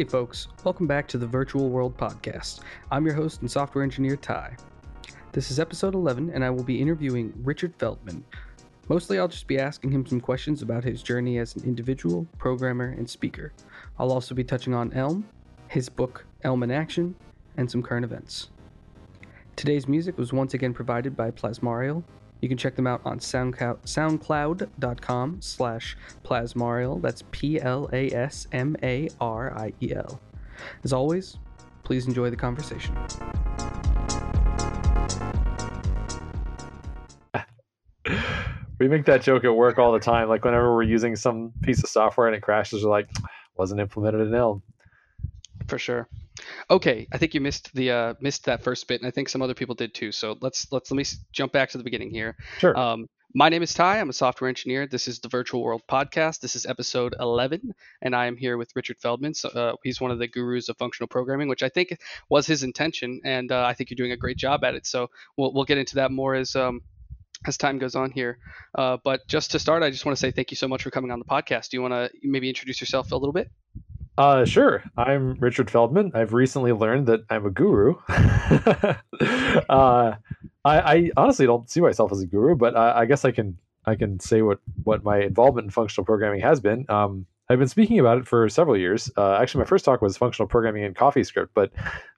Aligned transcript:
Hey, 0.00 0.06
folks, 0.06 0.48
welcome 0.64 0.86
back 0.86 1.06
to 1.08 1.18
the 1.18 1.26
Virtual 1.26 1.68
World 1.68 1.94
Podcast. 1.94 2.60
I'm 2.90 3.04
your 3.04 3.14
host 3.14 3.42
and 3.42 3.50
software 3.50 3.84
engineer, 3.84 4.16
Ty. 4.16 4.56
This 5.32 5.50
is 5.50 5.60
episode 5.60 5.94
11, 5.94 6.30
and 6.30 6.42
I 6.42 6.48
will 6.48 6.62
be 6.62 6.80
interviewing 6.80 7.34
Richard 7.42 7.74
Feldman. 7.78 8.24
Mostly, 8.88 9.18
I'll 9.18 9.28
just 9.28 9.46
be 9.46 9.58
asking 9.58 9.90
him 9.92 10.06
some 10.06 10.18
questions 10.18 10.62
about 10.62 10.84
his 10.84 11.02
journey 11.02 11.36
as 11.36 11.54
an 11.54 11.64
individual, 11.64 12.26
programmer, 12.38 12.94
and 12.96 13.10
speaker. 13.10 13.52
I'll 13.98 14.10
also 14.10 14.34
be 14.34 14.42
touching 14.42 14.72
on 14.72 14.90
Elm, 14.94 15.28
his 15.68 15.90
book, 15.90 16.24
Elm 16.44 16.62
in 16.62 16.70
Action, 16.70 17.14
and 17.58 17.70
some 17.70 17.82
current 17.82 18.06
events. 18.06 18.48
Today's 19.54 19.86
music 19.86 20.16
was 20.16 20.32
once 20.32 20.54
again 20.54 20.72
provided 20.72 21.14
by 21.14 21.30
Plasmariel, 21.30 22.02
you 22.40 22.48
can 22.48 22.56
check 22.56 22.76
them 22.76 22.86
out 22.86 23.00
on 23.04 23.18
SoundCloud, 23.18 23.82
soundcloud.com 23.84 25.42
slash 25.42 25.96
plasmariel. 26.24 27.00
That's 27.02 27.22
P 27.30 27.60
L 27.60 27.88
A 27.92 28.10
S 28.12 28.46
M 28.52 28.76
A 28.82 29.08
R 29.20 29.56
I 29.56 29.72
E 29.82 29.92
L. 29.94 30.20
As 30.84 30.92
always, 30.92 31.38
please 31.84 32.06
enjoy 32.06 32.30
the 32.30 32.36
conversation. 32.36 32.96
we 38.78 38.88
make 38.88 39.04
that 39.04 39.22
joke 39.22 39.44
at 39.44 39.54
work 39.54 39.78
all 39.78 39.92
the 39.92 40.00
time. 40.00 40.28
Like 40.28 40.44
whenever 40.44 40.74
we're 40.74 40.82
using 40.82 41.16
some 41.16 41.52
piece 41.62 41.82
of 41.82 41.90
software 41.90 42.26
and 42.26 42.36
it 42.36 42.40
crashes, 42.40 42.84
we're 42.84 42.90
like, 42.90 43.08
wasn't 43.56 43.80
implemented 43.80 44.26
in 44.26 44.34
Elm. 44.34 44.62
For 45.68 45.78
sure. 45.78 46.08
Okay, 46.70 47.06
I 47.12 47.18
think 47.18 47.34
you 47.34 47.40
missed 47.40 47.74
the 47.74 47.90
uh, 47.90 48.14
missed 48.20 48.44
that 48.44 48.62
first 48.62 48.86
bit, 48.88 49.00
and 49.00 49.08
I 49.08 49.10
think 49.10 49.28
some 49.28 49.42
other 49.42 49.54
people 49.54 49.74
did 49.74 49.94
too. 49.94 50.12
So 50.12 50.36
let's 50.40 50.70
let's 50.72 50.90
let 50.90 50.96
me 50.96 51.04
jump 51.32 51.52
back 51.52 51.70
to 51.70 51.78
the 51.78 51.84
beginning 51.84 52.10
here. 52.10 52.36
Sure. 52.58 52.76
Um, 52.78 53.08
my 53.32 53.48
name 53.48 53.62
is 53.62 53.72
Ty. 53.72 54.00
I'm 54.00 54.08
a 54.08 54.12
software 54.12 54.48
engineer. 54.48 54.88
This 54.88 55.06
is 55.06 55.20
the 55.20 55.28
Virtual 55.28 55.62
World 55.62 55.82
Podcast. 55.88 56.40
This 56.40 56.56
is 56.56 56.66
episode 56.66 57.14
11, 57.20 57.72
and 58.02 58.16
I 58.16 58.26
am 58.26 58.36
here 58.36 58.56
with 58.56 58.74
Richard 58.74 58.98
Feldman. 58.98 59.34
So, 59.34 59.48
uh, 59.50 59.76
he's 59.84 60.00
one 60.00 60.10
of 60.10 60.18
the 60.18 60.26
gurus 60.26 60.68
of 60.68 60.76
functional 60.78 61.06
programming, 61.06 61.46
which 61.46 61.62
I 61.62 61.68
think 61.68 61.96
was 62.28 62.48
his 62.48 62.64
intention, 62.64 63.20
and 63.24 63.52
uh, 63.52 63.64
I 63.64 63.74
think 63.74 63.90
you're 63.90 63.96
doing 63.96 64.10
a 64.10 64.16
great 64.16 64.36
job 64.36 64.64
at 64.64 64.74
it. 64.74 64.84
So 64.86 65.10
we'll 65.36 65.52
we'll 65.54 65.64
get 65.64 65.78
into 65.78 65.96
that 65.96 66.10
more 66.10 66.34
as 66.34 66.56
um, 66.56 66.80
as 67.46 67.56
time 67.56 67.78
goes 67.78 67.94
on 67.94 68.10
here. 68.10 68.38
Uh, 68.74 68.96
but 69.02 69.26
just 69.28 69.52
to 69.52 69.58
start, 69.58 69.82
I 69.82 69.90
just 69.90 70.04
want 70.04 70.16
to 70.16 70.20
say 70.20 70.30
thank 70.30 70.50
you 70.50 70.56
so 70.56 70.68
much 70.68 70.82
for 70.82 70.90
coming 70.90 71.10
on 71.10 71.18
the 71.18 71.24
podcast. 71.24 71.70
Do 71.70 71.76
you 71.76 71.82
want 71.82 71.94
to 71.94 72.10
maybe 72.22 72.48
introduce 72.48 72.80
yourself 72.80 73.12
a 73.12 73.16
little 73.16 73.32
bit? 73.32 73.50
Uh, 74.18 74.44
sure. 74.44 74.82
I'm 74.96 75.34
Richard 75.34 75.70
Feldman. 75.70 76.12
I've 76.14 76.32
recently 76.32 76.72
learned 76.72 77.06
that 77.06 77.20
I'm 77.30 77.46
a 77.46 77.50
guru. 77.50 77.94
uh, 78.08 78.94
I, 79.68 80.14
I, 80.64 81.10
honestly 81.16 81.46
don't 81.46 81.70
see 81.70 81.80
myself 81.80 82.12
as 82.12 82.20
a 82.20 82.26
guru, 82.26 82.54
but 82.54 82.76
I, 82.76 83.00
I, 83.00 83.04
guess 83.06 83.24
I 83.24 83.30
can 83.30 83.56
I 83.86 83.94
can 83.94 84.20
say 84.20 84.42
what 84.42 84.58
what 84.84 85.04
my 85.04 85.22
involvement 85.22 85.66
in 85.66 85.70
functional 85.70 86.04
programming 86.04 86.40
has 86.42 86.60
been. 86.60 86.84
Um, 86.88 87.26
I've 87.48 87.58
been 87.58 87.68
speaking 87.68 87.98
about 87.98 88.18
it 88.18 88.28
for 88.28 88.48
several 88.48 88.76
years. 88.76 89.10
Uh, 89.16 89.34
actually, 89.34 89.60
my 89.60 89.68
first 89.68 89.84
talk 89.84 90.02
was 90.02 90.16
functional 90.16 90.46
programming 90.46 90.84
in 90.84 90.94
CoffeeScript, 90.94 91.48
but 91.54 91.72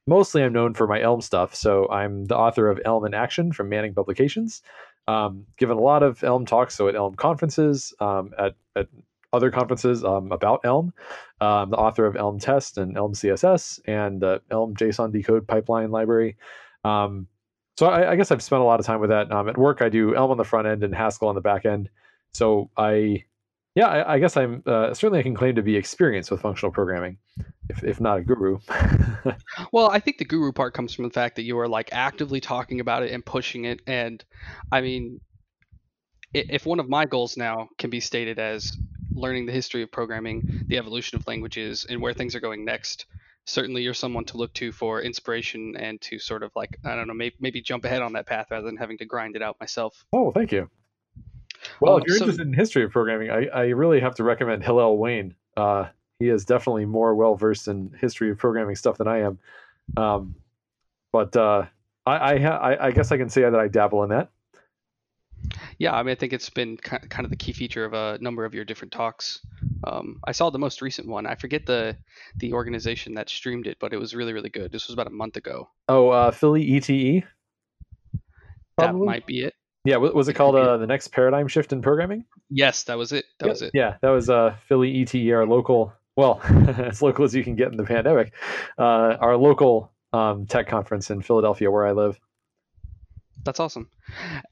mostly 0.07 0.43
I'm 0.43 0.53
known 0.53 0.75
for 0.75 0.87
my 0.87 1.01
Elm 1.01 1.23
stuff. 1.23 1.55
So 1.55 1.89
I'm 1.89 2.27
the 2.27 2.37
author 2.37 2.69
of 2.69 2.81
Elm 2.85 3.07
in 3.07 3.15
Action 3.15 3.53
from 3.53 3.69
Manning 3.71 3.95
Publications. 3.95 4.63
Um, 5.09 5.47
given 5.57 5.79
a 5.79 5.81
lot 5.81 6.03
of 6.03 6.23
Elm 6.23 6.45
talks, 6.45 6.75
so 6.75 6.87
at 6.89 6.95
Elm 6.95 7.15
conferences, 7.15 7.95
um, 7.99 8.33
at, 8.39 8.55
at 8.77 8.89
other 9.33 9.51
conferences 9.51 10.05
um, 10.05 10.31
about 10.33 10.61
Elm. 10.65 10.93
Um, 11.41 11.71
the 11.71 11.77
author 11.77 12.07
of 12.07 12.17
Elm 12.17 12.39
Test 12.39 12.79
and 12.79 12.97
Elm 12.97 13.13
CSS 13.15 13.81
and 13.87 14.21
the 14.21 14.43
Elm 14.51 14.75
JSON 14.75 15.13
decode 15.13 15.47
pipeline 15.47 15.91
library. 15.91 16.37
Um, 16.85 17.27
so 17.77 17.87
I, 17.87 18.13
I, 18.13 18.17
guess 18.17 18.31
I've 18.31 18.43
spent 18.43 18.61
a 18.61 18.65
lot 18.65 18.81
of 18.81 18.87
time 18.87 19.01
with 19.01 19.11
that. 19.11 19.33
Um, 19.33 19.49
at 19.49 19.57
work, 19.57 19.81
I 19.81 19.89
do 19.89 20.15
Elm 20.15 20.31
on 20.31 20.37
the 20.37 20.45
front 20.45 20.67
end 20.67 20.83
and 20.85 20.95
Haskell 20.95 21.29
on 21.29 21.35
the 21.35 21.41
back 21.41 21.65
end. 21.65 21.89
So 22.33 22.71
I, 22.77 23.25
yeah, 23.75 23.87
I, 23.87 24.15
I 24.15 24.19
guess 24.19 24.37
I'm 24.37 24.63
uh, 24.67 24.93
certainly 24.93 25.21
I 25.21 25.23
can 25.23 25.35
claim 25.35 25.55
to 25.55 25.63
be 25.63 25.77
experienced 25.77 26.31
with 26.31 26.43
functional 26.43 26.71
programming, 26.71 27.17
if, 27.71 27.83
if 27.83 28.01
not 28.01 28.19
a 28.19 28.23
guru. 28.23 28.59
well, 29.73 29.91
I 29.91 30.01
think 30.01 30.19
the 30.19 30.25
guru 30.25 30.53
part 30.53 30.75
comes 30.75 30.93
from 30.93 31.05
the 31.05 31.11
fact 31.11 31.37
that 31.37 31.43
you 31.43 31.59
are 31.59 31.69
like 31.69 31.89
actively 31.93 32.41
talking 32.41 32.81
about 32.81 33.03
it 33.03 33.13
and 33.13 33.25
pushing 33.25 33.65
it. 33.65 33.81
And 33.87 34.23
I 34.71 34.83
mean, 34.83 35.21
if 36.35 36.67
one 36.67 36.81
of 36.81 36.89
my 36.89 37.07
goals 37.07 37.37
now 37.37 37.69
can 37.79 37.91
be 37.91 38.01
stated 38.01 38.39
as 38.39 38.77
learning 39.15 39.47
the 39.47 39.53
history 39.53 39.83
of 39.83 39.91
programming, 39.91 40.65
the 40.69 40.79
evolution 40.79 41.17
of 41.17 41.27
languages, 41.27 41.87
and 41.89 42.01
where 42.01 42.13
things 42.13 42.35
are 42.35 42.41
going 42.41 42.65
next, 42.65 43.07
certainly 43.45 43.83
you're 43.83 43.95
someone 43.95 44.25
to 44.27 44.37
look 44.37 44.53
to 44.55 44.73
for 44.73 45.03
inspiration 45.03 45.75
and 45.77 46.01
to 46.01 46.19
sort 46.19 46.43
of 46.43 46.53
like 46.55 46.79
I 46.85 46.95
don't 46.95 47.09
know 47.09 47.15
maybe 47.15 47.37
maybe 47.41 47.61
jump 47.61 47.85
ahead 47.85 48.03
on 48.03 48.13
that 48.15 48.27
path 48.27 48.51
rather 48.51 48.67
than 48.67 48.77
having 48.77 48.99
to 48.99 49.05
grind 49.05 49.37
it 49.37 49.43
out 49.43 49.57
myself. 49.61 50.05
Oh, 50.13 50.31
thank 50.31 50.53
you. 50.53 50.69
Well, 51.81 51.95
um, 51.95 52.01
if 52.01 52.09
you're 52.09 52.17
so, 52.17 52.25
interested 52.25 52.47
in 52.47 52.53
history 52.53 52.85
of 52.85 52.91
programming, 52.91 53.31
I, 53.31 53.47
I 53.47 53.63
really 53.69 54.01
have 54.01 54.15
to 54.17 54.25
recommend 54.25 54.65
Hillel 54.65 54.97
Wayne. 54.99 55.35
Uh, 55.57 55.87
he 56.19 56.29
is 56.29 56.45
definitely 56.45 56.87
more 56.87 57.15
well 57.15 57.35
versed 57.35 57.69
in 57.69 57.95
history 58.01 58.31
of 58.31 58.39
programming 58.39 58.77
stuff 58.77 58.99
than 58.99 59.09
I 59.09 59.19
am. 59.21 59.39
Um, 59.97 60.35
but 61.13 61.37
uh, 61.37 61.67
I, 62.07 62.35
I, 62.35 62.39
ha- 62.39 62.59
I, 62.59 62.87
I 62.87 62.91
guess 62.91 63.13
I 63.13 63.17
can 63.17 63.29
say 63.29 63.43
that 63.43 63.55
I 63.55 63.69
dabble 63.69 64.03
in 64.05 64.11
that. 64.11 64.31
Yeah, 65.79 65.95
I 65.95 66.03
mean, 66.03 66.13
I 66.13 66.15
think 66.15 66.33
it's 66.33 66.51
been 66.51 66.77
kind 66.77 67.25
of 67.25 67.31
the 67.31 67.37
key 67.37 67.53
feature 67.53 67.85
of 67.85 67.93
a 67.93 68.19
number 68.21 68.45
of 68.45 68.55
your 68.55 68.65
different 68.65 68.93
talks. 68.93 69.41
Um, 69.85 70.21
I 70.25 70.33
saw 70.33 70.51
the 70.51 70.59
most 70.59 70.81
recent 70.83 71.09
one. 71.09 71.27
I 71.27 71.35
forget 71.35 71.67
the 71.67 71.97
the 72.37 72.53
organization 72.53 73.15
that 73.15 73.29
streamed 73.29 73.67
it, 73.67 73.79
but 73.81 73.93
it 73.93 73.99
was 73.99 74.15
really 74.15 74.33
really 74.33 74.51
good. 74.51 74.73
This 74.73 74.89
was 74.89 74.95
about 74.95 75.07
a 75.07 75.11
month 75.11 75.37
ago. 75.37 75.69
Oh, 75.89 76.09
uh, 76.09 76.31
Philly 76.31 76.63
ETE. 76.77 77.25
That 78.79 78.95
might 78.95 79.27
be 79.27 79.45
it. 79.45 79.55
Yeah, 79.85 79.97
was 79.97 80.29
it 80.29 80.35
called 80.35 80.55
uh, 80.55 80.77
the 80.77 80.87
next 80.87 81.09
paradigm 81.09 81.49
shift 81.49 81.73
in 81.73 81.83
programming? 81.83 82.25
Yes, 82.51 82.85
that 82.85 82.97
was 82.97 83.11
it. 83.13 83.25
That 83.41 83.47
yeah, 83.47 83.51
was 83.51 83.63
it. 83.63 83.71
Yeah, 83.75 83.97
that 84.01 84.11
was 84.11 84.31
uh, 84.31 84.55
Philly 84.69 85.03
ETE, 85.03 85.33
our 85.33 85.45
local, 85.45 85.93
well, 86.15 86.41
as 86.79 87.03
local 87.03 87.25
as 87.25 87.35
you 87.35 87.43
can 87.43 87.57
get 87.57 87.73
in 87.73 87.77
the 87.77 87.85
pandemic, 87.85 88.33
uh, 88.79 89.17
our 89.21 89.37
local 89.37 89.91
um, 90.13 90.47
tech 90.47 90.69
conference 90.69 91.11
in 91.11 91.21
Philadelphia, 91.21 91.69
where 91.69 91.85
I 91.85 91.93
live. 91.93 92.21
That's 93.45 93.59
awesome. 93.59 93.89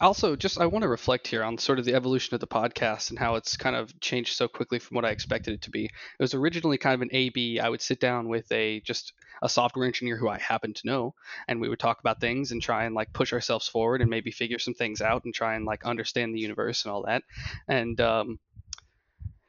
Also, 0.01 0.35
just 0.35 0.61
I 0.61 0.67
want 0.67 0.83
to 0.83 0.89
reflect 0.89 1.29
here 1.29 1.45
on 1.45 1.59
sort 1.59 1.79
of 1.79 1.85
the 1.85 1.95
evolution 1.95 2.35
of 2.35 2.41
the 2.41 2.47
podcast 2.49 3.11
and 3.11 3.19
how 3.19 3.37
it's 3.37 3.57
kind 3.57 3.77
of 3.77 3.99
changed 4.01 4.37
so 4.37 4.49
quickly 4.49 4.81
from 4.81 4.97
what 4.97 5.05
I 5.05 5.11
expected 5.11 5.55
it 5.55 5.63
to 5.63 5.71
be. 5.71 5.85
It 5.85 5.91
was 6.19 6.35
originally 6.35 6.77
kind 6.77 6.95
of 6.95 7.03
an 7.03 7.11
AB. 7.13 7.61
I 7.61 7.69
would 7.69 7.81
sit 7.81 8.01
down 8.01 8.29
with 8.29 8.51
a 8.51 8.81
just 8.81 9.13
a 9.43 9.49
software 9.49 9.87
engineer 9.87 10.17
who 10.17 10.29
I 10.29 10.39
happen 10.39 10.75
to 10.75 10.87
know, 10.87 11.15
and 11.47 11.61
we 11.61 11.69
would 11.69 11.79
talk 11.79 12.01
about 12.01 12.21
things 12.21 12.51
and 12.51 12.61
try 12.61 12.85
and 12.85 12.95
like 12.95 13.13
push 13.13 13.33
ourselves 13.33 13.69
forward 13.69 14.01
and 14.01 14.11
maybe 14.11 14.33
figure 14.33 14.59
some 14.59 14.75
things 14.75 15.01
out 15.01 15.25
and 15.25 15.33
try 15.33 15.55
and 15.55 15.65
like 15.65 15.85
understand 15.85 16.35
the 16.35 16.41
universe 16.41 16.85
and 16.85 16.93
all 16.93 17.05
that. 17.05 17.23
And 17.69 18.01
um, 18.01 18.41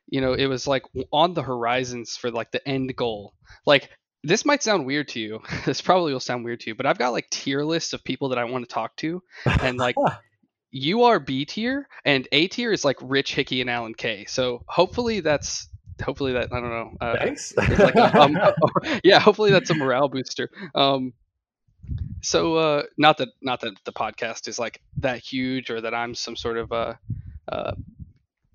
you 0.07 0.21
know, 0.21 0.33
it 0.33 0.45
was 0.45 0.67
like 0.67 0.83
on 1.11 1.33
the 1.33 1.41
horizons 1.41 2.15
for 2.15 2.29
like 2.29 2.51
the 2.51 2.65
end 2.67 2.95
goal. 2.95 3.33
Like 3.65 3.89
this 4.23 4.45
might 4.45 4.63
sound 4.63 4.85
weird 4.85 5.07
to 5.09 5.19
you. 5.19 5.41
This 5.65 5.81
probably 5.81 6.13
will 6.13 6.19
sound 6.19 6.43
weird 6.43 6.59
to 6.61 6.69
you, 6.69 6.75
but 6.75 6.85
I've 6.85 6.97
got 6.97 7.09
like 7.09 7.29
tier 7.29 7.63
lists 7.63 7.93
of 7.93 8.03
people 8.03 8.29
that 8.29 8.37
I 8.37 8.43
want 8.45 8.67
to 8.67 8.73
talk 8.73 8.95
to, 8.97 9.21
and 9.45 9.77
like 9.77 9.95
you 10.71 11.03
are 11.03 11.19
B 11.19 11.45
tier, 11.45 11.87
and 12.05 12.27
A 12.31 12.47
tier 12.47 12.71
is 12.71 12.85
like 12.85 12.97
Rich 13.01 13.35
Hickey 13.35 13.61
and 13.61 13.69
Alan 13.69 13.93
Kay. 13.93 14.25
So 14.25 14.63
hopefully 14.67 15.19
that's 15.19 15.67
hopefully 16.03 16.33
that 16.33 16.51
I 16.51 16.59
don't 16.59 16.69
know. 16.69 16.91
Uh, 16.99 17.17
Thanks. 17.17 17.55
like 17.57 17.95
a, 17.95 18.19
um, 18.19 18.37
yeah, 19.03 19.19
hopefully 19.19 19.51
that's 19.51 19.69
a 19.69 19.75
morale 19.75 20.09
booster. 20.09 20.49
Um, 20.75 21.13
so 22.21 22.55
uh, 22.55 22.83
not 22.97 23.17
that 23.17 23.29
not 23.41 23.61
that 23.61 23.73
the 23.85 23.93
podcast 23.93 24.47
is 24.47 24.59
like 24.59 24.81
that 24.97 25.19
huge 25.19 25.69
or 25.69 25.81
that 25.81 25.93
I'm 25.93 26.15
some 26.15 26.35
sort 26.35 26.57
of 26.57 26.71
a 26.71 26.75
uh, 26.75 26.95
uh, 27.51 27.73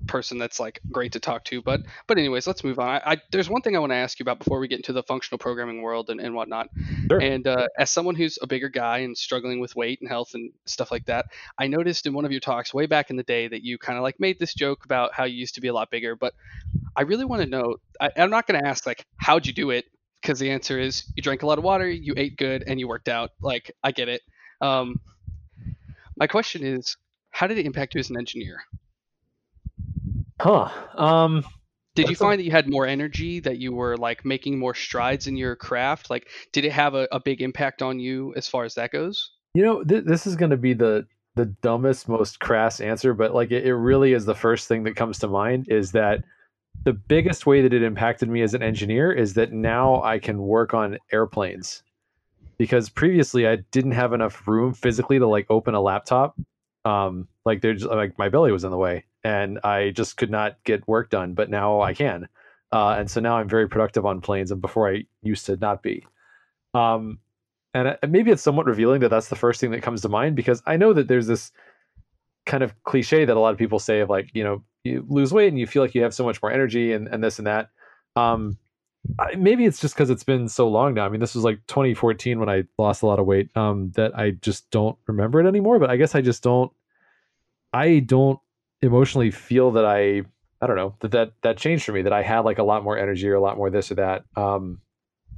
person 0.06 0.38
that's 0.38 0.58
like 0.58 0.81
great 0.91 1.12
to 1.12 1.20
talk 1.20 1.44
to. 1.44 1.62
But 1.62 1.82
but 2.06 2.19
anyways, 2.19 2.47
let's 2.47 2.64
move 2.64 2.79
on. 2.79 2.88
I, 2.88 3.12
I 3.12 3.17
there's 3.31 3.49
one 3.49 3.62
thing 3.62 3.76
I 3.76 3.79
want 3.79 3.93
to 3.93 3.97
ask 3.97 4.19
you 4.19 4.25
about 4.25 4.38
before 4.38 4.58
we 4.58 4.69
get 4.69 4.79
into 4.79 4.93
the 4.93 5.03
functional 5.03 5.38
programming 5.38 5.82
world 5.82 6.11
and, 6.11 6.20
and 6.20 6.35
whatnot. 6.35 6.69
Sure. 7.11 7.20
And 7.20 7.47
uh, 7.47 7.69
as 7.79 7.91
someone 7.91 8.14
who's 8.14 8.38
a 8.41 8.47
bigger 8.47 8.69
guy 8.69 8.99
and 8.99 9.17
struggling 9.17 9.61
with 9.61 9.76
weight 9.76 10.00
and 10.00 10.08
health 10.08 10.35
and 10.35 10.53
stuff 10.64 10.91
like 10.91 11.06
that, 11.06 11.26
I 11.58 11.67
noticed 11.67 12.06
in 12.06 12.14
one 12.14 12.25
of 12.25 12.31
your 12.31 12.41
talks 12.41 12.73
way 12.73 12.87
back 12.87 13.11
in 13.11 13.17
the 13.17 13.23
day 13.23 13.49
that 13.49 13.62
you 13.62 13.79
kind 13.79 13.97
of 13.97 14.03
like 14.03 14.19
made 14.19 14.38
this 14.38 14.55
joke 14.55 14.85
about 14.85 15.12
how 15.12 15.25
you 15.25 15.37
used 15.37 15.55
to 15.56 15.61
be 15.61 15.69
a 15.69 15.75
lot 15.75 15.91
bigger. 15.91 16.17
But 16.17 16.35
I 16.97 17.03
really 17.03 17.25
want 17.25 17.43
to 17.43 17.49
know. 17.49 17.76
I, 18.00 18.11
I'm 18.17 18.31
not 18.31 18.47
going 18.47 18.61
to 18.61 18.67
ask 18.67 18.87
like 18.87 19.05
how'd 19.17 19.47
you 19.47 19.53
do 19.53 19.70
it 19.70 19.85
because 20.23 20.38
the 20.38 20.50
answer 20.50 20.79
is 20.79 21.05
you 21.14 21.23
drank 21.23 21.43
a 21.43 21.47
lot 21.47 21.58
of 21.58 21.64
water, 21.64 21.88
you 21.88 22.14
ate 22.17 22.37
good, 22.37 22.64
and 22.67 22.81
you 22.81 22.88
worked 22.88 23.08
out. 23.08 23.31
Like 23.41 23.70
I 23.82 23.93
get 23.93 24.08
it. 24.08 24.23
Um, 24.61 25.00
my 26.17 26.26
question 26.26 26.64
is, 26.64 26.97
how 27.31 27.47
did 27.47 27.58
it 27.58 27.67
impact 27.67 27.94
you 27.94 27.99
as 27.99 28.08
an 28.11 28.17
engineer? 28.17 28.62
Huh. 30.41 30.71
Um, 30.94 31.44
did 31.94 32.11
you 32.11 32.17
find 32.17 32.38
that 32.38 32.44
you 32.44 32.50
had 32.50 32.69
more 32.69 32.87
energy, 32.87 33.41
that 33.41 33.59
you 33.59 33.73
were 33.73 33.97
like 33.97 34.25
making 34.25 34.59
more 34.59 34.75
strides 34.75 35.27
in 35.27 35.37
your 35.37 35.56
craft? 35.56 36.11
Like, 36.11 36.29
did 36.53 36.65
it 36.65 36.73
have 36.73 36.94
a, 36.94 37.09
a 37.11 37.19
big 37.19 37.41
impact 37.41 37.83
on 37.83 37.99
you 37.99 38.35
as 38.37 38.47
far 38.47 38.65
as 38.65 38.75
that 38.75 38.93
goes? 38.93 39.33
You 39.55 39.62
know, 39.62 39.83
th- 39.83 40.05
this 40.05 40.27
is 40.27 40.37
going 40.37 40.50
to 40.50 40.56
be 40.56 40.75
the 40.75 41.06
the 41.37 41.47
dumbest, 41.47 42.09
most 42.09 42.41
crass 42.41 42.81
answer, 42.81 43.12
but 43.12 43.35
like 43.35 43.50
it, 43.50 43.67
it 43.67 43.75
really 43.75 44.12
is 44.12 44.25
the 44.25 44.35
first 44.35 44.69
thing 44.69 44.85
that 44.85 44.97
comes 44.97 45.19
to 45.19 45.29
mind 45.29 45.69
is 45.69 45.93
that 45.93 46.25
the 46.85 46.94
biggest 46.94 47.47
way 47.47 47.62
that 47.62 47.73
it 47.73 47.82
impacted 47.82 48.29
me 48.29 48.43
as 48.43 48.55
an 48.55 48.62
engineer 48.62 49.12
is 49.12 49.35
that 49.35 49.53
now 49.53 50.03
I 50.03 50.19
can 50.19 50.41
work 50.41 50.73
on 50.73 50.99
airplanes 51.12 51.82
because 52.59 52.89
previously 52.89 53.47
I 53.47 53.56
didn't 53.71 53.93
have 53.93 54.12
enough 54.12 54.47
room 54.49 54.73
physically 54.73 55.19
to 55.19 55.27
like 55.27 55.47
open 55.50 55.75
a 55.75 55.81
laptop. 55.81 56.39
Um, 56.85 57.29
like 57.44 57.61
there's 57.61 57.85
like 57.85 58.19
my 58.19 58.29
belly 58.29 58.53
was 58.53 58.65
in 58.65 58.71
the 58.71 58.77
way 58.79 59.05
and 59.26 59.58
I 59.64 59.90
just 59.90 60.17
could 60.17 60.31
not 60.31 60.56
get 60.64 60.87
work 60.87 61.11
done, 61.11 61.34
but 61.34 61.50
now 61.50 61.81
I 61.81 61.94
can. 61.94 62.28
uh, 62.73 62.96
and 62.99 63.11
so 63.11 63.20
now 63.20 63.38
I'm 63.38 63.49
very 63.49 63.69
productive 63.69 64.06
on 64.06 64.20
planes, 64.20 64.52
and 64.52 64.62
before 64.62 64.88
I 64.93 65.05
used 65.23 65.46
to 65.46 65.56
not 65.56 65.82
be. 65.82 66.06
Um, 66.75 67.19
and 67.75 67.99
maybe 68.08 68.31
it's 68.31 68.43
somewhat 68.43 68.67
revealing 68.67 69.00
that 69.00 69.11
that's 69.11 69.28
the 69.28 69.37
first 69.37 69.61
thing 69.61 69.73
that 69.73 69.82
comes 69.82 70.02
to 70.02 70.08
mind 70.08 70.37
because 70.37 70.62
I 70.67 70.76
know 70.76 70.93
that 70.93 71.08
there's 71.08 71.26
this 71.26 71.52
kind 72.46 72.62
of 72.62 72.73
cliche 72.84 73.25
that 73.25 73.37
a 73.37 73.40
lot 73.40 73.52
of 73.52 73.58
people 73.58 73.78
say 73.78 74.00
of 74.00 74.08
like 74.08 74.31
you 74.34 74.44
know 74.44 74.62
you 74.84 75.05
lose 75.08 75.32
weight 75.32 75.49
and 75.49 75.58
you 75.58 75.67
feel 75.67 75.82
like 75.82 75.94
you 75.94 76.02
have 76.02 76.14
so 76.14 76.25
much 76.25 76.40
more 76.43 76.52
energy 76.52 76.93
and, 76.93 77.08
and 77.08 77.22
this 77.22 77.38
and 77.38 77.46
that 77.46 77.70
um 78.14 78.56
I, 79.19 79.34
maybe 79.34 79.67
it's 79.67 79.81
just 79.81 79.94
because 79.94 80.11
it's 80.11 80.25
been 80.25 80.49
so 80.49 80.69
long 80.69 80.94
now 80.94 81.06
i 81.06 81.08
mean 81.08 81.20
this 81.20 81.34
was 81.34 81.44
like 81.44 81.58
2014 81.67 82.38
when 82.38 82.49
i 82.49 82.64
lost 82.79 83.02
a 83.02 83.06
lot 83.06 83.19
of 83.19 83.26
weight 83.26 83.50
um 83.56 83.90
that 83.96 84.17
i 84.17 84.31
just 84.31 84.70
don't 84.70 84.96
remember 85.08 85.40
it 85.40 85.46
anymore 85.49 85.81
but 85.81 85.90
i 85.90 85.96
guess 85.96 86.14
i 86.14 86.20
just 86.20 86.43
don't 86.43 86.72
i 87.72 87.99
don't 87.99 88.38
emotionally 88.87 89.31
feel 89.31 89.73
that 89.73 89.85
i 89.85 90.23
i 90.61 90.67
don't 90.67 90.77
know 90.77 90.94
that 91.00 91.11
that 91.11 91.33
that 91.43 91.56
changed 91.56 91.85
for 91.85 91.93
me 91.93 92.03
that 92.03 92.12
i 92.12 92.23
had 92.23 92.41
like 92.41 92.59
a 92.59 92.65
lot 92.65 92.85
more 92.85 92.99
energy 92.99 93.29
or 93.29 93.35
a 93.35 93.41
lot 93.41 93.56
more 93.56 93.71
this 93.71 93.91
or 93.91 93.97
that 93.97 94.25
um 94.37 94.81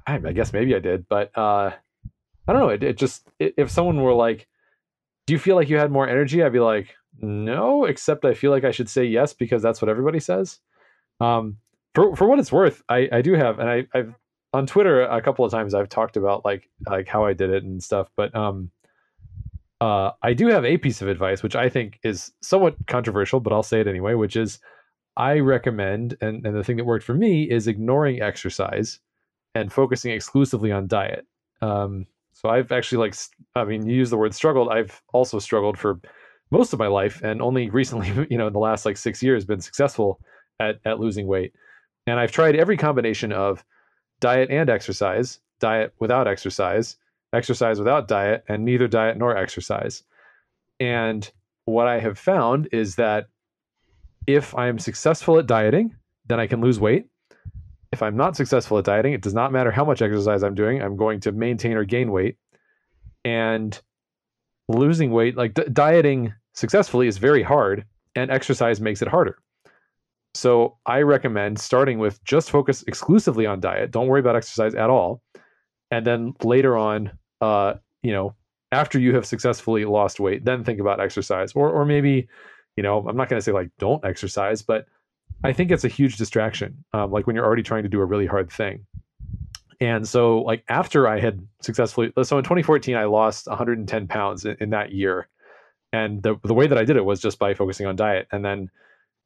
i, 0.07 0.15
I 0.15 0.33
guess 0.33 0.53
maybe 0.53 0.75
i 0.75 0.79
did 0.79 1.07
but 1.09 1.37
uh 1.37 1.73
i 2.47 2.53
don't 2.53 2.61
know 2.61 2.69
it, 2.69 2.83
it 2.83 2.97
just 2.97 3.29
it, 3.39 3.55
if 3.57 3.71
someone 3.71 4.01
were 4.03 4.15
like 4.15 4.47
do 5.27 5.33
you 5.33 5.39
feel 5.39 5.57
like 5.57 5.69
you 5.69 5.77
had 5.77 5.91
more 5.91 6.09
energy 6.09 6.43
i'd 6.43 6.53
be 6.53 6.61
like 6.61 6.95
no, 7.21 7.85
except 7.85 8.25
I 8.25 8.35
feel 8.35 8.51
like 8.51 8.65
I 8.65 8.71
should 8.71 8.89
say 8.89 9.05
yes 9.05 9.33
because 9.33 9.63
that's 9.63 9.83
what 9.83 9.89
everybody 9.89 10.21
says. 10.21 10.59
Um, 11.21 11.59
for 11.95 12.15
for 12.15 12.29
what 12.29 12.39
it's 12.39 12.53
worth, 12.53 12.83
I 12.89 13.09
I 13.11 13.23
do 13.23 13.33
have, 13.35 13.59
and 13.59 13.69
I 13.69 13.87
I've 13.93 14.15
on 14.53 14.67
Twitter 14.67 15.03
a 15.03 15.21
couple 15.21 15.45
of 15.45 15.51
times 15.51 15.75
I've 15.75 15.89
talked 15.89 16.17
about 16.17 16.45
like 16.45 16.71
like 16.87 17.09
how 17.09 17.25
I 17.25 17.33
did 17.33 17.51
it 17.51 17.65
and 17.65 17.83
stuff, 17.83 18.09
but 18.17 18.35
um, 18.35 18.71
uh, 19.81 20.11
I 20.23 20.33
do 20.33 20.49
have 20.49 20.65
a 20.65 20.79
piece 20.79 21.03
of 21.03 21.09
advice 21.09 21.43
which 21.43 21.57
I 21.57 21.69
think 21.69 22.01
is 22.03 22.33
somewhat 22.43 22.77
controversial, 22.87 23.41
but 23.41 23.53
I'll 23.53 23.63
say 23.63 23.81
it 23.81 23.87
anyway, 23.87 24.15
which 24.15 24.37
is 24.37 24.59
I 25.17 25.39
recommend, 25.39 26.17
and 26.21 26.47
and 26.47 26.57
the 26.57 26.65
thing 26.65 26.77
that 26.77 26.85
worked 26.85 27.05
for 27.05 27.15
me 27.15 27.45
is 27.45 27.67
ignoring 27.67 28.23
exercise 28.23 29.01
and 29.55 29.73
focusing 29.73 30.13
exclusively 30.13 30.71
on 30.71 30.87
diet. 30.87 31.27
Um, 31.61 32.07
so 32.33 32.49
I've 32.49 32.71
actually 32.71 32.99
like, 32.99 33.17
I 33.57 33.65
mean, 33.65 33.87
you 33.87 33.97
use 33.97 34.11
the 34.11 34.17
word 34.17 34.35
struggled. 34.35 34.69
I've 34.69 35.03
also 35.13 35.41
struggled 35.41 35.77
for 35.77 36.01
most 36.51 36.73
of 36.73 36.79
my 36.79 36.87
life 36.87 37.21
and 37.23 37.43
only 37.43 37.71
recently 37.71 38.27
you 38.31 38.39
know 38.39 38.47
in 38.47 38.53
the 38.53 38.59
last 38.59 38.87
like 38.87 38.97
six 38.97 39.23
years 39.23 39.45
been 39.45 39.61
successful 39.61 40.21
at, 40.61 40.79
at 40.85 41.01
losing 41.01 41.27
weight 41.27 41.53
and 42.07 42.19
i've 42.19 42.33
tried 42.33 42.57
every 42.57 42.77
combination 42.77 43.33
of 43.33 43.65
diet 44.21 44.51
and 44.51 44.71
exercise 44.71 45.41
diet 45.61 45.93
without 45.99 46.29
exercise 46.29 46.97
exercise 47.33 47.79
without 47.79 48.09
diet 48.09 48.45
and 48.49 48.65
neither 48.65 48.89
diet 48.89 49.17
nor 49.17 49.37
exercise 49.37 50.03
and 50.81 51.31
what 51.67 51.87
i 51.87 51.99
have 51.99 52.19
found 52.19 52.69
is 52.73 52.97
that 52.97 53.27
if 54.27 54.55
i 54.57 54.67
am 54.67 54.79
successful 54.79 55.39
at 55.39 55.47
dieting 55.47 55.95
then 56.27 56.41
i 56.41 56.47
can 56.47 56.61
lose 56.61 56.81
weight 56.81 57.07
if 57.93 58.03
i'm 58.03 58.17
not 58.17 58.37
successful 58.37 58.79
at 58.79 58.85
dieting 58.85 59.13
it 59.13 59.23
does 59.23 59.35
not 59.35 59.53
matter 59.53 59.71
how 59.71 59.85
much 59.85 60.01
exercise 60.01 60.43
i'm 60.43 60.55
doing 60.55 60.81
i'm 60.83 60.97
going 60.97 61.21
to 61.21 61.33
maintain 61.33 61.77
or 61.77 61.85
gain 61.85 62.11
weight 62.11 62.37
and 63.25 63.81
losing 64.69 65.11
weight, 65.11 65.37
like 65.37 65.55
d- 65.55 65.65
dieting 65.73 66.33
successfully, 66.55 67.09
is 67.09 67.19
very 67.19 67.43
hard, 67.43 67.85
and 68.15 68.31
exercise 68.31 68.81
makes 68.81 69.03
it 69.03 69.09
harder. 69.09 69.39
So 70.35 70.77
I 70.87 71.03
recommend 71.03 71.59
starting 71.59 71.99
with 71.99 72.23
just 72.25 72.51
focus 72.51 72.85
exclusively 72.87 73.47
on 73.47 73.61
diet. 73.61 73.91
Don't 73.91 74.07
worry 74.07 74.21
about 74.21 74.37
exercise 74.37 74.75
at 74.75 74.91
all, 74.91 75.23
and 75.91 76.07
then 76.07 76.35
later 76.43 76.77
on, 76.77 77.13
uh, 77.41 77.75
you 78.03 78.13
know, 78.13 78.35
after 78.73 78.99
you 78.99 79.15
have 79.15 79.27
successfully 79.27 79.85
lost 79.85 80.21
weight, 80.21 80.45
then 80.45 80.65
think 80.65 80.81
about 80.81 81.01
exercise, 81.01 81.53
or 81.53 81.71
or 81.71 81.85
maybe, 81.85 82.29
you 82.77 82.83
know, 82.83 83.07
I'm 83.09 83.17
not 83.17 83.29
going 83.29 83.39
to 83.39 83.45
say 83.45 83.53
like 83.53 83.71
don't 83.79 84.05
exercise, 84.05 84.63
but 84.63 84.87
I 85.45 85.53
think 85.53 85.71
it's 85.71 85.85
a 85.85 85.89
huge 85.89 86.17
distraction. 86.17 86.85
Um, 86.93 87.11
like 87.11 87.27
when 87.27 87.37
you're 87.37 87.45
already 87.45 87.63
trying 87.63 87.85
to 87.85 87.89
do 87.89 88.01
a 88.01 88.05
really 88.05 88.27
hard 88.27 88.51
thing. 88.51 88.87
And 89.81 90.09
so, 90.09 90.41
like 90.41 90.65
after 90.69 91.07
I 91.07 91.21
had 91.21 91.47
successfully, 91.63 92.13
so 92.25 92.37
in 92.37 92.45
2014, 92.45 92.97
I 92.97 93.05
lost 93.05 93.47
110 93.47 94.09
pounds 94.09 94.45
in, 94.45 94.57
in, 94.61 94.71
that 94.71 94.93
year, 94.93 95.29
and 95.93 96.21
the 96.23 96.37
the 96.43 96.55
way 96.55 96.67
that 96.67 96.77
I 96.77 96.85
did 96.85 96.97
it 96.97 97.05
was 97.05 97.21
just 97.21 97.39
by 97.39 97.55
focusing 97.55 97.87
on 97.87 97.95
diet. 97.95 98.27
And 98.33 98.45
then 98.45 98.71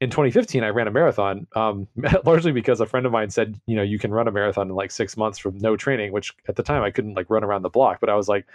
in 0.03 0.09
2015, 0.09 0.63
I 0.63 0.69
ran 0.69 0.87
a 0.87 0.91
marathon, 0.91 1.47
um, 1.55 1.87
largely 2.25 2.51
because 2.51 2.81
a 2.81 2.85
friend 2.85 3.05
of 3.05 3.13
mine 3.13 3.29
said, 3.29 3.59
you 3.65 3.75
know, 3.75 3.83
you 3.83 3.97
can 3.97 4.11
run 4.11 4.27
a 4.27 4.31
marathon 4.31 4.69
in 4.69 4.75
like 4.75 4.91
six 4.91 5.15
months 5.15 5.39
from 5.39 5.57
no 5.59 5.77
training, 5.77 6.11
which 6.11 6.33
at 6.49 6.57
the 6.57 6.63
time 6.63 6.83
I 6.83 6.91
couldn't 6.91 7.13
like 7.13 7.29
run 7.29 7.43
around 7.43 7.61
the 7.61 7.69
block, 7.69 8.01
but 8.01 8.09
I 8.09 8.15
was 8.15 8.27
like, 8.27 8.45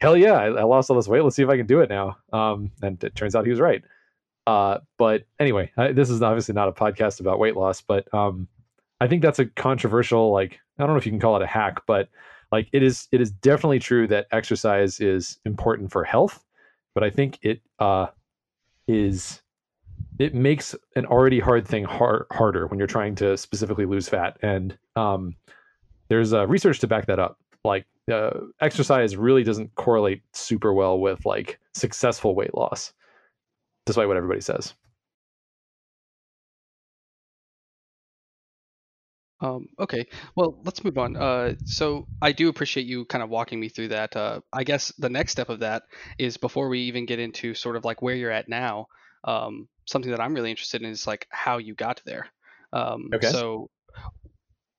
hell 0.00 0.16
yeah, 0.16 0.32
I, 0.32 0.46
I 0.46 0.62
lost 0.64 0.90
all 0.90 0.96
this 0.96 1.06
weight. 1.06 1.22
Let's 1.22 1.36
see 1.36 1.44
if 1.44 1.48
I 1.48 1.56
can 1.56 1.66
do 1.66 1.80
it 1.80 1.88
now. 1.88 2.16
Um, 2.32 2.72
and 2.82 3.02
it 3.04 3.14
turns 3.14 3.36
out 3.36 3.44
he 3.44 3.50
was 3.50 3.60
right. 3.60 3.82
Uh, 4.48 4.78
but 4.96 5.24
anyway, 5.38 5.70
I, 5.76 5.92
this 5.92 6.10
is 6.10 6.20
obviously 6.20 6.54
not 6.54 6.68
a 6.68 6.72
podcast 6.72 7.20
about 7.20 7.38
weight 7.38 7.56
loss, 7.56 7.80
but 7.80 8.12
um, 8.12 8.48
I 9.00 9.06
think 9.06 9.22
that's 9.22 9.38
a 9.38 9.46
controversial 9.46 10.32
like 10.32 10.58
I 10.78 10.82
don't 10.82 10.94
know 10.94 10.98
if 10.98 11.06
you 11.06 11.12
can 11.12 11.20
call 11.20 11.36
it 11.36 11.42
a 11.42 11.46
hack, 11.46 11.82
but 11.86 12.08
like 12.50 12.68
it 12.72 12.82
is 12.82 13.06
it 13.12 13.20
is 13.20 13.30
definitely 13.30 13.78
true 13.78 14.08
that 14.08 14.26
exercise 14.32 14.98
is 14.98 15.38
important 15.44 15.92
for 15.92 16.02
health, 16.02 16.44
but 16.94 17.04
I 17.04 17.10
think 17.10 17.38
it 17.42 17.60
uh 17.78 18.06
is 18.88 19.42
it 20.18 20.34
makes 20.34 20.74
an 20.96 21.06
already 21.06 21.40
hard 21.40 21.66
thing 21.66 21.84
hard, 21.84 22.26
harder 22.32 22.66
when 22.66 22.78
you're 22.78 22.88
trying 22.88 23.14
to 23.16 23.36
specifically 23.36 23.86
lose 23.86 24.08
fat 24.08 24.36
and 24.42 24.76
um 24.96 25.34
there's 26.08 26.32
uh, 26.32 26.46
research 26.46 26.78
to 26.80 26.86
back 26.86 27.06
that 27.06 27.18
up 27.18 27.38
like 27.64 27.86
uh, 28.10 28.30
exercise 28.60 29.16
really 29.16 29.44
doesn't 29.44 29.74
correlate 29.74 30.22
super 30.32 30.72
well 30.72 30.98
with 30.98 31.26
like 31.26 31.58
successful 31.74 32.34
weight 32.34 32.54
loss 32.54 32.92
despite 33.86 34.08
what 34.08 34.16
everybody 34.16 34.40
says 34.40 34.74
Um, 39.40 39.68
okay, 39.78 40.06
well, 40.34 40.58
let's 40.64 40.82
move 40.82 40.98
on. 40.98 41.16
Uh, 41.16 41.54
so 41.64 42.06
I 42.20 42.32
do 42.32 42.48
appreciate 42.48 42.86
you 42.86 43.04
kind 43.04 43.22
of 43.22 43.30
walking 43.30 43.60
me 43.60 43.68
through 43.68 43.88
that. 43.88 44.16
Uh, 44.16 44.40
I 44.52 44.64
guess 44.64 44.92
the 44.98 45.08
next 45.08 45.32
step 45.32 45.48
of 45.48 45.60
that 45.60 45.84
is 46.18 46.36
before 46.36 46.68
we 46.68 46.80
even 46.80 47.06
get 47.06 47.20
into 47.20 47.54
sort 47.54 47.76
of 47.76 47.84
like 47.84 48.02
where 48.02 48.16
you're 48.16 48.32
at 48.32 48.48
now, 48.48 48.86
um, 49.24 49.68
something 49.88 50.10
that 50.10 50.20
I'm 50.20 50.34
really 50.34 50.50
interested 50.50 50.82
in 50.82 50.90
is 50.90 51.06
like 51.06 51.26
how 51.30 51.58
you 51.58 51.74
got 51.74 52.02
there. 52.04 52.26
Um, 52.72 53.08
okay. 53.14 53.28
So 53.28 53.70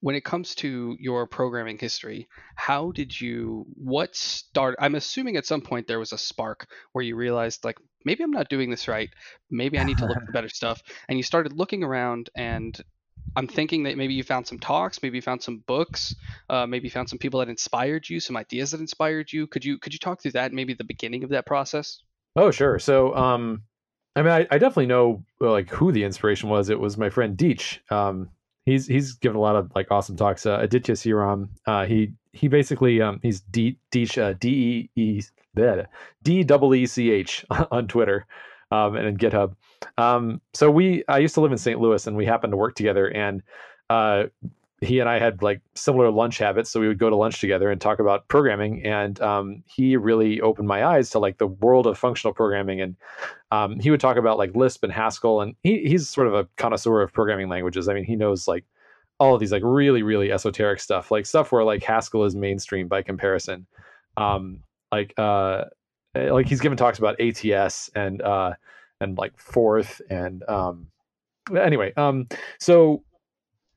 when 0.02 0.16
it 0.16 0.24
comes 0.24 0.56
to 0.56 0.96
your 1.00 1.28
programming 1.28 1.78
history, 1.78 2.28
how 2.56 2.92
did 2.92 3.20
you, 3.20 3.66
what 3.74 4.16
start? 4.16 4.76
I'm 4.80 4.96
assuming 4.96 5.36
at 5.36 5.46
some 5.46 5.62
point 5.62 5.88
there 5.88 6.00
was 6.00 6.14
a 6.14 6.18
spark 6.18 6.68
where 6.94 7.04
you 7.04 7.16
realized 7.16 7.66
like, 7.66 7.78
maybe 8.06 8.24
I'm 8.24 8.32
not 8.32 8.50
doing 8.50 8.70
this 8.70 8.88
right. 8.88 9.10
Maybe 9.50 9.78
I 9.78 9.84
need 9.84 9.98
to 9.98 10.06
look 10.06 10.24
for 10.26 10.32
better 10.34 10.48
stuff. 10.48 10.82
And 11.10 11.18
you 11.18 11.24
started 11.24 11.54
looking 11.54 11.84
around 11.84 12.30
and 12.36 12.80
I'm 13.36 13.48
thinking 13.48 13.84
that 13.84 13.98
maybe 13.98 14.14
you 14.14 14.24
found 14.24 14.48
some 14.48 14.60
talks, 14.60 15.02
maybe 15.02 15.18
you 15.18 15.22
found 15.22 15.42
some 15.42 15.64
books, 15.68 16.16
uh, 16.50 16.66
maybe 16.66 16.86
you 16.86 16.92
found 16.92 17.10
some 17.10 17.20
people 17.20 17.40
that 17.40 17.50
inspired 17.50 18.08
you, 18.08 18.20
some 18.20 18.38
ideas 18.38 18.72
that 18.72 18.80
inspired 18.80 19.34
you. 19.34 19.48
Could 19.48 19.66
you 19.66 19.78
could 19.78 19.94
you 19.94 20.00
talk 20.00 20.22
through 20.22 20.32
that? 20.32 20.54
Maybe 20.54 20.74
the 20.74 20.84
beginning 20.84 21.24
of 21.24 21.32
that 21.32 21.46
process. 21.46 22.02
Oh, 22.36 22.52
sure. 22.52 22.80
So, 22.80 23.14
um, 23.16 23.64
I 24.16 24.22
mean, 24.22 24.32
I, 24.32 24.48
I 24.52 24.58
definitely 24.58 24.88
know 24.88 25.24
like 25.40 25.70
who 25.70 25.92
the 25.92 26.04
inspiration 26.04 26.50
was. 26.50 26.70
It 26.70 26.80
was 26.80 26.98
my 26.98 27.10
friend 27.10 27.38
Deech. 27.38 27.80
Um, 27.92 28.30
he's 28.66 28.88
he's 28.88 29.14
given 29.14 29.38
a 29.38 29.42
lot 29.42 29.56
of 29.56 29.72
like 29.76 29.88
awesome 29.92 30.16
talks. 30.16 30.46
Uh, 30.46 30.60
Aditya 30.62 30.96
Siram. 30.96 31.50
Uh, 31.66 31.86
he 31.86 32.14
he 32.34 32.48
basically 32.48 33.02
um, 33.02 33.20
he's 33.22 33.42
D 33.42 33.78
Deech 33.92 34.22
uh, 34.22 34.34
D 34.40 34.90
E 34.96 35.02
E 35.02 35.22
D 36.24 36.44
double 36.44 36.76
E 36.76 36.86
C 36.86 37.12
H 37.12 37.46
on 37.72 37.88
Twitter 37.88 38.26
um, 38.72 38.96
and 38.96 39.08
in 39.08 39.18
GitHub. 39.18 39.56
Um, 39.98 40.42
so 40.54 40.70
we, 40.70 41.04
I 41.08 41.20
used 41.20 41.36
to 41.36 41.42
live 41.42 41.52
in 41.52 41.58
St. 41.58 41.80
Louis, 41.80 42.06
and 42.08 42.16
we 42.16 42.26
happened 42.26 42.52
to 42.52 42.58
work 42.58 42.76
together, 42.76 43.08
and 43.08 43.42
uh, 43.90 44.26
he 44.82 45.00
and 45.00 45.10
I 45.10 45.20
had 45.20 45.42
like 45.42 45.62
similar 45.76 46.10
lunch 46.12 46.38
habits, 46.38 46.70
so 46.70 46.80
we 46.80 46.88
would 46.88 47.00
go 47.00 47.10
to 47.10 47.16
lunch 47.16 47.40
together 47.42 47.70
and 47.70 47.80
talk 47.80 48.00
about 48.00 48.28
programming. 48.28 48.86
And 48.86 49.20
um, 49.22 49.64
he 49.66 49.98
really 49.98 50.42
opened 50.42 50.68
my 50.68 50.86
eyes 50.86 51.10
to 51.12 51.20
like 51.20 51.38
the 51.38 51.48
world 51.48 51.88
of 51.88 51.98
functional 51.98 52.34
programming. 52.34 52.82
And 52.82 52.96
um, 53.52 53.80
he 53.80 53.92
would 53.92 54.00
talk 54.00 54.18
about 54.18 54.38
like 54.38 54.56
Lisp 54.56 54.84
and 54.84 54.94
Haskell, 54.94 55.42
and 55.42 55.56
he, 55.64 55.84
he's 55.88 56.10
sort 56.10 56.28
of 56.28 56.34
a 56.34 56.48
connoisseur 56.58 57.02
of 57.02 57.14
programming 57.14 57.50
languages. 57.50 57.88
I 57.90 57.94
mean, 57.94 58.06
he 58.06 58.16
knows 58.16 58.48
like 58.48 58.66
all 59.20 59.34
of 59.34 59.40
these 59.40 59.52
like 59.52 59.64
really 59.66 60.04
really 60.04 60.32
esoteric 60.32 60.80
stuff, 60.80 61.12
like 61.12 61.26
stuff 61.26 61.52
where 61.52 61.64
like 61.64 61.84
Haskell 61.84 62.24
is 62.26 62.36
mainstream 62.36 62.88
by 62.88 63.02
comparison. 63.02 63.68
Um, 64.18 64.64
like 64.92 65.14
uh, 65.18 65.66
Eh, 66.16 66.32
like 66.32 66.48
he's 66.48 66.60
given 66.60 66.78
talks 66.78 66.98
about 66.98 67.20
ATS 67.22 67.90
and 67.96 68.22
uh 68.22 68.54
and 69.00 69.18
like 69.18 69.38
Forth 69.38 70.02
and 70.10 70.44
um 70.50 70.88
anyway 71.56 71.94
um 71.96 72.28
so 72.60 73.04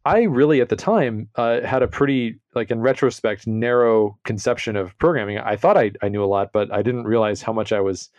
I 0.05 0.23
really 0.23 0.61
at 0.61 0.69
the 0.69 0.77
time 0.77 1.29
uh, 1.37 1.61
had 1.61 1.83
a 1.83 1.89
pretty 1.89 2.41
like 2.55 2.71
in 2.71 2.81
retrospect 2.81 3.47
narrow 3.47 4.19
conception 4.25 4.77
of 4.77 4.97
programming. 4.99 5.39
I 5.39 5.57
thought 5.57 5.77
I, 5.77 5.93
I 6.03 6.09
knew 6.09 6.25
a 6.25 6.27
lot, 6.27 6.53
but 6.53 6.73
I 6.73 6.83
didn't 6.83 7.05
realize 7.05 7.41
how 7.41 7.53
much 7.53 7.73
I 7.73 7.81
was 7.81 8.11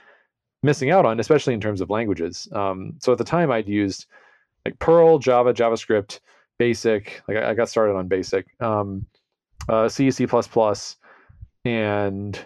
missing 0.63 0.92
out 0.92 1.06
on, 1.06 1.20
especially 1.20 1.54
in 1.54 1.60
terms 1.62 1.82
of 1.82 1.90
languages. 1.90 2.48
Um, 2.54 2.94
so 3.00 3.12
at 3.12 3.18
the 3.18 3.24
time, 3.25 3.52
I'd 3.52 3.68
used 3.68 4.06
like 4.66 4.80
Perl, 4.80 5.20
Java, 5.20 5.54
JavaScript, 5.54 6.20
Basic. 6.58 7.22
Like 7.28 7.38
I, 7.38 7.52
I 7.52 7.54
got 7.54 7.70
started 7.70 7.96
on 7.96 8.08
Basic, 8.08 8.46
um, 8.62 9.06
uh, 9.68 9.90
C, 9.90 10.10
C++, 10.10 10.25
and 11.66 12.40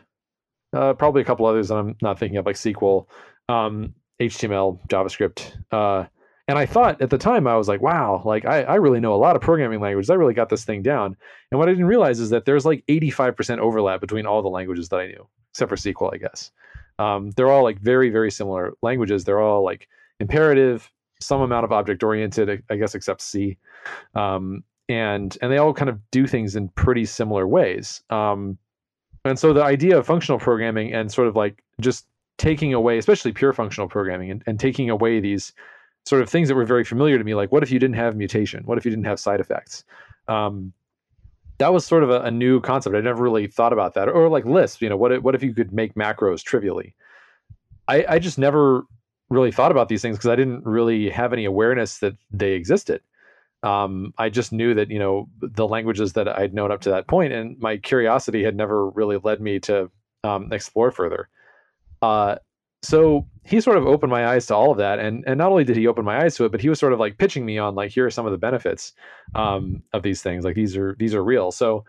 uh, 0.74 0.94
probably 0.94 1.22
a 1.22 1.26
couple 1.26 1.46
others 1.46 1.68
that 1.70 1.76
I'm 1.76 1.96
not 2.02 2.18
thinking 2.20 2.38
of, 2.38 2.46
like 2.46 2.56
SQL, 2.56 3.06
um, 3.50 3.94
HTML, 4.20 4.80
JavaScript, 4.88 5.54
uh, 5.72 6.06
and 6.48 6.58
I 6.58 6.66
thought 6.66 7.02
at 7.02 7.10
the 7.10 7.18
time 7.18 7.46
I 7.46 7.58
was 7.58 7.68
like, 7.68 7.82
wow, 7.82 8.22
like 8.24 8.46
I, 8.46 8.64
I 8.64 8.76
really 8.76 9.02
know 9.02 9.14
a 9.14 9.18
lot 9.18 9.36
of 9.36 9.42
programming 9.42 9.82
languages. 9.82 10.10
I 10.10 10.16
really 10.16 10.34
got 10.34 10.50
this 10.50 10.64
thing 10.64 10.82
down. 10.82 11.18
And 11.52 11.60
what 11.60 11.68
I 11.68 11.72
didn't 11.72 11.88
realize 11.88 12.20
is 12.20 12.30
that 12.30 12.46
there's 12.46 12.66
like 12.66 12.86
85% 12.88 13.60
overlap 13.60 14.00
between 14.00 14.26
all 14.26 14.42
the 14.42 14.50
languages 14.50 14.88
that 14.90 15.00
I 15.00 15.08
knew, 15.08 15.28
except 15.52 15.70
for 15.70 15.76
SQL, 15.76 16.14
I 16.14 16.18
guess. 16.18 16.52
Um, 17.00 17.32
they're 17.32 17.52
all 17.52 17.64
like 17.64 17.80
very, 17.80 18.10
very 18.10 18.32
similar 18.32 18.74
languages. 18.82 19.26
They're 19.26 19.42
all 19.42 19.64
like 19.64 19.90
imperative, 20.20 20.90
some 21.20 21.42
amount 21.42 21.66
of 21.66 21.72
object 21.72 22.02
oriented, 22.02 22.64
I 22.70 22.76
guess, 22.78 22.96
except 22.96 23.22
C. 23.22 23.58
Um, 24.16 24.64
and 24.90 25.38
and 25.42 25.52
they 25.52 25.58
all 25.58 25.74
kind 25.74 25.90
of 25.90 26.00
do 26.12 26.28
things 26.28 26.56
in 26.56 26.70
pretty 26.70 27.06
similar 27.06 27.46
ways. 27.46 28.02
Um, 28.10 28.58
and 29.26 29.38
so 29.38 29.52
the 29.52 29.64
idea 29.64 29.98
of 29.98 30.06
functional 30.06 30.40
programming 30.40 30.94
and 30.94 31.12
sort 31.12 31.28
of 31.28 31.36
like 31.36 31.62
just 31.82 32.08
taking 32.38 32.74
away, 32.74 32.98
especially 32.98 33.34
pure 33.34 33.52
functional 33.52 33.90
programming, 33.90 34.32
and, 34.32 34.44
and 34.48 34.60
taking 34.60 34.90
away 34.90 35.20
these 35.20 35.52
sort 36.08 36.22
of 36.22 36.30
things 36.30 36.48
that 36.48 36.56
were 36.56 36.66
very 36.66 36.84
familiar 36.84 37.18
to 37.18 37.24
me, 37.24 37.36
like 37.36 37.52
what 37.52 37.64
if 37.64 37.72
you 37.72 37.80
didn't 37.80 37.96
have 37.96 38.16
mutation? 38.16 38.64
What 38.66 38.78
if 38.78 38.86
you 38.86 38.92
didn't 38.92 39.06
have 39.06 39.20
side 39.20 39.40
effects? 39.40 39.84
Um, 40.28 40.74
that 41.58 41.74
was 41.74 41.86
sort 41.86 42.04
of 42.04 42.10
a, 42.10 42.22
a, 42.22 42.32
new 42.32 42.62
concept. 42.62 42.96
I 42.96 43.02
never 43.02 43.24
really 43.24 43.48
thought 43.48 43.74
about 43.74 43.94
that. 43.96 44.08
Or 44.08 44.30
like 44.30 44.46
Lisp, 44.46 44.82
you 44.82 44.90
know, 44.90 44.98
what 44.98 45.12
if, 45.12 45.24
what 45.24 45.36
if 45.36 45.42
you 45.42 45.54
could 45.54 45.74
make 45.74 45.96
macros 45.96 46.44
trivially? 46.44 46.94
I, 47.88 48.06
I 48.08 48.20
just 48.20 48.38
never 48.38 48.84
really 49.30 49.52
thought 49.52 49.72
about 49.72 49.90
these 49.90 50.02
things 50.02 50.18
because 50.18 50.30
I 50.30 50.36
didn't 50.36 50.66
really 50.66 51.10
have 51.10 51.34
any 51.34 51.46
awareness 51.46 52.00
that 52.00 52.16
they 52.32 52.52
existed. 52.52 53.02
Um, 53.64 54.14
I 54.18 54.30
just 54.30 54.54
knew 54.54 54.74
that 54.76 54.92
you 54.92 55.00
know 55.00 55.28
the 55.42 55.68
languages 55.68 56.14
that 56.14 56.28
I'd 56.28 56.54
known 56.54 56.72
up 56.72 56.82
to 56.82 56.92
that 56.92 57.08
point, 57.08 57.34
and 57.34 57.58
my 57.60 57.78
curiosity 57.78 58.44
had 58.44 58.56
never 58.56 58.90
really 58.90 59.18
led 59.18 59.42
me 59.42 59.60
to 59.62 59.90
um, 60.24 60.54
explore 60.54 60.92
further. 60.92 61.28
Uh, 62.02 62.36
so 62.82 63.26
he 63.44 63.62
sort 63.62 63.78
of 63.78 63.88
opened 63.88 64.12
my 64.12 64.28
eyes 64.28 64.46
to 64.46 64.56
all 64.56 64.72
of 64.72 64.78
that 64.78 65.00
and 65.00 65.24
and 65.26 65.38
not 65.38 65.50
only 65.50 65.64
did 65.64 65.78
he 65.78 65.88
open 65.88 66.06
my 66.06 66.24
eyes 66.24 66.36
to 66.36 66.46
it 66.46 66.52
but 66.52 66.62
he 66.62 66.70
was 66.70 66.80
sort 66.80 66.94
of 66.94 67.00
like 67.00 67.18
pitching 67.18 67.46
me 67.46 67.58
on 67.58 67.76
like 67.76 67.92
here 67.92 68.06
are 68.06 68.12
some 68.12 68.26
of 68.26 68.32
the 68.32 68.38
benefits 68.38 68.94
um, 69.36 69.82
of 69.94 70.04
these 70.04 70.22
things 70.22 70.46
like 70.46 70.56
these 70.56 70.76
are 70.78 70.96
these 71.00 71.16
are 71.16 71.24
real. 71.24 71.52
So 71.52 71.86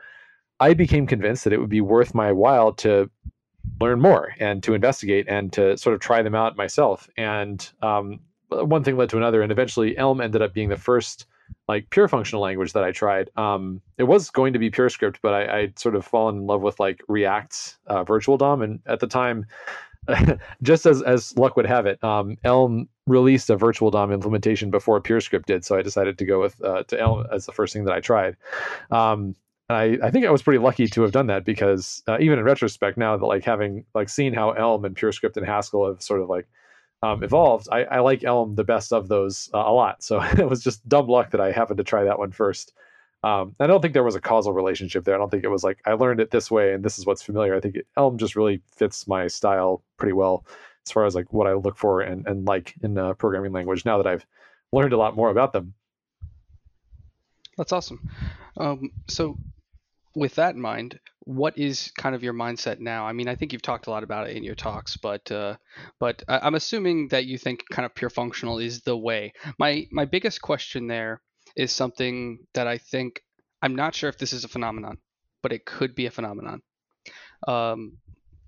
i 0.60 0.74
became 0.74 1.06
convinced 1.06 1.44
that 1.44 1.52
it 1.52 1.60
would 1.60 1.68
be 1.68 1.80
worth 1.80 2.14
my 2.14 2.32
while 2.32 2.72
to 2.72 3.10
learn 3.80 4.00
more 4.00 4.34
and 4.38 4.62
to 4.62 4.74
investigate 4.74 5.26
and 5.28 5.52
to 5.52 5.76
sort 5.76 5.94
of 5.94 6.00
try 6.00 6.22
them 6.22 6.34
out 6.34 6.56
myself. 6.56 7.08
And 7.16 7.68
um, 7.82 8.20
one 8.48 8.82
thing 8.82 8.96
led 8.96 9.10
to 9.10 9.16
another 9.16 9.42
and 9.42 9.52
eventually 9.52 9.96
elm 9.96 10.20
ended 10.20 10.42
up 10.42 10.54
being 10.54 10.68
the 10.68 10.76
first 10.76 11.26
like 11.66 11.88
pure 11.90 12.08
functional 12.08 12.42
language 12.42 12.72
that 12.74 12.84
i 12.84 12.92
tried. 12.92 13.30
Um, 13.36 13.80
it 13.96 14.04
was 14.04 14.30
going 14.30 14.52
to 14.52 14.58
be 14.58 14.70
PureScript 14.70 15.16
but 15.22 15.34
i 15.34 15.58
i 15.58 15.72
sort 15.76 15.96
of 15.96 16.04
fallen 16.04 16.36
in 16.36 16.46
love 16.46 16.62
with 16.62 16.80
like 16.80 17.02
react's 17.08 17.78
uh, 17.86 18.04
virtual 18.04 18.36
dom 18.36 18.62
and 18.62 18.80
at 18.86 19.00
the 19.00 19.06
time 19.06 19.46
just 20.62 20.86
as 20.86 21.02
as 21.02 21.36
luck 21.36 21.56
would 21.56 21.66
have 21.66 21.86
it, 21.86 22.02
um, 22.02 22.36
Elm 22.44 22.88
released 23.06 23.50
a 23.50 23.56
virtual 23.56 23.90
DOM 23.90 24.12
implementation 24.12 24.70
before 24.70 25.00
PureScript 25.00 25.46
did, 25.46 25.64
so 25.64 25.76
I 25.76 25.82
decided 25.82 26.18
to 26.18 26.24
go 26.24 26.40
with 26.40 26.62
uh, 26.64 26.82
to 26.84 27.00
Elm 27.00 27.26
as 27.32 27.46
the 27.46 27.52
first 27.52 27.72
thing 27.72 27.84
that 27.84 27.94
I 27.94 28.00
tried. 28.00 28.36
Um, 28.90 29.34
I, 29.70 29.98
I 30.02 30.10
think 30.10 30.24
I 30.24 30.30
was 30.30 30.42
pretty 30.42 30.58
lucky 30.58 30.86
to 30.86 31.02
have 31.02 31.12
done 31.12 31.26
that 31.26 31.44
because 31.44 32.02
uh, 32.08 32.16
even 32.20 32.38
in 32.38 32.44
retrospect, 32.44 32.96
now 32.96 33.16
that 33.16 33.26
like 33.26 33.44
having 33.44 33.84
like 33.94 34.08
seen 34.08 34.32
how 34.32 34.52
Elm 34.52 34.84
and 34.84 34.96
PureScript 34.96 35.36
and 35.36 35.44
Haskell 35.44 35.86
have 35.86 36.02
sort 36.02 36.22
of 36.22 36.28
like 36.30 36.48
um, 37.02 37.22
evolved, 37.22 37.68
I, 37.70 37.84
I, 37.84 37.98
like 38.00 38.24
Elm 38.24 38.54
the 38.54 38.64
best 38.64 38.92
of 38.92 39.08
those 39.08 39.50
uh, 39.52 39.58
a 39.58 39.72
lot. 39.72 40.02
So 40.02 40.20
it 40.38 40.48
was 40.48 40.64
just 40.64 40.88
dumb 40.88 41.06
luck 41.06 41.30
that 41.32 41.40
I 41.40 41.52
happened 41.52 41.78
to 41.78 41.84
try 41.84 42.04
that 42.04 42.18
one 42.18 42.32
first. 42.32 42.72
Um, 43.24 43.56
I 43.58 43.66
don't 43.66 43.80
think 43.80 43.94
there 43.94 44.04
was 44.04 44.14
a 44.14 44.20
causal 44.20 44.52
relationship 44.52 45.04
there. 45.04 45.14
I 45.14 45.18
don't 45.18 45.30
think 45.30 45.44
it 45.44 45.48
was 45.48 45.64
like 45.64 45.80
I 45.84 45.94
learned 45.94 46.20
it 46.20 46.30
this 46.30 46.50
way 46.50 46.72
and 46.72 46.84
this 46.84 46.98
is 46.98 47.06
what's 47.06 47.22
familiar. 47.22 47.54
I 47.54 47.60
think 47.60 47.76
it, 47.76 47.86
Elm 47.96 48.16
just 48.16 48.36
really 48.36 48.60
fits 48.76 49.08
my 49.08 49.26
style 49.26 49.82
pretty 49.96 50.12
well 50.12 50.46
as 50.86 50.92
far 50.92 51.04
as 51.04 51.14
like 51.14 51.32
what 51.32 51.46
I 51.46 51.54
look 51.54 51.76
for 51.76 52.00
and, 52.00 52.26
and 52.26 52.46
like 52.46 52.74
in 52.82 52.96
a 52.96 53.14
programming 53.14 53.52
language 53.52 53.84
now 53.84 53.98
that 54.00 54.06
I've 54.06 54.24
learned 54.72 54.92
a 54.92 54.98
lot 54.98 55.16
more 55.16 55.30
about 55.30 55.52
them. 55.52 55.74
That's 57.56 57.72
awesome. 57.72 58.08
Um, 58.56 58.92
so 59.08 59.36
with 60.14 60.36
that 60.36 60.54
in 60.54 60.60
mind, 60.60 61.00
what 61.20 61.58
is 61.58 61.92
kind 61.98 62.14
of 62.14 62.22
your 62.22 62.32
mindset 62.32 62.78
now? 62.78 63.06
I 63.06 63.12
mean, 63.12 63.28
I 63.28 63.34
think 63.34 63.52
you've 63.52 63.62
talked 63.62 63.86
a 63.86 63.90
lot 63.90 64.02
about 64.02 64.30
it 64.30 64.36
in 64.36 64.44
your 64.44 64.54
talks, 64.54 64.96
but 64.96 65.30
uh, 65.30 65.56
but 65.98 66.22
I'm 66.26 66.54
assuming 66.54 67.08
that 67.08 67.26
you 67.26 67.36
think 67.36 67.64
kind 67.70 67.84
of 67.84 67.94
pure 67.94 68.10
functional 68.10 68.58
is 68.58 68.80
the 68.80 68.96
way. 68.96 69.32
My 69.58 69.86
my 69.90 70.04
biggest 70.04 70.40
question 70.40 70.86
there 70.86 71.20
is 71.56 71.72
something 71.72 72.38
that 72.54 72.66
I 72.66 72.78
think 72.78 73.22
I'm 73.62 73.74
not 73.74 73.94
sure 73.94 74.08
if 74.08 74.18
this 74.18 74.32
is 74.32 74.44
a 74.44 74.48
phenomenon, 74.48 74.98
but 75.42 75.52
it 75.52 75.64
could 75.64 75.94
be 75.94 76.06
a 76.06 76.10
phenomenon. 76.10 76.62
Um, 77.46 77.98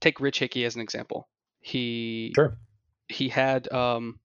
take 0.00 0.20
Rich 0.20 0.38
Hickey 0.38 0.64
as 0.64 0.76
an 0.76 0.82
example. 0.82 1.28
He 1.60 2.32
sure. 2.34 2.58
he 3.08 3.28
had 3.28 3.70
um, 3.72 4.20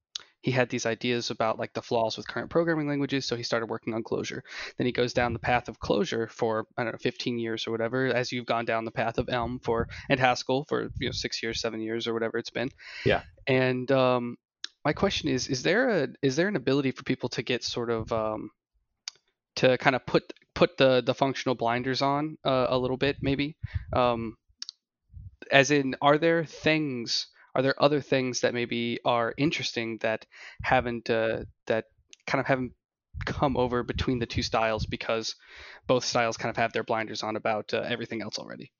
he 0.46 0.52
had 0.52 0.68
these 0.68 0.86
ideas 0.86 1.30
about 1.30 1.58
like 1.58 1.72
the 1.72 1.82
flaws 1.82 2.16
with 2.16 2.28
current 2.28 2.50
programming 2.50 2.88
languages, 2.88 3.26
so 3.26 3.36
he 3.36 3.42
started 3.42 3.66
working 3.66 3.94
on 3.94 4.04
Clojure. 4.04 4.42
Then 4.78 4.86
he 4.86 4.92
goes 4.92 5.12
down 5.12 5.32
the 5.32 5.38
path 5.38 5.68
of 5.68 5.80
Clojure 5.80 6.30
for 6.30 6.66
I 6.78 6.84
don't 6.84 6.92
know 6.92 6.98
15 6.98 7.38
years 7.38 7.66
or 7.66 7.72
whatever, 7.72 8.06
as 8.06 8.32
you've 8.32 8.46
gone 8.46 8.64
down 8.64 8.84
the 8.84 8.92
path 8.92 9.18
of 9.18 9.28
Elm 9.28 9.58
for 9.58 9.88
and 10.08 10.20
Haskell 10.20 10.64
for 10.64 10.88
you 11.00 11.08
know 11.08 11.12
six 11.12 11.42
years, 11.42 11.60
seven 11.60 11.80
years 11.80 12.06
or 12.06 12.14
whatever 12.14 12.38
it's 12.38 12.50
been. 12.50 12.70
Yeah. 13.04 13.22
And 13.46 13.90
um, 13.90 14.36
my 14.84 14.92
question 14.92 15.28
is: 15.28 15.48
Is 15.48 15.64
there 15.64 15.88
a 15.88 16.08
is 16.22 16.36
there 16.36 16.46
an 16.46 16.56
ability 16.56 16.92
for 16.92 17.02
people 17.02 17.28
to 17.30 17.42
get 17.42 17.64
sort 17.64 17.90
of 17.90 18.12
um, 18.12 18.50
to 19.56 19.78
kind 19.78 19.96
of 19.96 20.04
put 20.06 20.32
put 20.54 20.76
the 20.76 21.02
the 21.02 21.14
functional 21.14 21.54
blinders 21.54 22.02
on 22.02 22.38
uh, 22.44 22.66
a 22.68 22.78
little 22.78 22.96
bit 22.96 23.16
maybe. 23.20 23.56
Um, 23.92 24.36
as 25.50 25.70
in 25.70 25.94
are 26.00 26.18
there 26.18 26.44
things 26.44 27.26
are 27.54 27.62
there 27.62 27.82
other 27.82 28.00
things 28.00 28.40
that 28.40 28.54
maybe 28.54 28.98
are 29.04 29.34
interesting 29.36 29.98
that 29.98 30.26
haven't 30.62 31.08
uh, 31.10 31.44
that 31.66 31.86
kind 32.26 32.40
of 32.40 32.46
haven't 32.46 32.72
come 33.24 33.56
over 33.56 33.82
between 33.82 34.18
the 34.18 34.26
two 34.26 34.42
styles 34.42 34.84
because 34.84 35.36
both 35.86 36.04
styles 36.04 36.36
kind 36.36 36.50
of 36.50 36.56
have 36.56 36.72
their 36.72 36.84
blinders 36.84 37.22
on 37.22 37.36
about 37.36 37.72
uh, 37.72 37.82
everything 37.86 38.20
else 38.20 38.38
already 38.38 38.72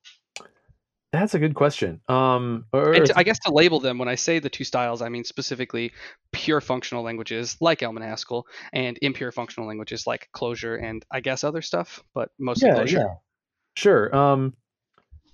that's 1.16 1.34
a 1.34 1.38
good 1.38 1.54
question. 1.54 2.00
Um, 2.08 2.66
or, 2.72 2.94
to, 2.94 3.18
I 3.18 3.22
guess 3.22 3.38
to 3.40 3.52
label 3.52 3.80
them, 3.80 3.98
when 3.98 4.08
I 4.08 4.14
say 4.14 4.38
the 4.38 4.50
two 4.50 4.64
styles, 4.64 5.02
I 5.02 5.08
mean 5.08 5.24
specifically 5.24 5.92
pure 6.32 6.60
functional 6.60 7.02
languages 7.02 7.56
like 7.60 7.82
Elm 7.82 7.96
and 7.96 8.04
Haskell, 8.04 8.46
and 8.72 8.98
impure 9.02 9.32
functional 9.32 9.66
languages 9.66 10.06
like 10.06 10.28
Clojure 10.34 10.82
and 10.82 11.04
I 11.10 11.20
guess 11.20 11.44
other 11.44 11.62
stuff, 11.62 12.02
but 12.14 12.30
mostly 12.38 12.68
yeah, 12.68 12.76
Clojure. 12.76 12.92
Yeah. 12.92 13.14
Sure. 13.76 14.14
Um, 14.16 14.54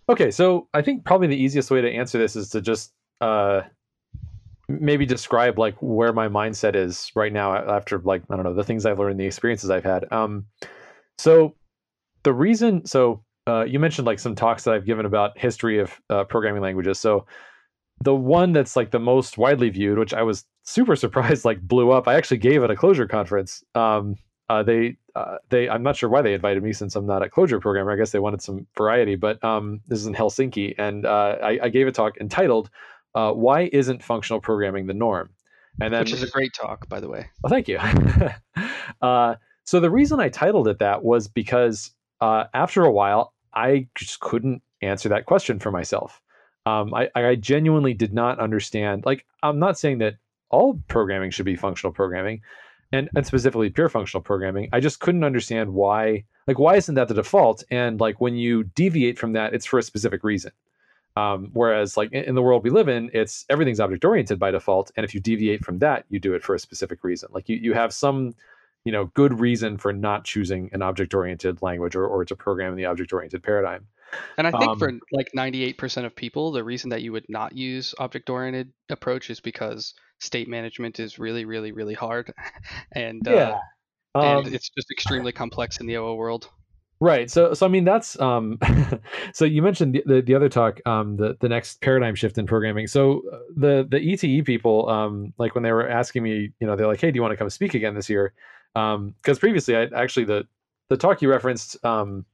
okay, 0.09 0.31
so 0.31 0.69
I 0.75 0.83
think 0.83 1.05
probably 1.05 1.29
the 1.29 1.37
easiest 1.37 1.71
way 1.71 1.81
to 1.81 1.91
answer 1.91 2.19
this 2.19 2.37
is 2.37 2.49
to 2.51 2.61
just 2.61 2.93
uh, 3.21 3.63
maybe 4.69 5.07
describe 5.07 5.59
like 5.59 5.77
where 5.81 6.13
my 6.13 6.29
mindset 6.29 6.75
is 6.75 7.11
right 7.15 7.33
now 7.33 7.55
after 7.55 7.99
like 7.99 8.23
I 8.31 8.37
don't 8.37 8.45
know 8.45 8.55
the 8.55 8.65
things 8.65 8.87
I've 8.87 8.99
learned, 8.99 9.21
the 9.21 9.27
experiences 9.27 9.71
I've 9.71 9.85
had. 9.85 10.11
Um, 10.13 10.47
so 11.19 11.55
the 12.25 12.33
reason, 12.33 12.87
so 12.87 13.23
uh, 13.47 13.65
you 13.65 13.79
mentioned 13.79 14.07
like 14.07 14.19
some 14.19 14.35
talks 14.35 14.65
that 14.65 14.75
I've 14.75 14.87
given 14.87 15.07
about 15.07 15.37
history 15.39 15.79
of 15.79 16.01
uh, 16.11 16.25
programming 16.25 16.63
languages. 16.63 16.99
So 17.01 17.27
the 18.03 18.15
one 18.15 18.53
that's 18.53 18.77
like 18.77 18.91
the 18.91 18.99
most 18.99 19.39
widely 19.39 19.71
viewed, 19.71 19.99
which 19.99 20.15
I 20.15 20.23
was 20.23 20.45
super 20.63 20.97
surprised 21.05 21.45
like 21.45 21.61
blew 21.61 21.91
up. 21.91 22.09
I 22.09 22.15
actually 22.15 22.39
gave 22.39 22.63
at 22.63 22.71
a 22.71 22.75
Clojure 22.75 23.09
conference. 23.09 23.65
Um, 23.75 24.17
uh, 24.49 24.63
they 24.63 24.97
uh, 25.15 25.39
they 25.49 25.69
I'm 25.69 25.83
not 25.83 25.97
sure 25.97 26.09
why 26.09 26.23
they 26.23 26.35
invited 26.35 26.63
me 26.63 26.73
since 26.73 26.95
I'm 26.95 27.07
not 27.07 27.23
a 27.23 27.29
Clojure 27.29 27.61
programmer. 27.61 27.93
I 27.93 27.97
guess 27.97 28.11
they 28.11 28.19
wanted 28.19 28.43
some 28.43 28.67
variety. 28.77 29.17
But 29.17 29.43
um, 29.43 29.81
this 29.87 29.99
is 29.99 30.07
in 30.07 30.15
Helsinki, 30.15 30.75
and 30.79 31.07
uh, 31.07 31.37
I, 31.43 31.59
I, 31.63 31.69
gave 31.69 31.87
a 31.87 31.93
talk 31.93 32.19
entitled 32.19 32.69
uh, 33.15 33.33
"Why 33.33 33.71
Isn't 33.73 34.03
Functional 34.03 34.41
Programming 34.41 34.87
the 34.87 34.95
Norm?" 34.95 35.31
And 35.81 35.95
then, 35.95 36.01
which 36.01 36.13
is 36.13 36.23
a 36.23 36.29
great 36.29 36.53
talk, 36.53 36.87
by 36.89 37.01
the 37.01 37.09
way. 37.09 37.31
Well, 37.43 37.51
thank 37.51 37.67
you. 37.67 37.79
so 39.65 39.81
the 39.81 39.91
reason 39.91 40.21
I 40.21 40.29
titled 40.29 40.69
it 40.69 40.81
that 40.81 41.03
was 41.03 41.29
because 41.29 41.93
uh, 42.23 42.45
after 42.55 42.85
a 42.85 42.93
while, 42.93 43.32
I 43.55 43.89
just 43.95 44.21
couldn't 44.21 44.63
answer 44.81 45.09
that 45.11 45.27
question 45.27 45.59
for 45.59 45.71
myself. 45.71 46.21
Um, 46.65 46.95
I, 46.95 47.11
I 47.15 47.35
genuinely 47.35 47.95
did 47.95 48.13
not 48.15 48.39
understand. 48.39 49.05
Like, 49.05 49.27
I'm 49.43 49.59
not 49.59 49.79
saying 49.79 49.99
that 49.99 50.17
all 50.51 50.81
programming 50.89 51.31
should 51.31 51.47
be 51.47 51.57
functional 51.57 51.93
programming, 51.93 52.43
and, 52.93 53.09
and 53.17 53.27
specifically 53.27 53.71
pure 53.71 53.89
functional 53.89 54.23
programming. 54.23 54.69
I 54.73 54.81
just 54.81 55.01
couldn't 55.01 55.25
understand 55.25 55.73
why. 55.73 56.25
Like, 56.47 56.59
why 56.59 56.77
isn't 56.77 56.95
that 56.95 57.09
the 57.09 57.15
default? 57.15 57.65
And 57.71 58.01
like, 58.01 58.21
when 58.21 58.37
you 58.37 58.65
deviate 58.65 59.19
from 59.19 59.33
that, 59.33 59.55
it's 59.55 59.67
for 59.67 59.79
a 59.79 59.83
specific 59.83 60.25
reason. 60.25 60.53
Um, 61.17 61.51
whereas, 61.53 61.97
like 61.97 62.13
in, 62.13 62.25
in 62.25 62.35
the 62.35 62.43
world 62.43 62.65
we 62.65 62.71
live 62.71 62.89
in, 62.89 63.11
it's 63.13 63.45
everything's 63.51 63.81
object 63.81 64.05
oriented 64.05 64.39
by 64.39 64.51
default, 64.51 64.91
and 64.97 65.05
if 65.05 65.15
you 65.15 65.21
deviate 65.21 65.65
from 65.65 65.79
that, 65.81 66.05
you 66.09 66.19
do 66.19 66.35
it 66.35 66.43
for 66.43 66.55
a 66.55 66.59
specific 66.59 67.05
reason. 67.05 67.29
Like 67.33 67.49
you, 67.49 67.57
you 67.57 67.75
have 67.75 67.93
some 67.93 68.35
you 68.85 68.93
know 68.93 69.07
good 69.15 69.39
reason 69.39 69.79
for 69.79 69.93
not 69.93 70.25
choosing 70.25 70.71
an 70.73 70.83
object 70.83 71.15
oriented 71.15 71.63
language 71.63 71.95
or, 71.95 72.07
or 72.07 72.25
to 72.25 72.37
program 72.37 72.73
in 72.73 72.77
the 72.77 72.85
object 72.85 73.13
oriented 73.13 73.43
paradigm 73.43 73.87
and 74.39 74.47
i 74.47 74.51
think 74.51 74.71
um, 74.71 74.79
for 74.79 74.93
like 75.13 75.29
98% 75.37 76.05
of 76.05 76.15
people 76.15 76.53
the 76.53 76.65
reason 76.65 76.91
that 76.91 77.03
you 77.03 77.13
would 77.13 77.27
not 77.29 77.57
use 77.57 77.95
object 77.99 78.29
oriented 78.29 78.73
approach 78.89 79.31
is 79.31 79.41
because 79.41 79.95
state 80.21 80.49
management 80.49 81.01
is 81.01 81.19
really 81.19 81.45
really 81.45 81.73
really 81.73 81.95
hard 81.95 82.33
and 82.93 83.27
uh, 83.27 83.31
yeah 83.31 83.59
uh, 84.15 84.19
um, 84.19 84.45
and 84.45 84.55
it's 84.55 84.69
just 84.69 84.91
extremely 84.91 85.33
complex 85.33 85.79
in 85.79 85.87
the 85.87 85.95
oo 85.95 86.15
world 86.15 86.49
Right. 87.03 87.29
So, 87.29 87.53
so 87.53 87.67
I 87.67 87.69
mean, 87.69 87.83
that's 87.83 88.17
um, 88.21 88.61
so 89.33 89.45
you 89.45 89.61
mentioned 89.61 89.97
the, 89.97 90.05
the, 90.07 90.23
the 90.23 90.35
other 90.37 90.49
talk, 90.49 90.81
um, 90.87 91.17
the 91.17 91.37
the 91.41 91.49
next 91.49 91.81
paradigm 91.81 92.15
shift 92.15 92.39
in 92.39 92.47
programming. 92.47 92.87
So 92.87 93.23
uh, 93.33 93.39
the 93.57 93.85
the 93.91 93.99
ETE 93.99 94.47
people, 94.47 94.89
um, 94.89 95.33
like 95.37 95.57
when 95.57 95.65
they 95.65 95.73
were 95.73 95.89
asking 95.89 96.23
me, 96.23 96.53
you 96.61 96.67
know, 96.69 96.77
they're 96.77 96.87
like, 96.87 97.01
"Hey, 97.01 97.11
do 97.11 97.17
you 97.17 97.23
want 97.23 97.33
to 97.33 97.37
come 97.37 97.51
speak 97.51 97.75
again 97.75 97.97
this 97.97 98.09
year?" 98.09 98.35
Um, 98.75 99.15
because 99.19 99.39
previously, 99.39 99.77
I 99.77 99.85
actually 99.95 100.25
the 100.25 100.47
the 100.89 100.97
talk 100.97 101.23
you 101.23 101.31
referenced, 101.31 101.83
um, 101.85 102.25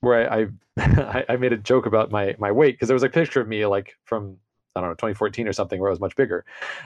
where 0.00 0.30
I 0.30 0.46
I, 0.76 1.24
I 1.30 1.36
made 1.36 1.52
a 1.52 1.58
joke 1.58 1.86
about 1.86 2.10
my 2.10 2.34
my 2.38 2.50
weight 2.50 2.74
because 2.74 2.88
there 2.88 2.94
was 2.94 3.02
a 3.02 3.08
picture 3.08 3.40
of 3.40 3.48
me 3.48 3.66
like 3.66 3.94
from 4.04 4.36
I 4.74 4.80
don't 4.80 4.90
know 4.90 4.94
2014 4.94 5.46
or 5.46 5.52
something 5.52 5.80
where 5.80 5.90
I 5.90 5.92
was 5.92 6.00
much 6.00 6.16
bigger, 6.16 6.44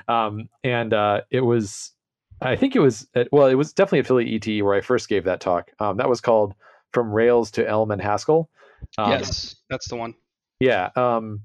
um, 0.08 0.48
and 0.64 0.92
uh, 0.92 1.22
it 1.30 1.40
was 1.40 1.92
I 2.40 2.56
think 2.56 2.76
it 2.76 2.80
was 2.80 3.06
at, 3.14 3.28
well, 3.32 3.46
it 3.46 3.54
was 3.54 3.72
definitely 3.72 4.00
at 4.00 4.06
Philly 4.06 4.34
ETE 4.34 4.62
where 4.62 4.74
I 4.74 4.80
first 4.80 5.08
gave 5.08 5.24
that 5.24 5.40
talk. 5.40 5.70
Um, 5.80 5.96
that 5.96 6.08
was 6.08 6.20
called 6.20 6.54
from 6.92 7.10
Rails 7.10 7.50
to 7.52 7.66
Elm 7.66 7.90
and 7.90 8.00
Haskell. 8.00 8.50
Um, 8.98 9.10
yes, 9.10 9.56
that's 9.70 9.88
the 9.88 9.96
one. 9.96 10.14
Yeah. 10.60 10.90
Um, 10.96 11.42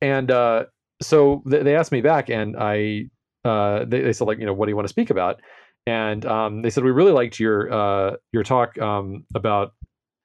and 0.00 0.30
uh, 0.30 0.66
so 1.00 1.42
th- 1.48 1.64
they 1.64 1.76
asked 1.76 1.92
me 1.92 2.00
back, 2.00 2.30
and 2.30 2.56
I 2.56 3.10
uh, 3.44 3.84
they, 3.84 4.00
they, 4.00 4.12
said 4.12 4.26
like, 4.26 4.38
you 4.38 4.46
know, 4.46 4.52
what 4.52 4.66
do 4.66 4.70
you 4.70 4.76
want 4.76 4.86
to 4.86 4.92
speak 4.92 5.10
about? 5.10 5.40
And 5.88 6.26
um, 6.26 6.60
they 6.60 6.68
said 6.68 6.84
we 6.84 6.90
really 6.90 7.12
liked 7.12 7.40
your 7.40 7.72
uh, 7.72 8.16
your 8.30 8.42
talk 8.42 8.76
um, 8.76 9.24
about 9.34 9.72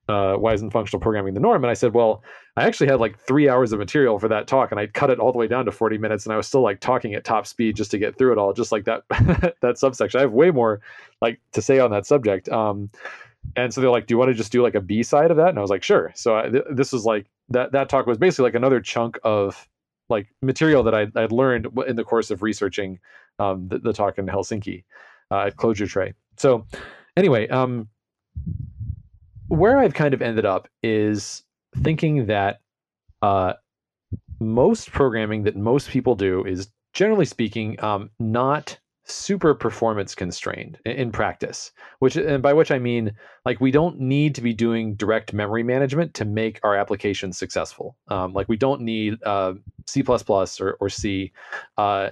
uh, 0.10 0.34
why 0.34 0.52
isn't 0.52 0.72
functional 0.72 1.00
programming 1.00 1.34
the 1.34 1.40
norm? 1.40 1.64
And 1.64 1.72
I 1.72 1.74
said, 1.74 1.94
well, 1.94 2.22
I 2.58 2.66
actually 2.66 2.88
had 2.88 3.00
like 3.00 3.18
three 3.18 3.48
hours 3.48 3.72
of 3.72 3.80
material 3.80 4.20
for 4.20 4.28
that 4.28 4.46
talk, 4.46 4.72
and 4.72 4.80
I 4.80 4.88
cut 4.88 5.10
it 5.10 5.20
all 5.20 5.32
the 5.32 5.38
way 5.38 5.48
down 5.48 5.64
to 5.64 5.72
40 5.72 5.98
minutes, 5.98 6.26
and 6.26 6.34
I 6.34 6.36
was 6.36 6.48
still 6.48 6.60
like 6.60 6.82
talking 6.82 7.14
at 7.14 7.24
top 7.24 7.48
speed 7.48 7.78
just 7.78 7.92
to 7.92 7.98
get 7.98 8.18
through 8.18 8.34
it 8.34 8.38
all, 8.38 8.52
just 8.52 8.74
like 8.74 8.84
that 8.84 9.04
that 9.62 9.78
subsection. 9.78 10.18
I 10.18 10.24
have 10.24 10.34
way 10.34 10.52
more 10.52 10.82
like 11.22 11.40
to 11.54 11.62
say 11.62 11.80
on 11.80 11.92
that 11.92 12.06
subject. 12.06 12.50
Um, 12.50 12.90
and 13.56 13.74
so 13.74 13.80
they're 13.80 13.90
like, 13.90 14.08
"Do 14.08 14.16
you 14.16 14.18
want 14.18 14.32
to 14.32 14.36
just 14.36 14.52
do 14.52 14.62
like 14.62 14.76
a 14.76 14.82
B 14.82 15.02
side 15.02 15.32
of 15.32 15.38
that?" 15.38 15.48
And 15.48 15.58
I 15.58 15.62
was 15.62 15.70
like, 15.70 15.84
"Sure." 15.84 16.12
So 16.14 16.36
I, 16.36 16.50
th- 16.50 16.66
this 16.72 16.92
was 16.92 17.06
like 17.06 17.28
that 17.50 17.72
that 17.72 17.88
talk 17.88 18.06
was 18.06 18.18
basically 18.18 18.44
like 18.44 18.56
another 18.56 18.82
chunk 18.82 19.18
of 19.24 19.70
like 20.10 20.28
material 20.42 20.84
that 20.84 20.94
I 20.94 21.08
I'd 21.16 21.32
learned 21.32 21.70
in 21.88 21.96
the 21.96 22.04
course 22.04 22.32
of 22.32 22.42
researching 22.42 23.00
um, 23.40 23.70
the, 23.70 23.80
the, 23.80 23.94
talk 23.94 24.18
in 24.18 24.28
Helsinki 24.28 24.84
uh, 25.34 25.48
at 25.48 25.56
ClojuTRE. 25.56 26.14
So 26.38 26.66
anyway, 27.18 27.48
um, 27.48 27.88
where 29.48 29.78
I've 29.78 29.94
kind 29.96 30.14
of 30.14 30.22
ended 30.22 30.46
up 30.46 30.68
is 30.84 31.44
thinking 31.78 32.28
that 32.28 32.62
uh, 33.22 33.54
most 34.40 34.92
programming 34.92 35.44
that 35.44 35.56
most 35.56 35.90
people 35.90 36.16
do 36.16 36.46
is 36.46 36.68
generally 36.94 37.26
speaking 37.26 37.84
um, 37.84 38.12
not 38.20 38.78
super 39.06 39.54
performance 39.54 40.16
constrained 40.16 40.78
in, 40.86 41.12
practice 41.12 41.74
which 42.00 42.16
and 42.16 42.42
by 42.42 42.54
which 42.54 42.72
i 42.72 42.80
mean 42.80 43.12
like 43.44 43.60
we 43.60 43.70
don't 43.70 44.00
need 44.00 44.34
to 44.34 44.40
be 44.40 44.54
doing 44.54 44.96
direct 44.96 45.34
memory 45.34 45.62
management 45.62 46.14
to 46.14 46.24
make 46.24 46.58
our 46.64 46.74
applications 46.78 47.38
successful 47.38 47.98
um, 48.08 48.32
like 48.32 48.48
we 48.48 48.56
don't 48.56 48.80
need 48.80 49.22
uh, 49.24 49.54
c++ 49.88 50.02
or, 50.08 50.78
or 50.80 50.88
c 50.88 51.34
uh, 51.78 52.10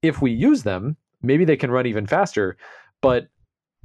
if 0.00 0.22
we 0.22 0.30
use 0.30 0.62
them 0.62 0.96
maybe 1.22 1.44
they 1.44 1.56
can 1.56 1.70
run 1.70 1.86
even 1.86 2.06
faster 2.06 2.56
but 3.00 3.28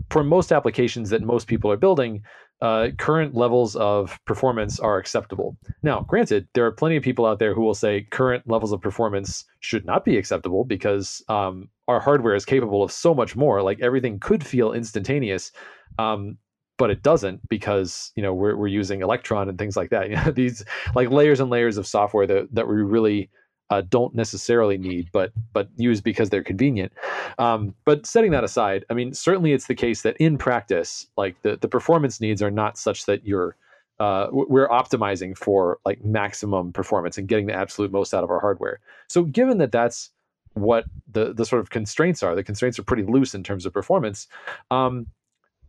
for 0.10 0.24
most 0.24 0.52
applications 0.52 1.10
that 1.10 1.22
most 1.22 1.48
people 1.48 1.72
are 1.72 1.78
building 1.78 2.22
uh, 2.62 2.90
current 2.98 3.36
levels 3.36 3.76
of 3.76 4.18
performance 4.26 4.80
are 4.80 4.98
acceptable. 4.98 5.58
Now, 5.84 6.02
granted, 6.02 6.48
there 6.54 6.66
are 6.66 6.72
plenty 6.72 6.96
of 6.96 7.04
people 7.04 7.26
out 7.26 7.40
there 7.40 7.54
who 7.54 7.62
will 7.62 7.74
say 7.74 8.08
current 8.12 8.50
levels 8.50 8.72
of 8.72 8.82
performance 8.82 9.46
should 9.60 9.86
not 9.86 10.06
be 10.06 10.18
acceptable 10.18 10.64
because 10.64 11.24
um, 11.28 11.70
our 11.88 12.00
hardware 12.00 12.36
is 12.36 12.46
capable 12.46 12.82
of 12.82 12.92
so 12.92 13.14
much 13.14 13.36
more. 13.36 13.62
Like 13.62 13.82
everything 13.82 14.20
could 14.20 14.46
feel 14.46 14.72
instantaneous, 14.72 15.52
um, 16.00 16.38
but 16.78 16.90
it 16.90 17.04
doesn't 17.04 17.48
because 17.50 18.12
you 18.16 18.24
know 18.24 18.34
we're 18.34 18.56
we're 18.56 18.68
using 18.68 19.02
Electron 19.02 19.50
and 19.50 19.58
things 19.58 19.76
like 19.76 19.90
that. 19.90 20.10
You 20.10 20.16
know, 20.16 20.32
these 20.32 20.64
like 20.94 21.10
layers 21.10 21.40
and 21.42 21.50
layers 21.50 21.78
of 21.78 21.88
software 21.88 22.28
that 22.28 22.48
that 22.54 22.68
we 22.68 22.76
really 22.76 23.30
uh, 23.70 23.82
don't 23.90 24.14
necessarily 24.14 24.78
need, 24.78 25.10
but 25.12 25.32
but 25.54 25.70
use 25.76 26.02
because 26.02 26.30
they're 26.30 26.44
convenient. 26.44 26.94
Um, 27.38 27.74
but 27.86 28.06
setting 28.06 28.32
that 28.32 28.44
aside, 28.44 28.86
I 28.90 28.94
mean, 28.94 29.14
certainly 29.14 29.54
it's 29.54 29.68
the 29.68 29.76
case 29.76 30.04
that 30.04 30.16
in 30.18 30.38
practice, 30.38 31.08
like 31.18 31.42
the 31.42 31.58
the 31.58 31.68
performance 31.68 32.22
needs 32.22 32.42
are 32.42 32.52
not 32.52 32.78
such 32.78 33.06
that 33.06 33.26
you're 33.26 33.56
uh, 34.00 34.28
we're 34.32 34.68
optimizing 34.68 35.38
for 35.38 35.80
like 35.86 36.04
maximum 36.04 36.74
performance 36.74 37.18
and 37.18 37.28
getting 37.28 37.48
the 37.48 37.54
absolute 37.54 37.92
most 37.92 38.14
out 38.14 38.24
of 38.24 38.30
our 38.30 38.40
hardware. 38.40 38.80
So 39.08 39.24
given 39.24 39.58
that 39.60 39.72
that's 39.72 40.12
what 40.54 40.86
the 41.12 41.34
the 41.34 41.46
sort 41.46 41.62
of 41.62 41.70
constraints 41.70 42.22
are, 42.22 42.36
the 42.36 42.44
constraints 42.44 42.78
are 42.78 42.84
pretty 42.84 43.04
loose 43.04 43.34
in 43.34 43.44
terms 43.44 43.66
of 43.66 43.74
performance. 43.74 44.28
Um, 44.70 45.08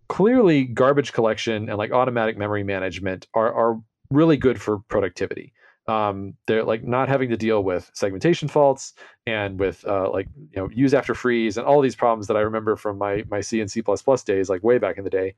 clearly, 0.09 0.65
garbage 0.65 1.13
collection 1.13 1.69
and 1.69 1.79
like 1.79 1.93
automatic 1.93 2.37
memory 2.37 2.63
management 2.63 3.27
are 3.33 3.53
are 3.53 3.81
really 4.11 4.37
good 4.37 4.61
for 4.61 4.79
productivity 4.89 5.53
um, 5.89 6.35
they're 6.47 6.65
like 6.65 6.85
not 6.85 7.09
having 7.09 7.29
to 7.31 7.37
deal 7.37 7.63
with 7.63 7.91
segmentation 7.95 8.49
faults 8.49 8.93
and 9.27 9.59
with 9.59 9.85
uh, 9.87 10.11
like 10.11 10.29
you 10.37 10.57
know 10.57 10.69
use 10.71 10.95
after 10.95 11.15
freeze 11.15 11.57
and 11.57 11.67
all 11.67 11.81
these 11.81 11.97
problems 11.97 12.27
that 12.27 12.37
I 12.37 12.41
remember 12.41 12.77
from 12.77 12.99
my 12.99 13.25
my 13.31 13.41
C 13.41 13.61
and 13.61 13.71
C 13.71 13.83
days, 14.25 14.51
like 14.51 14.63
way 14.63 14.79
back 14.79 14.99
in 14.99 15.05
the 15.05 15.11
day. 15.11 15.35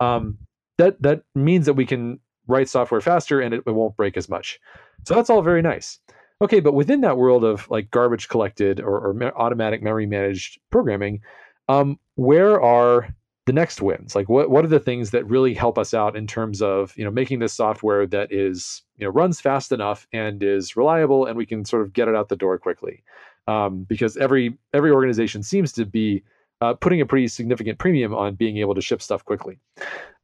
Um, 0.00 0.38
that 0.78 1.00
that 1.02 1.22
means 1.34 1.66
that 1.66 1.74
we 1.74 1.86
can 1.86 2.20
write 2.46 2.68
software 2.68 3.00
faster 3.00 3.40
and 3.40 3.52
it, 3.54 3.62
it 3.66 3.72
won't 3.72 3.96
break 3.96 4.16
as 4.16 4.28
much. 4.28 4.60
So 5.04 5.14
that's 5.14 5.30
all 5.30 5.42
very 5.42 5.62
nice. 5.62 5.98
Okay, 6.40 6.60
but 6.60 6.72
within 6.72 7.00
that 7.00 7.16
world 7.16 7.44
of 7.44 7.68
like 7.68 7.90
garbage 7.90 8.28
collected 8.28 8.80
or, 8.80 8.98
or 8.98 9.32
automatic 9.36 9.82
memory 9.82 10.06
managed 10.06 10.60
programming, 10.70 11.20
um, 11.68 11.98
where 12.14 12.60
are 12.60 13.08
the 13.48 13.52
next 13.54 13.80
wins? 13.80 14.14
Like 14.14 14.28
what 14.28 14.50
what 14.50 14.62
are 14.62 14.68
the 14.68 14.78
things 14.78 15.10
that 15.10 15.24
really 15.24 15.54
help 15.54 15.78
us 15.78 15.94
out 15.94 16.14
in 16.14 16.26
terms 16.26 16.60
of 16.60 16.94
you 16.98 17.04
know 17.04 17.10
making 17.10 17.38
this 17.38 17.54
software 17.54 18.06
that 18.06 18.30
is 18.30 18.82
you 18.98 19.06
know 19.06 19.10
runs 19.10 19.40
fast 19.40 19.72
enough 19.72 20.06
and 20.12 20.42
is 20.42 20.76
reliable 20.76 21.24
and 21.24 21.34
we 21.34 21.46
can 21.46 21.64
sort 21.64 21.80
of 21.80 21.94
get 21.94 22.08
it 22.08 22.14
out 22.14 22.28
the 22.28 22.36
door 22.36 22.58
quickly? 22.58 23.02
Um, 23.46 23.84
because 23.84 24.18
every 24.18 24.58
every 24.74 24.90
organization 24.90 25.42
seems 25.42 25.72
to 25.72 25.86
be 25.86 26.22
uh, 26.60 26.74
putting 26.74 27.00
a 27.00 27.06
pretty 27.06 27.26
significant 27.26 27.78
premium 27.78 28.14
on 28.14 28.34
being 28.34 28.58
able 28.58 28.74
to 28.74 28.82
ship 28.82 29.00
stuff 29.00 29.24
quickly. 29.24 29.58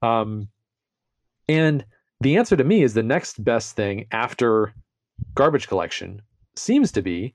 Um, 0.02 0.48
and 1.48 1.82
the 2.20 2.36
answer 2.36 2.56
to 2.56 2.64
me 2.64 2.82
is 2.82 2.92
the 2.92 3.02
next 3.02 3.42
best 3.42 3.74
thing 3.74 4.06
after 4.10 4.74
garbage 5.34 5.66
collection 5.66 6.20
seems 6.56 6.92
to 6.92 7.00
be 7.00 7.34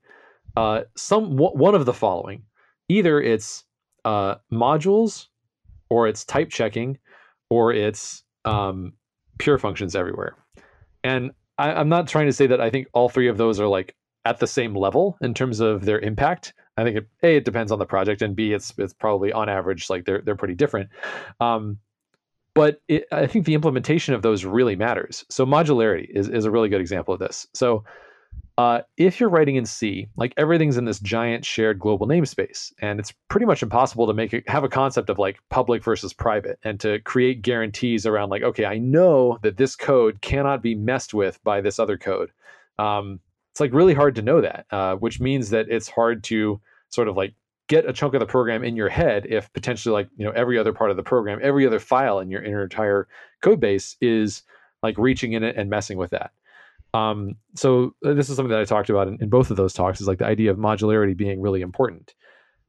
uh, 0.56 0.82
some 0.96 1.36
one 1.36 1.74
of 1.74 1.84
the 1.84 1.94
following. 1.94 2.44
Either 2.88 3.20
it's 3.20 3.64
uh, 4.04 4.36
modules 4.52 5.26
or 5.90 6.08
it's 6.08 6.24
type 6.24 6.50
checking, 6.50 6.98
or 7.50 7.72
it's 7.72 8.22
um, 8.44 8.94
pure 9.38 9.58
functions 9.58 9.94
everywhere. 9.94 10.36
And 11.04 11.32
I, 11.58 11.72
I'm 11.72 11.88
not 11.88 12.08
trying 12.08 12.26
to 12.26 12.32
say 12.32 12.46
that 12.46 12.60
I 12.60 12.70
think 12.70 12.88
all 12.92 13.08
three 13.08 13.28
of 13.28 13.36
those 13.36 13.60
are 13.60 13.66
like 13.68 13.94
at 14.24 14.38
the 14.38 14.46
same 14.46 14.74
level 14.74 15.18
in 15.20 15.34
terms 15.34 15.60
of 15.60 15.84
their 15.84 15.98
impact. 15.98 16.54
I 16.76 16.84
think 16.84 16.96
it, 16.96 17.08
a 17.22 17.36
it 17.36 17.44
depends 17.44 17.72
on 17.72 17.78
the 17.78 17.86
project, 17.86 18.22
and 18.22 18.34
b 18.34 18.52
it's 18.52 18.72
it's 18.78 18.94
probably 18.94 19.32
on 19.32 19.48
average 19.48 19.90
like 19.90 20.04
they're 20.04 20.22
they're 20.22 20.36
pretty 20.36 20.54
different. 20.54 20.88
Um, 21.40 21.78
but 22.54 22.80
it, 22.88 23.04
I 23.12 23.26
think 23.26 23.44
the 23.44 23.54
implementation 23.54 24.14
of 24.14 24.22
those 24.22 24.44
really 24.44 24.76
matters. 24.76 25.24
So 25.28 25.44
modularity 25.44 26.08
is 26.10 26.28
is 26.28 26.44
a 26.44 26.50
really 26.50 26.68
good 26.68 26.80
example 26.80 27.14
of 27.14 27.20
this. 27.20 27.46
So 27.54 27.84
uh, 28.58 28.82
if 28.96 29.20
you're 29.20 29.28
writing 29.28 29.56
in 29.56 29.64
C, 29.64 30.08
like 30.16 30.34
everything's 30.36 30.76
in 30.76 30.84
this 30.84 30.98
giant 30.98 31.44
shared 31.44 31.78
global 31.78 32.06
namespace, 32.06 32.72
and 32.80 33.00
it's 33.00 33.12
pretty 33.28 33.46
much 33.46 33.62
impossible 33.62 34.06
to 34.06 34.14
make 34.14 34.34
it 34.34 34.48
have 34.48 34.64
a 34.64 34.68
concept 34.68 35.08
of 35.08 35.18
like 35.18 35.38
public 35.48 35.82
versus 35.82 36.12
private 36.12 36.58
and 36.62 36.78
to 36.80 37.00
create 37.00 37.42
guarantees 37.42 38.06
around 38.06 38.30
like, 38.30 38.42
okay, 38.42 38.64
I 38.64 38.78
know 38.78 39.38
that 39.42 39.56
this 39.56 39.76
code 39.76 40.20
cannot 40.20 40.62
be 40.62 40.74
messed 40.74 41.14
with 41.14 41.42
by 41.42 41.60
this 41.60 41.78
other 41.78 41.96
code. 41.96 42.30
Um, 42.78 43.20
it's 43.52 43.60
like 43.60 43.72
really 43.72 43.94
hard 43.94 44.14
to 44.16 44.22
know 44.22 44.40
that, 44.40 44.66
uh, 44.70 44.96
which 44.96 45.20
means 45.20 45.50
that 45.50 45.68
it's 45.68 45.88
hard 45.88 46.22
to 46.24 46.60
sort 46.90 47.08
of 47.08 47.16
like 47.16 47.34
get 47.68 47.88
a 47.88 47.92
chunk 47.92 48.14
of 48.14 48.20
the 48.20 48.26
program 48.26 48.64
in 48.64 48.74
your 48.74 48.88
head 48.88 49.26
if 49.28 49.52
potentially 49.52 49.92
like 49.92 50.08
you 50.16 50.24
know 50.24 50.32
every 50.32 50.58
other 50.58 50.72
part 50.72 50.90
of 50.90 50.96
the 50.96 51.02
program, 51.02 51.38
every 51.42 51.66
other 51.66 51.78
file 51.78 52.18
in 52.18 52.30
your, 52.30 52.42
in 52.42 52.50
your 52.50 52.64
entire 52.64 53.08
code 53.42 53.60
base 53.60 53.96
is 54.00 54.42
like 54.82 54.98
reaching 54.98 55.32
in 55.32 55.44
it 55.44 55.56
and 55.56 55.70
messing 55.70 55.96
with 55.96 56.10
that. 56.10 56.32
Um, 56.94 57.36
so 57.54 57.94
uh, 58.04 58.14
this 58.14 58.28
is 58.28 58.36
something 58.36 58.50
that 58.50 58.60
I 58.60 58.64
talked 58.64 58.90
about 58.90 59.08
in, 59.08 59.18
in, 59.20 59.28
both 59.28 59.50
of 59.50 59.56
those 59.56 59.72
talks 59.72 60.00
is 60.00 60.08
like 60.08 60.18
the 60.18 60.26
idea 60.26 60.50
of 60.50 60.58
modularity 60.58 61.16
being 61.16 61.40
really 61.40 61.60
important. 61.60 62.14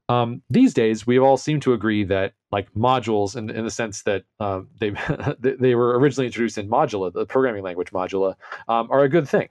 Um, 0.10 0.42
these 0.50 0.74
days, 0.74 1.08
we 1.08 1.20
all 1.20 1.38
seem 1.38 1.60
to 1.62 1.74
agree 1.74 2.04
that 2.06 2.34
like 2.52 2.72
modules, 2.74 3.36
in, 3.36 3.50
in 3.50 3.64
the 3.64 3.72
sense 3.72 4.04
that 4.04 4.24
uh, 4.40 4.62
they 4.80 4.94
they 5.38 5.76
were 5.76 5.98
originally 5.98 6.28
introduced 6.28 6.58
in 6.58 6.70
Modula, 6.70 7.14
the 7.14 7.26
programming 7.26 7.64
language 7.64 7.92
Modula, 7.92 8.36
um, 8.68 8.90
are 8.92 9.04
a 9.04 9.10
good 9.10 9.28
thing. 9.28 9.50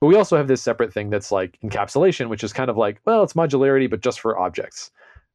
But 0.00 0.08
we 0.08 0.16
also 0.16 0.36
have 0.36 0.48
this 0.48 0.62
separate 0.62 0.92
thing 0.92 1.10
that's 1.10 1.32
like 1.32 1.58
encapsulation, 1.64 2.28
which 2.28 2.44
is 2.44 2.52
kind 2.52 2.70
of 2.70 2.76
like 2.76 3.00
well, 3.04 3.22
it's 3.22 3.32
modularity, 3.32 3.90
but 3.90 4.00
just 4.00 4.20
for 4.20 4.38
objects, 4.38 4.90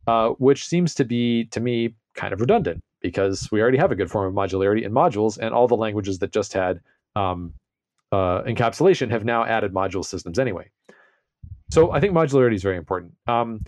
uh, 0.07 0.29
which 0.29 0.65
seems 0.65 0.95
to 0.95 1.05
be 1.05 1.45
to 1.45 1.59
me 1.59 1.95
kind 2.15 2.33
of 2.33 2.39
redundant 2.39 2.81
because 3.01 3.51
we 3.51 3.61
already 3.61 3.77
have 3.77 3.91
a 3.91 3.95
good 3.95 4.11
form 4.11 4.27
of 4.27 4.33
modularity 4.33 4.83
in 4.83 4.91
modules, 4.91 5.37
and 5.37 5.53
all 5.53 5.67
the 5.67 5.75
languages 5.75 6.19
that 6.19 6.31
just 6.31 6.53
had 6.53 6.79
um, 7.15 7.53
uh, 8.11 8.41
encapsulation 8.43 9.09
have 9.11 9.25
now 9.25 9.45
added 9.45 9.73
module 9.73 10.03
systems 10.03 10.39
anyway. 10.39 10.69
So 11.71 11.91
I 11.91 11.99
think 11.99 12.13
modularity 12.13 12.55
is 12.55 12.63
very 12.63 12.77
important. 12.77 13.13
Um, 13.27 13.63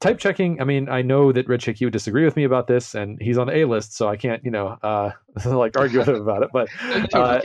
type 0.00 0.18
checking. 0.18 0.60
I 0.60 0.64
mean, 0.64 0.88
I 0.88 1.02
know 1.02 1.32
that 1.32 1.46
Rich 1.48 1.66
Hickey 1.66 1.84
would 1.84 1.92
disagree 1.92 2.24
with 2.24 2.36
me 2.36 2.44
about 2.44 2.66
this, 2.66 2.94
and 2.94 3.20
he's 3.20 3.38
on 3.38 3.46
the 3.46 3.56
A 3.56 3.64
list, 3.66 3.96
so 3.96 4.08
I 4.08 4.16
can't, 4.16 4.42
you 4.44 4.50
know, 4.50 4.68
uh, 4.82 5.12
like 5.46 5.78
argue 5.78 5.98
with 5.98 6.08
him 6.08 6.16
about 6.16 6.42
it. 6.42 6.50
But 6.52 6.68
uh, 7.14 7.40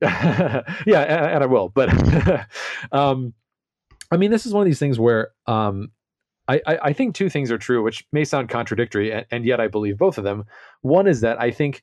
yeah, 0.86 1.00
and, 1.00 1.26
and, 1.26 1.44
I 1.44 1.46
will. 1.46 1.70
But 1.70 1.90
um, 2.92 3.34
I 4.10 4.16
mean, 4.16 4.30
this 4.30 4.46
is 4.46 4.52
one 4.52 4.62
of 4.62 4.66
these 4.66 4.78
things 4.78 4.98
where 4.98 5.30
um, 5.46 5.90
I, 6.48 6.60
I, 6.66 6.92
think 6.92 7.14
two 7.14 7.28
things 7.28 7.50
are 7.50 7.58
true, 7.58 7.82
which 7.82 8.06
may 8.12 8.24
sound 8.24 8.48
contradictory, 8.48 9.10
and, 9.10 9.26
and 9.30 9.44
yet 9.44 9.60
I 9.60 9.68
believe 9.68 9.98
both 9.98 10.18
of 10.18 10.24
them. 10.24 10.44
One 10.82 11.06
is 11.06 11.22
that 11.22 11.40
I 11.40 11.50
think 11.50 11.82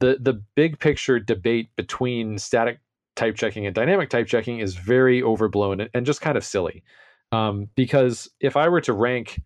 the 0.00 0.18
the 0.20 0.42
big 0.54 0.78
picture 0.80 1.18
debate 1.18 1.70
between 1.76 2.36
static 2.36 2.80
type 3.16 3.36
checking 3.36 3.66
and 3.66 3.74
dynamic 3.74 4.10
type 4.10 4.26
checking 4.26 4.58
is 4.58 4.74
very 4.74 5.22
overblown 5.22 5.88
and, 5.92 6.06
just 6.06 6.20
kind 6.20 6.36
of 6.36 6.44
silly. 6.44 6.82
Um, 7.30 7.68
because 7.74 8.30
if 8.40 8.56
I 8.56 8.68
were 8.68 8.80
to 8.82 8.92
rank 8.92 9.40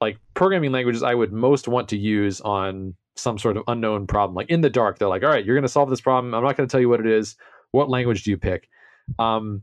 like 0.00 0.18
programming 0.34 0.72
languages 0.72 1.02
I 1.02 1.14
would 1.14 1.32
most 1.32 1.68
want 1.68 1.88
to 1.90 1.96
use 1.96 2.40
on 2.40 2.94
some 3.16 3.38
sort 3.38 3.56
of 3.56 3.64
unknown 3.68 4.06
problem, 4.06 4.34
like 4.34 4.50
in 4.50 4.60
the 4.60 4.70
dark, 4.70 4.98
they're 4.98 5.08
like, 5.08 5.22
all 5.22 5.28
right, 5.28 5.44
you're 5.44 5.54
going 5.54 5.62
to 5.62 5.68
solve 5.68 5.90
this 5.90 6.00
problem. 6.00 6.34
I'm 6.34 6.42
not 6.42 6.56
going 6.56 6.68
to 6.68 6.72
tell 6.72 6.80
you 6.80 6.88
what 6.88 7.00
it 7.00 7.06
is. 7.06 7.36
What 7.70 7.88
language 7.88 8.24
do 8.24 8.30
you 8.30 8.36
pick? 8.36 8.68
Um, 9.18 9.62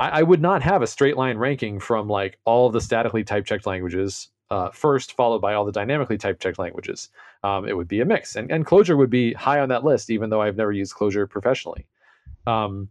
I, 0.00 0.20
I, 0.20 0.22
would 0.22 0.40
not 0.40 0.62
have 0.62 0.82
a 0.82 0.86
straight 0.86 1.16
line 1.16 1.38
ranking 1.38 1.80
from 1.80 2.08
like 2.08 2.38
all 2.44 2.70
the 2.70 2.80
statically 2.80 3.24
type 3.24 3.46
checked 3.46 3.66
languages 3.66 4.28
uh, 4.50 4.70
first, 4.70 5.12
followed 5.12 5.40
by 5.40 5.54
all 5.54 5.64
the 5.64 5.72
dynamically 5.72 6.18
type 6.18 6.40
checked 6.40 6.58
languages. 6.58 7.08
Um, 7.42 7.66
it 7.66 7.76
would 7.76 7.88
be 7.88 8.00
a 8.00 8.04
mix, 8.04 8.36
and, 8.36 8.50
and 8.50 8.66
Clojure 8.66 8.96
would 8.96 9.10
be 9.10 9.32
high 9.32 9.60
on 9.60 9.68
that 9.70 9.84
list, 9.84 10.10
even 10.10 10.30
though 10.30 10.42
I've 10.42 10.56
never 10.56 10.72
used 10.72 10.94
Clojure 10.94 11.28
professionally. 11.28 11.86
Um, 12.46 12.88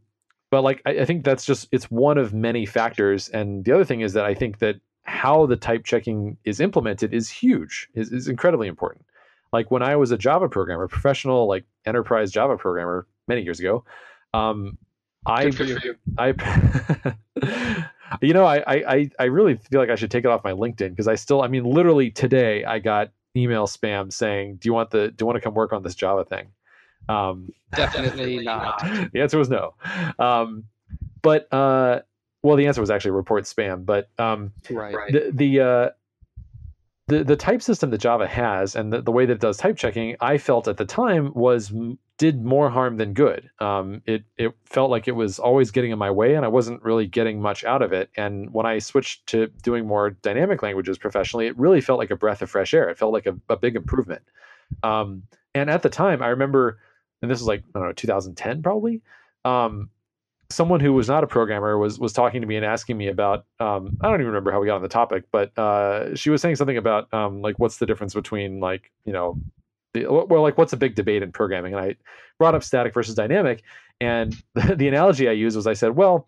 but 0.51 0.61
like 0.61 0.81
I, 0.85 0.91
I, 0.91 1.05
think 1.05 1.23
that's 1.23 1.45
just 1.45 1.67
it's 1.71 1.89
one 1.89 2.17
of 2.17 2.33
many 2.33 2.65
factors. 2.65 3.29
And 3.29 3.65
the 3.65 3.71
other 3.71 3.85
thing 3.85 4.01
is 4.01 4.13
that 4.13 4.25
I 4.25 4.33
think 4.33 4.59
that 4.59 4.75
how 5.03 5.45
the 5.45 5.55
type 5.55 5.85
checking 5.85 6.37
is 6.45 6.59
implemented 6.59 7.13
is 7.13 7.29
huge, 7.29 7.89
is, 7.93 8.11
is 8.11 8.27
incredibly 8.27 8.67
important. 8.67 9.05
Like 9.53 9.71
when 9.71 9.81
I 9.83 9.95
was 9.95 10.11
a 10.11 10.17
Java 10.17 10.49
programmer, 10.49 10.87
professional 10.87 11.47
like 11.47 11.63
enterprise 11.85 12.31
Java 12.31 12.57
programmer 12.57 13.07
many 13.27 13.41
years 13.41 13.59
ago, 13.59 13.85
um, 14.33 14.77
I, 15.25 15.45
you. 15.45 15.95
I, 16.17 17.85
you 18.21 18.33
know, 18.33 18.45
I, 18.45 18.63
I, 18.67 19.09
I 19.19 19.23
really 19.25 19.55
feel 19.55 19.79
like 19.79 19.89
I 19.89 19.95
should 19.95 20.11
take 20.11 20.23
it 20.23 20.29
off 20.29 20.43
my 20.43 20.51
LinkedIn 20.51 20.89
because 20.89 21.07
I 21.07 21.15
still, 21.15 21.41
I 21.41 21.47
mean, 21.47 21.63
literally 21.63 22.11
today 22.11 22.63
I 22.63 22.79
got 22.79 23.11
email 23.35 23.65
spam 23.65 24.13
saying, 24.13 24.57
"Do 24.57 24.69
you 24.69 24.73
want 24.73 24.91
the, 24.91 25.09
do 25.09 25.23
you 25.23 25.25
want 25.25 25.37
to 25.37 25.41
come 25.41 25.53
work 25.53 25.73
on 25.73 25.83
this 25.83 25.95
Java 25.95 26.23
thing?" 26.23 26.47
Um, 27.09 27.49
Definitely 27.75 28.39
not. 28.39 28.79
the 29.13 29.21
answer 29.21 29.37
was 29.37 29.49
no. 29.49 29.73
Um, 30.19 30.65
but 31.21 31.51
uh, 31.53 32.01
well, 32.43 32.55
the 32.55 32.67
answer 32.67 32.81
was 32.81 32.91
actually 32.91 33.11
report 33.11 33.45
spam. 33.45 33.85
But 33.85 34.09
um, 34.19 34.51
right. 34.69 35.11
the 35.11 35.31
the, 35.33 35.59
uh, 35.59 35.89
the 37.07 37.23
the 37.23 37.35
type 37.35 37.61
system 37.61 37.89
that 37.91 37.99
Java 37.99 38.27
has 38.27 38.75
and 38.75 38.91
the, 38.93 39.01
the 39.01 39.11
way 39.11 39.25
that 39.25 39.33
it 39.33 39.39
does 39.39 39.57
type 39.57 39.77
checking, 39.77 40.15
I 40.21 40.37
felt 40.37 40.67
at 40.67 40.77
the 40.77 40.85
time 40.85 41.33
was 41.33 41.73
did 42.17 42.45
more 42.45 42.69
harm 42.69 42.97
than 42.97 43.13
good. 43.13 43.49
Um, 43.59 44.01
it 44.05 44.23
it 44.37 44.53
felt 44.65 44.89
like 44.89 45.07
it 45.07 45.13
was 45.13 45.37
always 45.37 45.71
getting 45.71 45.91
in 45.91 45.99
my 45.99 46.11
way, 46.11 46.35
and 46.35 46.45
I 46.45 46.47
wasn't 46.47 46.81
really 46.83 47.07
getting 47.07 47.41
much 47.41 47.63
out 47.63 47.81
of 47.81 47.93
it. 47.93 48.09
And 48.15 48.53
when 48.53 48.65
I 48.65 48.79
switched 48.79 49.27
to 49.27 49.47
doing 49.63 49.85
more 49.85 50.11
dynamic 50.11 50.63
languages 50.63 50.97
professionally, 50.97 51.47
it 51.47 51.57
really 51.57 51.81
felt 51.81 51.99
like 51.99 52.11
a 52.11 52.15
breath 52.15 52.41
of 52.41 52.49
fresh 52.49 52.73
air. 52.73 52.89
It 52.89 52.97
felt 52.97 53.13
like 53.13 53.25
a, 53.25 53.35
a 53.49 53.57
big 53.57 53.75
improvement. 53.75 54.21
Um, 54.83 55.23
and 55.53 55.69
at 55.69 55.81
the 55.81 55.89
time, 55.89 56.21
I 56.21 56.27
remember 56.27 56.79
and 57.21 57.31
this 57.31 57.41
is 57.41 57.47
like 57.47 57.63
I 57.75 57.79
don't 57.79 57.87
know 57.89 57.93
2010 57.93 58.61
probably. 58.61 59.01
Um, 59.43 59.89
someone 60.51 60.79
who 60.79 60.93
was 60.93 61.07
not 61.07 61.23
a 61.23 61.27
programmer 61.27 61.77
was 61.77 61.99
was 61.99 62.13
talking 62.13 62.41
to 62.41 62.47
me 62.47 62.55
and 62.55 62.65
asking 62.65 62.97
me 62.97 63.07
about 63.07 63.45
um, 63.59 63.97
I 64.01 64.09
don't 64.09 64.15
even 64.15 64.27
remember 64.27 64.51
how 64.51 64.59
we 64.59 64.67
got 64.67 64.75
on 64.75 64.81
the 64.81 64.87
topic, 64.87 65.25
but 65.31 65.57
uh, 65.57 66.15
she 66.15 66.29
was 66.29 66.41
saying 66.41 66.55
something 66.55 66.77
about 66.77 67.11
um, 67.13 67.41
like 67.41 67.57
what's 67.59 67.77
the 67.77 67.85
difference 67.85 68.13
between 68.13 68.59
like 68.59 68.91
you 69.05 69.13
know 69.13 69.39
the, 69.93 70.05
well 70.07 70.41
like 70.41 70.57
what's 70.57 70.73
a 70.73 70.77
big 70.77 70.95
debate 70.95 71.23
in 71.23 71.31
programming, 71.31 71.73
and 71.73 71.83
I 71.83 71.95
brought 72.37 72.55
up 72.55 72.63
static 72.63 72.93
versus 72.93 73.15
dynamic, 73.15 73.63
and 73.99 74.35
the, 74.53 74.75
the 74.77 74.87
analogy 74.87 75.27
I 75.27 75.33
used 75.33 75.55
was 75.55 75.67
I 75.67 75.73
said 75.73 75.95
well. 75.95 76.27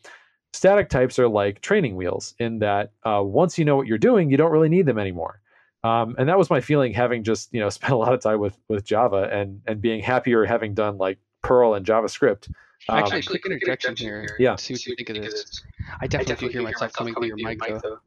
Static 0.54 0.90
types 0.90 1.20
are 1.20 1.28
like 1.28 1.62
training 1.62 1.98
wheels 1.98 2.34
in 2.40 2.60
that 2.60 2.94
uh, 3.04 3.22
once 3.22 3.60
you 3.60 3.66
know 3.66 3.76
what 3.76 3.86
you're 3.86 3.98
doing, 3.98 4.32
you 4.32 4.38
don't 4.38 4.52
really 4.52 4.70
need 4.70 4.86
them 4.86 4.98
anymore. 4.98 5.42
Um, 5.88 6.16
and 6.18 6.28
that 6.28 6.38
was 6.38 6.50
my 6.50 6.60
feeling 6.60 6.94
having 6.94 7.24
just 7.24 7.54
you 7.54 7.60
know 7.60 7.70
spent 7.78 7.94
a 7.94 7.98
lot 7.98 8.14
of 8.14 8.22
time 8.22 8.40
with 8.40 8.58
with 8.68 8.84
Java 8.84 9.30
and 9.32 9.62
and 9.68 9.82
being 9.82 10.02
happier 10.02 10.46
having 10.46 10.74
done 10.74 10.98
like 10.98 11.18
Perl 11.42 11.76
and 11.76 11.86
JavaScript. 11.86 12.50
Um, 12.90 13.00
Actually, 13.00 13.24
quick 13.24 13.46
interjection 13.46 13.96
here. 13.96 14.36
Yeah. 14.40 14.56
See 14.56 14.74
what 14.74 14.86
you 14.86 14.96
think 14.96 15.10
of 15.10 15.16
this. 15.16 15.64
I 16.00 16.08
definitely, 16.08 16.20
I 16.20 16.36
definitely 16.36 16.54
hear 16.54 16.62
myself 16.62 16.94
coming 16.94 17.14
through 17.16 17.28
your 17.28 17.38
mic 17.38 17.60
though. 17.60 18.00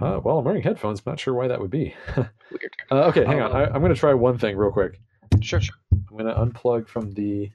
Uh, 0.00 0.20
well, 0.24 0.38
I'm 0.38 0.44
wearing 0.44 0.62
headphones. 0.62 1.04
Not 1.06 1.20
sure 1.20 1.34
why 1.34 1.48
that 1.48 1.60
would 1.60 1.70
be. 1.70 1.94
Weird. 2.16 2.74
Uh, 2.90 3.04
okay, 3.04 3.24
hang 3.24 3.40
on. 3.40 3.52
I, 3.52 3.66
am 3.66 3.80
going 3.80 3.94
to 3.94 3.98
try 3.98 4.14
one 4.14 4.38
thing 4.38 4.56
real 4.56 4.72
quick. 4.72 5.00
Sure, 5.40 5.60
sure. 5.60 5.74
I'm 5.92 6.16
going 6.16 6.26
to 6.26 6.34
unplug 6.34 6.88
from 6.88 7.12
the 7.12 7.50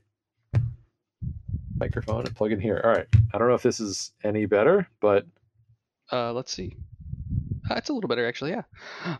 microphone 1.78 2.26
and 2.26 2.36
plug 2.36 2.52
in 2.52 2.60
here. 2.60 2.82
All 2.84 2.91
right. 2.91 3.08
I 3.34 3.38
don't 3.38 3.48
know 3.48 3.56
if 3.56 3.63
this 3.63 3.80
is 3.80 4.12
any 4.24 4.45
better, 4.45 4.88
but 5.00 5.26
uh, 6.12 6.34
let's 6.34 6.54
see. 6.54 6.76
Uh, 7.69 7.75
it's 7.75 7.89
a 7.89 7.93
little 7.93 8.08
better 8.08 8.27
actually. 8.27 8.51
Yeah. 8.51 8.63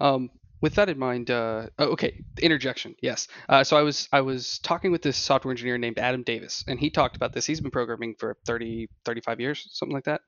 Um, 0.02 0.30
with 0.62 0.76
that 0.76 0.90
in 0.90 1.00
mind, 1.00 1.32
uh, 1.32 1.68
oh, 1.80 1.92
okay, 1.92 2.22
interjection. 2.42 2.96
Yes. 3.02 3.28
Uh, 3.48 3.64
so 3.64 3.78
I 3.78 3.82
was 3.82 4.10
I 4.12 4.22
was 4.22 4.60
talking 4.60 4.92
with 4.92 5.02
this 5.02 5.18
software 5.18 5.52
engineer 5.52 5.78
named 5.78 6.00
Adam 6.00 6.24
Davis, 6.24 6.66
and 6.68 6.80
he 6.80 6.90
talked 6.90 7.16
about 7.16 7.32
this. 7.34 7.46
He's 7.46 7.62
been 7.62 7.72
programming 7.72 8.16
for 8.20 8.36
30, 8.46 8.90
35 9.06 9.40
years, 9.40 9.70
something 9.72 9.94
like 9.94 10.06
that. 10.06 10.22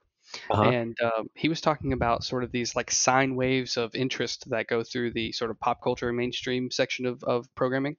Uh-huh. 0.50 0.64
And 0.64 0.98
um, 1.02 1.30
he 1.36 1.50
was 1.50 1.60
talking 1.60 1.92
about 1.92 2.24
sort 2.24 2.44
of 2.44 2.52
these 2.52 2.76
like 2.76 2.92
sine 2.92 3.36
waves 3.36 3.76
of 3.76 3.94
interest 3.96 4.50
that 4.52 4.68
go 4.68 4.84
through 4.84 5.12
the 5.12 5.32
sort 5.34 5.52
of 5.52 5.60
pop 5.60 5.84
culture 5.84 6.12
mainstream 6.14 6.72
section 6.72 7.06
of, 7.06 7.24
of 7.24 7.54
programming. 7.56 7.98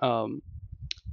Um, 0.00 0.42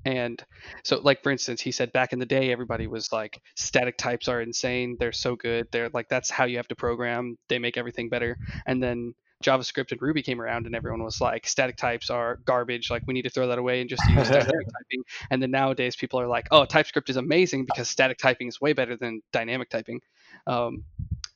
and 0.05 0.43
so, 0.83 0.99
like 0.99 1.23
for 1.23 1.31
instance, 1.31 1.61
he 1.61 1.71
said 1.71 1.91
back 1.93 2.13
in 2.13 2.19
the 2.19 2.25
day, 2.25 2.51
everybody 2.51 2.87
was 2.87 3.11
like, 3.11 3.39
static 3.55 3.97
types 3.97 4.27
are 4.27 4.41
insane. 4.41 4.97
They're 4.99 5.11
so 5.11 5.35
good. 5.35 5.67
They're 5.71 5.89
like 5.93 6.09
that's 6.09 6.29
how 6.29 6.45
you 6.45 6.57
have 6.57 6.67
to 6.69 6.75
program. 6.75 7.37
They 7.49 7.59
make 7.59 7.77
everything 7.77 8.09
better. 8.09 8.37
And 8.65 8.81
then 8.81 9.13
JavaScript 9.43 9.91
and 9.91 10.01
Ruby 10.01 10.23
came 10.23 10.41
around, 10.41 10.65
and 10.65 10.75
everyone 10.75 11.03
was 11.03 11.21
like, 11.21 11.47
static 11.47 11.75
types 11.75 12.09
are 12.09 12.39
garbage. 12.45 12.89
Like 12.89 13.03
we 13.07 13.13
need 13.13 13.23
to 13.23 13.29
throw 13.29 13.47
that 13.47 13.59
away 13.59 13.81
and 13.81 13.89
just 13.89 14.03
use 14.09 14.27
dynamic 14.29 14.47
typing. 14.49 15.03
And 15.29 15.41
then 15.41 15.51
nowadays, 15.51 15.95
people 15.95 16.19
are 16.19 16.27
like, 16.27 16.47
oh, 16.51 16.65
TypeScript 16.65 17.09
is 17.09 17.17
amazing 17.17 17.65
because 17.65 17.89
static 17.89 18.17
typing 18.17 18.47
is 18.47 18.59
way 18.59 18.73
better 18.73 18.97
than 18.97 19.21
dynamic 19.31 19.69
typing. 19.69 20.01
Um, 20.47 20.83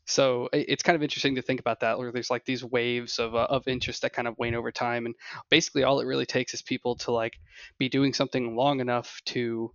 so 0.08 0.50
it's 0.54 0.84
kind 0.84 0.96
of 0.96 1.04
interesting 1.04 1.36
to 1.36 1.41
think 1.41 1.60
about 1.60 1.82
that, 1.82 2.00
where 2.00 2.12
there's 2.12 2.30
like 2.30 2.46
these 2.46 2.63
waves 2.63 3.20
of, 3.20 3.36
uh, 3.36 3.48
of 3.50 3.67
interest 3.67 4.02
that 4.02 4.13
kind 4.13 4.28
of 4.28 4.38
wane 4.38 4.56
over 4.56 4.72
time. 4.72 5.06
And 5.06 5.15
basically, 5.50 5.84
all 5.84 6.00
it 6.00 6.06
really 6.06 6.26
takes 6.26 6.54
is 6.54 6.62
people 6.62 6.96
to 6.98 7.12
like 7.12 7.38
be 7.78 7.89
doing 7.89 8.13
something 8.13 8.56
long 8.56 8.80
enough 8.80 9.22
to 9.26 9.74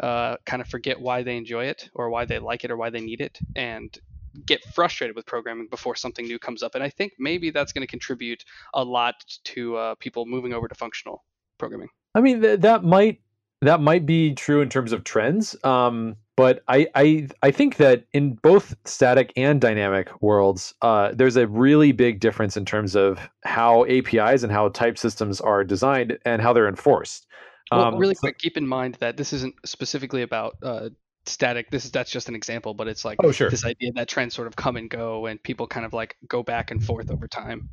uh, 0.00 0.36
kind 0.46 0.62
of 0.62 0.68
forget 0.68 1.00
why 1.00 1.24
they 1.24 1.36
enjoy 1.36 1.66
it 1.66 1.90
or 1.94 2.10
why 2.10 2.24
they 2.24 2.38
like 2.38 2.64
it 2.64 2.70
or 2.70 2.76
why 2.76 2.90
they 2.90 3.00
need 3.00 3.20
it 3.20 3.38
and 3.56 3.98
get 4.46 4.64
frustrated 4.72 5.14
with 5.16 5.26
programming 5.26 5.66
before 5.68 5.94
something 5.94 6.26
new 6.26 6.38
comes 6.38 6.62
up. 6.62 6.74
And 6.74 6.82
I 6.82 6.88
think 6.88 7.12
maybe 7.18 7.50
that's 7.50 7.72
going 7.72 7.86
to 7.86 7.90
contribute 7.90 8.44
a 8.74 8.84
lot 8.84 9.16
to 9.44 9.76
uh, 9.76 9.94
people 9.96 10.26
moving 10.26 10.54
over 10.54 10.68
to 10.68 10.74
functional 10.74 11.24
programming. 11.58 11.88
I 12.14 12.20
mean, 12.20 12.40
th- 12.40 12.60
that 12.60 12.84
might 12.84 13.20
that 13.62 13.80
might 13.80 14.06
be 14.06 14.34
true 14.34 14.60
in 14.60 14.68
terms 14.68 14.92
of 14.92 15.04
trends. 15.04 15.56
Um, 15.64 16.16
but 16.36 16.62
I, 16.68 16.86
I 16.94 17.28
I 17.42 17.50
think 17.50 17.76
that 17.76 18.04
in 18.12 18.34
both 18.34 18.74
static 18.84 19.32
and 19.36 19.60
dynamic 19.60 20.10
worlds, 20.22 20.74
uh, 20.82 21.12
there's 21.14 21.36
a 21.36 21.46
really 21.46 21.92
big 21.92 22.20
difference 22.20 22.56
in 22.56 22.64
terms 22.64 22.96
of 22.96 23.18
how 23.44 23.84
APIs 23.84 24.42
and 24.42 24.50
how 24.50 24.68
type 24.70 24.96
systems 24.96 25.40
are 25.40 25.62
designed 25.62 26.18
and 26.24 26.40
how 26.40 26.52
they're 26.52 26.68
enforced. 26.68 27.26
Well, 27.70 27.82
um, 27.82 27.96
really 27.98 28.14
quick, 28.14 28.38
keep 28.38 28.56
in 28.56 28.66
mind 28.66 28.96
that 29.00 29.16
this 29.16 29.32
isn't 29.32 29.54
specifically 29.64 30.22
about 30.22 30.56
uh, 30.62 30.90
static. 31.26 31.70
This 31.70 31.84
is 31.84 31.90
that's 31.90 32.10
just 32.10 32.28
an 32.28 32.34
example, 32.34 32.74
but 32.74 32.88
it's 32.88 33.04
like 33.04 33.18
oh, 33.22 33.32
sure. 33.32 33.50
this 33.50 33.64
idea 33.64 33.92
that 33.94 34.08
trends 34.08 34.34
sort 34.34 34.48
of 34.48 34.56
come 34.56 34.76
and 34.76 34.88
go, 34.88 35.26
and 35.26 35.42
people 35.42 35.66
kind 35.66 35.84
of 35.84 35.92
like 35.92 36.16
go 36.28 36.42
back 36.42 36.70
and 36.70 36.82
forth 36.82 37.10
over 37.10 37.28
time. 37.28 37.68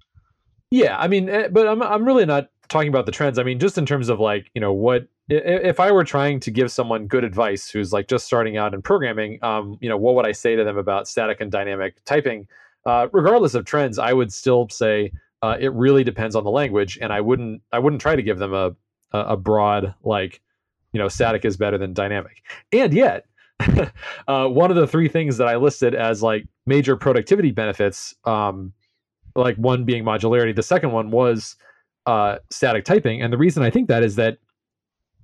Yeah, 0.71 0.97
I 0.97 1.07
mean, 1.07 1.29
eh, 1.29 1.47
but 1.47 1.67
I'm 1.67 1.81
I'm 1.81 2.05
really 2.05 2.25
not 2.25 2.49
talking 2.67 2.89
about 2.89 3.05
the 3.05 3.11
trends. 3.11 3.39
I 3.39 3.43
mean, 3.43 3.59
just 3.59 3.77
in 3.77 3.85
terms 3.85 4.09
of 4.09 4.19
like 4.19 4.51
you 4.53 4.61
know 4.61 4.73
what 4.73 5.07
if 5.29 5.79
I 5.79 5.91
were 5.91 6.03
trying 6.03 6.39
to 6.41 6.51
give 6.51 6.71
someone 6.71 7.07
good 7.07 7.23
advice 7.23 7.69
who's 7.69 7.93
like 7.93 8.07
just 8.07 8.25
starting 8.25 8.57
out 8.57 8.73
in 8.73 8.81
programming, 8.81 9.43
um, 9.43 9.77
you 9.79 9.87
know, 9.87 9.97
what 9.97 10.15
would 10.15 10.25
I 10.25 10.31
say 10.31 10.55
to 10.55 10.63
them 10.63 10.77
about 10.77 11.07
static 11.07 11.39
and 11.39 11.51
dynamic 11.51 12.03
typing? 12.05 12.47
Uh, 12.85 13.07
regardless 13.11 13.53
of 13.53 13.65
trends, 13.65 13.99
I 13.99 14.13
would 14.13 14.31
still 14.33 14.67
say 14.69 15.11
uh, 15.41 15.57
it 15.59 15.73
really 15.73 16.03
depends 16.03 16.35
on 16.35 16.43
the 16.43 16.51
language, 16.51 16.97
and 17.01 17.11
I 17.11 17.21
wouldn't 17.21 17.61
I 17.71 17.79
wouldn't 17.79 18.01
try 18.01 18.15
to 18.15 18.23
give 18.23 18.37
them 18.39 18.53
a 18.53 18.75
a 19.11 19.37
broad 19.37 19.95
like 20.03 20.41
you 20.93 20.99
know 20.99 21.07
static 21.07 21.45
is 21.45 21.57
better 21.57 21.77
than 21.77 21.93
dynamic. 21.93 22.43
And 22.71 22.93
yet, 22.93 23.25
uh, 24.27 24.47
one 24.47 24.69
of 24.69 24.77
the 24.77 24.87
three 24.87 25.07
things 25.07 25.37
that 25.37 25.47
I 25.47 25.55
listed 25.55 25.95
as 25.95 26.21
like 26.21 26.47
major 26.65 26.95
productivity 26.95 27.51
benefits, 27.51 28.15
um, 28.25 28.73
like 29.39 29.55
one 29.57 29.85
being 29.85 30.03
modularity, 30.03 30.55
the 30.55 30.63
second 30.63 30.91
one 30.91 31.11
was 31.11 31.55
uh, 32.05 32.37
static 32.49 32.85
typing, 32.85 33.21
and 33.21 33.31
the 33.31 33.37
reason 33.37 33.63
I 33.63 33.69
think 33.69 33.87
that 33.87 34.03
is 34.03 34.15
that 34.15 34.37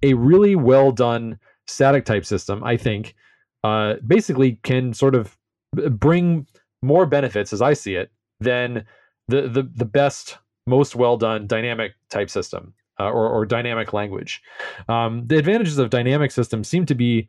a 0.04 0.14
really 0.14 0.56
well 0.56 0.92
done 0.92 1.40
static 1.68 2.06
type 2.06 2.26
system, 2.26 2.64
I 2.64 2.78
think, 2.78 3.16
uh, 3.64 3.96
basically 4.06 4.60
can 4.64 4.94
sort 4.94 5.16
of 5.16 5.38
bring 5.74 6.48
more 6.82 7.06
benefits, 7.06 7.54
as 7.54 7.62
I 7.62 7.74
see 7.74 7.96
it, 7.96 8.12
than 8.40 8.86
the 9.28 9.44
the 9.44 9.64
the 9.64 9.86
best, 9.86 10.38
most 10.68 10.96
well 10.96 11.18
done 11.18 11.48
dynamic 11.48 11.94
type 12.10 12.30
system 12.30 12.74
uh, 13.00 13.10
or 13.10 13.28
or 13.28 13.46
dynamic 13.46 13.94
language. 13.94 14.42
Um, 14.88 15.26
the 15.28 15.38
advantages 15.38 15.78
of 15.78 15.90
dynamic 15.90 16.32
systems 16.32 16.68
seem 16.68 16.86
to 16.86 16.96
be 16.96 17.28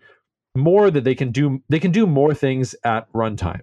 more 0.55 0.91
that 0.91 1.05
they 1.05 1.15
can 1.15 1.31
do 1.31 1.63
they 1.69 1.79
can 1.79 1.91
do 1.91 2.07
more 2.07 2.35
things 2.35 2.75
at 2.85 3.11
runtime. 3.13 3.63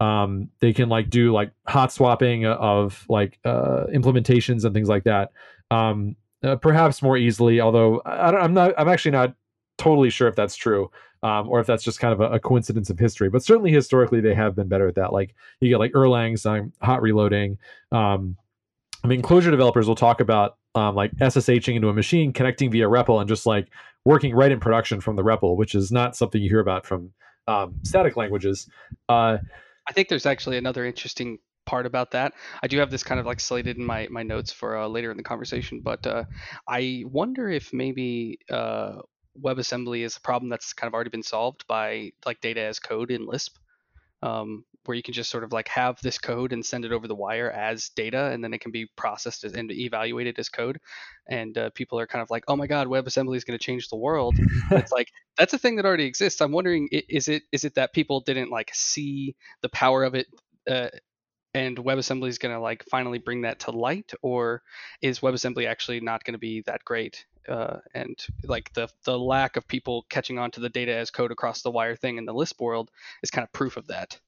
Um, 0.00 0.50
they 0.60 0.72
can 0.72 0.88
like 0.88 1.08
do 1.08 1.32
like 1.32 1.52
hot 1.66 1.92
swapping 1.92 2.44
of 2.46 3.04
like 3.08 3.38
uh, 3.44 3.84
implementations 3.94 4.64
and 4.64 4.74
things 4.74 4.88
like 4.88 5.04
that. 5.04 5.32
Um, 5.70 6.16
uh, 6.42 6.56
perhaps 6.56 7.02
more 7.02 7.16
easily, 7.16 7.60
although 7.60 8.00
I 8.04 8.44
am 8.44 8.54
not. 8.54 8.74
I'm 8.78 8.88
actually 8.88 9.12
not 9.12 9.34
totally 9.78 10.10
sure 10.10 10.28
if 10.28 10.36
that's 10.36 10.56
true. 10.56 10.90
Um, 11.22 11.48
or 11.48 11.60
if 11.60 11.66
that's 11.66 11.82
just 11.82 11.98
kind 11.98 12.12
of 12.12 12.20
a, 12.20 12.34
a, 12.34 12.38
coincidence 12.38 12.90
of 12.90 12.98
history. 12.98 13.30
But 13.30 13.42
certainly 13.42 13.72
historically, 13.72 14.20
they 14.20 14.34
have 14.34 14.54
been 14.54 14.68
better 14.68 14.86
at 14.86 14.94
that. 14.96 15.12
Like 15.14 15.34
you 15.60 15.70
get 15.70 15.78
like 15.78 15.92
Erlang's 15.92 16.44
hot 16.82 17.02
reloading. 17.02 17.58
Um, 17.90 18.36
I 19.02 19.08
mean, 19.08 19.22
Clojure 19.22 19.50
developers 19.50 19.88
will 19.88 19.96
talk 19.96 20.20
about 20.20 20.58
um, 20.74 20.94
like 20.94 21.10
SSHing 21.16 21.74
into 21.74 21.88
a 21.88 21.94
machine, 21.94 22.32
connecting 22.32 22.70
via 22.70 22.86
REPL, 22.86 23.20
and 23.20 23.28
just 23.28 23.46
like 23.46 23.68
working 24.04 24.34
right 24.34 24.52
in 24.52 24.60
production 24.60 25.00
from 25.00 25.16
the 25.16 25.22
REPL, 25.24 25.56
which 25.56 25.74
is 25.74 25.90
not 25.90 26.14
something 26.14 26.40
you 26.40 26.50
hear 26.50 26.60
about 26.60 26.86
from 26.86 27.12
um, 27.48 27.74
static 27.82 28.16
languages. 28.16 28.68
Uh, 29.08 29.38
I 29.88 29.92
think 29.92 30.08
there's 30.08 30.26
actually 30.26 30.58
another 30.58 30.84
interesting 30.84 31.38
part 31.64 31.86
about 31.86 32.12
that. 32.12 32.32
I 32.62 32.68
do 32.68 32.78
have 32.78 32.90
this 32.90 33.02
kind 33.02 33.20
of 33.20 33.26
like 33.26 33.40
slated 33.40 33.76
in 33.76 33.84
my 33.84 34.08
my 34.10 34.22
notes 34.22 34.52
for 34.52 34.76
uh, 34.76 34.86
later 34.88 35.10
in 35.10 35.16
the 35.16 35.22
conversation, 35.22 35.80
but 35.82 36.06
uh, 36.06 36.24
I 36.68 37.04
wonder 37.06 37.48
if 37.48 37.72
maybe 37.72 38.38
uh, 38.50 39.00
WebAssembly 39.40 40.00
is 40.04 40.16
a 40.16 40.20
problem 40.20 40.48
that's 40.48 40.72
kind 40.72 40.88
of 40.88 40.94
already 40.94 41.10
been 41.10 41.22
solved 41.22 41.66
by 41.66 42.12
like 42.24 42.40
data 42.40 42.62
as 42.62 42.80
code 42.80 43.10
in 43.10 43.26
Lisp. 43.26 43.56
Um, 44.22 44.64
where 44.86 44.96
you 44.96 45.02
can 45.02 45.14
just 45.14 45.30
sort 45.30 45.44
of 45.44 45.52
like 45.52 45.68
have 45.68 46.00
this 46.02 46.18
code 46.18 46.52
and 46.52 46.64
send 46.64 46.84
it 46.84 46.92
over 46.92 47.06
the 47.06 47.14
wire 47.14 47.50
as 47.50 47.90
data 47.90 48.26
and 48.26 48.42
then 48.42 48.52
it 48.54 48.60
can 48.60 48.70
be 48.70 48.86
processed 48.96 49.44
and 49.44 49.70
evaluated 49.70 50.38
as 50.38 50.48
code 50.48 50.78
and 51.28 51.56
uh, 51.58 51.70
people 51.70 51.98
are 51.98 52.06
kind 52.06 52.22
of 52.22 52.30
like 52.30 52.44
oh 52.48 52.56
my 52.56 52.66
god 52.66 52.86
webassembly 52.86 53.36
is 53.36 53.44
going 53.44 53.58
to 53.58 53.64
change 53.64 53.88
the 53.88 53.96
world 53.96 54.34
it's 54.70 54.92
like 54.92 55.08
that's 55.38 55.52
a 55.52 55.58
thing 55.58 55.76
that 55.76 55.84
already 55.84 56.04
exists 56.04 56.40
i'm 56.40 56.52
wondering 56.52 56.88
is 56.90 57.28
it 57.28 57.42
is 57.52 57.64
it 57.64 57.74
that 57.74 57.92
people 57.92 58.20
didn't 58.20 58.50
like 58.50 58.70
see 58.74 59.34
the 59.62 59.68
power 59.68 60.04
of 60.04 60.14
it 60.14 60.26
uh, 60.68 60.88
and 61.56 61.78
WebAssembly 61.78 62.28
is 62.28 62.36
going 62.36 62.54
to 62.54 62.60
like 62.60 62.84
finally 62.90 63.18
bring 63.18 63.40
that 63.42 63.60
to 63.60 63.70
light, 63.70 64.12
or 64.20 64.62
is 65.00 65.20
WebAssembly 65.20 65.66
actually 65.66 66.00
not 66.00 66.22
going 66.22 66.34
to 66.34 66.38
be 66.38 66.62
that 66.66 66.84
great? 66.84 67.24
Uh, 67.48 67.78
and 67.94 68.14
like 68.44 68.72
the 68.74 68.88
the 69.04 69.18
lack 69.18 69.56
of 69.56 69.66
people 69.66 70.04
catching 70.10 70.38
on 70.38 70.50
to 70.50 70.60
the 70.60 70.68
data 70.68 70.94
as 70.94 71.10
code 71.10 71.32
across 71.32 71.62
the 71.62 71.70
wire 71.70 71.96
thing 71.96 72.18
in 72.18 72.26
the 72.26 72.34
Lisp 72.34 72.60
world 72.60 72.90
is 73.22 73.30
kind 73.30 73.42
of 73.44 73.52
proof 73.52 73.78
of 73.78 73.86
that. 73.86 74.18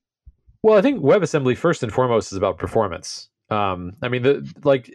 Well, 0.62 0.77
I 0.77 0.83
think 0.83 1.01
WebAssembly 1.01 1.57
first 1.57 1.83
and 1.83 1.92
foremost 1.92 2.33
is 2.33 2.38
about 2.38 2.59
performance. 2.59 3.29
Um, 3.51 3.92
I 4.03 4.09
mean, 4.09 4.23
the 4.23 4.53
like 4.64 4.92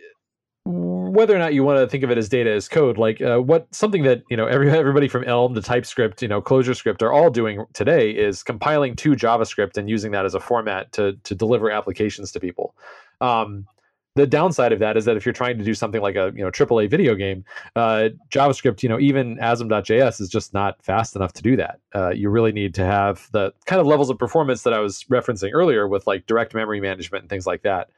whether 0.66 1.36
or 1.36 1.40
not 1.40 1.54
you 1.54 1.64
want 1.64 1.80
to 1.80 1.88
think 1.88 2.04
of 2.04 2.12
it 2.12 2.18
as 2.18 2.30
data 2.30 2.52
as 2.52 2.70
code, 2.70 2.98
like 2.98 3.22
uh, 3.22 3.40
what 3.40 3.74
something 3.74 4.04
that 4.04 4.24
you 4.30 4.38
know 4.38 4.46
every, 4.46 4.70
everybody 4.72 5.08
from 5.08 5.24
Elm 5.26 5.54
to 5.56 5.62
TypeScript, 5.62 6.22
you 6.22 6.28
know, 6.28 6.42
ClojureScript 6.42 7.02
are 7.02 7.12
all 7.12 7.30
doing 7.30 7.66
today 7.74 8.12
is 8.12 8.44
compiling 8.44 8.96
to 8.98 9.12
JavaScript 9.12 9.78
and 9.78 9.90
using 9.90 10.12
that 10.12 10.26
as 10.26 10.36
a 10.36 10.40
format 10.40 10.92
to 10.94 11.14
to 11.24 11.36
deliver 11.36 11.70
applications 11.70 12.32
to 12.34 12.40
people. 12.40 12.76
Um, 13.22 13.68
the 14.16 14.28
downside 14.28 14.72
of 14.72 14.80
that 14.80 14.96
is 14.96 15.06
that 15.06 15.18
if 15.18 15.26
you're 15.26 15.34
trying 15.34 15.58
to 15.58 15.64
do 15.64 15.74
something 15.74 16.02
like 16.02 16.16
a 16.16 16.32
you 16.36 16.44
know 16.44 16.52
AAA 16.52 16.90
video 16.90 17.16
game, 17.16 17.44
uh, 17.76 18.10
JavaScript, 18.30 18.84
you 18.84 18.90
know, 18.90 19.00
even 19.00 19.38
Asm.js 19.38 20.22
is 20.22 20.30
just 20.30 20.54
not 20.54 20.82
fast 20.84 21.16
enough 21.16 21.34
to 21.34 21.42
do 21.42 21.56
that. 21.56 21.80
Uh, 21.96 22.10
you 22.10 22.30
really 22.30 22.52
need 22.52 22.76
to 22.76 22.86
have 22.86 23.28
the 23.32 23.52
kind 23.66 23.80
of 23.80 23.88
levels 23.88 24.10
of 24.10 24.20
performance 24.20 24.64
that 24.64 24.74
I 24.74 24.80
was 24.80 25.04
referencing 25.06 25.52
earlier 25.54 25.88
with 25.88 26.06
like 26.06 26.28
direct 26.28 26.54
memory 26.54 26.80
management 26.80 27.24
and 27.24 27.30
things 27.30 27.48
like 27.48 27.64
that. 27.64 27.90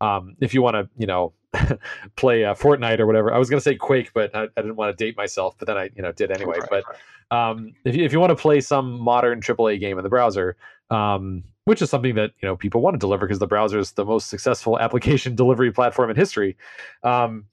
Um, 0.00 0.36
if 0.40 0.54
you 0.54 0.62
want 0.62 0.74
to, 0.74 0.88
you 0.96 1.06
know, 1.06 1.32
play 2.16 2.44
uh, 2.44 2.54
Fortnite 2.54 3.00
or 3.00 3.06
whatever, 3.06 3.32
I 3.32 3.38
was 3.38 3.48
going 3.48 3.58
to 3.58 3.64
say 3.64 3.74
Quake, 3.74 4.12
but 4.12 4.34
I, 4.34 4.44
I, 4.44 4.60
didn't 4.60 4.76
want 4.76 4.96
to 4.96 5.04
date 5.04 5.16
myself, 5.16 5.54
but 5.58 5.66
then 5.66 5.76
I, 5.76 5.90
you 5.94 6.02
know, 6.02 6.12
did 6.12 6.30
anyway. 6.30 6.58
Right, 6.58 6.68
but 6.68 6.84
right. 7.30 7.50
Um, 7.50 7.74
if 7.84 7.96
you, 7.96 8.04
if 8.04 8.12
you 8.12 8.20
want 8.20 8.30
to 8.30 8.36
play 8.36 8.60
some 8.60 9.00
modern 9.00 9.40
AAA 9.40 9.80
game 9.80 9.98
in 9.98 10.04
the 10.04 10.10
browser, 10.10 10.56
um, 10.90 11.44
which 11.64 11.82
is 11.82 11.90
something 11.90 12.14
that 12.14 12.32
you 12.40 12.48
know 12.48 12.56
people 12.56 12.80
want 12.80 12.94
to 12.94 12.98
deliver 12.98 13.26
because 13.26 13.38
the 13.38 13.46
browser 13.46 13.78
is 13.78 13.92
the 13.92 14.04
most 14.04 14.28
successful 14.28 14.78
application 14.80 15.34
delivery 15.34 15.72
platform 15.72 16.10
in 16.10 16.16
history. 16.16 16.56
Um, 17.02 17.46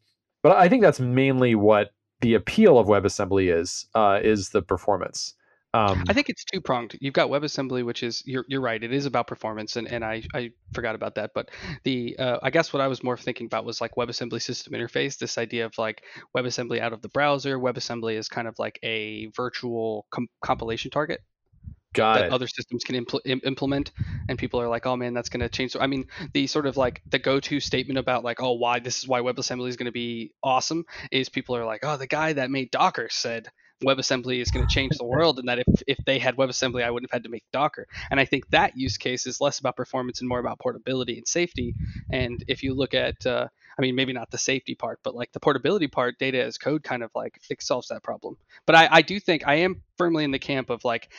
but 0.44 0.58
I 0.58 0.70
think 0.70 0.82
that's 0.82 1.00
mainly 1.00 1.56
what 1.56 1.92
the 2.22 2.34
appeal 2.36 2.78
of 2.78 2.88
WebAssembly 2.88 3.54
is 3.56 3.88
uh, 3.96 4.20
is 4.22 4.50
the 4.50 4.62
performance. 4.62 5.36
Um, 5.74 6.04
I 6.10 6.14
think 6.14 6.28
it's 6.28 6.44
two 6.44 6.60
pronged. 6.60 6.98
You've 7.00 7.14
got 7.14 7.30
WebAssembly, 7.30 7.86
which 7.86 8.04
is 8.04 8.24
you're 8.26 8.44
you're 8.50 8.60
right. 8.60 8.84
It 8.84 8.92
is 8.92 9.06
about 9.06 9.28
performance, 9.28 9.78
and, 9.78 9.88
and 9.88 10.04
I, 10.04 10.24
I 10.34 10.52
forgot 10.74 10.96
about 10.96 11.16
that. 11.16 11.32
But 11.34 11.50
the 11.84 12.18
uh, 12.20 12.40
I 12.44 12.50
guess 12.50 12.74
what 12.74 12.82
I 12.82 12.88
was 12.88 13.04
more 13.04 13.16
thinking 13.16 13.46
about 13.46 13.64
was 13.64 13.80
like 13.80 13.96
WebAssembly 13.96 14.42
system 14.42 14.74
interface. 14.74 15.18
This 15.18 15.38
idea 15.38 15.66
of 15.66 15.78
like 15.78 16.04
WebAssembly 16.36 16.82
out 16.82 16.92
of 16.92 17.02
the 17.02 17.08
browser. 17.08 17.58
WebAssembly 17.58 18.18
is 18.18 18.28
kind 18.28 18.50
of 18.50 18.56
like 18.60 18.80
a 18.84 19.28
virtual 19.28 20.08
com- 20.12 20.28
compilation 20.44 20.92
target. 20.92 21.22
Got 21.94 22.14
that 22.16 22.26
it. 22.26 22.32
other 22.32 22.48
systems 22.48 22.84
can 22.84 23.04
impl- 23.04 23.42
implement, 23.44 23.92
and 24.30 24.40
people 24.40 24.62
are 24.62 24.68
like, 24.68 24.86
"Oh 24.86 24.96
man, 24.96 25.14
that's 25.14 25.30
going 25.30 25.42
to 25.42 25.50
change." 25.50 25.72
So, 25.72 25.80
I 25.82 25.88
mean, 25.88 26.08
the 26.34 26.48
sort 26.48 26.66
of 26.66 26.78
like 26.78 27.02
the 27.10 27.20
go-to 27.20 27.60
statement 27.60 27.98
about 27.98 28.24
like, 28.24 28.42
"Oh, 28.42 28.54
why 28.54 28.80
this 28.80 29.00
is 29.00 29.08
why 29.08 29.20
WebAssembly 29.20 29.68
is 29.68 29.76
going 29.76 29.88
to 29.88 29.92
be 29.92 30.32
awesome," 30.42 30.86
is 31.12 31.28
people 31.28 31.56
are 31.56 31.66
like, 31.66 31.82
"Oh, 31.84 31.98
the 31.98 32.08
guy 32.08 32.34
that 32.34 32.50
made 32.50 32.72
Docker 32.72 33.10
said 33.10 33.50
WebAssembly 33.84 34.42
is 34.42 34.52
going 34.52 34.66
to 34.66 34.74
change 34.74 34.98
the 34.98 35.06
world, 35.06 35.40
and 35.40 35.50
that 35.50 35.60
if, 35.60 35.68
if 35.88 35.98
they 36.06 36.20
had 36.20 36.36
WebAssembly, 36.36 36.84
I 36.84 36.92
wouldn't 36.92 37.12
have 37.12 37.18
had 37.20 37.24
to 37.24 37.30
make 37.30 37.44
Docker. 37.52 37.88
And 38.10 38.20
I 38.20 38.26
think 38.26 38.50
that 38.52 38.78
use 38.78 38.98
case 38.98 39.26
is 39.26 39.42
less 39.42 39.60
about 39.60 39.76
performance 39.76 40.22
and 40.22 40.30
more 40.30 40.40
about 40.40 40.60
portability 40.60 41.18
and 41.18 41.28
safety. 41.28 41.76
And 42.12 42.44
if 42.48 42.64
you 42.64 42.74
look 42.74 42.94
at, 42.94 43.26
uh, 43.26 43.48
I 43.78 43.82
mean, 43.82 43.96
maybe 43.96 44.14
not 44.14 44.30
the 44.32 44.38
safety 44.38 44.76
part, 44.76 45.00
but 45.04 45.16
like 45.16 45.32
the 45.32 45.40
portability 45.40 45.88
part, 45.88 46.20
data 46.20 46.44
as 46.44 46.58
code 46.58 46.84
kind 46.84 47.04
of 47.04 47.12
like 47.16 47.40
it 47.50 47.62
solves 47.62 47.88
that 47.88 48.04
problem. 48.04 48.38
But 48.66 48.76
I, 48.76 48.88
I 48.92 49.02
do 49.02 49.20
think 49.20 49.48
I 49.48 49.56
am 49.56 49.82
firmly 49.98 50.24
in 50.24 50.32
the 50.32 50.40
camp 50.40 50.70
of 50.70 50.86
like, 50.86 51.10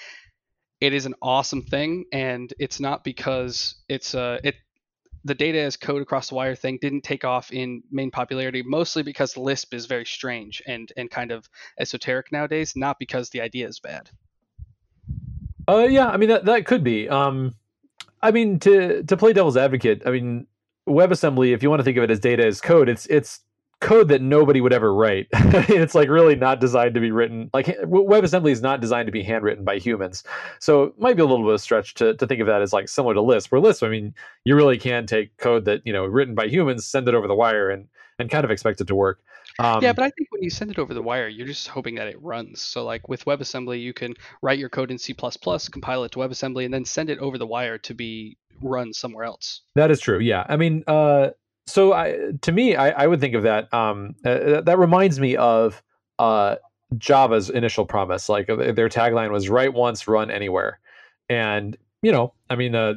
it 0.83 0.93
is 0.93 1.07
an 1.07 1.15
awesome 1.23 1.63
thing, 1.63 2.07
and 2.13 2.53
it's 2.59 2.81
not 2.81 3.05
because 3.05 3.77
it's 3.89 4.17
uh, 4.17 4.41
it 4.43 4.57
the 5.25 5.35
data 5.35 5.61
as 5.61 5.77
code 5.77 6.03
across 6.03 6.31
the 6.31 6.35
wire 6.35 6.57
thing 6.57 6.77
didn't 6.83 7.03
take 7.03 7.25
off 7.25 7.53
in 7.53 7.85
main 7.93 8.11
popularity 8.11 8.65
mostly 8.65 9.05
because 9.05 9.37
Lisp 9.37 9.73
is 9.75 9.87
very 9.87 10.05
strange 10.05 10.61
and 10.67 10.93
and 10.97 11.09
kind 11.09 11.31
of 11.31 11.49
esoteric 11.79 12.33
nowadays, 12.33 12.73
not 12.75 12.99
because 12.99 13.31
the 13.31 13.41
idea 13.41 13.69
is 13.69 13.79
bad. 13.79 14.11
Uh, 15.69 15.87
yeah, 15.89 16.09
I 16.09 16.17
mean 16.17 16.31
that 16.31 16.47
that 16.47 16.67
could 16.67 16.83
be. 16.83 17.09
Um, 17.09 17.55
I 18.21 18.33
mean 18.33 18.59
to 18.59 19.05
to 19.05 19.17
play 19.17 19.33
devil's 19.33 19.57
advocate, 19.57 20.03
I 20.05 20.11
mean 20.11 20.49
WebAssembly, 20.89 21.55
if 21.55 21.63
you 21.63 21.71
want 21.71 21.79
to 21.79 21.85
think 21.85 21.97
of 21.97 22.03
it 22.03 22.11
as 22.11 22.19
data 22.19 22.45
as 22.45 22.61
code, 22.61 22.89
it's 22.89 23.07
it's 23.07 23.39
code 23.83 24.09
that 24.09 24.23
nobody 24.23 24.61
would 24.61 24.73
ever 24.73 24.95
write. 24.95 25.27
it's 25.33 25.95
like 25.95 26.09
really 26.09 26.37
not 26.37 26.61
designed 26.61 26.95
to 26.95 27.01
be 27.01 27.11
written. 27.11 27.51
Like 27.53 27.67
WebAssembly 27.67 28.53
is 28.53 28.63
not 28.63 28.81
designed 28.81 29.07
to 29.07 29.13
be 29.13 29.23
handwritten 29.23 29.65
by 29.65 29.79
humans. 29.79 30.25
So 30.61 30.85
it 30.85 30.99
might 30.99 31.17
be 31.17 31.23
a 31.23 31.27
little 31.27 31.45
bit 31.45 31.51
of 31.51 31.55
a 31.57 31.59
stretch 31.59 31.95
to, 31.95 32.15
to 32.15 32.27
think 32.27 32.41
of 32.41 32.47
that 32.47 32.63
as 32.63 32.73
like 32.73 32.89
similar 32.89 33.13
to 33.15 33.21
Lisp. 33.21 33.53
Where 33.53 33.61
Lisp, 33.61 33.83
I 33.83 33.89
mean, 33.89 34.15
you 34.45 34.57
really 34.57 34.79
can 34.79 35.07
take 35.07 35.37
code 35.37 35.67
that 35.67 35.83
you 35.85 35.93
know 35.93 36.07
written 36.07 36.35
by 36.35 36.47
humans, 36.47 36.87
send 36.87 37.09
it 37.09 37.15
over 37.15 37.27
the 37.27 37.35
wire, 37.35 37.69
and 37.69 37.89
and 38.19 38.31
kind 38.31 38.45
of 38.45 38.51
expect 38.51 38.81
it 38.81 38.87
to 38.87 38.95
work. 38.95 39.21
Um, 39.59 39.83
yeah, 39.83 39.93
but 39.93 40.05
I 40.05 40.11
think 40.11 40.31
when 40.31 40.43
you 40.43 40.51
send 40.51 40.71
it 40.71 40.79
over 40.79 40.95
the 40.95 41.03
wire, 41.03 41.29
you're 41.29 41.47
just 41.47 41.69
hoping 41.69 41.97
that 41.97 42.07
it 42.07 42.21
runs. 42.23 42.63
So 42.63 42.85
like 42.85 43.09
with 43.09 43.25
WebAssembly, 43.25 43.83
you 43.83 43.93
can 43.93 44.15
write 44.41 44.59
your 44.59 44.71
code 44.71 44.91
in 44.91 44.99
C++, 44.99 45.13
compile 45.13 46.05
it 46.05 46.13
to 46.13 46.19
WebAssembly, 46.21 46.65
and 46.65 46.73
then 46.73 46.85
send 46.85 47.11
it 47.11 47.19
over 47.19 47.37
the 47.37 47.47
wire 47.47 47.77
to 47.79 47.95
be 47.95 48.39
run 48.63 48.93
somewhere 48.93 49.25
else. 49.25 49.63
That 49.75 49.91
is 49.91 50.01
true. 50.01 50.21
Yeah, 50.21 50.47
I 50.49 50.57
mean, 50.57 50.85
uh, 50.87 51.31
so 51.67 51.93
I, 51.93 52.33
to 52.43 52.53
me, 52.53 52.77
I, 52.77 52.91
I, 52.91 53.07
would 53.07 53.21
think 53.21 53.35
of 53.35 53.45
that. 53.45 53.73
Um, 53.73 54.15
uh, 54.25 54.61
that 54.63 54.79
reminds 54.79 55.21
me 55.21 55.37
of 55.37 55.83
uh, 56.19 56.57
Java's 56.99 57.51
initial 57.51 57.87
promise. 57.87 58.29
Like 58.29 58.51
uh, 58.51 58.73
their 58.73 58.89
tagline 58.89 59.31
was 59.31 59.49
"Write 59.49 59.73
once, 59.73 60.09
run 60.09 60.31
anywhere," 60.31 60.81
and 61.29 61.77
you 62.03 62.11
know, 62.11 62.35
I 62.51 62.57
mean, 62.57 62.75
uh, 62.75 62.95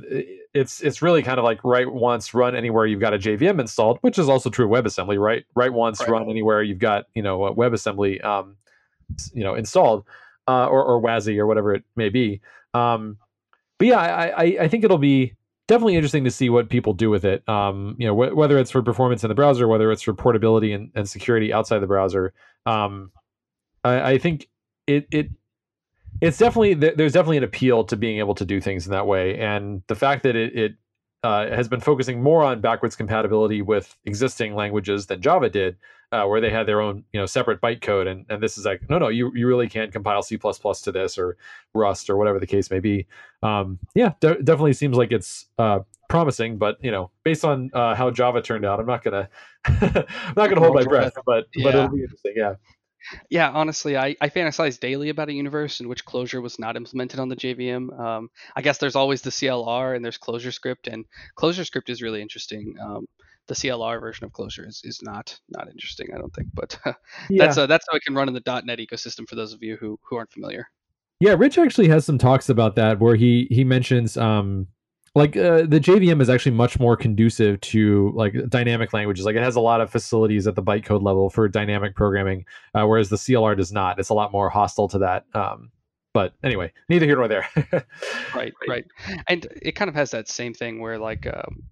it's 0.54 0.82
it's 0.82 1.02
really 1.02 1.22
kind 1.22 1.38
of 1.38 1.44
like 1.44 1.64
write 1.64 1.92
once, 1.92 2.34
run 2.34 2.56
anywhere 2.56 2.86
you've 2.86 3.00
got 3.00 3.14
a 3.14 3.20
JVM 3.20 3.60
installed, 3.60 4.00
which 4.02 4.18
is 4.18 4.28
also 4.28 4.50
true 4.50 4.66
of 4.66 4.84
WebAssembly, 4.84 5.20
right? 5.20 5.46
Write 5.56 5.74
once, 5.74 6.00
right. 6.02 6.10
run 6.10 6.30
anywhere 6.30 6.64
you've 6.64 6.80
got 6.80 7.06
you 7.14 7.22
know 7.22 7.40
WebAssembly, 7.40 8.24
um, 8.26 8.56
you 9.34 9.44
know, 9.44 9.54
installed, 9.54 10.06
uh, 10.48 10.68
or 10.68 10.84
or 10.84 11.02
WASI 11.02 11.38
or 11.38 11.46
whatever 11.46 11.74
it 11.74 11.84
may 11.96 12.10
be. 12.10 12.42
Um, 12.74 13.18
but 13.78 13.88
yeah, 13.88 14.00
I, 14.00 14.28
I, 14.28 14.44
I 14.62 14.68
think 14.68 14.84
it'll 14.84 14.98
be 14.98 15.34
definitely 15.68 15.96
interesting 15.96 16.24
to 16.24 16.32
see 16.32 16.50
what 16.50 16.70
people 16.70 16.94
do 16.94 17.10
with 17.10 17.26
it. 17.26 17.48
Um, 17.50 17.96
you 17.98 18.08
know, 18.08 18.14
wh- 18.14 18.36
whether 18.36 18.58
it's 18.58 18.72
for 18.72 18.82
performance 18.82 19.24
in 19.24 19.30
the 19.30 19.36
browser, 19.36 19.68
whether 19.68 19.92
it's 19.92 20.02
for 20.02 20.14
portability 20.14 20.74
and, 20.74 20.92
and 20.96 21.10
security 21.10 21.52
outside 21.52 21.80
the 21.80 21.88
browser. 21.88 22.34
Um, 22.66 23.12
I, 23.84 24.12
I, 24.12 24.18
think 24.18 24.48
it 24.88 25.08
it 25.12 25.30
it's 26.22 26.38
definitely 26.38 26.74
there's 26.74 27.14
definitely 27.14 27.38
an 27.38 27.44
appeal 27.44 27.84
to 27.86 27.96
being 27.96 28.20
able 28.20 28.36
to 28.36 28.46
do 28.46 28.60
things 28.62 28.86
in 28.86 28.92
that 28.92 29.08
way, 29.08 29.38
and 29.38 29.84
the 29.88 29.96
fact 29.96 30.24
that 30.24 30.36
it, 30.36 30.56
it 30.56 30.76
uh, 31.24 31.48
has 31.48 31.68
been 31.68 31.80
focusing 31.80 32.22
more 32.22 32.44
on 32.44 32.62
backwards 32.62 32.96
compatibility 32.96 33.62
with 33.62 33.98
existing 34.06 34.56
languages 34.56 35.08
than 35.08 35.22
Java 35.22 35.50
did, 35.50 35.76
uh, 36.12 36.26
where 36.26 36.42
they 36.42 36.50
had 36.50 36.68
their 36.68 36.82
own 36.82 37.04
you 37.12 37.20
know 37.20 37.26
separate 37.26 37.62
bytecode, 37.62 38.08
and 38.08 38.26
and 38.30 38.42
this 38.42 38.58
is 38.58 38.66
like 38.66 38.90
no 38.90 38.98
no 38.98 39.10
you 39.10 39.32
you 39.36 39.48
really 39.48 39.68
can't 39.68 39.92
compile 39.92 40.22
C 40.22 40.38
to 40.38 40.92
this 40.92 41.18
or 41.18 41.38
Rust 41.74 42.10
or 42.10 42.18
whatever 42.18 42.40
the 42.40 42.48
case 42.48 42.70
may 42.72 42.80
be. 42.80 43.08
Um, 43.44 43.80
yeah, 43.94 44.14
de- 44.20 44.42
definitely 44.42 44.74
seems 44.74 44.98
like 44.98 45.12
it's 45.12 45.46
uh, 45.58 45.80
promising, 46.10 46.58
but 46.58 46.78
you 46.84 46.92
know, 46.92 47.12
based 47.24 47.46
on 47.46 47.70
uh, 47.74 47.96
how 47.96 48.12
Java 48.12 48.42
turned 48.42 48.66
out, 48.66 48.80
I'm 48.80 48.86
not 48.86 49.04
gonna 49.04 49.30
I'm 49.66 50.36
not 50.36 50.50
gonna 50.50 50.62
hold 50.62 50.76
my 50.76 50.84
breath, 50.84 51.14
but 51.26 51.46
yeah. 51.56 51.64
but 51.64 51.76
it'll 51.76 51.90
be 51.90 52.02
interesting. 52.02 52.34
Yeah. 52.36 52.56
Yeah, 53.30 53.52
honestly, 53.52 53.98
I, 53.98 54.16
I 54.20 54.30
fantasize 54.30 54.80
daily 54.80 55.10
about 55.10 55.30
a 55.30 55.34
universe 55.34 55.80
in 55.80 55.88
which 55.88 56.06
Clojure 56.06 56.42
was 56.42 56.58
not 56.58 56.76
implemented 56.76 57.20
on 57.20 57.30
the 57.30 57.36
JVM. 57.36 58.00
Um, 58.00 58.30
I 58.56 58.64
guess 58.64 58.80
there's 58.80 58.96
always 58.96 59.22
the 59.22 59.30
CLR 59.30 59.96
and 59.96 60.04
there's 60.04 60.18
ClojureScript, 60.18 60.92
and 60.92 61.06
ClojureScript 61.38 61.90
is 61.90 62.02
really 62.02 62.22
interesting. 62.22 62.76
Um, 62.82 63.06
the 63.48 63.56
CLR 63.56 64.00
version 64.00 64.26
of 64.26 64.32
Clojure 64.32 64.68
is, 64.68 64.82
is 64.84 65.02
not 65.02 65.40
not 65.50 65.70
interesting, 65.70 66.08
I 66.14 66.18
don't 66.18 66.34
think, 66.34 66.50
but 66.54 66.78
yeah. 66.86 66.94
that's 67.46 67.58
uh, 67.58 67.68
that's 67.68 67.86
how 67.90 67.98
it 67.98 68.04
can 68.04 68.16
run 68.16 68.28
in 68.28 68.34
the 68.34 68.62
.NET 68.66 68.80
ecosystem 68.80 69.28
for 69.28 69.36
those 69.36 69.54
of 69.54 69.62
you 69.62 69.78
who 69.78 70.00
who 70.04 70.16
aren't 70.16 70.32
familiar. 70.32 70.68
Yeah, 71.20 71.36
Rich 71.38 71.58
actually 71.58 71.88
has 71.90 72.06
some 72.06 72.18
talks 72.18 72.50
about 72.50 72.76
that 72.76 73.00
where 73.00 73.16
he 73.16 73.48
he 73.50 73.64
mentions 73.64 74.18
um 74.18 74.68
like 75.16 75.38
uh, 75.38 75.62
the 75.66 75.80
JVM 75.80 76.22
is 76.22 76.30
actually 76.30 76.52
much 76.52 76.78
more 76.78 76.98
conducive 76.98 77.62
to 77.62 78.12
like 78.16 78.36
dynamic 78.50 78.92
languages. 78.92 79.24
Like 79.26 79.38
it 79.38 79.44
has 79.44 79.56
a 79.56 79.62
lot 79.62 79.80
of 79.80 79.90
facilities 79.90 80.46
at 80.46 80.56
the 80.56 80.64
bytecode 80.64 81.02
level 81.02 81.30
for 81.30 81.48
dynamic 81.48 81.96
programming, 81.96 82.46
uh, 82.74 82.86
whereas 82.86 83.10
the 83.10 83.16
CLR 83.16 83.56
does 83.56 83.72
not. 83.72 83.98
It's 83.98 84.10
a 84.10 84.14
lot 84.14 84.34
more 84.34 84.50
hostile 84.50 84.90
to 84.90 85.00
that. 85.00 85.26
Um, 85.34 85.72
but 86.14 86.34
anyway, 86.44 86.74
neither 86.90 87.06
here 87.06 87.16
nor 87.16 87.30
there. 87.30 87.48
right, 88.36 88.54
right, 88.68 88.86
and 89.30 89.48
it 89.62 89.74
kind 89.74 89.88
of 89.88 89.96
has 89.96 90.12
that 90.12 90.28
same 90.28 90.54
thing 90.54 90.82
where 90.82 91.00
like 91.00 91.26
um, 91.28 91.64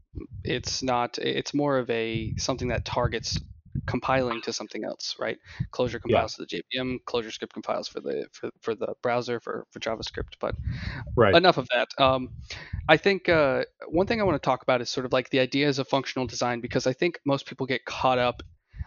it's 0.43 0.83
not. 0.83 1.17
It's 1.17 1.53
more 1.53 1.77
of 1.77 1.89
a 1.89 2.33
something 2.37 2.69
that 2.69 2.85
targets 2.85 3.39
compiling 3.85 4.41
to 4.41 4.53
something 4.53 4.83
else, 4.83 5.15
right? 5.19 5.37
Clojure 5.71 6.01
compiles 6.01 6.37
yeah. 6.39 6.45
to 6.45 6.63
the 6.77 6.79
JVM, 6.79 7.03
ClojureScript 7.05 7.53
compiles 7.53 7.87
for 7.87 7.99
the 7.99 8.27
for, 8.31 8.49
for 8.61 8.75
the 8.75 8.93
browser 9.01 9.39
for, 9.39 9.65
for 9.71 9.79
JavaScript. 9.79 10.35
But 10.39 10.55
right. 11.15 11.35
enough 11.35 11.57
of 11.57 11.67
that. 11.73 11.89
Um, 11.97 12.29
I 12.87 12.97
think 12.97 13.29
uh, 13.29 13.63
one 13.87 14.07
thing 14.07 14.21
I 14.21 14.23
want 14.23 14.41
to 14.41 14.45
talk 14.45 14.63
about 14.63 14.81
is 14.81 14.89
sort 14.89 15.05
of 15.05 15.13
like 15.13 15.29
the 15.29 15.39
ideas 15.39 15.79
of 15.79 15.87
functional 15.87 16.27
design 16.27 16.61
because 16.61 16.87
I 16.87 16.93
think 16.93 17.19
most 17.25 17.45
people 17.45 17.65
get 17.65 17.85
caught 17.85 18.19
up. 18.19 18.43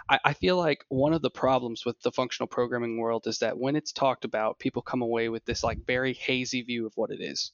I, 0.09 0.19
I 0.25 0.33
feel 0.35 0.57
like 0.57 0.85
one 0.89 1.13
of 1.13 1.23
the 1.23 1.31
problems 1.31 1.85
with 1.85 2.01
the 2.01 2.13
functional 2.13 2.47
programming 2.47 2.99
world 2.99 3.27
is 3.27 3.39
that 3.39 3.59
when 3.59 3.77
it's 3.77 3.93
talked 3.93 4.25
about, 4.25 4.59
people 4.59 4.83
come 4.83 5.03
away 5.03 5.29
with 5.29 5.45
this 5.45 5.65
like 5.65 5.79
very 5.87 6.15
hazy 6.15 6.63
view 6.63 6.87
of 6.87 6.93
what 6.95 7.11
it 7.11 7.21
is. 7.21 7.53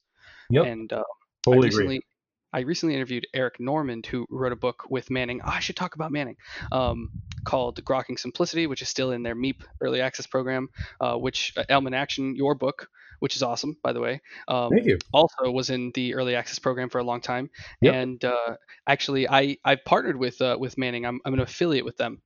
Yep. 0.50 0.66
And 0.66 0.92
uh, 0.92 1.04
totally 1.42 1.66
I 1.66 1.68
recently, 1.68 1.96
agree. 1.96 2.06
I 2.52 2.60
recently 2.60 2.94
interviewed 2.94 3.26
Eric 3.32 3.58
Normand, 3.60 4.06
who 4.06 4.26
wrote 4.30 4.52
a 4.52 4.56
book 4.56 4.84
with 4.90 5.10
Manning. 5.10 5.40
Oh, 5.42 5.48
I 5.48 5.60
should 5.60 5.76
talk 5.76 5.94
about 5.94 6.12
Manning, 6.12 6.36
um, 6.70 7.10
called 7.44 7.82
Grokking 7.84 8.18
Simplicity, 8.18 8.66
which 8.66 8.82
is 8.82 8.88
still 8.88 9.12
in 9.12 9.22
their 9.22 9.34
MEAP 9.34 9.62
early 9.80 10.00
access 10.00 10.26
program. 10.26 10.68
Uh, 11.00 11.16
which 11.16 11.54
uh, 11.56 11.64
Elm 11.68 11.86
in 11.86 11.94
Action, 11.94 12.36
your 12.36 12.54
book, 12.54 12.88
which 13.20 13.36
is 13.36 13.42
awesome, 13.42 13.76
by 13.82 13.92
the 13.92 14.00
way. 14.00 14.20
Um, 14.48 14.70
Thank 14.70 14.86
you. 14.86 14.98
Also 15.12 15.50
was 15.50 15.70
in 15.70 15.92
the 15.94 16.14
early 16.14 16.34
access 16.34 16.58
program 16.58 16.90
for 16.90 16.98
a 16.98 17.04
long 17.04 17.20
time, 17.20 17.50
yep. 17.80 17.94
and 17.94 18.24
uh, 18.24 18.56
actually, 18.86 19.28
I 19.28 19.58
I 19.64 19.76
partnered 19.76 20.16
with 20.16 20.40
uh, 20.40 20.56
with 20.58 20.76
Manning. 20.76 21.06
I'm 21.06 21.20
I'm 21.24 21.34
an 21.34 21.40
affiliate 21.40 21.84
with 21.84 21.96
them 21.96 22.22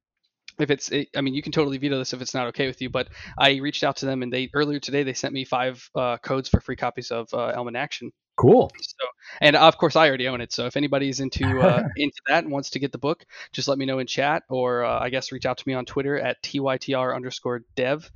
if 0.58 0.70
it's 0.70 0.90
i 1.14 1.20
mean 1.20 1.34
you 1.34 1.42
can 1.42 1.52
totally 1.52 1.76
veto 1.76 1.98
this 1.98 2.14
if 2.14 2.22
it's 2.22 2.32
not 2.32 2.46
okay 2.46 2.66
with 2.66 2.80
you 2.80 2.88
but 2.88 3.08
i 3.38 3.56
reached 3.56 3.84
out 3.84 3.96
to 3.96 4.06
them 4.06 4.22
and 4.22 4.32
they 4.32 4.48
earlier 4.54 4.80
today 4.80 5.02
they 5.02 5.12
sent 5.12 5.34
me 5.34 5.44
five 5.44 5.86
uh, 5.94 6.16
codes 6.18 6.48
for 6.48 6.60
free 6.60 6.76
copies 6.76 7.10
of 7.10 7.28
uh, 7.34 7.48
elm 7.48 7.68
in 7.68 7.76
action 7.76 8.10
Cool. 8.36 8.70
So, 8.78 9.06
and 9.40 9.56
of 9.56 9.78
course, 9.78 9.96
I 9.96 10.08
already 10.08 10.28
own 10.28 10.42
it. 10.42 10.52
So 10.52 10.66
if 10.66 10.76
anybody's 10.76 11.20
into 11.20 11.60
uh, 11.62 11.82
into 11.96 12.20
that 12.28 12.44
and 12.44 12.52
wants 12.52 12.70
to 12.70 12.78
get 12.78 12.92
the 12.92 12.98
book, 12.98 13.24
just 13.52 13.66
let 13.66 13.78
me 13.78 13.86
know 13.86 13.98
in 13.98 14.06
chat, 14.06 14.42
or 14.50 14.84
uh, 14.84 15.00
I 15.00 15.08
guess 15.08 15.32
reach 15.32 15.46
out 15.46 15.58
to 15.58 15.64
me 15.66 15.74
on 15.74 15.86
Twitter 15.86 16.18
at 16.18 16.42
tytr 16.42 17.14
underscore 17.16 17.62
dev. 17.74 18.10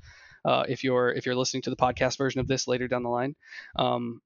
Uh, 0.44 0.64
if 0.68 0.84
you're 0.84 1.10
if 1.12 1.24
you're 1.24 1.34
listening 1.34 1.62
to 1.62 1.70
the 1.70 1.76
podcast 1.76 2.18
version 2.18 2.40
of 2.40 2.48
this 2.48 2.68
later 2.68 2.86
down 2.86 3.02
the 3.02 3.08
line, 3.08 3.34
um, 3.76 4.20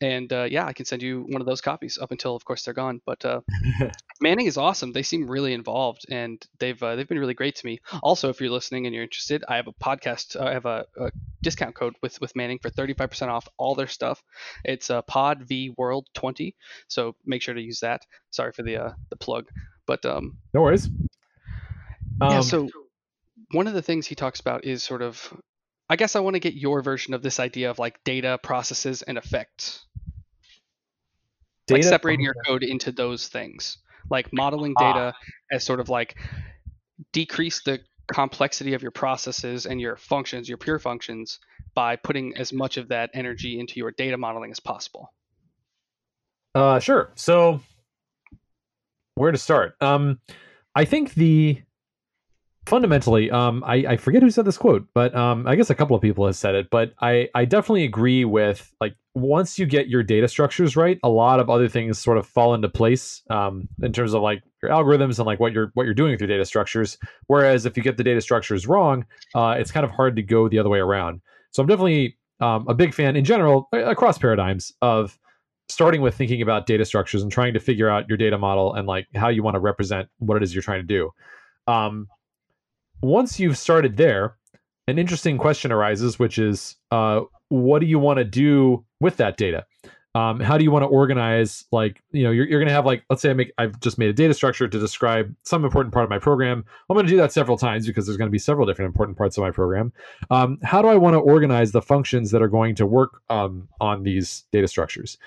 and 0.00 0.30
uh, 0.32 0.46
yeah, 0.50 0.66
I 0.66 0.72
can 0.72 0.84
send 0.84 1.02
you 1.02 1.26
one 1.28 1.40
of 1.40 1.46
those 1.46 1.60
copies 1.60 1.98
up 2.00 2.10
until, 2.10 2.36
of 2.36 2.44
course, 2.44 2.62
they're 2.64 2.74
gone. 2.74 3.00
But 3.06 3.24
uh, 3.24 3.40
Manning 4.20 4.46
is 4.46 4.58
awesome. 4.58 4.92
They 4.92 5.02
seem 5.02 5.30
really 5.30 5.54
involved, 5.54 6.06
and 6.10 6.44
they've 6.58 6.80
uh, 6.82 6.96
they've 6.96 7.08
been 7.08 7.18
really 7.18 7.34
great 7.34 7.56
to 7.56 7.66
me. 7.66 7.80
Also, 8.02 8.28
if 8.28 8.40
you're 8.40 8.50
listening 8.50 8.86
and 8.86 8.94
you're 8.94 9.04
interested, 9.04 9.44
I 9.48 9.56
have 9.56 9.68
a 9.68 9.72
podcast. 9.72 10.38
I 10.38 10.52
have 10.52 10.66
a, 10.66 10.86
a 10.98 11.10
discount 11.42 11.74
code 11.74 11.94
with 12.02 12.20
with 12.20 12.36
Manning 12.36 12.58
for 12.58 12.70
35% 12.70 13.28
off 13.28 13.48
all 13.56 13.74
their 13.74 13.86
stuff. 13.86 14.22
It's 14.64 14.90
uh, 14.90 15.02
Pod 15.02 15.44
V 15.44 15.74
World 15.78 16.06
20. 16.14 16.54
So 16.88 17.16
make 17.24 17.40
sure 17.40 17.54
to 17.54 17.62
use 17.62 17.80
that. 17.80 18.02
Sorry 18.30 18.52
for 18.52 18.62
the 18.62 18.76
uh, 18.76 18.92
the 19.08 19.16
plug, 19.16 19.46
but 19.86 20.04
um, 20.04 20.36
no 20.52 20.60
worries. 20.60 20.88
Um, 22.20 22.30
yeah. 22.30 22.40
So 22.40 22.68
one 23.52 23.66
of 23.66 23.74
the 23.74 23.82
things 23.82 24.06
he 24.06 24.14
talks 24.14 24.40
about 24.40 24.64
is 24.64 24.82
sort 24.82 25.02
of 25.02 25.32
I 25.88 25.96
guess 25.96 26.16
I 26.16 26.20
want 26.20 26.34
to 26.34 26.40
get 26.40 26.54
your 26.54 26.82
version 26.82 27.14
of 27.14 27.22
this 27.22 27.38
idea 27.38 27.70
of 27.70 27.78
like 27.78 28.02
data, 28.04 28.38
processes, 28.42 29.02
and 29.02 29.16
effects. 29.16 29.84
Data, 31.66 31.80
like 31.80 31.84
separating 31.84 32.24
your 32.24 32.34
code 32.46 32.62
into 32.62 32.92
those 32.92 33.28
things, 33.28 33.78
like 34.10 34.32
modeling 34.32 34.74
ah. 34.78 34.92
data 34.92 35.14
ah. 35.14 35.20
as 35.52 35.64
sort 35.64 35.80
of 35.80 35.88
like 35.88 36.16
decrease 37.12 37.62
the 37.62 37.80
complexity 38.12 38.74
of 38.74 38.82
your 38.82 38.90
processes 38.90 39.66
and 39.66 39.80
your 39.80 39.96
functions, 39.96 40.48
your 40.48 40.58
pure 40.58 40.78
functions, 40.78 41.38
by 41.74 41.96
putting 41.96 42.36
as 42.36 42.52
much 42.52 42.76
of 42.76 42.88
that 42.88 43.10
energy 43.14 43.58
into 43.60 43.74
your 43.76 43.90
data 43.92 44.16
modeling 44.16 44.50
as 44.50 44.60
possible. 44.60 45.12
Uh, 46.54 46.78
sure. 46.78 47.12
So, 47.16 47.60
where 49.14 49.30
to 49.30 49.38
start? 49.38 49.76
Um, 49.80 50.20
I 50.74 50.84
think 50.84 51.14
the 51.14 51.60
fundamentally, 52.66 53.30
um, 53.30 53.62
I, 53.64 53.76
I 53.76 53.96
forget 53.96 54.22
who 54.22 54.30
said 54.30 54.44
this 54.44 54.58
quote, 54.58 54.86
but 54.92 55.14
um, 55.14 55.46
I 55.46 55.54
guess 55.54 55.70
a 55.70 55.74
couple 55.74 55.96
of 55.96 56.02
people 56.02 56.26
have 56.26 56.36
said 56.36 56.54
it. 56.54 56.68
But 56.70 56.92
I, 57.00 57.28
I 57.34 57.44
definitely 57.44 57.84
agree 57.84 58.24
with 58.24 58.72
like 58.80 58.94
once 59.14 59.58
you 59.58 59.66
get 59.66 59.88
your 59.88 60.02
data 60.02 60.28
structures 60.28 60.76
right, 60.76 60.98
a 61.02 61.08
lot 61.08 61.40
of 61.40 61.48
other 61.48 61.68
things 61.68 61.98
sort 61.98 62.18
of 62.18 62.26
fall 62.26 62.54
into 62.54 62.68
place 62.68 63.22
um, 63.30 63.68
in 63.82 63.92
terms 63.92 64.12
of 64.14 64.22
like 64.22 64.42
your 64.62 64.70
algorithms 64.70 65.18
and 65.18 65.26
like 65.26 65.40
what 65.40 65.52
you're 65.52 65.70
what 65.74 65.84
you're 65.84 65.94
doing 65.94 66.10
with 66.10 66.20
your 66.20 66.28
data 66.28 66.44
structures. 66.44 66.98
Whereas 67.28 67.66
if 67.66 67.76
you 67.76 67.82
get 67.82 67.96
the 67.96 68.04
data 68.04 68.20
structures 68.20 68.66
wrong, 68.66 69.06
uh, 69.34 69.56
it's 69.58 69.70
kind 69.70 69.84
of 69.84 69.90
hard 69.92 70.16
to 70.16 70.22
go 70.22 70.48
the 70.48 70.58
other 70.58 70.68
way 70.68 70.80
around. 70.80 71.20
So 71.52 71.62
I'm 71.62 71.68
definitely 71.68 72.18
um, 72.40 72.66
a 72.68 72.74
big 72.74 72.92
fan 72.92 73.16
in 73.16 73.24
general 73.24 73.68
across 73.72 74.18
paradigms 74.18 74.72
of 74.82 75.18
starting 75.68 76.00
with 76.00 76.14
thinking 76.14 76.42
about 76.42 76.66
data 76.66 76.84
structures 76.84 77.22
and 77.22 77.32
trying 77.32 77.54
to 77.54 77.60
figure 77.60 77.88
out 77.88 78.08
your 78.08 78.18
data 78.18 78.38
model 78.38 78.74
and 78.74 78.86
like 78.86 79.06
how 79.14 79.28
you 79.28 79.42
want 79.42 79.54
to 79.54 79.60
represent 79.60 80.08
what 80.18 80.36
it 80.36 80.42
is 80.42 80.54
you're 80.54 80.62
trying 80.62 80.80
to 80.80 80.86
do. 80.86 81.10
Um, 81.66 82.08
once 83.02 83.38
you've 83.38 83.58
started 83.58 83.96
there, 83.96 84.36
an 84.88 84.98
interesting 84.98 85.38
question 85.38 85.72
arises, 85.72 86.18
which 86.18 86.38
is, 86.38 86.76
uh, 86.90 87.22
what 87.48 87.80
do 87.80 87.86
you 87.86 87.98
want 87.98 88.18
to 88.18 88.24
do 88.24 88.84
with 89.00 89.16
that 89.18 89.36
data? 89.36 89.64
Um, 90.14 90.40
how 90.40 90.56
do 90.56 90.64
you 90.64 90.70
want 90.70 90.82
to 90.82 90.86
organize? 90.86 91.66
Like, 91.72 92.00
you 92.10 92.24
know, 92.24 92.30
you're, 92.30 92.46
you're 92.46 92.58
going 92.58 92.68
to 92.68 92.74
have 92.74 92.86
like, 92.86 93.04
let's 93.10 93.20
say 93.20 93.28
I 93.28 93.34
make, 93.34 93.52
I've 93.58 93.78
just 93.80 93.98
made 93.98 94.08
a 94.08 94.14
data 94.14 94.32
structure 94.32 94.66
to 94.66 94.78
describe 94.78 95.34
some 95.42 95.62
important 95.62 95.92
part 95.92 96.04
of 96.04 96.10
my 96.10 96.18
program. 96.18 96.64
I'm 96.88 96.94
going 96.94 97.04
to 97.04 97.12
do 97.12 97.18
that 97.18 97.32
several 97.32 97.58
times 97.58 97.86
because 97.86 98.06
there's 98.06 98.16
going 98.16 98.28
to 98.28 98.32
be 98.32 98.38
several 98.38 98.66
different 98.66 98.88
important 98.88 99.18
parts 99.18 99.36
of 99.36 99.42
my 99.42 99.50
program. 99.50 99.92
Um, 100.30 100.58
how 100.62 100.80
do 100.80 100.88
I 100.88 100.96
want 100.96 101.14
to 101.14 101.18
organize 101.18 101.72
the 101.72 101.82
functions 101.82 102.30
that 102.30 102.40
are 102.40 102.48
going 102.48 102.74
to 102.76 102.86
work 102.86 103.20
um, 103.28 103.68
on 103.78 104.04
these 104.04 104.44
data 104.52 104.68
structures? 104.68 105.18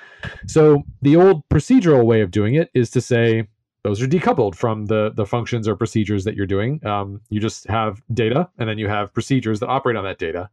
So 0.47 0.82
the 1.03 1.17
old 1.17 1.47
procedural 1.49 2.03
way 2.03 2.22
of 2.22 2.32
doing 2.32 2.55
it 2.55 2.72
is 2.74 2.89
to 2.91 3.01
say, 3.01 3.47
those 3.84 4.02
are 4.02 4.08
decoupled 4.08 4.56
from 4.56 4.86
the 4.88 5.12
the 5.16 5.26
functions 5.26 5.68
or 5.68 5.76
procedures 5.76 6.24
that 6.26 6.36
you're 6.36 6.46
doing. 6.46 6.86
Um, 6.86 7.22
you 7.30 7.40
just 7.40 7.68
have 7.68 8.02
data, 8.14 8.50
and 8.58 8.68
then 8.68 8.78
you 8.78 8.88
have 8.88 9.14
procedures 9.14 9.60
that 9.62 9.68
operate 9.68 9.96
on 9.96 10.04
that 10.04 10.18
data, 10.18 10.50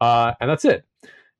uh, 0.00 0.32
and 0.40 0.48
that's 0.48 0.64
it. 0.64 0.84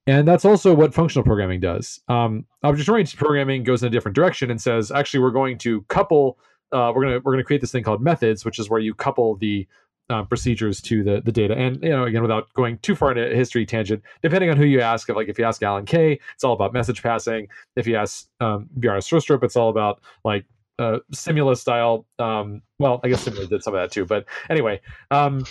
And 0.07 0.27
that's 0.27 0.47
also 0.47 0.75
what 0.75 0.95
functional 0.95 1.23
programming 1.23 1.61
does. 1.61 2.01
Um, 2.09 2.47
object-oriented 2.63 3.19
programming 3.19 3.63
goes 3.63 3.83
in 3.83 3.89
a 3.89 3.91
different 3.91 4.15
direction 4.15 4.51
and 4.51 4.59
says, 4.59 4.91
actually, 4.91 5.21
we're 5.21 5.31
going 5.31 5.59
to 5.59 5.83
couple. 5.83 6.39
Uh, 6.73 6.93
we're 6.95 7.03
gonna 7.03 7.21
we're 7.25 7.33
gonna 7.33 7.45
create 7.45 7.61
this 7.61 7.73
thing 7.73 7.85
called 7.85 8.03
methods, 8.03 8.45
which 8.45 8.59
is 8.59 8.69
where 8.69 8.81
you 8.81 8.95
couple 8.95 9.37
the 9.37 9.67
uh, 10.11 10.23
procedures 10.23 10.81
to 10.83 11.03
the 11.03 11.21
the 11.21 11.33
data. 11.33 11.55
And 11.55 11.83
you 11.83 11.91
know, 11.91 12.05
again, 12.05 12.23
without 12.23 12.53
going 12.55 12.79
too 12.79 12.95
far 12.95 13.11
into 13.11 13.31
a 13.31 13.35
history 13.35 13.67
tangent, 13.67 14.03
depending 14.23 14.51
on 14.51 14.57
who 14.57 14.65
you 14.65 14.81
ask, 14.81 15.09
if 15.09 15.17
like 15.17 15.29
if 15.29 15.39
you 15.39 15.45
ask 15.45 15.63
Alan 15.63 15.85
Kay, 15.85 16.19
it's 16.35 16.45
all 16.45 16.55
about 16.55 16.73
message 16.73 17.03
passing. 17.03 17.49
If 17.77 17.87
you 17.87 17.97
ask 17.97 18.27
um, 18.41 18.69
Bjarne 18.77 19.01
Stroustrup, 19.01 19.43
it's 19.45 19.57
all 19.57 19.69
about 19.69 20.01
like 20.25 20.45
uh, 20.79 20.99
Simula 21.13 21.57
style. 21.57 22.07
Um, 22.19 22.63
well, 22.79 23.01
I 23.03 23.09
guess 23.09 23.25
Simula 23.25 23.49
did 23.49 23.63
some 23.63 23.75
of 23.75 23.81
that 23.81 23.93
too, 23.93 24.05
but 24.05 24.27
anyway. 24.51 24.81
Um, 25.11 25.45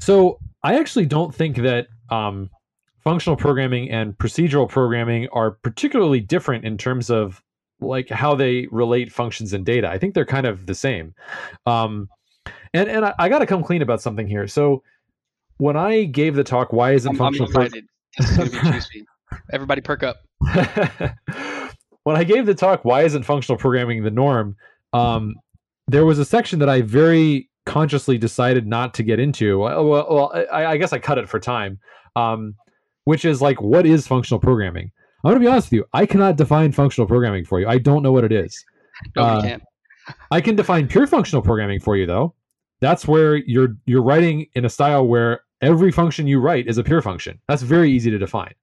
so 0.00 0.38
I 0.62 0.78
actually 0.78 1.06
don't 1.06 1.34
think 1.34 1.56
that 1.56 1.88
um, 2.10 2.50
functional 3.02 3.36
programming 3.36 3.90
and 3.90 4.16
procedural 4.18 4.68
programming 4.68 5.28
are 5.32 5.52
particularly 5.52 6.20
different 6.20 6.64
in 6.64 6.76
terms 6.78 7.10
of 7.10 7.42
like 7.80 8.08
how 8.08 8.34
they 8.34 8.66
relate 8.70 9.12
functions 9.12 9.52
and 9.52 9.64
data. 9.64 9.88
I 9.88 9.98
think 9.98 10.14
they're 10.14 10.24
kind 10.24 10.46
of 10.46 10.66
the 10.66 10.74
same. 10.74 11.14
Um, 11.66 12.08
and 12.72 12.88
and 12.88 13.04
I, 13.04 13.14
I 13.18 13.28
got 13.28 13.40
to 13.40 13.46
come 13.46 13.62
clean 13.62 13.82
about 13.82 14.00
something 14.02 14.26
here. 14.26 14.46
So 14.46 14.82
when 15.58 15.76
I 15.76 16.04
gave 16.04 16.34
the 16.34 16.44
talk, 16.44 16.72
why 16.72 16.92
isn't 16.92 17.10
I'm, 17.10 17.16
functional? 17.16 17.50
I'm 17.56 17.70
Everybody, 19.52 19.80
perk 19.80 20.02
up. 20.02 20.16
when 22.06 22.14
I 22.14 22.22
gave 22.22 22.46
the 22.46 22.54
talk, 22.54 22.84
why 22.84 23.02
isn't 23.02 23.24
functional 23.24 23.58
programming 23.58 24.04
the 24.04 24.12
norm? 24.12 24.54
Um, 24.92 25.34
there 25.88 26.06
was 26.06 26.20
a 26.20 26.24
section 26.24 26.60
that 26.60 26.68
I 26.68 26.82
very 26.82 27.50
consciously 27.64 28.16
decided 28.16 28.64
not 28.64 28.94
to 28.94 29.02
get 29.02 29.18
into. 29.18 29.58
Well, 29.58 29.84
well 29.84 30.32
I, 30.52 30.66
I, 30.66 30.76
guess 30.76 30.92
I 30.92 31.00
cut 31.00 31.18
it 31.18 31.28
for 31.28 31.40
time, 31.40 31.80
um, 32.14 32.54
which 33.06 33.24
is 33.24 33.42
like, 33.42 33.60
what 33.60 33.86
is 33.86 34.06
functional 34.06 34.38
programming? 34.38 34.92
I'm 35.24 35.32
going 35.32 35.42
to 35.42 35.44
be 35.44 35.50
honest 35.50 35.66
with 35.66 35.78
you. 35.78 35.84
I 35.94 36.06
cannot 36.06 36.36
define 36.36 36.70
functional 36.70 37.08
programming 37.08 37.44
for 37.44 37.58
you. 37.58 37.66
I 37.66 37.78
don't 37.78 38.04
know 38.04 38.12
what 38.12 38.22
it 38.22 38.30
is. 38.30 38.64
No, 39.16 39.24
Uh, 39.24 39.36
you 39.38 39.42
can't. 39.42 39.62
I 40.30 40.40
can 40.40 40.54
define 40.54 40.86
pure 40.86 41.08
functional 41.08 41.42
programming 41.42 41.80
for 41.80 41.96
you 41.96 42.06
though. 42.06 42.36
That's 42.80 43.08
where 43.08 43.34
you're 43.34 43.74
you're 43.84 44.02
writing 44.02 44.46
in 44.54 44.64
a 44.64 44.70
style 44.70 45.08
where 45.08 45.40
every 45.60 45.90
function 45.90 46.28
you 46.28 46.38
write 46.38 46.68
is 46.68 46.78
a 46.78 46.84
pure 46.84 47.02
function. 47.02 47.40
That's 47.48 47.62
very 47.62 47.90
easy 47.90 48.12
to 48.12 48.18
define. 48.18 48.54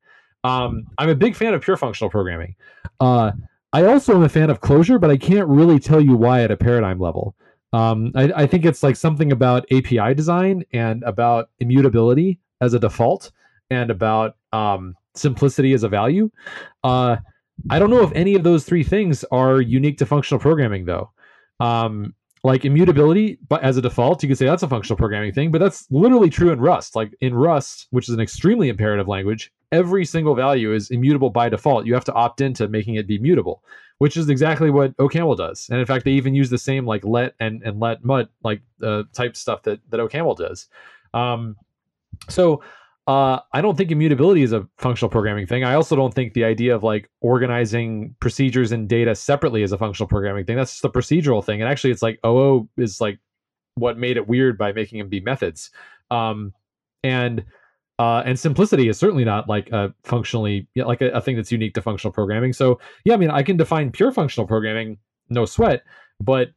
Um, 0.43 0.87
I'm 0.97 1.09
a 1.09 1.15
big 1.15 1.35
fan 1.35 1.53
of 1.53 1.61
pure 1.61 1.77
functional 1.77 2.09
programming. 2.09 2.55
Uh, 2.99 3.31
I 3.71 3.85
also 3.85 4.15
am 4.15 4.23
a 4.23 4.29
fan 4.29 4.49
of 4.49 4.61
Clojure, 4.61 4.99
but 4.99 5.09
I 5.09 5.17
can't 5.17 5.47
really 5.47 5.79
tell 5.79 6.01
you 6.01 6.15
why 6.15 6.43
at 6.43 6.51
a 6.51 6.57
paradigm 6.57 6.99
level. 6.99 7.35
Um, 7.71 8.11
I, 8.15 8.31
I 8.35 8.47
think 8.47 8.65
it's 8.65 8.83
like 8.83 8.95
something 8.95 9.31
about 9.31 9.65
API 9.71 10.13
design 10.13 10.63
and 10.73 11.01
about 11.03 11.49
immutability 11.59 12.39
as 12.61 12.75
a 12.75 12.79
default 12.79 13.31
and 13.71 13.89
about 13.89 14.35
um, 14.51 14.95
simplicity 15.15 15.73
as 15.73 15.83
a 15.83 15.89
value. 15.89 16.29
Uh, 16.83 17.17
I 17.69 17.79
don't 17.79 17.89
know 17.89 18.03
if 18.03 18.11
any 18.13 18.35
of 18.35 18.43
those 18.43 18.63
three 18.65 18.83
things 18.83 19.23
are 19.31 19.59
unique 19.59 19.97
to 19.99 20.05
functional 20.05 20.39
programming, 20.39 20.85
though. 20.85 21.11
Um, 21.59 22.13
like 22.43 22.65
immutability, 22.65 23.39
but 23.47 23.63
as 23.63 23.77
a 23.77 23.81
default, 23.81 24.21
you 24.21 24.27
could 24.27 24.37
say 24.37 24.45
that's 24.45 24.63
a 24.63 24.67
functional 24.67 24.97
programming 24.97 25.31
thing, 25.31 25.49
but 25.49 25.59
that's 25.59 25.87
literally 25.89 26.29
true 26.29 26.51
in 26.51 26.59
Rust. 26.59 26.95
Like 26.95 27.13
in 27.21 27.33
Rust, 27.33 27.87
which 27.91 28.09
is 28.09 28.13
an 28.13 28.19
extremely 28.19 28.67
imperative 28.67 29.07
language, 29.07 29.51
every 29.73 30.05
single 30.05 30.35
value 30.35 30.71
is 30.71 30.91
immutable 30.91 31.31
by 31.31 31.49
default. 31.49 31.85
You 31.85 31.95
have 31.95 32.05
to 32.05 32.13
opt 32.13 32.39
into 32.39 32.69
making 32.69 32.95
it 32.95 33.07
be 33.07 33.17
mutable, 33.17 33.63
which 33.97 34.15
is 34.15 34.29
exactly 34.29 34.69
what 34.69 34.95
OCaml 34.97 35.35
does. 35.35 35.67
And 35.69 35.79
in 35.79 35.85
fact, 35.85 36.05
they 36.05 36.11
even 36.11 36.35
use 36.35 36.51
the 36.51 36.59
same 36.59 36.85
like 36.85 37.03
let 37.03 37.33
and, 37.39 37.61
and 37.63 37.79
let 37.79 38.05
mut 38.05 38.29
like 38.43 38.61
uh, 38.81 39.03
type 39.13 39.35
stuff 39.35 39.63
that 39.63 39.81
that 39.89 39.99
OCaml 39.99 40.37
does. 40.37 40.67
Um, 41.13 41.57
so 42.29 42.61
uh, 43.07 43.39
I 43.51 43.61
don't 43.61 43.75
think 43.75 43.91
immutability 43.91 44.43
is 44.43 44.53
a 44.53 44.65
functional 44.77 45.09
programming 45.09 45.47
thing. 45.47 45.63
I 45.63 45.73
also 45.73 45.95
don't 45.95 46.13
think 46.13 46.33
the 46.33 46.45
idea 46.45 46.75
of 46.75 46.83
like 46.83 47.09
organizing 47.19 48.15
procedures 48.19 48.71
and 48.71 48.87
data 48.87 49.15
separately 49.15 49.63
is 49.63 49.71
a 49.71 49.77
functional 49.77 50.07
programming 50.07 50.45
thing. 50.45 50.55
That's 50.55 50.71
just 50.71 50.85
a 50.85 50.89
procedural 50.89 51.43
thing. 51.43 51.61
And 51.61 51.69
actually, 51.69 51.91
it's 51.91 52.03
like 52.03 52.19
OO 52.25 52.69
is 52.77 53.01
like 53.01 53.19
what 53.73 53.97
made 53.97 54.17
it 54.17 54.27
weird 54.27 54.57
by 54.57 54.71
making 54.71 54.99
them 54.99 55.09
be 55.09 55.19
methods. 55.19 55.71
Um, 56.11 56.53
and 57.03 57.43
uh, 57.99 58.23
and 58.25 58.39
simplicity 58.39 58.89
is 58.89 58.97
certainly 58.97 59.23
not 59.23 59.47
like 59.47 59.69
a 59.71 59.93
functionally 60.03 60.67
yeah, 60.75 60.85
like 60.85 61.01
a, 61.01 61.09
a 61.11 61.21
thing 61.21 61.35
that's 61.35 61.51
unique 61.51 61.73
to 61.75 61.81
functional 61.81 62.11
programming. 62.11 62.53
So 62.53 62.79
yeah, 63.05 63.13
I 63.13 63.17
mean, 63.17 63.29
I 63.29 63.43
can 63.43 63.57
define 63.57 63.91
pure 63.91 64.11
functional 64.11 64.47
programming, 64.47 64.97
no 65.29 65.45
sweat, 65.45 65.83
but 66.19 66.49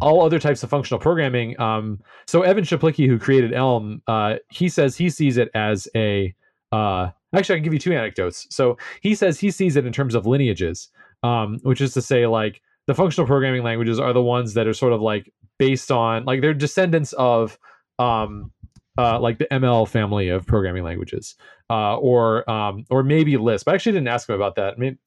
all 0.00 0.24
other 0.24 0.38
types 0.38 0.62
of 0.62 0.70
functional 0.70 0.98
programming. 0.98 1.58
Um, 1.60 2.00
so 2.26 2.42
Evan 2.42 2.64
Czaplicki, 2.64 3.06
who 3.06 3.18
created 3.18 3.52
Elm, 3.52 4.02
uh, 4.06 4.36
he 4.50 4.68
says 4.68 4.96
he 4.96 5.10
sees 5.10 5.36
it 5.36 5.50
as 5.54 5.86
a. 5.94 6.34
Uh, 6.72 7.10
actually, 7.34 7.54
I 7.54 7.58
can 7.58 7.64
give 7.64 7.74
you 7.74 7.78
two 7.78 7.92
anecdotes. 7.92 8.46
So 8.50 8.78
he 9.00 9.14
says 9.14 9.38
he 9.38 9.50
sees 9.50 9.76
it 9.76 9.86
in 9.86 9.92
terms 9.92 10.14
of 10.14 10.26
lineages, 10.26 10.88
um, 11.22 11.58
which 11.62 11.80
is 11.80 11.92
to 11.94 12.02
say, 12.02 12.26
like 12.26 12.60
the 12.86 12.94
functional 12.94 13.26
programming 13.26 13.62
languages 13.62 14.00
are 14.00 14.12
the 14.12 14.22
ones 14.22 14.54
that 14.54 14.66
are 14.66 14.74
sort 14.74 14.92
of 14.92 15.00
like 15.00 15.32
based 15.58 15.92
on 15.92 16.24
like 16.24 16.40
they're 16.40 16.54
descendants 16.54 17.12
of 17.14 17.58
um, 17.98 18.50
uh, 18.98 19.18
like 19.20 19.38
the 19.38 19.46
ML 19.46 19.88
family 19.88 20.28
of 20.28 20.46
programming 20.46 20.84
languages, 20.84 21.36
uh, 21.70 21.96
or 21.96 22.48
um, 22.50 22.84
or 22.90 23.02
maybe 23.02 23.36
Lisp. 23.36 23.68
I 23.68 23.74
actually 23.74 23.92
didn't 23.92 24.08
ask 24.08 24.28
him 24.28 24.34
about 24.36 24.56
that. 24.56 24.78
Maybe, 24.78 24.98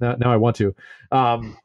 now, 0.00 0.16
now 0.16 0.32
I 0.32 0.36
want 0.36 0.56
to. 0.56 0.74
Um, 1.12 1.56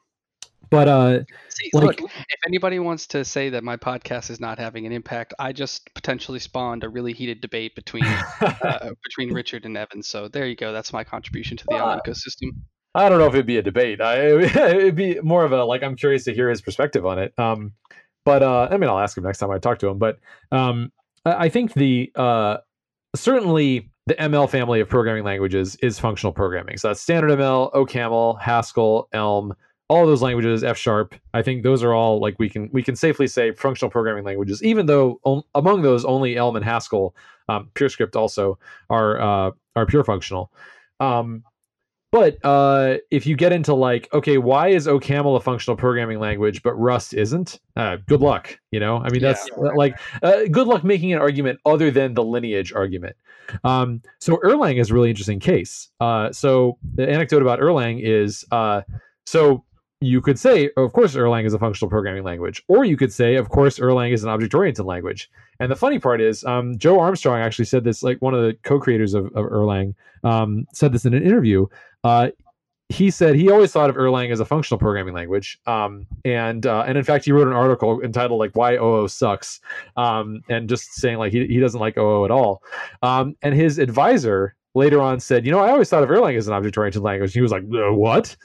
but 0.69 0.87
uh, 0.87 1.19
See, 1.49 1.69
like- 1.73 1.99
look, 1.99 2.11
if 2.11 2.39
anybody 2.47 2.79
wants 2.79 3.05
to 3.07 3.25
say 3.25 3.49
that 3.49 3.63
my 3.63 3.75
podcast 3.75 4.29
is 4.29 4.39
not 4.39 4.57
having 4.57 4.85
an 4.85 4.93
impact, 4.93 5.33
I 5.37 5.51
just 5.51 5.93
potentially 5.93 6.39
spawned 6.39 6.85
a 6.85 6.89
really 6.89 7.11
heated 7.11 7.41
debate 7.41 7.75
between 7.75 8.03
uh, 8.41 8.91
between 9.03 9.33
Richard 9.33 9.65
and 9.65 9.75
Evan. 9.77 10.01
So 10.01 10.29
there 10.29 10.47
you 10.47 10.55
go. 10.55 10.71
That's 10.71 10.93
my 10.93 11.03
contribution 11.03 11.57
to 11.57 11.65
the 11.67 11.75
Wow. 11.75 11.99
Ecosystem. 11.99 12.51
I 12.95 13.07
don't 13.09 13.19
know 13.19 13.27
if 13.27 13.33
it'd 13.33 13.45
be 13.45 13.57
a 13.57 13.61
debate. 13.61 14.01
I, 14.01 14.17
it'd 14.39 14.95
be 14.95 15.19
more 15.21 15.43
of 15.45 15.51
a 15.51 15.63
like 15.63 15.83
I'm 15.83 15.95
curious 15.95 16.23
to 16.25 16.33
hear 16.33 16.49
his 16.49 16.61
perspective 16.61 17.05
on 17.05 17.19
it. 17.19 17.33
Um, 17.37 17.73
but 18.23 18.41
uh, 18.43 18.67
I 18.71 18.77
mean, 18.77 18.89
I'll 18.89 18.99
ask 18.99 19.17
him 19.17 19.23
next 19.23 19.39
time 19.39 19.51
I 19.51 19.59
talk 19.59 19.79
to 19.79 19.87
him. 19.89 19.97
But 19.97 20.19
um, 20.51 20.91
I 21.25 21.49
think 21.49 21.73
the 21.73 22.11
uh, 22.15 22.57
certainly 23.15 23.89
the 24.07 24.15
ML 24.15 24.49
family 24.49 24.79
of 24.79 24.89
programming 24.89 25.23
languages 25.23 25.75
is 25.77 25.99
functional 25.99 26.33
programming. 26.33 26.77
So 26.77 26.87
that's 26.87 27.01
standard 27.01 27.37
ML, 27.37 27.71
OCaml, 27.73 28.41
Haskell, 28.41 29.07
Elm, 29.13 29.53
all 29.89 30.07
those 30.07 30.21
languages, 30.21 30.63
F 30.63 30.77
sharp. 30.77 31.15
I 31.33 31.41
think 31.41 31.63
those 31.63 31.83
are 31.83 31.93
all 31.93 32.19
like 32.19 32.39
we 32.39 32.49
can 32.49 32.69
we 32.71 32.81
can 32.81 32.95
safely 32.95 33.27
say 33.27 33.51
functional 33.51 33.91
programming 33.91 34.23
languages. 34.23 34.63
Even 34.63 34.85
though 34.85 35.19
on, 35.23 35.43
among 35.53 35.81
those 35.81 36.05
only 36.05 36.37
Elm 36.37 36.55
and 36.55 36.65
Haskell, 36.65 37.15
um, 37.49 37.69
PureScript 37.75 38.15
also 38.15 38.57
are 38.89 39.21
uh, 39.21 39.51
are 39.75 39.85
pure 39.85 40.03
functional. 40.03 40.51
Um, 40.99 41.43
but 42.11 42.37
uh, 42.43 42.97
if 43.09 43.25
you 43.25 43.35
get 43.35 43.53
into 43.53 43.73
like, 43.73 44.09
okay, 44.13 44.37
why 44.37 44.67
is 44.67 44.85
OCaml 44.85 45.37
a 45.37 45.39
functional 45.39 45.77
programming 45.77 46.19
language 46.19 46.61
but 46.61 46.73
Rust 46.73 47.13
isn't? 47.13 47.59
Uh, 47.75 47.97
good 48.07 48.21
luck. 48.21 48.59
You 48.71 48.79
know, 48.79 48.97
I 48.97 49.09
mean, 49.09 49.21
that's 49.21 49.49
like 49.75 49.99
uh, 50.21 50.43
good 50.51 50.67
luck 50.67 50.83
making 50.83 51.13
an 51.13 51.19
argument 51.19 51.59
other 51.65 51.89
than 51.89 52.13
the 52.13 52.23
lineage 52.23 52.73
argument. 52.73 53.15
Um, 53.63 54.01
so 54.19 54.37
Erlang 54.37 54.79
is 54.79 54.91
a 54.91 54.93
really 54.93 55.09
interesting 55.09 55.39
case. 55.39 55.89
Uh, 55.99 56.31
so 56.31 56.77
the 56.95 57.09
anecdote 57.09 57.41
about 57.41 57.59
Erlang 57.59 58.01
is, 58.03 58.45
uh, 58.51 58.81
so 59.25 59.63
you 60.01 60.19
could 60.19 60.39
say, 60.39 60.71
of 60.77 60.93
course, 60.93 61.15
Erlang 61.15 61.45
is 61.45 61.53
a 61.53 61.59
functional 61.59 61.89
programming 61.89 62.23
language, 62.23 62.63
or 62.67 62.83
you 62.83 62.97
could 62.97 63.13
say, 63.13 63.35
of 63.35 63.49
course, 63.49 63.77
Erlang 63.77 64.11
is 64.11 64.23
an 64.23 64.29
object-oriented 64.29 64.83
language. 64.83 65.29
And 65.59 65.71
the 65.71 65.75
funny 65.75 65.99
part 65.99 66.21
is, 66.21 66.43
um, 66.43 66.75
Joe 66.77 66.99
Armstrong 66.99 67.39
actually 67.39 67.65
said 67.65 67.83
this, 67.83 68.01
like 68.01 68.19
one 68.19 68.33
of 68.33 68.41
the 68.41 68.57
co-creators 68.63 69.13
of, 69.13 69.27
of 69.27 69.45
Erlang, 69.45 69.93
um, 70.23 70.65
said 70.73 70.91
this 70.91 71.05
in 71.05 71.13
an 71.13 71.21
interview. 71.23 71.67
Uh, 72.03 72.29
he 72.89 73.09
said 73.09 73.35
he 73.35 73.49
always 73.49 73.71
thought 73.71 73.89
of 73.89 73.95
Erlang 73.95 74.31
as 74.31 74.39
a 74.39 74.45
functional 74.45 74.77
programming 74.77 75.13
language, 75.13 75.57
um, 75.65 76.05
and 76.25 76.65
uh, 76.65 76.83
and 76.85 76.97
in 76.97 77.03
fact, 77.03 77.25
he 77.25 77.31
wrote 77.31 77.47
an 77.47 77.53
article 77.53 78.01
entitled 78.01 78.39
like 78.39 78.55
"Why 78.55 78.75
OO 78.75 79.07
Sucks," 79.07 79.61
um, 79.95 80.41
and 80.49 80.67
just 80.67 80.93
saying 80.95 81.17
like 81.17 81.31
he, 81.31 81.47
he 81.47 81.59
doesn't 81.59 81.79
like 81.79 81.97
OO 81.97 82.25
at 82.25 82.31
all. 82.31 82.61
Um, 83.01 83.35
and 83.41 83.55
his 83.55 83.79
advisor 83.79 84.55
later 84.73 85.01
on 85.01 85.19
said, 85.19 85.45
you 85.45 85.51
know, 85.51 85.59
I 85.59 85.69
always 85.69 85.89
thought 85.89 86.03
of 86.03 86.09
Erlang 86.09 86.37
as 86.37 86.47
an 86.47 86.53
object-oriented 86.53 87.01
language. 87.01 87.31
And 87.31 87.35
he 87.35 87.41
was 87.41 87.51
like, 87.51 87.63
"Uh, 87.63 87.93
what? 87.93 88.35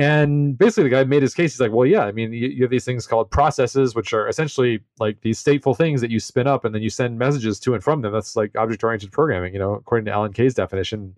And 0.00 0.56
basically, 0.56 0.84
the 0.84 0.88
guy 0.88 1.04
made 1.04 1.20
his 1.20 1.34
case. 1.34 1.52
He's 1.52 1.60
like, 1.60 1.72
well, 1.72 1.86
yeah, 1.86 2.06
I 2.06 2.12
mean, 2.12 2.32
you, 2.32 2.48
you 2.48 2.62
have 2.62 2.70
these 2.70 2.86
things 2.86 3.06
called 3.06 3.30
processes, 3.30 3.94
which 3.94 4.14
are 4.14 4.28
essentially 4.28 4.80
like 4.98 5.20
these 5.20 5.42
stateful 5.44 5.76
things 5.76 6.00
that 6.00 6.10
you 6.10 6.18
spin 6.18 6.46
up 6.46 6.64
and 6.64 6.74
then 6.74 6.80
you 6.80 6.88
send 6.88 7.18
messages 7.18 7.60
to 7.60 7.74
and 7.74 7.84
from 7.84 8.00
them. 8.00 8.10
That's 8.10 8.34
like 8.34 8.56
object 8.56 8.82
oriented 8.82 9.12
programming, 9.12 9.52
you 9.52 9.58
know, 9.58 9.74
according 9.74 10.06
to 10.06 10.10
Alan 10.10 10.32
Kay's 10.32 10.54
definition. 10.54 11.14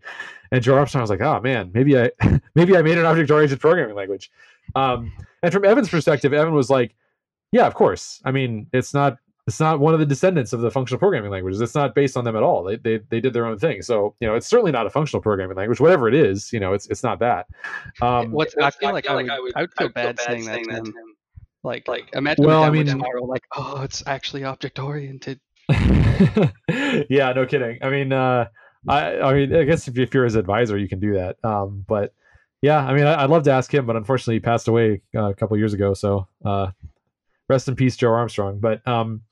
And 0.50 0.64
Joe 0.64 0.76
Armstrong 0.76 1.02
was 1.02 1.10
like, 1.10 1.20
oh 1.20 1.40
man, 1.40 1.70
maybe 1.72 1.96
I 1.96 2.10
maybe 2.56 2.76
I 2.76 2.82
made 2.82 2.98
an 2.98 3.06
object 3.06 3.30
oriented 3.30 3.60
programming 3.60 3.94
language. 3.94 4.32
Um, 4.74 5.12
and 5.44 5.52
from 5.52 5.64
Evan's 5.64 5.88
perspective, 5.88 6.32
Evan 6.32 6.52
was 6.52 6.68
like, 6.68 6.96
yeah, 7.52 7.68
of 7.68 7.74
course. 7.74 8.20
I 8.24 8.32
mean, 8.32 8.66
it's 8.72 8.92
not 8.92 9.18
it's 9.46 9.58
not 9.58 9.80
one 9.80 9.92
of 9.92 9.98
the 10.00 10.06
descendants 10.06 10.52
of 10.52 10.60
the 10.60 10.70
functional 10.70 10.98
programming 11.00 11.30
languages. 11.30 11.60
It's 11.60 11.74
not 11.74 11.94
based 11.94 12.16
on 12.16 12.24
them 12.24 12.36
at 12.36 12.42
all. 12.42 12.62
They, 12.62 12.76
they 12.76 13.00
they 13.08 13.20
did 13.20 13.32
their 13.32 13.46
own 13.46 13.58
thing. 13.58 13.82
So 13.82 14.14
you 14.20 14.28
know, 14.28 14.34
it's 14.34 14.46
certainly 14.46 14.70
not 14.72 14.86
a 14.86 14.90
functional 14.90 15.20
programming 15.20 15.56
language. 15.56 15.80
Whatever 15.80 16.08
it 16.08 16.14
is, 16.14 16.52
you 16.52 16.60
know, 16.60 16.72
it's 16.74 16.86
it's 16.88 17.02
not 17.02 17.18
that. 17.20 17.46
Um, 18.00 18.30
What's 18.30 18.54
I 18.56 18.70
feel 18.70 18.92
like 18.92 19.08
I 19.08 19.16
would, 19.16 19.30
I 19.56 19.62
would 19.62 19.72
feel 19.76 19.88
bad 19.88 20.20
saying 20.20 20.44
that 20.46 20.64
to 20.64 20.70
him. 20.74 20.94
Like, 21.64 21.86
like 21.88 22.08
imagine 22.14 22.44
Well, 22.44 22.60
well, 22.60 22.64
I 22.64 22.68
I 22.68 22.70
mean, 22.70 22.86
mean- 22.86 22.94
tomorrow, 22.98 23.24
like, 23.24 23.44
oh, 23.56 23.82
it's 23.82 24.02
actually 24.06 24.44
object 24.44 24.78
oriented. 24.78 25.40
yeah, 27.08 27.32
no 27.32 27.46
kidding. 27.46 27.78
I 27.82 27.90
mean, 27.90 28.12
uh, 28.12 28.46
I 28.88 29.18
I 29.20 29.34
mean, 29.34 29.54
I 29.54 29.64
guess 29.64 29.88
if, 29.88 29.96
if 29.98 30.12
you're 30.14 30.24
his 30.24 30.34
advisor, 30.34 30.76
you 30.76 30.88
can 30.88 31.00
do 31.00 31.14
that. 31.14 31.36
Um, 31.44 31.84
but 31.88 32.14
yeah, 32.62 32.78
I 32.78 32.94
mean, 32.94 33.06
I, 33.06 33.22
I'd 33.24 33.30
love 33.30 33.42
to 33.44 33.52
ask 33.52 33.72
him, 33.72 33.86
but 33.86 33.96
unfortunately, 33.96 34.34
he 34.34 34.40
passed 34.40 34.68
away 34.68 35.02
uh, 35.16 35.30
a 35.30 35.34
couple 35.34 35.56
years 35.56 35.72
ago. 35.72 35.94
So 35.94 36.26
uh, 36.44 36.70
rest 37.48 37.68
in 37.68 37.76
peace, 37.76 37.96
Joe 37.96 38.12
Armstrong. 38.12 38.58
But 38.60 38.86
um, 38.86 39.22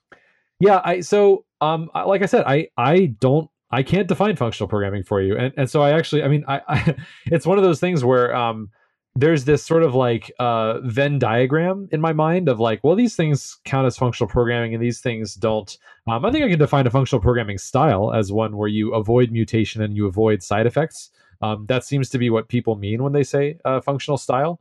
yeah, 0.61 0.81
I 0.83 1.01
so 1.01 1.45
um, 1.59 1.89
like 1.93 2.21
I 2.21 2.25
said, 2.25 2.45
I 2.45 2.67
I 2.77 3.07
don't. 3.19 3.49
I 3.73 3.83
can't 3.83 4.07
define 4.07 4.35
functional 4.35 4.67
programming 4.67 5.03
for 5.03 5.21
you, 5.21 5.37
and 5.37 5.53
and 5.57 5.69
so 5.69 5.81
I 5.81 5.91
actually, 5.91 6.23
I 6.23 6.27
mean, 6.27 6.43
I, 6.47 6.61
I 6.67 6.95
it's 7.25 7.45
one 7.45 7.57
of 7.57 7.63
those 7.63 7.79
things 7.79 8.03
where 8.03 8.35
um, 8.35 8.69
there's 9.15 9.45
this 9.45 9.65
sort 9.65 9.83
of 9.83 9.95
like 9.95 10.31
uh, 10.39 10.79
Venn 10.81 11.19
diagram 11.19 11.89
in 11.91 11.99
my 11.99 12.13
mind 12.13 12.47
of 12.47 12.59
like, 12.59 12.83
well, 12.83 12.95
these 12.95 13.15
things 13.15 13.59
count 13.65 13.85
as 13.85 13.97
functional 13.97 14.29
programming, 14.29 14.73
and 14.73 14.83
these 14.83 15.01
things 15.01 15.35
don't. 15.35 15.77
Um, 16.07 16.25
I 16.25 16.31
think 16.31 16.43
I 16.43 16.49
can 16.49 16.59
define 16.59 16.87
a 16.87 16.91
functional 16.91 17.21
programming 17.21 17.57
style 17.57 18.13
as 18.13 18.31
one 18.31 18.57
where 18.57 18.69
you 18.69 18.93
avoid 18.93 19.31
mutation 19.31 19.81
and 19.81 19.95
you 19.95 20.07
avoid 20.07 20.43
side 20.43 20.65
effects. 20.65 21.11
Um, 21.41 21.65
that 21.67 21.83
seems 21.83 22.09
to 22.09 22.17
be 22.17 22.29
what 22.29 22.49
people 22.49 22.75
mean 22.75 23.03
when 23.03 23.13
they 23.13 23.23
say 23.23 23.57
uh, 23.65 23.81
functional 23.81 24.17
style. 24.17 24.59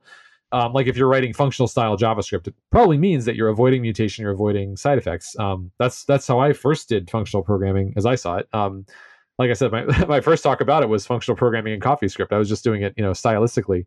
Um, 0.52 0.72
like 0.72 0.86
if 0.86 0.96
you're 0.96 1.08
writing 1.08 1.32
functional 1.32 1.68
style 1.68 1.96
JavaScript, 1.96 2.48
it 2.48 2.54
probably 2.70 2.98
means 2.98 3.24
that 3.24 3.36
you're 3.36 3.48
avoiding 3.48 3.82
mutation, 3.82 4.22
you're 4.22 4.32
avoiding 4.32 4.76
side 4.76 4.98
effects. 4.98 5.38
Um, 5.38 5.70
that's 5.78 6.04
that's 6.04 6.26
how 6.26 6.40
I 6.40 6.52
first 6.52 6.88
did 6.88 7.08
functional 7.10 7.42
programming 7.42 7.94
as 7.96 8.06
I 8.06 8.16
saw 8.16 8.36
it. 8.36 8.48
Um, 8.52 8.84
like 9.38 9.50
I 9.50 9.54
said, 9.54 9.72
my, 9.72 9.84
my 10.08 10.20
first 10.20 10.42
talk 10.42 10.60
about 10.60 10.82
it 10.82 10.88
was 10.88 11.06
functional 11.06 11.36
programming 11.36 11.72
in 11.72 11.80
CoffeeScript. 11.80 12.32
I 12.32 12.38
was 12.38 12.48
just 12.48 12.64
doing 12.64 12.82
it, 12.82 12.94
you 12.96 13.02
know, 13.02 13.12
stylistically. 13.12 13.86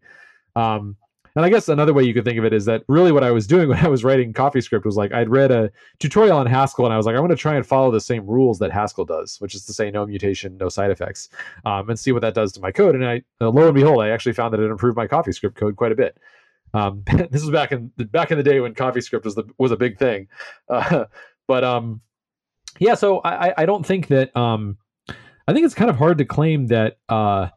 Um, 0.56 0.96
and 1.36 1.44
I 1.44 1.50
guess 1.50 1.68
another 1.68 1.94
way 1.94 2.04
you 2.04 2.14
could 2.14 2.26
think 2.26 2.38
of 2.38 2.46
it 2.46 2.54
is 2.54 2.66
that 2.66 2.84
really 2.88 3.12
what 3.12 3.24
I 3.24 3.32
was 3.32 3.48
doing 3.48 3.70
when 3.70 3.78
I 3.84 3.88
was 3.88 4.04
writing 4.04 4.34
CoffeeScript 4.34 4.86
was 4.86 4.98
like 4.98 5.14
I'd 5.14 5.30
read 5.30 5.52
a 5.52 5.72
tutorial 6.00 6.38
on 6.38 6.46
Haskell 6.46 6.86
and 6.86 6.94
I 6.94 6.98
was 6.98 7.06
like, 7.06 7.16
I 7.16 7.20
want 7.20 7.32
to 7.32 7.38
try 7.38 7.56
and 7.56 7.66
follow 7.66 7.92
the 7.92 8.02
same 8.02 8.26
rules 8.26 8.60
that 8.60 8.72
Haskell 8.72 9.06
does, 9.06 9.38
which 9.40 9.56
is 9.56 9.66
to 9.66 9.74
say 9.74 9.92
no 9.92 10.06
mutation, 10.06 10.58
no 10.58 10.70
side 10.70 10.92
effects, 10.92 11.30
um, 11.66 11.90
and 11.90 12.00
see 12.00 12.12
what 12.12 12.22
that 12.22 12.34
does 12.34 12.52
to 12.54 12.62
my 12.62 12.72
code. 12.72 12.96
And 12.96 13.06
I, 13.06 13.22
uh, 13.42 13.50
lo 13.50 13.66
and 13.66 13.76
behold, 13.76 14.04
I 14.04 14.10
actually 14.10 14.34
found 14.34 14.54
that 14.54 14.60
it 14.60 14.70
improved 14.70 14.98
my 14.98 15.08
CoffeeScript 15.08 15.56
code 15.56 15.76
quite 15.76 15.92
a 15.92 15.96
bit. 15.96 16.18
Um, 16.74 17.04
this 17.30 17.42
was 17.42 17.52
back 17.52 17.72
in 17.72 17.92
the, 17.98 18.06
back 18.06 18.32
in 18.32 18.38
the 18.38 18.44
day 18.44 18.60
when 18.60 18.74
CoffeeScript 18.74 19.24
was 19.24 19.36
the 19.36 19.44
was 19.58 19.72
a 19.72 19.78
big 19.78 19.98
thing, 19.98 20.28
uh, 20.70 21.06
but 21.48 21.64
um, 21.64 22.02
yeah. 22.80 22.96
So 22.96 23.20
I 23.24 23.54
I 23.62 23.66
don't 23.66 23.86
think 23.86 24.08
that 24.08 24.36
um, 24.36 24.78
I 25.48 25.54
think 25.54 25.66
it's 25.66 25.76
kind 25.76 25.90
of 25.90 25.98
hard 25.98 26.18
to 26.20 26.26
claim 26.26 26.68
that 26.68 26.98
uh 27.10 27.50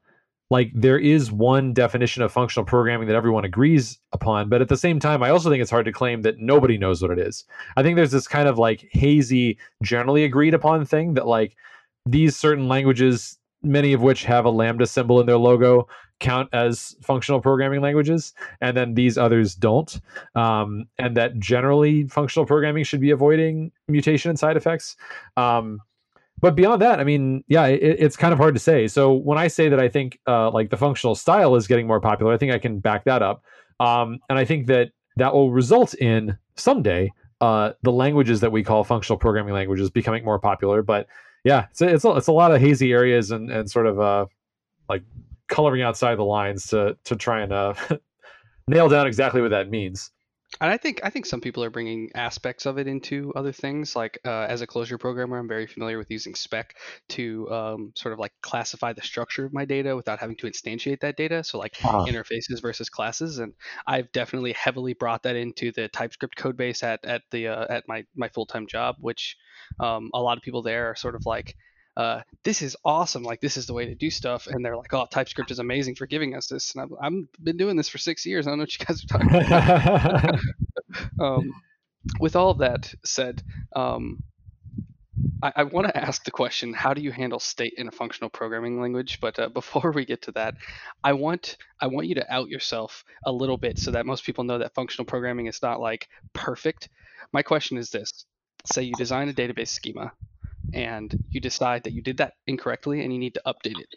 like 0.51 0.71
there 0.75 0.99
is 0.99 1.33
one 1.33 1.73
definition 1.73 2.23
of 2.23 2.31
functional 2.33 2.65
programming 2.65 3.09
that 3.09 3.17
everyone 3.17 3.45
agrees 3.45 3.99
upon 4.13 4.49
but 4.49 4.63
at 4.63 4.69
the 4.69 4.77
same 4.77 5.01
time 5.01 5.23
i 5.23 5.31
also 5.31 5.51
think 5.51 5.61
it's 5.61 5.71
hard 5.71 5.85
to 5.85 5.93
claim 5.93 6.23
that 6.23 6.39
nobody 6.39 6.79
knows 6.79 7.03
what 7.03 7.11
it 7.11 7.19
is 7.19 7.45
i 7.77 7.83
think 7.83 7.97
there's 7.97 8.13
this 8.13 8.29
kind 8.29 8.49
of 8.49 8.59
like 8.59 8.89
hazy 8.93 9.59
generally 9.83 10.25
agreed 10.25 10.55
upon 10.55 10.85
thing 10.85 11.15
that 11.15 11.27
like 11.27 11.57
these 12.07 12.37
certain 12.37 12.69
languages 12.69 13.39
many 13.63 13.93
of 13.93 14.03
which 14.03 14.25
have 14.25 14.45
a 14.45 14.51
lambda 14.51 14.87
symbol 14.87 15.21
in 15.21 15.27
their 15.27 15.39
logo 15.39 15.89
count 16.19 16.49
as 16.53 16.97
functional 17.03 17.41
programming 17.41 17.81
languages 17.81 18.33
and 18.61 18.77
then 18.77 18.95
these 18.95 19.19
others 19.19 19.55
don't 19.55 20.01
um, 20.35 20.87
and 20.99 21.17
that 21.17 21.39
generally 21.39 22.07
functional 22.09 22.47
programming 22.47 22.85
should 22.85 23.01
be 23.01 23.11
avoiding 23.11 23.71
mutation 23.89 24.31
and 24.31 24.39
side 24.39 24.57
effects 24.57 24.97
um, 25.37 25.81
but 26.41 26.55
beyond 26.55 26.83
that, 26.83 27.01
I 27.01 27.05
mean, 27.05 27.45
yeah, 27.49 27.67
it, 27.67 27.81
it's 27.99 28.17
kind 28.17 28.33
of 28.33 28.39
hard 28.39 28.55
to 28.55 28.61
say. 28.61 28.89
So 28.89 29.13
when 29.15 29.39
I 29.39 29.49
say 29.49 29.69
that 29.69 29.81
I 29.81 29.89
think 29.89 30.19
uh, 30.27 30.51
like 30.51 30.71
the 30.71 30.77
functional 30.77 31.15
style 31.15 31.57
is 31.57 31.67
getting 31.67 31.87
more 31.87 32.01
popular, 32.01 32.33
I 32.33 32.37
think 32.37 32.53
I 32.53 32.59
can 32.59 32.79
back 32.79 33.05
that 33.05 33.23
up. 33.23 33.43
Um, 33.81 34.19
and 34.29 34.39
I 34.39 34.45
think 34.45 34.67
that 34.67 34.91
that 35.17 35.33
will 35.33 35.51
result 35.51 35.95
in 35.95 36.37
someday 36.57 37.13
uh, 37.41 37.73
the 37.83 37.93
languages 37.93 38.41
that 38.41 38.53
we 38.53 38.63
call 38.63 38.85
functional 38.85 39.19
programming 39.19 39.55
languages 39.55 39.91
becoming 39.91 40.25
more 40.25 40.39
popular. 40.39 40.83
But 40.83 41.07
yeah, 41.47 41.67
it's 41.71 41.81
it's 41.81 42.05
a, 42.05 42.11
it's 42.17 42.27
a 42.27 42.33
lot 42.33 42.51
of 42.51 42.61
hazy 42.61 42.93
areas 42.93 43.31
and, 43.31 43.53
and 43.53 43.71
sort 43.71 43.87
of 43.87 44.01
uh, 44.01 44.27
like 44.89 45.05
coloring 45.47 45.81
outside 45.81 46.19
the 46.19 46.25
lines 46.25 46.67
to 46.67 46.99
to 47.05 47.15
try 47.15 47.43
and 47.43 47.53
uh, 47.53 47.73
nail 48.69 48.89
down 48.89 49.07
exactly 49.07 49.41
what 49.41 49.53
that 49.53 49.71
means. 49.71 50.11
And 50.61 50.71
I 50.71 50.79
think 50.79 51.01
I 51.03 51.11
think 51.11 51.27
some 51.27 51.41
people 51.41 51.63
are 51.65 51.71
bringing 51.71 52.11
aspects 52.15 52.67
of 52.67 52.79
it 52.79 52.87
into 52.87 53.33
other 53.37 53.53
things. 53.53 53.95
Like 53.95 54.19
uh, 54.25 54.47
as 54.49 54.63
a 54.63 54.67
Clojure 54.67 54.99
programmer, 54.99 55.39
I'm 55.39 55.49
very 55.49 55.67
familiar 55.67 55.99
with 55.99 56.11
using 56.11 56.35
spec 56.35 56.77
to 57.11 57.51
um, 57.51 57.93
sort 57.95 58.15
of 58.15 58.19
like 58.19 58.33
classify 58.41 58.93
the 58.95 59.03
structure 59.03 59.45
of 59.45 59.53
my 59.53 59.65
data 59.65 59.95
without 59.95 60.19
having 60.19 60.37
to 60.37 60.47
instantiate 60.47 61.01
that 61.01 61.17
data. 61.17 61.45
So 61.45 61.59
like 61.59 61.77
uh-huh. 61.85 62.07
interfaces 62.09 62.63
versus 62.63 62.89
classes, 62.89 63.39
and 63.39 63.53
I've 63.87 64.11
definitely 64.13 64.53
heavily 64.53 64.95
brought 64.95 65.25
that 65.25 65.37
into 65.37 65.73
the 65.73 65.89
TypeScript 65.89 66.37
code 66.37 66.57
base 66.57 66.83
at 66.83 67.05
at 67.05 67.23
the 67.31 67.49
uh, 67.49 67.67
at 67.69 67.85
my 67.87 68.05
my 68.15 68.29
full 68.29 68.47
time 68.47 68.67
job, 68.67 68.97
which 69.01 69.37
um, 69.79 70.11
a 70.15 70.23
lot 70.23 70.39
of 70.39 70.43
people 70.43 70.63
there 70.63 70.91
are 70.91 70.97
sort 70.97 71.17
of 71.17 71.27
like 71.27 71.55
uh, 71.97 72.21
this 72.45 72.63
is 72.63 72.77
awesome. 72.85 73.23
Like 73.23 73.41
this 73.41 73.57
is 73.57 73.67
the 73.67 73.73
way 73.73 73.87
to 73.87 73.95
do 73.95 74.11
stuff. 74.11 74.47
And 74.47 74.65
they're 74.65 74.77
like, 74.77 74.93
oh, 74.93 75.07
TypeScript 75.11 75.51
is 75.51 75.59
amazing 75.59 75.95
for 75.95 76.07
giving 76.07 76.35
us 76.35 76.47
this. 76.47 76.75
And 76.75 76.83
I've, 76.83 76.93
I've 77.01 77.43
been 77.43 77.57
doing 77.57 77.77
this 77.77 77.89
for 77.89 77.99
six 77.99 78.27
years. 78.27 78.47
I 78.47 78.51
don't 78.51 78.59
know 78.59 78.63
what 78.63 78.79
you 78.79 78.85
guys 78.85 79.03
are 79.03 79.07
talking 79.07 79.35
about. 79.35 80.41
um, 81.21 81.51
with 82.21 82.37
all 82.37 82.51
of 82.51 82.59
that 82.59 82.95
said, 83.05 83.43
um, 83.75 84.23
I, 85.43 85.53
I 85.57 85.63
want 85.65 85.87
to 85.87 85.97
ask 85.97 86.25
the 86.25 86.31
question: 86.31 86.73
How 86.73 86.93
do 86.93 87.01
you 87.01 87.11
handle 87.11 87.41
state 87.41 87.75
in 87.77 87.89
a 87.89 87.91
functional 87.91 88.31
programming 88.31 88.81
language? 88.81 89.19
But 89.21 89.39
uh, 89.39 89.49
before 89.55 89.93
we 89.93 90.05
get 90.05 90.23
to 90.23 90.33
that, 90.33 90.55
I 91.03 91.15
want 91.15 91.57
I 91.81 91.87
want 91.87 92.07
you 92.07 92.17
to 92.17 92.33
out 92.33 92.49
yourself 92.49 93.05
a 93.25 93.33
little 93.33 93.57
bit 93.57 93.79
so 93.79 93.91
that 93.93 94.07
most 94.07 94.25
people 94.25 94.45
know 94.45 94.59
that 94.59 94.75
functional 94.75 95.07
programming 95.07 95.47
is 95.47 95.63
not 95.63 95.81
like 95.81 96.09
perfect. 96.33 96.89
My 97.33 97.43
question 97.43 97.79
is 97.79 97.91
this: 97.91 98.27
Say 98.67 98.83
you 98.83 98.95
design 98.95 99.29
a 99.29 99.33
database 99.33 99.69
schema 99.69 100.13
and 100.75 101.15
you 101.31 101.41
decide 101.41 101.85
that 101.85 101.93
you 101.93 102.03
did 102.03 102.19
that 102.19 102.35
incorrectly 102.47 103.03
and 103.03 103.13
you 103.13 103.19
need 103.19 103.35
to 103.35 103.43
update 103.47 103.79
it. 103.79 103.89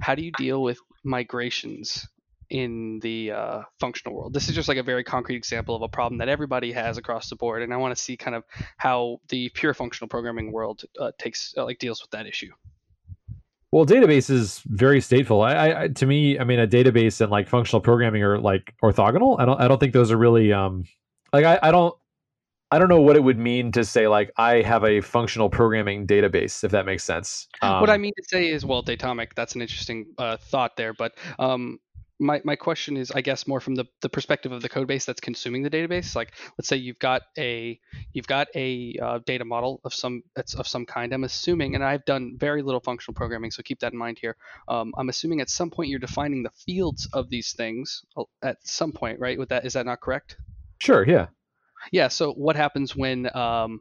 How 0.00 0.14
do 0.14 0.22
you 0.22 0.32
deal 0.32 0.62
with 0.62 0.78
migrations 1.04 2.08
in 2.48 2.98
the 3.00 3.30
uh, 3.30 3.62
functional 3.78 4.16
world? 4.16 4.32
This 4.32 4.48
is 4.48 4.54
just 4.54 4.68
like 4.68 4.78
a 4.78 4.82
very 4.82 5.04
concrete 5.04 5.36
example 5.36 5.76
of 5.76 5.82
a 5.82 5.88
problem 5.88 6.18
that 6.18 6.28
everybody 6.28 6.72
has 6.72 6.98
across 6.98 7.28
the 7.28 7.36
board, 7.36 7.62
and 7.62 7.72
I 7.72 7.76
want 7.76 7.96
to 7.96 8.02
see 8.02 8.16
kind 8.16 8.34
of 8.34 8.44
how 8.76 9.20
the 9.28 9.50
pure 9.50 9.74
functional 9.74 10.08
programming 10.08 10.50
world 10.52 10.82
uh, 10.98 11.12
takes 11.18 11.54
uh, 11.56 11.64
like 11.64 11.78
deals 11.78 12.02
with 12.02 12.10
that 12.10 12.26
issue. 12.26 12.50
Well, 13.72 13.86
database 13.86 14.30
is 14.30 14.62
very 14.66 14.98
stateful. 14.98 15.46
I, 15.46 15.84
I, 15.84 15.88
to 15.88 16.06
me, 16.06 16.40
I 16.40 16.44
mean, 16.44 16.58
a 16.58 16.66
database 16.66 17.20
and 17.20 17.30
like 17.30 17.48
functional 17.48 17.80
programming 17.80 18.22
are 18.24 18.38
like 18.38 18.74
orthogonal. 18.82 19.38
I 19.38 19.44
don't, 19.44 19.60
I 19.60 19.68
don't 19.68 19.78
think 19.78 19.92
those 19.92 20.10
are 20.10 20.16
really, 20.16 20.52
um, 20.52 20.86
like 21.32 21.44
I, 21.44 21.60
I 21.62 21.70
don't, 21.70 21.94
I 22.72 22.78
don't 22.78 22.88
know 22.88 23.00
what 23.00 23.16
it 23.16 23.24
would 23.24 23.38
mean 23.38 23.72
to 23.72 23.84
say 23.84 24.06
like 24.06 24.30
I 24.36 24.62
have 24.62 24.84
a 24.84 25.00
functional 25.00 25.50
programming 25.50 26.06
database, 26.06 26.62
if 26.62 26.70
that 26.70 26.86
makes 26.86 27.04
sense. 27.04 27.48
Um, 27.62 27.80
what 27.80 27.90
I 27.90 27.96
um, 27.96 28.02
mean 28.02 28.12
to 28.16 28.24
say 28.28 28.48
is, 28.48 28.64
well, 28.64 28.82
Datomic. 28.82 29.34
That's 29.34 29.54
an 29.54 29.62
interesting 29.62 30.06
uh, 30.18 30.36
thought 30.36 30.76
there, 30.76 30.94
but 30.94 31.14
um, 31.38 31.80
my, 32.20 32.40
my 32.44 32.54
question 32.54 32.96
is, 32.96 33.10
I 33.10 33.22
guess, 33.22 33.46
more 33.46 33.60
from 33.60 33.74
the, 33.74 33.86
the 34.02 34.08
perspective 34.08 34.52
of 34.52 34.60
the 34.60 34.68
code 34.68 34.86
base 34.86 35.06
that's 35.06 35.20
consuming 35.20 35.62
the 35.62 35.70
database. 35.70 36.14
Like, 36.14 36.32
let's 36.58 36.68
say 36.68 36.76
you've 36.76 36.98
got 36.98 37.22
a 37.38 37.80
you've 38.12 38.26
got 38.26 38.48
a 38.54 38.94
uh, 39.02 39.18
data 39.24 39.44
model 39.44 39.80
of 39.84 39.94
some 39.94 40.22
of 40.36 40.68
some 40.68 40.86
kind. 40.86 41.12
I'm 41.12 41.24
assuming, 41.24 41.74
and 41.74 41.82
I've 41.82 42.04
done 42.04 42.36
very 42.38 42.62
little 42.62 42.80
functional 42.80 43.14
programming, 43.14 43.50
so 43.50 43.62
keep 43.62 43.80
that 43.80 43.92
in 43.92 43.98
mind 43.98 44.18
here. 44.20 44.36
Um, 44.68 44.92
I'm 44.96 45.08
assuming 45.08 45.40
at 45.40 45.48
some 45.48 45.70
point 45.70 45.88
you're 45.88 45.98
defining 45.98 46.42
the 46.42 46.50
fields 46.50 47.08
of 47.12 47.30
these 47.30 47.52
things 47.54 48.04
uh, 48.16 48.24
at 48.42 48.58
some 48.62 48.92
point, 48.92 49.18
right? 49.18 49.38
With 49.38 49.48
that, 49.48 49.64
is 49.64 49.72
that 49.72 49.86
not 49.86 50.00
correct? 50.00 50.36
Sure. 50.78 51.06
Yeah. 51.06 51.26
Yeah. 51.92 52.08
So 52.08 52.32
what 52.32 52.56
happens 52.56 52.94
when 52.94 53.34
um, 53.36 53.80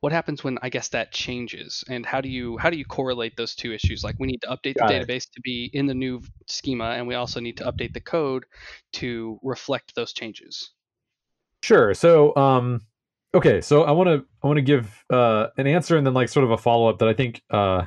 what 0.00 0.12
happens 0.12 0.44
when 0.44 0.58
I 0.62 0.68
guess 0.68 0.88
that 0.88 1.12
changes, 1.12 1.84
and 1.88 2.04
how 2.04 2.20
do 2.20 2.28
you 2.28 2.58
how 2.58 2.70
do 2.70 2.76
you 2.76 2.84
correlate 2.84 3.36
those 3.36 3.54
two 3.54 3.72
issues? 3.72 4.04
Like 4.04 4.16
we 4.18 4.26
need 4.26 4.42
to 4.42 4.48
update 4.48 4.74
Got 4.74 4.88
the 4.88 4.96
it. 4.96 5.08
database 5.08 5.30
to 5.30 5.40
be 5.42 5.70
in 5.72 5.86
the 5.86 5.94
new 5.94 6.20
schema, 6.46 6.90
and 6.90 7.06
we 7.06 7.14
also 7.14 7.40
need 7.40 7.56
to 7.58 7.64
update 7.64 7.94
the 7.94 8.00
code 8.00 8.44
to 8.94 9.38
reflect 9.42 9.94
those 9.94 10.12
changes. 10.12 10.70
Sure. 11.62 11.94
So 11.94 12.34
um, 12.36 12.80
okay. 13.34 13.60
So 13.60 13.84
I 13.84 13.92
want 13.92 14.08
to 14.08 14.24
I 14.42 14.46
want 14.46 14.58
to 14.58 14.62
give 14.62 15.04
uh, 15.10 15.48
an 15.56 15.66
answer 15.66 15.96
and 15.96 16.06
then 16.06 16.14
like 16.14 16.28
sort 16.28 16.44
of 16.44 16.50
a 16.50 16.58
follow 16.58 16.88
up 16.88 16.98
that 16.98 17.08
I 17.08 17.14
think 17.14 17.42
uh, 17.50 17.86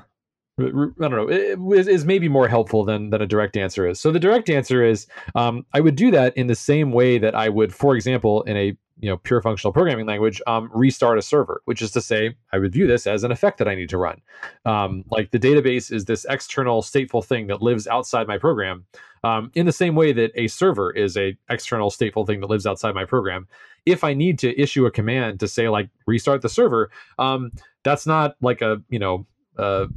I 0.58 0.64
don't 0.64 1.12
know, 1.12 1.28
is, 1.74 1.88
is 1.90 2.06
maybe 2.06 2.30
more 2.30 2.48
helpful 2.48 2.86
than 2.86 3.10
than 3.10 3.22
a 3.22 3.28
direct 3.28 3.58
answer 3.58 3.88
is. 3.88 4.00
So 4.00 4.12
the 4.12 4.20
direct 4.20 4.50
answer 4.50 4.84
is 4.84 5.06
um, 5.36 5.66
I 5.74 5.82
would 5.82 5.98
do 5.98 6.12
that 6.12 6.36
in 6.38 6.48
the 6.48 6.56
same 6.56 6.92
way 6.94 7.18
that 7.18 7.36
I 7.36 7.50
would, 7.50 7.74
for 7.74 7.96
example, 7.96 8.44
in 8.44 8.56
a 8.56 8.78
you 9.00 9.10
know 9.10 9.18
pure 9.18 9.42
functional 9.42 9.74
programming 9.74 10.06
language, 10.06 10.42
um, 10.48 10.70
restart 10.74 11.18
a 11.18 11.22
server, 11.22 11.62
which 11.66 11.82
is 11.82 11.92
to 11.92 12.02
say 12.02 12.36
I 12.52 12.60
would 12.60 12.72
view 12.72 12.88
this 12.88 13.08
as 13.08 13.24
an 13.24 13.32
effect 13.32 13.58
that 13.58 13.68
I 13.68 13.76
need 13.76 13.90
to 13.90 13.98
run. 13.98 14.22
Um, 14.66 15.04
like 15.10 15.32
the 15.32 15.40
database 15.40 15.92
is 15.92 16.06
this 16.06 16.26
external 16.30 16.82
stateful 16.82 17.24
thing 17.24 17.48
that 17.48 17.62
lives 17.62 17.88
outside 17.88 18.28
my 18.28 18.38
program, 18.38 18.86
um, 19.24 19.52
in 19.56 19.66
the 19.66 19.72
same 19.72 19.96
way 19.96 20.14
that 20.14 20.32
a 20.36 20.48
server 20.48 20.92
is 20.92 21.18
a 21.18 21.36
external 21.50 21.90
stateful 21.90 22.26
thing 22.26 22.40
that 22.42 22.50
lives 22.50 22.66
outside 22.66 22.96
my 22.96 23.06
program. 23.06 23.48
If 23.86 24.04
I 24.04 24.14
need 24.14 24.40
to 24.40 24.60
issue 24.60 24.86
a 24.86 24.92
command 24.92 25.40
to 25.40 25.48
say 25.48 25.68
like 25.70 25.90
restart 26.06 26.42
the 26.42 26.50
server, 26.50 26.90
um, 27.20 27.52
that's 27.84 28.08
not 28.08 28.36
like 28.42 28.62
a 28.62 28.82
you 28.90 29.00
know 29.00 29.26
uh, 29.58 29.88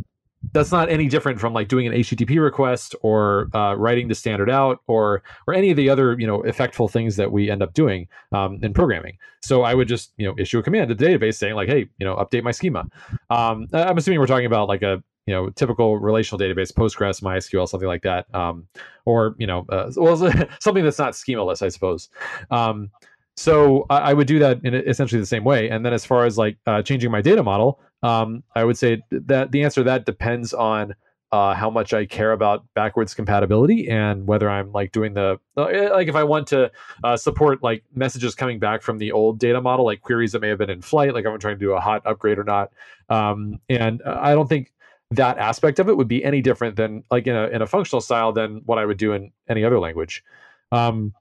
that's 0.52 0.70
not 0.70 0.88
any 0.88 1.08
different 1.08 1.40
from 1.40 1.52
like 1.52 1.68
doing 1.68 1.86
an 1.86 1.92
HTTP 1.92 2.42
request 2.42 2.94
or 3.02 3.48
uh, 3.54 3.74
writing 3.74 4.08
the 4.08 4.14
standard 4.14 4.48
out 4.48 4.80
or 4.86 5.22
or 5.46 5.54
any 5.54 5.70
of 5.70 5.76
the 5.76 5.90
other 5.90 6.18
you 6.18 6.26
know 6.26 6.42
effectful 6.42 6.90
things 6.90 7.16
that 7.16 7.32
we 7.32 7.50
end 7.50 7.62
up 7.62 7.74
doing 7.74 8.06
um, 8.32 8.58
in 8.62 8.72
programming. 8.72 9.18
So 9.42 9.62
I 9.62 9.74
would 9.74 9.88
just 9.88 10.12
you 10.16 10.26
know 10.26 10.34
issue 10.38 10.58
a 10.58 10.62
command 10.62 10.88
to 10.88 10.94
the 10.94 11.04
database 11.04 11.34
saying 11.34 11.54
like, 11.54 11.68
hey, 11.68 11.88
you 11.98 12.06
know, 12.06 12.16
update 12.16 12.42
my 12.42 12.52
schema. 12.52 12.86
Um, 13.30 13.66
I'm 13.72 13.98
assuming 13.98 14.20
we're 14.20 14.26
talking 14.26 14.46
about 14.46 14.68
like 14.68 14.82
a 14.82 15.02
you 15.26 15.34
know 15.34 15.50
typical 15.50 15.98
relational 15.98 16.38
database, 16.38 16.72
Postgres, 16.72 17.20
MySQL, 17.20 17.68
something 17.68 17.88
like 17.88 18.02
that, 18.02 18.32
um, 18.34 18.66
or 19.04 19.34
you 19.38 19.46
know, 19.46 19.66
uh, 19.68 19.90
well, 19.96 20.16
something 20.60 20.84
that's 20.84 20.98
not 20.98 21.14
schemaless, 21.14 21.62
I 21.62 21.68
suppose. 21.68 22.08
Um, 22.50 22.90
so 23.36 23.86
I, 23.88 23.98
I, 23.98 24.14
would 24.14 24.26
do 24.26 24.40
that 24.40 24.64
in 24.64 24.74
essentially 24.74 25.20
the 25.20 25.26
same 25.26 25.44
way. 25.44 25.70
And 25.70 25.86
then 25.86 25.92
as 25.92 26.04
far 26.04 26.24
as 26.24 26.36
like 26.38 26.56
uh, 26.66 26.82
changing 26.82 27.12
my 27.12 27.22
data 27.22 27.42
model, 27.42 27.78
um, 28.02 28.42
I 28.54 28.64
would 28.64 28.78
say 28.78 29.02
that 29.10 29.52
the 29.52 29.64
answer 29.64 29.80
to 29.80 29.84
that 29.84 30.06
depends 30.06 30.52
on 30.54 30.94
uh, 31.30 31.54
how 31.54 31.68
much 31.68 31.92
I 31.92 32.06
care 32.06 32.32
about 32.32 32.64
backwards 32.74 33.12
compatibility 33.12 33.88
and 33.88 34.26
whether 34.26 34.48
I'm 34.48 34.72
like 34.72 34.92
doing 34.92 35.12
the 35.12 35.38
uh, 35.56 35.90
like 35.92 36.08
if 36.08 36.14
I 36.14 36.24
want 36.24 36.46
to 36.48 36.70
uh, 37.04 37.16
support 37.16 37.62
like 37.62 37.84
messages 37.94 38.34
coming 38.34 38.58
back 38.58 38.80
from 38.82 38.98
the 38.98 39.12
old 39.12 39.38
data 39.38 39.60
model, 39.60 39.84
like 39.84 40.00
queries 40.00 40.32
that 40.32 40.40
may 40.40 40.48
have 40.48 40.58
been 40.58 40.70
in 40.70 40.80
flight, 40.80 41.12
like 41.12 41.26
I'm 41.26 41.38
trying 41.38 41.56
to 41.56 41.60
do 41.60 41.72
a 41.72 41.80
hot 41.80 42.02
upgrade 42.06 42.38
or 42.38 42.44
not. 42.44 42.72
Um, 43.10 43.60
and 43.68 44.02
I 44.04 44.32
don't 44.32 44.48
think 44.48 44.72
that 45.10 45.38
aspect 45.38 45.78
of 45.78 45.88
it 45.88 45.96
would 45.96 46.08
be 46.08 46.24
any 46.24 46.40
different 46.40 46.76
than 46.76 47.04
like 47.10 47.26
in 47.26 47.36
a 47.36 47.48
in 47.48 47.62
a 47.62 47.66
functional 47.66 48.00
style 48.00 48.32
than 48.32 48.62
what 48.64 48.78
I 48.78 48.86
would 48.86 48.98
do 48.98 49.12
in 49.12 49.32
any 49.48 49.64
other 49.64 49.78
language. 49.78 50.24
Um, 50.72 51.12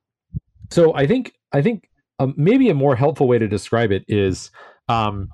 so 0.70 0.94
I 0.94 1.06
think 1.06 1.34
I 1.52 1.62
think 1.62 1.90
um, 2.20 2.34
maybe 2.38 2.70
a 2.70 2.74
more 2.74 2.96
helpful 2.96 3.28
way 3.28 3.40
to 3.40 3.48
describe 3.48 3.92
it 3.92 4.06
is 4.08 4.52
um, 4.88 5.30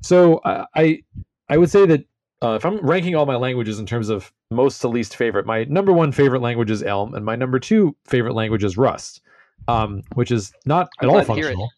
so 0.00 0.40
I 0.44 1.02
I 1.48 1.56
would 1.58 1.70
say 1.70 1.86
that 1.86 2.04
uh, 2.42 2.54
if 2.54 2.64
I'm 2.64 2.78
ranking 2.78 3.14
all 3.14 3.26
my 3.26 3.36
languages 3.36 3.78
in 3.78 3.86
terms 3.86 4.08
of 4.08 4.32
most 4.50 4.80
to 4.80 4.88
least 4.88 5.16
favorite, 5.16 5.46
my 5.46 5.64
number 5.64 5.92
one 5.92 6.10
favorite 6.12 6.42
language 6.42 6.70
is 6.70 6.82
Elm, 6.82 7.14
and 7.14 7.24
my 7.24 7.36
number 7.36 7.58
two 7.58 7.96
favorite 8.04 8.34
language 8.34 8.64
is 8.64 8.76
Rust. 8.76 9.20
um, 9.68 10.02
which 10.14 10.30
is 10.30 10.52
not 10.66 10.88
at 11.00 11.08
all 11.08 11.22
functional. 11.24 11.70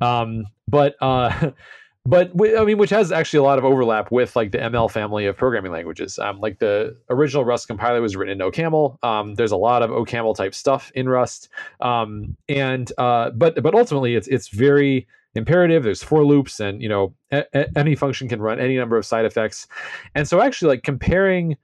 Um, 0.00 0.46
but 0.68 0.96
uh, 1.00 1.50
but 2.06 2.32
I 2.56 2.64
mean, 2.64 2.78
which 2.78 2.90
has 2.90 3.12
actually 3.12 3.38
a 3.38 3.42
lot 3.42 3.58
of 3.58 3.64
overlap 3.64 4.10
with 4.10 4.34
like 4.36 4.52
the 4.52 4.58
ML 4.58 4.90
family 4.90 5.26
of 5.26 5.36
programming 5.36 5.72
languages. 5.72 6.18
Um, 6.18 6.40
like 6.40 6.58
the 6.58 6.96
original 7.08 7.44
Rust 7.44 7.66
compiler 7.68 8.00
was 8.00 8.16
written 8.16 8.40
in 8.40 8.50
OCaml. 8.50 9.02
Um, 9.04 9.34
there's 9.34 9.52
a 9.52 9.56
lot 9.56 9.82
of 9.82 9.90
OCaml 9.90 10.34
type 10.34 10.54
stuff 10.54 10.90
in 10.94 11.08
Rust. 11.08 11.48
Um, 11.80 12.36
and 12.48 12.90
uh, 12.98 13.30
but 13.30 13.62
but 13.62 13.74
ultimately, 13.74 14.14
it's 14.14 14.28
it's 14.28 14.48
very 14.48 15.06
imperative. 15.34 15.82
There's 15.82 16.02
for 16.02 16.24
loops, 16.24 16.60
and 16.60 16.82
you 16.82 16.88
know 16.88 17.14
a- 17.32 17.44
a- 17.54 17.78
any 17.78 17.94
function 17.94 18.28
can 18.28 18.40
run 18.40 18.60
any 18.60 18.76
number 18.76 18.96
of 18.96 19.06
side 19.06 19.24
effects. 19.24 19.66
And 20.14 20.26
so 20.28 20.40
actually, 20.40 20.68
like 20.68 20.82
comparing 20.82 21.56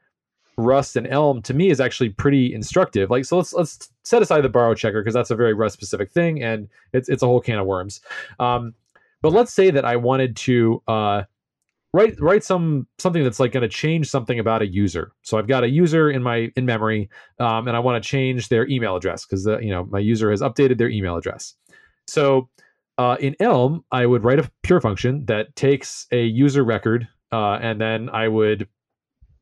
Rust 0.58 0.96
and 0.96 1.06
Elm 1.06 1.42
to 1.42 1.54
me 1.54 1.70
is 1.70 1.80
actually 1.80 2.10
pretty 2.10 2.54
instructive. 2.54 3.10
Like, 3.10 3.24
so 3.24 3.36
let's 3.36 3.52
let's 3.52 3.90
set 4.04 4.22
aside 4.22 4.42
the 4.42 4.48
borrow 4.48 4.74
checker 4.74 5.02
because 5.02 5.14
that's 5.14 5.30
a 5.30 5.36
very 5.36 5.52
Rust 5.54 5.74
specific 5.74 6.10
thing, 6.10 6.42
and 6.42 6.68
it's 6.92 7.08
it's 7.08 7.22
a 7.22 7.26
whole 7.26 7.40
can 7.40 7.58
of 7.58 7.66
worms. 7.66 8.00
Um, 8.38 8.74
but 9.22 9.32
let's 9.32 9.52
say 9.52 9.70
that 9.70 9.84
I 9.84 9.96
wanted 9.96 10.36
to 10.36 10.82
uh, 10.88 11.22
write 11.92 12.20
write 12.20 12.44
some 12.44 12.86
something 12.98 13.24
that's 13.24 13.40
like 13.40 13.52
going 13.52 13.62
to 13.62 13.68
change 13.68 14.08
something 14.08 14.38
about 14.38 14.62
a 14.62 14.66
user. 14.66 15.12
So 15.22 15.38
I've 15.38 15.46
got 15.46 15.64
a 15.64 15.68
user 15.68 16.10
in 16.10 16.22
my 16.22 16.50
in 16.56 16.64
memory, 16.64 17.10
um, 17.38 17.68
and 17.68 17.76
I 17.76 17.80
want 17.80 18.02
to 18.02 18.08
change 18.08 18.48
their 18.48 18.68
email 18.68 18.96
address 18.96 19.26
because 19.26 19.44
the 19.44 19.58
you 19.58 19.70
know 19.70 19.84
my 19.84 19.98
user 19.98 20.30
has 20.30 20.40
updated 20.40 20.78
their 20.78 20.88
email 20.88 21.16
address. 21.16 21.54
So 22.06 22.48
uh, 22.98 23.16
in 23.20 23.36
Elm, 23.40 23.84
I 23.92 24.06
would 24.06 24.24
write 24.24 24.38
a 24.38 24.50
pure 24.62 24.80
function 24.80 25.24
that 25.26 25.54
takes 25.56 26.06
a 26.12 26.24
user 26.24 26.64
record, 26.64 27.08
uh, 27.32 27.58
and 27.60 27.80
then 27.80 28.08
I 28.10 28.28
would 28.28 28.68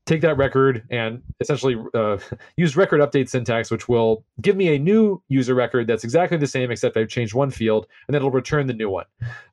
take 0.07 0.21
that 0.21 0.37
record 0.37 0.85
and 0.91 1.23
essentially 1.41 1.77
uh, 1.95 2.19
use 2.57 2.77
record 2.77 3.01
update 3.01 3.29
syntax, 3.29 3.71
which 3.71 3.89
will 3.89 4.25
give 4.41 4.57
me 4.57 4.75
a 4.75 4.79
new 4.79 5.23
user 5.29 5.55
record 5.55 5.87
that's 5.87 6.05
exactly 6.05 6.37
the 6.37 6.47
same, 6.47 6.71
except 6.71 6.97
I've 6.97 7.09
changed 7.09 7.35
one 7.35 7.51
field, 7.51 7.87
and 8.07 8.15
then 8.15 8.21
it'll 8.21 8.31
return 8.31 8.67
the 8.67 8.75
new 8.75 8.91
one. 8.91 9.07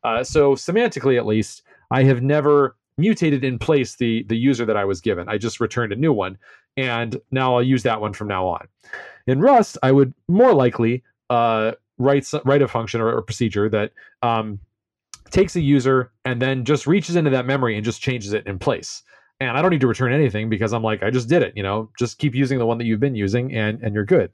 Uh, 0.04 0.24
so 0.24 0.56
semantically, 0.56 1.18
at 1.18 1.26
least, 1.26 1.64
I 1.92 2.04
have 2.04 2.22
never 2.22 2.76
mutated 2.98 3.44
in 3.44 3.58
place 3.58 3.96
the 3.96 4.24
the 4.24 4.38
user 4.38 4.66
that 4.66 4.78
I 4.78 4.86
was 4.86 5.00
given. 5.02 5.30
I 5.30 5.38
just 5.38 5.60
returned 5.60 5.94
a 5.94 5.96
new 5.96 6.14
one, 6.14 6.38
and 6.76 7.18
now 7.32 7.56
I'll 7.56 7.64
use 7.64 7.84
that 7.84 8.02
one 8.02 8.14
from 8.14 8.28
now 8.28 8.48
on. 8.48 8.68
In 9.28 9.40
Rust, 9.40 9.78
I 9.84 9.92
would 9.92 10.14
more 10.28 10.54
likely 10.54 11.04
uh, 11.30 11.74
write 12.02 12.30
write 12.46 12.62
a 12.62 12.68
function 12.68 13.02
or, 13.02 13.18
a 13.18 13.24
procedure 13.24 13.70
that 13.70 13.92
um, 14.22 14.60
takes 15.30 15.56
a 15.56 15.62
user 15.62 16.12
and 16.26 16.42
then 16.42 16.66
just 16.66 16.88
reaches 16.88 17.16
into 17.16 17.30
that 17.30 17.46
memory 17.46 17.76
and 17.76 17.86
just 17.86 18.02
changes 18.02 18.34
it 18.34 18.46
in 18.48 18.60
place 18.60 19.04
and 19.42 19.58
I 19.58 19.62
don't 19.64 19.72
need 19.72 19.82
to 19.82 19.88
return 19.88 20.14
anything 20.14 20.50
because 20.50 20.72
I'm 20.72 20.84
like, 20.84 21.02
I 21.02 21.10
just 21.10 21.28
did 21.28 21.42
it, 21.42 21.54
you 21.58 21.64
know, 21.64 21.90
just 21.98 22.20
keep 22.20 22.36
using 22.36 22.60
the 22.60 22.66
one 22.66 22.78
that 22.78 22.86
you've 22.86 23.00
been 23.00 23.16
using 23.16 23.54
and 23.54 23.82
and 23.82 23.96
you're 23.96 24.06
good. 24.06 24.32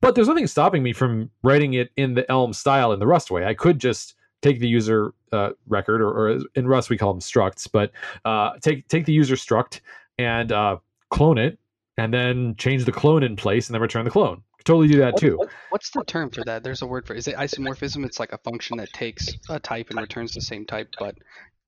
But 0.00 0.14
there's 0.14 0.28
nothing 0.28 0.46
stopping 0.46 0.82
me 0.82 0.92
from 0.92 1.30
writing 1.42 1.74
it 1.74 1.90
in 1.96 2.14
the 2.14 2.30
Elm 2.30 2.52
style 2.52 2.92
in 2.92 3.00
the 3.00 3.06
Rust 3.06 3.30
way. 3.30 3.46
I 3.46 3.54
could 3.54 3.78
just 3.78 4.14
take 4.42 4.60
the 4.60 4.68
user 4.68 5.12
uh, 5.32 5.50
record, 5.66 6.00
or, 6.00 6.10
or, 6.10 6.38
in 6.54 6.68
Rust 6.68 6.90
we 6.90 6.98
call 6.98 7.12
them 7.12 7.20
structs, 7.20 7.66
but 7.70 7.90
uh, 8.26 8.50
take 8.60 8.86
take 8.88 9.06
the 9.06 9.12
user 9.12 9.34
struct 9.34 9.80
and 10.18 10.52
uh, 10.52 10.76
clone 11.08 11.38
it, 11.38 11.58
and 11.96 12.12
then 12.12 12.54
change 12.56 12.84
the 12.84 12.92
clone 12.92 13.22
in 13.22 13.34
place, 13.34 13.68
and 13.68 13.74
then 13.74 13.80
return 13.80 14.04
the 14.04 14.10
clone. 14.10 14.42
Totally 14.68 14.88
do 14.88 14.98
that 14.98 15.16
too. 15.16 15.38
What, 15.38 15.48
what's 15.70 15.90
the 15.92 16.04
term 16.04 16.28
for 16.28 16.44
that? 16.44 16.62
There's 16.62 16.82
a 16.82 16.86
word 16.86 17.06
for 17.06 17.14
it. 17.14 17.20
Is 17.20 17.26
it 17.26 17.36
isomorphism? 17.36 18.04
It's 18.04 18.20
like 18.20 18.32
a 18.34 18.38
function 18.38 18.76
that 18.76 18.92
takes 18.92 19.26
a 19.48 19.58
type 19.58 19.88
and 19.88 19.98
returns 19.98 20.34
the 20.34 20.42
same 20.42 20.66
type, 20.66 20.90
but 20.98 21.14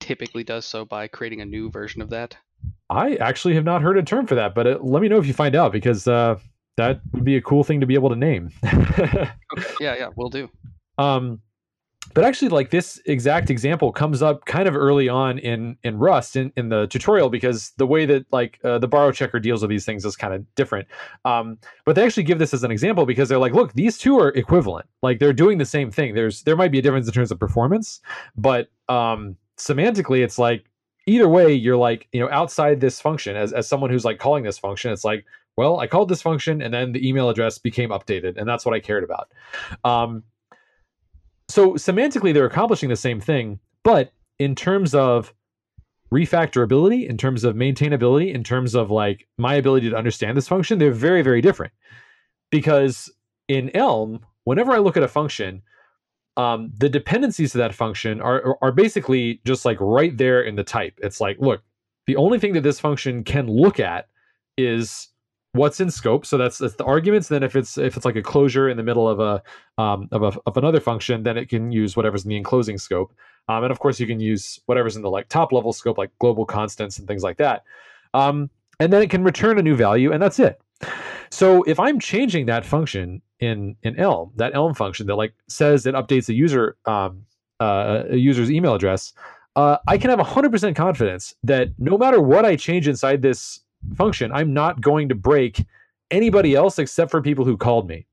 typically 0.00 0.44
does 0.44 0.66
so 0.66 0.84
by 0.84 1.08
creating 1.08 1.40
a 1.40 1.46
new 1.46 1.70
version 1.70 2.02
of 2.02 2.10
that. 2.10 2.36
I 2.90 3.14
actually 3.14 3.54
have 3.54 3.64
not 3.64 3.80
heard 3.80 3.96
a 3.96 4.02
term 4.02 4.26
for 4.26 4.34
that, 4.34 4.54
but 4.54 4.66
it, 4.66 4.76
uh, 4.76 4.82
let 4.82 5.00
me 5.00 5.08
know 5.08 5.16
if 5.16 5.26
you 5.26 5.32
find 5.32 5.56
out 5.56 5.72
because 5.72 6.06
uh, 6.06 6.38
that 6.76 7.00
would 7.14 7.24
be 7.24 7.36
a 7.36 7.40
cool 7.40 7.64
thing 7.64 7.80
to 7.80 7.86
be 7.86 7.94
able 7.94 8.10
to 8.10 8.16
name. 8.16 8.50
okay. 8.66 9.30
Yeah, 9.80 9.96
yeah, 9.96 10.10
we'll 10.14 10.28
do. 10.28 10.50
Um, 10.98 11.40
but 12.14 12.24
actually, 12.24 12.48
like 12.48 12.70
this 12.70 13.00
exact 13.06 13.50
example 13.50 13.92
comes 13.92 14.20
up 14.20 14.44
kind 14.44 14.66
of 14.66 14.74
early 14.74 15.08
on 15.08 15.38
in 15.38 15.76
in 15.84 15.98
Rust 15.98 16.34
in, 16.34 16.52
in 16.56 16.68
the 16.68 16.86
tutorial 16.88 17.28
because 17.28 17.72
the 17.76 17.86
way 17.86 18.04
that 18.06 18.26
like 18.32 18.58
uh, 18.64 18.78
the 18.78 18.88
borrow 18.88 19.12
checker 19.12 19.38
deals 19.38 19.62
with 19.62 19.70
these 19.70 19.84
things 19.84 20.04
is 20.04 20.16
kind 20.16 20.34
of 20.34 20.54
different. 20.54 20.88
Um, 21.24 21.58
but 21.84 21.94
they 21.94 22.04
actually 22.04 22.24
give 22.24 22.38
this 22.38 22.52
as 22.52 22.64
an 22.64 22.70
example 22.70 23.06
because 23.06 23.28
they're 23.28 23.38
like, 23.38 23.52
look, 23.52 23.74
these 23.74 23.96
two 23.96 24.18
are 24.18 24.30
equivalent. 24.30 24.86
Like 25.02 25.20
they're 25.20 25.32
doing 25.32 25.58
the 25.58 25.64
same 25.64 25.90
thing. 25.90 26.14
There's 26.14 26.42
there 26.42 26.56
might 26.56 26.72
be 26.72 26.80
a 26.80 26.82
difference 26.82 27.06
in 27.06 27.12
terms 27.12 27.30
of 27.30 27.38
performance, 27.38 28.00
but 28.36 28.70
um, 28.88 29.36
semantically, 29.56 30.24
it's 30.24 30.38
like 30.38 30.64
either 31.06 31.28
way, 31.28 31.52
you're 31.52 31.76
like, 31.76 32.08
you 32.12 32.20
know, 32.20 32.30
outside 32.30 32.80
this 32.80 33.00
function 33.00 33.36
as, 33.36 33.52
as 33.52 33.68
someone 33.68 33.90
who's 33.90 34.04
like 34.04 34.18
calling 34.18 34.42
this 34.42 34.58
function, 34.58 34.90
it's 34.90 35.04
like, 35.04 35.24
well, 35.56 35.80
I 35.80 35.86
called 35.86 36.08
this 36.08 36.22
function 36.22 36.62
and 36.62 36.72
then 36.72 36.92
the 36.92 37.06
email 37.06 37.28
address 37.28 37.58
became 37.58 37.90
updated, 37.90 38.36
and 38.36 38.48
that's 38.48 38.64
what 38.64 38.74
I 38.74 38.80
cared 38.80 39.04
about. 39.04 39.30
Um, 39.84 40.24
so 41.50 41.72
semantically, 41.74 42.32
they're 42.32 42.46
accomplishing 42.46 42.88
the 42.88 42.96
same 42.96 43.20
thing, 43.20 43.60
but 43.82 44.12
in 44.38 44.54
terms 44.54 44.94
of 44.94 45.34
refactorability, 46.12 47.08
in 47.08 47.16
terms 47.16 47.44
of 47.44 47.54
maintainability, 47.54 48.34
in 48.34 48.42
terms 48.42 48.74
of 48.74 48.90
like 48.90 49.26
my 49.38 49.54
ability 49.54 49.90
to 49.90 49.96
understand 49.96 50.36
this 50.36 50.48
function, 50.48 50.78
they're 50.78 50.90
very, 50.90 51.22
very 51.22 51.40
different. 51.40 51.72
Because 52.50 53.12
in 53.48 53.70
Elm, 53.76 54.20
whenever 54.44 54.72
I 54.72 54.78
look 54.78 54.96
at 54.96 55.02
a 55.02 55.08
function, 55.08 55.62
um, 56.36 56.72
the 56.76 56.88
dependencies 56.88 57.52
to 57.52 57.58
that 57.58 57.74
function 57.74 58.20
are 58.20 58.56
are 58.62 58.72
basically 58.72 59.40
just 59.44 59.64
like 59.64 59.78
right 59.80 60.16
there 60.16 60.42
in 60.42 60.56
the 60.56 60.64
type. 60.64 60.94
It's 60.98 61.20
like, 61.20 61.36
look, 61.38 61.62
the 62.06 62.16
only 62.16 62.38
thing 62.38 62.54
that 62.54 62.62
this 62.62 62.80
function 62.80 63.24
can 63.24 63.46
look 63.46 63.78
at 63.78 64.08
is 64.56 65.08
what's 65.52 65.80
in 65.80 65.90
scope. 65.90 66.26
So 66.26 66.38
that's 66.38 66.58
that's 66.58 66.74
the 66.74 66.84
arguments. 66.84 67.28
Then 67.28 67.42
if 67.42 67.56
it's 67.56 67.78
if 67.78 67.96
it's 67.96 68.04
like 68.04 68.16
a 68.16 68.22
closure 68.22 68.68
in 68.68 68.76
the 68.76 68.82
middle 68.82 69.08
of 69.08 69.20
a 69.20 69.42
um, 69.82 70.08
of 70.12 70.22
a 70.22 70.38
of 70.46 70.56
another 70.56 70.80
function, 70.80 71.22
then 71.22 71.36
it 71.36 71.48
can 71.48 71.72
use 71.72 71.96
whatever's 71.96 72.24
in 72.24 72.30
the 72.30 72.36
enclosing 72.36 72.78
scope. 72.78 73.12
Um, 73.48 73.64
and 73.64 73.72
of 73.72 73.80
course, 73.80 73.98
you 73.98 74.06
can 74.06 74.20
use 74.20 74.60
whatever's 74.66 74.96
in 74.96 75.02
the 75.02 75.10
like 75.10 75.28
top 75.28 75.52
level 75.52 75.72
scope, 75.72 75.98
like 75.98 76.10
global 76.18 76.44
constants 76.44 76.98
and 76.98 77.08
things 77.08 77.22
like 77.22 77.38
that. 77.38 77.64
Um, 78.14 78.50
and 78.78 78.92
then 78.92 79.02
it 79.02 79.10
can 79.10 79.24
return 79.24 79.58
a 79.58 79.62
new 79.62 79.76
value, 79.76 80.12
and 80.12 80.22
that's 80.22 80.38
it. 80.38 80.60
So 81.30 81.62
if 81.64 81.78
I'm 81.78 82.00
changing 82.00 82.46
that 82.46 82.64
function 82.64 83.22
in 83.40 83.76
in 83.82 83.98
Elm, 83.98 84.32
that 84.36 84.54
Elm 84.54 84.74
function 84.74 85.06
that 85.08 85.16
like 85.16 85.34
says 85.48 85.86
it 85.86 85.94
updates 85.94 86.28
a 86.28 86.34
user 86.34 86.76
um, 86.86 87.24
uh, 87.60 88.04
a 88.10 88.16
user's 88.16 88.50
email 88.50 88.74
address, 88.74 89.12
uh, 89.56 89.76
I 89.86 89.98
can 89.98 90.10
have 90.10 90.18
100% 90.18 90.74
confidence 90.74 91.34
that 91.42 91.68
no 91.78 91.98
matter 91.98 92.20
what 92.20 92.44
I 92.44 92.56
change 92.56 92.88
inside 92.88 93.20
this 93.20 93.60
function, 93.96 94.32
I'm 94.32 94.52
not 94.52 94.80
going 94.80 95.08
to 95.08 95.14
break 95.14 95.64
anybody 96.10 96.54
else 96.54 96.78
except 96.78 97.10
for 97.10 97.22
people 97.22 97.44
who 97.44 97.56
called 97.56 97.88
me. 97.88 98.06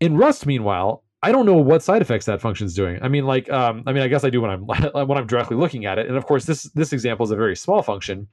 In 0.00 0.16
Rust, 0.16 0.46
meanwhile, 0.46 1.04
I 1.22 1.30
don't 1.30 1.46
know 1.46 1.56
what 1.56 1.82
side 1.82 2.02
effects 2.02 2.26
that 2.26 2.40
function 2.40 2.66
is 2.66 2.74
doing. 2.74 2.98
I 3.02 3.08
mean, 3.08 3.24
like, 3.24 3.48
um, 3.50 3.84
I 3.86 3.92
mean, 3.92 4.02
I 4.02 4.08
guess 4.08 4.24
I 4.24 4.30
do 4.30 4.40
when 4.40 4.50
I'm 4.50 4.66
when 5.06 5.18
I'm 5.18 5.26
directly 5.26 5.56
looking 5.56 5.86
at 5.86 5.98
it. 5.98 6.08
And 6.08 6.16
of 6.16 6.26
course, 6.26 6.44
this 6.44 6.64
this 6.74 6.92
example 6.92 7.24
is 7.24 7.30
a 7.30 7.36
very 7.36 7.56
small 7.56 7.82
function. 7.82 8.26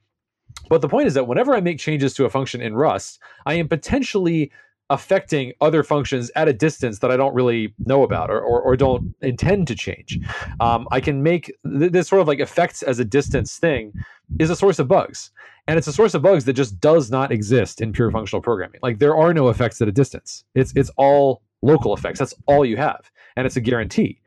But 0.68 0.80
the 0.80 0.88
point 0.88 1.06
is 1.06 1.14
that 1.14 1.28
whenever 1.28 1.54
I 1.54 1.60
make 1.60 1.78
changes 1.78 2.12
to 2.14 2.24
a 2.24 2.30
function 2.30 2.60
in 2.60 2.74
Rust, 2.74 3.20
I 3.46 3.54
am 3.54 3.68
potentially 3.68 4.50
affecting 4.90 5.52
other 5.60 5.84
functions 5.84 6.32
at 6.34 6.48
a 6.48 6.52
distance 6.52 6.98
that 6.98 7.12
I 7.12 7.16
don't 7.16 7.32
really 7.32 7.72
know 7.86 8.02
about 8.02 8.28
or, 8.28 8.40
or, 8.40 8.60
or 8.60 8.76
don't 8.76 9.14
intend 9.22 9.68
to 9.68 9.76
change. 9.76 10.18
Um, 10.58 10.88
I 10.90 11.00
can 11.00 11.22
make 11.22 11.52
th- 11.64 11.92
this 11.92 12.08
sort 12.08 12.20
of 12.20 12.26
like 12.26 12.40
effects 12.40 12.82
as 12.82 12.98
a 12.98 13.04
distance 13.04 13.56
thing 13.56 13.92
is 14.40 14.50
a 14.50 14.56
source 14.56 14.80
of 14.80 14.88
bugs. 14.88 15.30
And 15.70 15.78
it's 15.78 15.86
a 15.86 15.92
source 15.92 16.14
of 16.14 16.22
bugs 16.22 16.46
that 16.46 16.54
just 16.54 16.80
does 16.80 17.12
not 17.12 17.30
exist 17.30 17.80
in 17.80 17.92
pure 17.92 18.10
functional 18.10 18.42
programming. 18.42 18.80
Like 18.82 18.98
there 18.98 19.16
are 19.16 19.32
no 19.32 19.50
effects 19.50 19.80
at 19.80 19.86
a 19.86 19.92
distance. 19.92 20.42
It's 20.56 20.72
it's 20.74 20.90
all 20.96 21.42
local 21.62 21.94
effects. 21.94 22.18
That's 22.18 22.34
all 22.46 22.66
you 22.66 22.76
have, 22.76 23.08
and 23.36 23.46
it's 23.46 23.54
a 23.54 23.60
guarantee. 23.60 24.20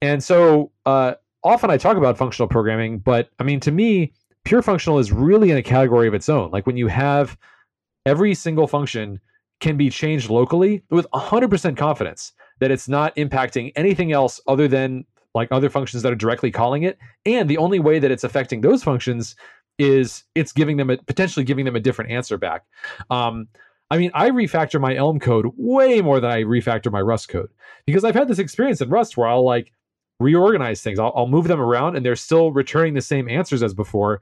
And 0.00 0.24
so 0.24 0.72
uh, 0.84 1.14
often 1.44 1.70
I 1.70 1.76
talk 1.76 1.96
about 1.96 2.18
functional 2.18 2.48
programming, 2.48 2.98
but 2.98 3.30
I 3.38 3.44
mean 3.44 3.60
to 3.60 3.70
me, 3.70 4.12
pure 4.42 4.60
functional 4.60 4.98
is 4.98 5.12
really 5.12 5.52
in 5.52 5.56
a 5.56 5.62
category 5.62 6.08
of 6.08 6.14
its 6.14 6.28
own. 6.28 6.50
Like 6.50 6.66
when 6.66 6.76
you 6.76 6.88
have 6.88 7.38
every 8.04 8.34
single 8.34 8.66
function 8.66 9.20
can 9.60 9.76
be 9.76 9.88
changed 9.88 10.30
locally 10.30 10.82
with 10.90 11.06
100% 11.14 11.76
confidence 11.76 12.32
that 12.58 12.72
it's 12.72 12.88
not 12.88 13.14
impacting 13.14 13.70
anything 13.76 14.10
else 14.10 14.40
other 14.48 14.66
than 14.66 15.04
like 15.32 15.46
other 15.52 15.70
functions 15.70 16.02
that 16.02 16.10
are 16.10 16.16
directly 16.16 16.50
calling 16.50 16.82
it 16.82 16.98
and 17.24 17.48
the 17.48 17.56
only 17.56 17.78
way 17.78 18.00
that 18.00 18.10
it's 18.10 18.24
affecting 18.24 18.60
those 18.60 18.82
functions 18.82 19.36
is 19.78 20.24
it's 20.34 20.52
giving 20.52 20.76
them 20.76 20.90
a, 20.90 20.96
potentially 20.98 21.44
giving 21.44 21.64
them 21.64 21.76
a 21.76 21.80
different 21.80 22.10
answer 22.10 22.38
back. 22.38 22.64
Um, 23.10 23.48
i 23.90 23.98
mean 23.98 24.10
i 24.14 24.30
refactor 24.30 24.80
my 24.80 24.96
elm 24.96 25.20
code 25.20 25.46
way 25.56 26.00
more 26.00 26.18
than 26.18 26.30
i 26.30 26.42
refactor 26.42 26.90
my 26.90 27.00
rust 27.00 27.28
code 27.28 27.50
because 27.84 28.04
i've 28.04 28.14
had 28.14 28.26
this 28.26 28.38
experience 28.38 28.80
in 28.80 28.88
rust 28.88 29.16
where 29.16 29.28
i'll 29.28 29.44
like 29.44 29.70
reorganize 30.22 30.82
things. 30.82 30.98
I'll, 30.98 31.12
I'll 31.16 31.26
move 31.26 31.48
them 31.48 31.60
around 31.60 31.96
and 31.96 32.06
they're 32.06 32.16
still 32.16 32.52
returning 32.52 32.94
the 32.94 33.00
same 33.02 33.28
answers 33.28 33.62
as 33.62 33.74
before 33.74 34.20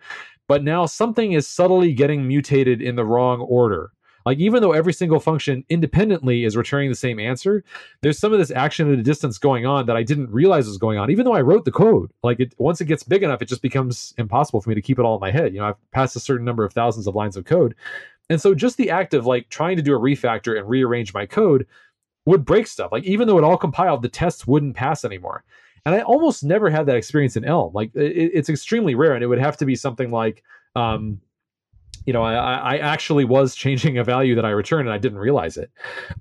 but 0.48 0.64
now 0.64 0.86
something 0.86 1.32
is 1.32 1.46
subtly 1.46 1.92
getting 1.92 2.26
mutated 2.26 2.82
in 2.82 2.96
the 2.96 3.04
wrong 3.04 3.40
order 3.40 3.92
like 4.26 4.38
even 4.38 4.62
though 4.62 4.72
every 4.72 4.92
single 4.92 5.20
function 5.20 5.64
independently 5.68 6.44
is 6.44 6.56
returning 6.56 6.88
the 6.88 6.96
same 6.96 7.18
answer, 7.18 7.64
there's 8.02 8.18
some 8.18 8.32
of 8.32 8.38
this 8.38 8.50
action 8.50 8.92
at 8.92 8.98
a 8.98 9.02
distance 9.02 9.38
going 9.38 9.66
on 9.66 9.86
that 9.86 9.96
I 9.96 10.02
didn't 10.02 10.30
realize 10.30 10.66
was 10.66 10.78
going 10.78 10.98
on. 10.98 11.10
Even 11.10 11.24
though 11.24 11.34
I 11.34 11.40
wrote 11.40 11.64
the 11.64 11.72
code, 11.72 12.10
like 12.22 12.40
it 12.40 12.54
once 12.58 12.80
it 12.80 12.86
gets 12.86 13.02
big 13.02 13.22
enough, 13.22 13.42
it 13.42 13.48
just 13.48 13.62
becomes 13.62 14.14
impossible 14.18 14.60
for 14.60 14.68
me 14.68 14.74
to 14.74 14.82
keep 14.82 14.98
it 14.98 15.04
all 15.04 15.14
in 15.14 15.20
my 15.20 15.30
head. 15.30 15.52
You 15.54 15.60
know, 15.60 15.66
I've 15.66 15.90
passed 15.92 16.16
a 16.16 16.20
certain 16.20 16.44
number 16.44 16.64
of 16.64 16.72
thousands 16.72 17.06
of 17.06 17.14
lines 17.14 17.36
of 17.36 17.44
code. 17.44 17.74
And 18.28 18.40
so 18.40 18.54
just 18.54 18.76
the 18.76 18.90
act 18.90 19.12
of 19.14 19.26
like 19.26 19.48
trying 19.48 19.76
to 19.76 19.82
do 19.82 19.94
a 19.94 19.98
refactor 19.98 20.56
and 20.58 20.68
rearrange 20.68 21.12
my 21.12 21.26
code 21.26 21.66
would 22.26 22.44
break 22.44 22.66
stuff. 22.66 22.92
Like 22.92 23.04
even 23.04 23.26
though 23.26 23.38
it 23.38 23.44
all 23.44 23.56
compiled, 23.56 24.02
the 24.02 24.08
tests 24.08 24.46
wouldn't 24.46 24.76
pass 24.76 25.04
anymore. 25.04 25.44
And 25.86 25.94
I 25.94 26.02
almost 26.02 26.44
never 26.44 26.68
had 26.70 26.86
that 26.86 26.96
experience 26.96 27.36
in 27.36 27.44
Elm. 27.44 27.72
Like 27.72 27.94
it, 27.94 28.30
it's 28.34 28.48
extremely 28.48 28.94
rare, 28.94 29.14
and 29.14 29.24
it 29.24 29.26
would 29.26 29.38
have 29.38 29.56
to 29.58 29.64
be 29.64 29.74
something 29.74 30.10
like, 30.10 30.42
um, 30.76 31.20
you 32.06 32.12
know, 32.12 32.22
I, 32.22 32.74
I 32.74 32.78
actually 32.78 33.24
was 33.24 33.54
changing 33.54 33.98
a 33.98 34.04
value 34.04 34.34
that 34.34 34.44
I 34.44 34.50
returned 34.50 34.88
and 34.88 34.94
I 34.94 34.98
didn't 34.98 35.18
realize 35.18 35.56
it. 35.56 35.70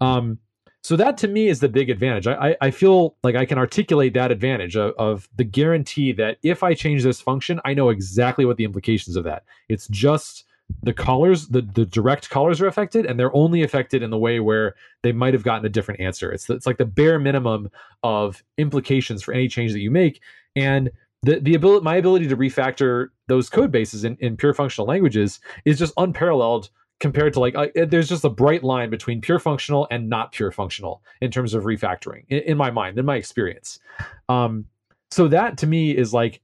Um, 0.01 0.39
so 0.81 0.95
that 0.95 1.17
to 1.19 1.27
me 1.27 1.47
is 1.49 1.59
the 1.59 1.67
big 1.67 1.89
advantage. 1.89 2.25
I, 2.25 2.55
I 2.61 2.71
feel 2.71 3.15
like 3.21 3.35
I 3.35 3.45
can 3.45 3.57
articulate 3.57 4.13
that 4.13 4.31
advantage 4.31 4.77
of, 4.77 4.93
of, 4.97 5.27
the 5.35 5.43
guarantee 5.43 6.13
that 6.13 6.37
if 6.41 6.63
I 6.63 6.73
change 6.73 7.03
this 7.03 7.19
function, 7.19 7.59
I 7.65 7.73
know 7.73 7.89
exactly 7.89 8.45
what 8.45 8.55
the 8.55 8.63
implications 8.63 9.17
of 9.17 9.25
that. 9.25 9.43
It's 9.67 9.87
just 9.89 10.45
the 10.83 10.93
callers, 10.93 11.47
the, 11.47 11.61
the 11.61 11.85
direct 11.85 12.29
callers 12.29 12.61
are 12.61 12.67
affected, 12.67 13.05
and 13.05 13.19
they're 13.19 13.35
only 13.35 13.63
affected 13.63 14.01
in 14.03 14.09
the 14.09 14.17
way 14.17 14.39
where 14.39 14.75
they 15.01 15.11
might 15.11 15.33
have 15.33 15.43
gotten 15.43 15.65
a 15.65 15.69
different 15.69 15.99
answer. 15.99 16.31
It's 16.31 16.49
it's 16.49 16.65
like 16.65 16.77
the 16.77 16.85
bare 16.85 17.19
minimum 17.19 17.69
of 18.03 18.43
implications 18.57 19.21
for 19.21 19.33
any 19.33 19.47
change 19.47 19.73
that 19.73 19.79
you 19.79 19.91
make. 19.91 20.21
And 20.55 20.91
the 21.23 21.39
the 21.39 21.55
ability 21.55 21.83
my 21.83 21.95
ability 21.95 22.27
to 22.27 22.37
refactor 22.37 23.09
those 23.27 23.49
code 23.49 23.71
bases 23.71 24.03
in, 24.03 24.17
in 24.19 24.37
pure 24.37 24.53
functional 24.53 24.87
languages 24.87 25.39
is 25.65 25.77
just 25.77 25.93
unparalleled 25.97 26.69
compared 26.99 27.33
to 27.33 27.39
like 27.39 27.55
there's 27.75 28.09
just 28.09 28.25
a 28.25 28.29
bright 28.29 28.63
line 28.63 28.89
between 28.89 29.21
pure 29.21 29.39
functional 29.39 29.87
and 29.89 30.09
not 30.09 30.31
pure 30.31 30.51
functional 30.51 31.01
in 31.21 31.31
terms 31.31 31.53
of 31.53 31.63
refactoring 31.63 32.23
in, 32.29 32.39
in 32.39 32.57
my 32.57 32.71
mind 32.71 32.97
in 32.97 33.05
my 33.05 33.15
experience. 33.15 33.79
Um, 34.27 34.65
so 35.11 35.27
that 35.27 35.57
to 35.59 35.67
me 35.67 35.95
is 35.95 36.13
like 36.13 36.41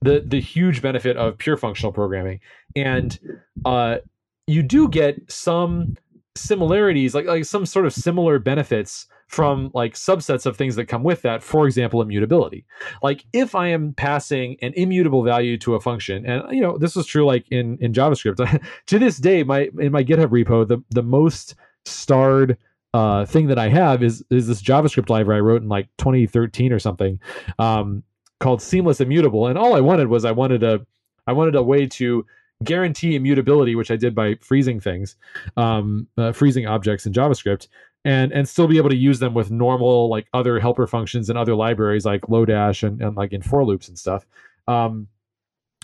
the 0.00 0.22
the 0.26 0.40
huge 0.40 0.82
benefit 0.82 1.16
of 1.16 1.38
pure 1.38 1.56
functional 1.56 1.92
programming. 1.92 2.40
And 2.76 3.18
uh, 3.64 3.98
you 4.46 4.62
do 4.62 4.88
get 4.88 5.30
some 5.30 5.96
similarities 6.36 7.14
like 7.14 7.26
like 7.26 7.44
some 7.44 7.66
sort 7.66 7.86
of 7.86 7.92
similar 7.92 8.38
benefits 8.38 9.06
from 9.28 9.70
like 9.74 9.94
subsets 9.94 10.46
of 10.46 10.56
things 10.56 10.74
that 10.74 10.86
come 10.86 11.02
with 11.02 11.22
that 11.22 11.42
for 11.42 11.66
example 11.66 12.02
immutability 12.02 12.64
like 13.02 13.24
if 13.32 13.54
i 13.54 13.68
am 13.68 13.92
passing 13.92 14.56
an 14.62 14.72
immutable 14.74 15.22
value 15.22 15.56
to 15.56 15.74
a 15.74 15.80
function 15.80 16.26
and 16.26 16.42
you 16.50 16.60
know 16.60 16.76
this 16.78 16.96
is 16.96 17.06
true 17.06 17.24
like 17.24 17.46
in 17.50 17.78
in 17.80 17.92
javascript 17.92 18.62
to 18.86 18.98
this 18.98 19.18
day 19.18 19.42
my 19.42 19.68
in 19.78 19.92
my 19.92 20.02
github 20.02 20.28
repo 20.28 20.66
the 20.66 20.82
the 20.90 21.02
most 21.02 21.54
starred 21.84 22.56
uh, 22.94 23.26
thing 23.26 23.48
that 23.48 23.58
I 23.58 23.68
have 23.68 24.02
is 24.02 24.24
is 24.30 24.46
this 24.46 24.62
JavaScript 24.62 25.10
library 25.10 25.38
I 25.38 25.42
wrote 25.42 25.62
in 25.62 25.68
like 25.68 25.88
2013 25.98 26.72
or 26.72 26.78
something, 26.78 27.20
um, 27.58 28.02
called 28.40 28.62
Seamless 28.62 29.00
Immutable. 29.00 29.46
And 29.46 29.58
all 29.58 29.74
I 29.74 29.80
wanted 29.80 30.08
was 30.08 30.24
I 30.24 30.32
wanted 30.32 30.62
a 30.62 30.84
I 31.26 31.32
wanted 31.32 31.54
a 31.54 31.62
way 31.62 31.86
to 31.86 32.24
guarantee 32.64 33.14
immutability, 33.14 33.74
which 33.74 33.90
I 33.90 33.96
did 33.96 34.14
by 34.14 34.36
freezing 34.40 34.80
things, 34.80 35.16
um, 35.56 36.08
uh, 36.16 36.32
freezing 36.32 36.66
objects 36.66 37.06
in 37.06 37.12
JavaScript, 37.12 37.68
and 38.04 38.32
and 38.32 38.48
still 38.48 38.66
be 38.66 38.76
able 38.76 38.90
to 38.90 38.96
use 38.96 39.18
them 39.18 39.34
with 39.34 39.50
normal 39.50 40.08
like 40.08 40.26
other 40.32 40.60
helper 40.60 40.86
functions 40.86 41.28
and 41.28 41.38
other 41.38 41.54
libraries 41.54 42.04
like 42.04 42.22
Lodash 42.22 42.82
and, 42.86 43.00
and 43.02 43.16
like 43.16 43.32
in 43.32 43.42
for 43.42 43.64
loops 43.64 43.88
and 43.88 43.98
stuff. 43.98 44.26
Um, 44.66 45.08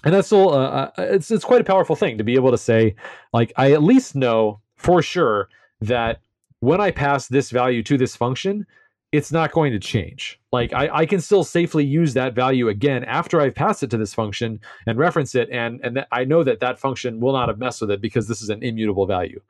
and 0.04 0.14
that's 0.14 0.28
still 0.28 0.50
uh, 0.52 0.68
uh, 0.68 0.90
it's 0.98 1.30
it's 1.30 1.44
quite 1.44 1.60
a 1.60 1.64
powerful 1.64 1.96
thing 1.96 2.18
to 2.18 2.24
be 2.24 2.34
able 2.34 2.50
to 2.50 2.58
say 2.58 2.94
like 3.32 3.52
I 3.56 3.72
at 3.72 3.82
least 3.82 4.14
know 4.14 4.60
for 4.76 5.02
sure 5.02 5.48
that 5.80 6.20
when 6.60 6.80
I 6.80 6.90
pass 6.90 7.28
this 7.28 7.50
value 7.50 7.82
to 7.82 7.98
this 7.98 8.16
function, 8.16 8.66
it's 9.12 9.30
not 9.30 9.52
going 9.52 9.72
to 9.72 9.78
change. 9.78 10.40
Like 10.52 10.72
I, 10.72 10.88
I 10.92 11.06
can 11.06 11.20
still 11.20 11.44
safely 11.44 11.84
use 11.84 12.14
that 12.14 12.34
value 12.34 12.68
again 12.68 13.04
after 13.04 13.40
I've 13.40 13.54
passed 13.54 13.82
it 13.82 13.90
to 13.90 13.96
this 13.96 14.14
function 14.14 14.60
and 14.86 14.98
reference 14.98 15.34
it, 15.34 15.48
and 15.50 15.80
and 15.82 15.96
th- 15.96 16.06
I 16.12 16.24
know 16.24 16.42
that 16.42 16.60
that 16.60 16.78
function 16.78 17.20
will 17.20 17.32
not 17.32 17.48
have 17.48 17.58
messed 17.58 17.80
with 17.80 17.90
it 17.90 18.00
because 18.00 18.28
this 18.28 18.42
is 18.42 18.50
an 18.50 18.62
immutable 18.62 19.06
value. 19.06 19.40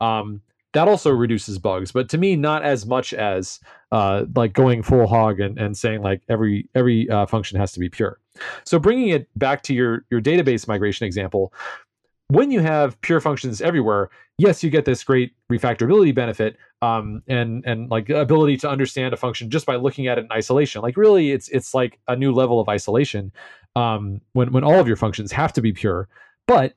Um, 0.00 0.42
that 0.78 0.86
also 0.86 1.10
reduces 1.10 1.58
bugs, 1.58 1.90
but 1.90 2.08
to 2.10 2.18
me, 2.18 2.36
not 2.36 2.62
as 2.62 2.86
much 2.86 3.12
as 3.12 3.58
uh, 3.90 4.26
like 4.36 4.52
going 4.52 4.84
full 4.84 5.08
hog 5.08 5.40
and, 5.40 5.58
and 5.58 5.76
saying 5.76 6.02
like 6.02 6.22
every 6.28 6.68
every 6.76 7.10
uh, 7.10 7.26
function 7.26 7.58
has 7.58 7.72
to 7.72 7.80
be 7.80 7.88
pure. 7.88 8.20
So 8.64 8.78
bringing 8.78 9.08
it 9.08 9.28
back 9.36 9.64
to 9.64 9.74
your 9.74 10.04
your 10.08 10.20
database 10.20 10.68
migration 10.68 11.04
example, 11.04 11.52
when 12.28 12.52
you 12.52 12.60
have 12.60 13.00
pure 13.00 13.20
functions 13.20 13.60
everywhere, 13.60 14.10
yes, 14.36 14.62
you 14.62 14.70
get 14.70 14.84
this 14.84 15.02
great 15.02 15.32
refactorability 15.50 16.14
benefit 16.14 16.56
um, 16.80 17.24
and 17.26 17.64
and 17.66 17.90
like 17.90 18.08
ability 18.08 18.56
to 18.58 18.70
understand 18.70 19.12
a 19.12 19.16
function 19.16 19.50
just 19.50 19.66
by 19.66 19.74
looking 19.74 20.06
at 20.06 20.16
it 20.16 20.26
in 20.26 20.30
isolation. 20.30 20.80
Like 20.80 20.96
really, 20.96 21.32
it's 21.32 21.48
it's 21.48 21.74
like 21.74 21.98
a 22.06 22.14
new 22.14 22.32
level 22.32 22.60
of 22.60 22.68
isolation 22.68 23.32
um, 23.74 24.20
when 24.34 24.52
when 24.52 24.62
all 24.62 24.78
of 24.78 24.86
your 24.86 24.96
functions 24.96 25.32
have 25.32 25.52
to 25.54 25.60
be 25.60 25.72
pure. 25.72 26.06
But 26.46 26.74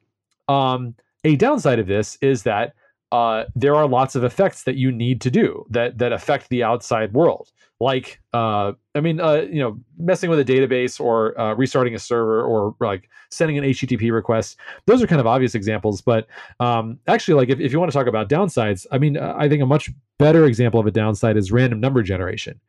um, 0.49 0.95
a 1.23 1.35
downside 1.35 1.77
of 1.77 1.85
this 1.85 2.17
is 2.19 2.41
that 2.43 2.73
uh, 3.11 3.45
there 3.55 3.75
are 3.75 3.87
lots 3.87 4.15
of 4.15 4.23
effects 4.23 4.63
that 4.63 4.75
you 4.75 4.91
need 4.91 5.21
to 5.21 5.31
do 5.31 5.65
that 5.69 5.97
that 5.97 6.13
affect 6.13 6.49
the 6.49 6.63
outside 6.63 7.13
world. 7.13 7.51
Like, 7.79 8.21
uh, 8.31 8.73
I 8.93 9.01
mean, 9.01 9.19
uh, 9.19 9.47
you 9.49 9.59
know, 9.59 9.79
messing 9.97 10.29
with 10.29 10.39
a 10.39 10.45
database 10.45 10.99
or 10.99 11.37
uh, 11.39 11.55
restarting 11.55 11.95
a 11.95 11.99
server 11.99 12.43
or 12.43 12.75
like 12.79 13.09
sending 13.31 13.57
an 13.57 13.63
HTTP 13.63 14.11
request. 14.11 14.57
Those 14.85 15.01
are 15.01 15.07
kind 15.07 15.19
of 15.19 15.25
obvious 15.25 15.55
examples. 15.55 15.99
But 15.99 16.27
um, 16.59 16.99
actually, 17.07 17.33
like 17.33 17.49
if, 17.49 17.59
if 17.59 17.71
you 17.71 17.79
want 17.79 17.91
to 17.91 17.97
talk 17.97 18.05
about 18.05 18.29
downsides, 18.29 18.85
I 18.91 18.99
mean, 18.99 19.17
I 19.17 19.49
think 19.49 19.63
a 19.63 19.65
much 19.65 19.89
better 20.19 20.45
example 20.45 20.79
of 20.79 20.85
a 20.85 20.91
downside 20.91 21.37
is 21.37 21.51
random 21.51 21.79
number 21.79 22.03
generation. 22.03 22.59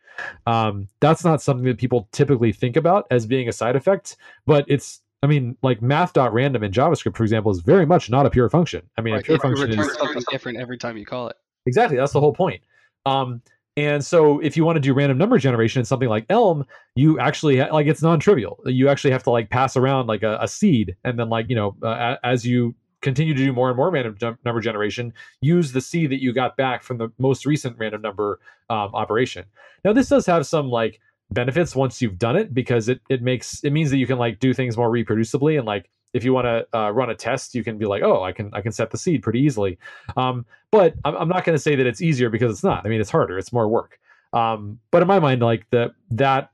Um, 0.47 0.89
that's 1.01 1.25
not 1.25 1.43
something 1.43 1.67
that 1.67 1.77
people 1.77 2.09
typically 2.13 2.53
think 2.53 2.77
about 2.77 3.07
as 3.11 3.27
being 3.27 3.49
a 3.49 3.53
side 3.53 3.77
effect, 3.77 4.17
but 4.47 4.65
it's 4.67 5.02
I 5.23 5.29
mean, 5.29 5.57
like 5.63 5.81
math.random 5.81 6.63
in 6.65 6.73
JavaScript, 6.73 7.17
for 7.17 7.23
example, 7.23 7.53
is 7.53 7.61
very 7.61 7.87
much 7.87 8.11
not 8.11 8.27
a 8.27 8.31
pure 8.31 8.51
function. 8.51 8.83
I 8.99 9.03
mean, 9.03 9.15
right. 9.15 9.23
a 9.23 9.25
pure 9.25 9.37
it 9.37 9.43
function 9.43 9.79
is 9.79 9.95
something 9.95 10.23
different 10.31 10.59
every 10.59 10.79
time 10.79 10.97
you 10.97 11.07
call 11.07 11.29
it. 11.29 11.37
Exactly. 11.67 11.97
That's 11.97 12.13
the 12.13 12.21
whole 12.21 12.33
point. 12.33 12.61
Um, 13.07 13.41
and 13.77 14.05
so 14.05 14.39
if 14.41 14.57
you 14.57 14.65
want 14.65 14.77
to 14.77 14.81
do 14.81 14.93
random 14.93 15.17
number 15.17 15.39
generation 15.39 15.81
in 15.81 15.87
something 15.87 16.09
like 16.09 16.27
Elm, 16.29 16.67
you 16.95 17.19
actually 17.19 17.59
ha- 17.59 17.73
like 17.73 17.87
it's 17.87 18.03
non-trivial. 18.03 18.61
You 18.67 18.89
actually 18.89 19.13
have 19.13 19.23
to 19.23 19.31
like 19.31 19.49
pass 19.49 19.77
around 19.77 20.09
like 20.09 20.23
a, 20.23 20.39
a 20.41 20.49
seed, 20.49 20.97
and 21.05 21.19
then 21.19 21.31
like 21.31 21.49
you 21.49 21.57
know 21.57 21.77
uh, 21.83 22.17
as 22.23 22.47
you 22.47 22.75
continue 23.01 23.33
to 23.33 23.45
do 23.45 23.53
more 23.53 23.69
and 23.69 23.77
more 23.77 23.91
random 23.91 24.17
number 24.45 24.61
generation, 24.61 25.13
use 25.41 25.73
the 25.73 25.81
seed 25.81 26.11
that 26.11 26.21
you 26.21 26.33
got 26.33 26.57
back 26.57 26.83
from 26.83 26.99
the 26.99 27.11
most 27.19 27.47
recent 27.47 27.77
random 27.79 28.03
number 28.03 28.41
um, 28.69 28.95
operation. 28.95 29.45
Now 29.85 29.93
this 29.93 30.09
does 30.09 30.27
have 30.27 30.47
some 30.47 30.69
like 30.69 31.01
benefits 31.33 31.75
once 31.75 32.01
you've 32.03 32.19
done 32.19 32.37
it 32.37 32.55
because 32.55 32.89
it 32.89 33.01
it 33.09 33.23
makes 33.23 33.63
it 33.65 33.73
means 33.73 33.91
that 33.91 33.99
you 33.99 34.07
can 34.07 34.19
like 34.19 34.39
do 34.39 34.53
things 34.53 34.77
more 34.77 34.91
reproducibly. 34.91 35.57
And 35.59 35.67
like 35.67 35.91
if 36.13 36.25
you 36.25 36.33
want 36.33 36.47
to 36.47 36.79
uh, 36.79 36.91
run 36.91 37.11
a 37.11 37.15
test 37.15 37.55
you 37.55 37.65
can 37.65 37.79
be 37.79 37.87
like 37.87 38.03
oh 38.03 38.23
i 38.23 38.33
can 38.33 38.51
i 38.53 38.61
can 38.61 38.71
set 38.71 38.91
the 38.91 38.99
seed 38.99 39.23
pretty 39.23 39.41
easily. 39.41 39.79
Um, 40.17 40.45
but 40.71 40.95
i'm, 41.05 41.17
I'm 41.17 41.29
not 41.29 41.45
going 41.45 41.57
to 41.57 41.63
say 41.63 41.75
that 41.77 41.87
it's 41.87 42.01
easier 42.01 42.31
because 42.31 42.53
it's 42.53 42.65
not. 42.65 42.85
I 42.85 42.89
mean 42.89 43.01
it's 43.01 43.11
harder. 43.11 43.39
It's 43.39 43.53
more 43.53 43.69
work. 43.69 43.99
Um, 44.33 44.79
but 44.91 45.03
in 45.03 45.09
my 45.09 45.19
mind 45.19 45.43
like 45.43 45.69
the 45.71 45.93
that 46.11 46.51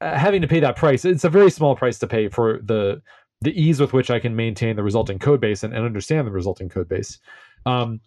uh, 0.00 0.16
having 0.16 0.42
to 0.42 0.48
pay 0.48 0.60
that 0.60 0.76
price 0.76 1.04
it's 1.04 1.24
a 1.24 1.30
very 1.30 1.50
small 1.50 1.76
price 1.76 1.98
to 2.00 2.06
pay 2.06 2.28
for 2.28 2.60
the 2.62 3.00
the 3.40 3.60
ease 3.60 3.80
with 3.80 3.92
which 3.92 4.10
i 4.10 4.18
can 4.20 4.34
maintain 4.36 4.76
the 4.76 4.82
resulting 4.82 5.18
code 5.18 5.40
base 5.40 5.62
and, 5.64 5.74
and 5.74 5.84
understand 5.84 6.26
the 6.26 6.32
resulting 6.32 6.68
code 6.68 6.88
base. 6.88 7.18
Um, 7.66 8.00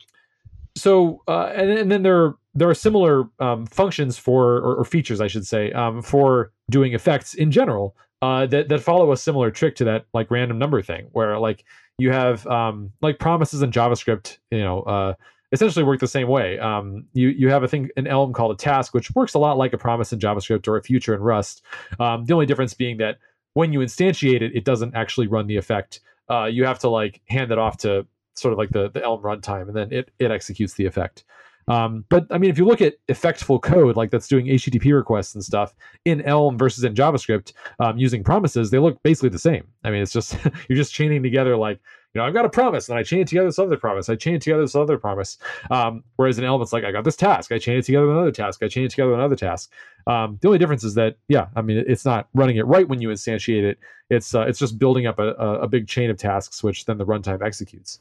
so 0.75 1.21
uh, 1.27 1.51
and, 1.55 1.69
and 1.69 1.91
then 1.91 2.03
there 2.03 2.23
are 2.23 2.37
there 2.53 2.69
are 2.69 2.73
similar 2.73 3.29
um, 3.39 3.65
functions 3.65 4.17
for 4.17 4.57
or, 4.57 4.75
or, 4.75 4.85
features, 4.85 5.19
I 5.19 5.27
should 5.27 5.45
say, 5.45 5.73
um, 5.73 6.01
for 6.01 6.53
doing 6.69 6.93
effects 6.93 7.33
in 7.33 7.51
general 7.51 7.95
uh, 8.21 8.45
that 8.47 8.69
that 8.69 8.81
follow 8.81 9.11
a 9.11 9.17
similar 9.17 9.51
trick 9.51 9.75
to 9.77 9.83
that 9.85 10.05
like 10.13 10.31
random 10.31 10.57
number 10.57 10.81
thing, 10.81 11.07
where 11.11 11.37
like 11.37 11.65
you 11.97 12.11
have 12.11 12.45
um, 12.47 12.91
like 13.01 13.19
promises 13.19 13.61
in 13.61 13.71
JavaScript, 13.71 14.37
you 14.51 14.59
know, 14.59 14.81
uh, 14.81 15.13
essentially 15.51 15.83
work 15.83 15.99
the 15.99 16.07
same 16.07 16.27
way. 16.27 16.57
Um, 16.59 17.05
you 17.13 17.29
you 17.29 17.49
have 17.49 17.63
a 17.63 17.67
thing 17.67 17.89
an 17.97 18.07
Elm 18.07 18.33
called 18.33 18.51
a 18.51 18.57
task, 18.57 18.93
which 18.93 19.11
works 19.11 19.33
a 19.33 19.39
lot 19.39 19.57
like 19.57 19.73
a 19.73 19.77
promise 19.77 20.11
in 20.13 20.19
JavaScript 20.19 20.67
or 20.67 20.77
a 20.77 20.83
future 20.83 21.13
in 21.13 21.21
Rust. 21.21 21.61
Um, 21.99 22.25
the 22.25 22.33
only 22.33 22.45
difference 22.45 22.73
being 22.73 22.97
that 22.97 23.17
when 23.53 23.73
you 23.73 23.79
instantiate 23.79 24.41
it, 24.41 24.55
it 24.55 24.65
doesn't 24.65 24.95
actually 24.95 25.27
run 25.27 25.47
the 25.47 25.57
effect. 25.57 25.99
Uh, 26.29 26.45
you 26.45 26.65
have 26.65 26.79
to 26.79 26.89
like 26.89 27.21
hand 27.27 27.51
it 27.51 27.57
off 27.57 27.77
to 27.77 28.07
sort 28.35 28.51
of 28.51 28.57
like 28.57 28.69
the 28.69 28.89
the 28.89 29.03
Elm 29.03 29.21
runtime, 29.21 29.67
and 29.67 29.75
then 29.75 29.91
it 29.91 30.11
it 30.19 30.31
executes 30.31 30.73
the 30.73 30.85
effect. 30.85 31.23
Um, 31.67 32.05
but 32.09 32.27
I 32.29 32.37
mean, 32.37 32.49
if 32.49 32.57
you 32.57 32.65
look 32.65 32.81
at 32.81 32.95
effectful 33.07 33.61
code 33.61 33.95
like 33.95 34.11
that's 34.11 34.27
doing 34.27 34.45
HTTP 34.45 34.93
requests 34.93 35.33
and 35.33 35.43
stuff 35.43 35.73
in 36.05 36.21
Elm 36.21 36.57
versus 36.57 36.83
in 36.83 36.93
JavaScript 36.93 37.53
um, 37.79 37.97
using 37.97 38.23
promises, 38.23 38.69
they 38.69 38.79
look 38.79 39.01
basically 39.03 39.29
the 39.29 39.39
same. 39.39 39.67
I 39.83 39.89
mean, 39.89 40.01
it's 40.01 40.13
just 40.13 40.37
you're 40.69 40.77
just 40.77 40.93
chaining 40.93 41.23
together 41.23 41.57
like 41.57 41.79
you 42.13 42.21
know 42.21 42.27
I've 42.27 42.33
got 42.33 42.45
a 42.45 42.49
promise 42.49 42.87
and 42.89 42.97
I 42.99 43.03
chain 43.03 43.21
it 43.21 43.27
together 43.27 43.47
this 43.47 43.57
other 43.57 43.77
promise. 43.77 44.09
I 44.09 44.15
chain 44.15 44.35
it 44.35 44.41
together 44.41 44.61
this 44.61 44.75
other 44.75 44.97
promise. 44.97 45.37
Um, 45.71 46.03
whereas 46.17 46.37
in 46.37 46.45
Elm, 46.45 46.61
it's 46.61 46.71
like 46.71 46.83
I 46.83 46.91
got 46.91 47.03
this 47.03 47.15
task. 47.15 47.51
I 47.51 47.57
chain 47.57 47.77
it 47.77 47.85
together 47.85 48.05
with 48.05 48.15
another 48.15 48.31
task. 48.31 48.61
I 48.61 48.67
chain 48.67 48.85
it 48.85 48.91
together 48.91 49.09
with 49.09 49.19
another 49.19 49.35
task. 49.35 49.71
Um, 50.07 50.37
the 50.41 50.49
only 50.49 50.59
difference 50.59 50.83
is 50.83 50.93
that 50.95 51.17
yeah, 51.29 51.47
I 51.55 51.61
mean, 51.63 51.83
it's 51.87 52.05
not 52.05 52.27
running 52.35 52.57
it 52.57 52.67
right 52.67 52.87
when 52.87 53.01
you 53.01 53.09
instantiate 53.09 53.63
it. 53.63 53.79
It's 54.11 54.35
uh, 54.35 54.41
it's 54.41 54.59
just 54.59 54.77
building 54.77 55.07
up 55.07 55.17
a, 55.17 55.29
a, 55.33 55.67
big 55.67 55.87
chain 55.87 56.11
of 56.11 56.17
tasks, 56.17 56.61
which 56.61 56.85
then 56.85 56.99
the 56.99 57.05
runtime 57.07 57.43
executes. 57.43 57.99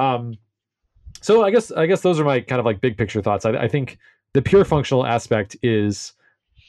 Um, 0.00 0.38
so 1.20 1.44
I 1.44 1.50
guess 1.50 1.70
I 1.70 1.86
guess 1.86 2.00
those 2.00 2.18
are 2.18 2.24
my 2.24 2.40
kind 2.40 2.58
of 2.58 2.64
like 2.64 2.80
big 2.80 2.96
picture 2.96 3.20
thoughts. 3.20 3.44
I, 3.44 3.50
I 3.50 3.68
think 3.68 3.98
the 4.32 4.42
pure 4.42 4.64
functional 4.64 5.06
aspect 5.06 5.56
is 5.62 6.14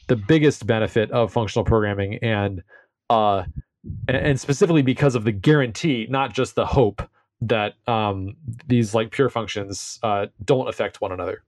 the 0.08 0.16
biggest 0.16 0.66
benefit 0.66 1.10
of 1.10 1.32
functional 1.32 1.64
programming, 1.64 2.16
and 2.16 2.62
uh, 3.08 3.44
and 4.08 4.38
specifically 4.38 4.82
because 4.82 5.14
of 5.14 5.24
the 5.24 5.32
guarantee, 5.32 6.06
not 6.10 6.34
just 6.34 6.54
the 6.54 6.66
hope 6.66 7.02
that 7.40 7.74
um, 7.86 8.36
these 8.68 8.94
like 8.94 9.10
pure 9.10 9.30
functions 9.30 9.98
uh, 10.02 10.26
don't 10.44 10.68
affect 10.68 11.00
one 11.00 11.12
another. 11.12 11.42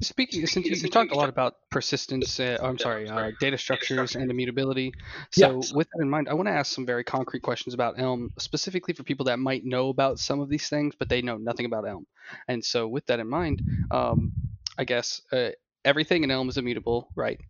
Speaking, 0.00 0.46
since 0.46 0.66
you, 0.66 0.76
you 0.76 0.88
talked 0.88 1.10
a 1.10 1.16
lot 1.16 1.28
about 1.28 1.56
persistence, 1.70 2.38
uh, 2.38 2.56
I'm 2.62 2.78
sorry, 2.78 3.08
uh, 3.08 3.32
data 3.40 3.58
structures 3.58 4.14
and 4.14 4.30
immutability. 4.30 4.94
So, 5.30 5.48
Yeah. 5.48 5.74
with 5.74 5.88
that 5.92 6.00
in 6.00 6.08
mind, 6.08 6.28
I 6.28 6.34
want 6.34 6.46
to 6.46 6.52
ask 6.52 6.72
some 6.72 6.86
very 6.86 7.02
concrete 7.02 7.40
questions 7.40 7.74
about 7.74 7.98
Elm, 7.98 8.30
specifically 8.38 8.94
for 8.94 9.02
people 9.02 9.24
that 9.24 9.40
might 9.40 9.64
know 9.64 9.88
about 9.88 10.20
some 10.20 10.38
of 10.38 10.48
these 10.48 10.68
things, 10.68 10.94
but 10.96 11.08
they 11.08 11.20
know 11.20 11.36
nothing 11.36 11.66
about 11.66 11.88
Elm. 11.88 12.06
And 12.46 12.64
so, 12.64 12.86
with 12.86 13.06
that 13.06 13.18
in 13.18 13.28
mind, 13.28 13.62
um, 13.90 14.32
I 14.78 14.84
guess 14.84 15.20
uh, 15.32 15.50
everything 15.84 16.22
in 16.22 16.30
Elm 16.30 16.48
is 16.48 16.58
immutable, 16.58 17.08
right? 17.16 17.40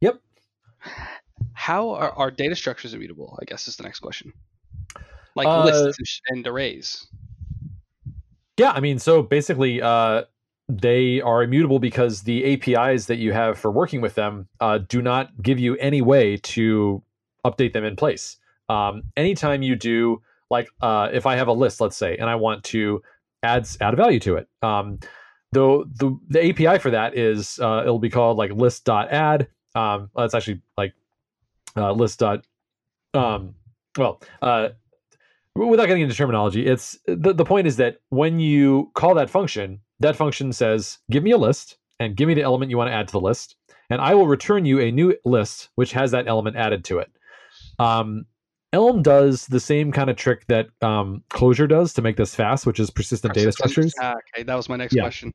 Yep. 0.00 0.20
How 1.54 1.90
are, 1.90 2.12
are 2.12 2.30
data 2.30 2.54
structures 2.54 2.94
immutable? 2.94 3.36
I 3.42 3.46
guess 3.46 3.66
is 3.66 3.76
the 3.76 3.82
next 3.82 3.98
question. 3.98 4.32
Like 5.34 5.48
Uh, 5.48 5.64
lists 5.64 6.20
and 6.28 6.38
and 6.38 6.46
arrays. 6.46 7.04
Yeah, 8.56 8.70
I 8.70 8.78
mean, 8.78 9.00
so 9.00 9.22
basically, 9.22 9.82
uh, 9.82 10.24
they 10.68 11.20
are 11.20 11.42
immutable 11.42 11.78
because 11.78 12.22
the 12.22 12.54
APIs 12.54 13.06
that 13.06 13.16
you 13.16 13.32
have 13.32 13.58
for 13.58 13.70
working 13.70 14.00
with 14.00 14.14
them 14.14 14.48
uh, 14.60 14.78
do 14.78 15.02
not 15.02 15.30
give 15.42 15.58
you 15.58 15.76
any 15.76 16.00
way 16.00 16.38
to 16.38 17.02
update 17.44 17.72
them 17.72 17.84
in 17.84 17.96
place. 17.96 18.38
Um, 18.68 19.02
anytime 19.16 19.62
you 19.62 19.76
do, 19.76 20.22
like, 20.50 20.68
uh, 20.80 21.10
if 21.12 21.26
I 21.26 21.36
have 21.36 21.48
a 21.48 21.52
list, 21.52 21.80
let's 21.80 21.96
say, 21.96 22.16
and 22.16 22.30
I 22.30 22.36
want 22.36 22.64
to 22.64 23.02
add 23.42 23.68
add 23.80 23.92
a 23.92 23.96
value 23.96 24.20
to 24.20 24.36
it, 24.36 24.48
um, 24.62 24.98
the 25.52 25.84
the 25.96 26.18
the 26.28 26.50
API 26.50 26.78
for 26.78 26.90
that 26.90 27.16
is 27.16 27.58
uh, 27.60 27.82
it'll 27.82 27.98
be 27.98 28.10
called 28.10 28.38
like 28.38 28.52
list.add. 28.52 29.48
Um, 29.74 30.10
it's 30.16 30.34
actually 30.34 30.62
like 30.78 30.94
uh, 31.76 31.92
list. 31.92 32.20
dot 32.20 32.44
Um, 33.12 33.54
well, 33.98 34.20
uh, 34.40 34.70
without 35.54 35.86
getting 35.86 36.02
into 36.02 36.14
terminology, 36.14 36.66
it's 36.66 36.98
the, 37.06 37.34
the 37.34 37.44
point 37.44 37.66
is 37.66 37.76
that 37.76 37.98
when 38.08 38.40
you 38.40 38.90
call 38.94 39.14
that 39.14 39.30
function, 39.30 39.80
that 40.00 40.16
function 40.16 40.52
says, 40.52 40.98
give 41.10 41.22
me 41.22 41.30
a 41.30 41.38
list 41.38 41.78
and 42.00 42.16
give 42.16 42.28
me 42.28 42.34
the 42.34 42.42
element 42.42 42.70
you 42.70 42.76
want 42.76 42.88
to 42.88 42.94
add 42.94 43.08
to 43.08 43.12
the 43.12 43.20
list, 43.20 43.56
and 43.90 44.00
I 44.00 44.14
will 44.14 44.26
return 44.26 44.64
you 44.64 44.80
a 44.80 44.90
new 44.90 45.14
list 45.24 45.70
which 45.76 45.92
has 45.92 46.10
that 46.10 46.26
element 46.28 46.56
added 46.56 46.84
to 46.86 46.98
it. 46.98 47.10
Um, 47.78 48.26
Elm 48.72 49.02
does 49.02 49.46
the 49.46 49.60
same 49.60 49.92
kind 49.92 50.10
of 50.10 50.16
trick 50.16 50.46
that 50.48 50.66
um, 50.82 51.22
Clojure 51.30 51.68
does 51.68 51.92
to 51.92 52.02
make 52.02 52.16
this 52.16 52.34
fast, 52.34 52.66
which 52.66 52.80
is 52.80 52.90
persistent 52.90 53.32
data 53.32 53.52
structures. 53.52 53.94
Ah, 54.00 54.14
okay, 54.34 54.42
that 54.42 54.56
was 54.56 54.68
my 54.68 54.74
next 54.74 54.94
Yeah. 54.96 55.02
question. 55.02 55.32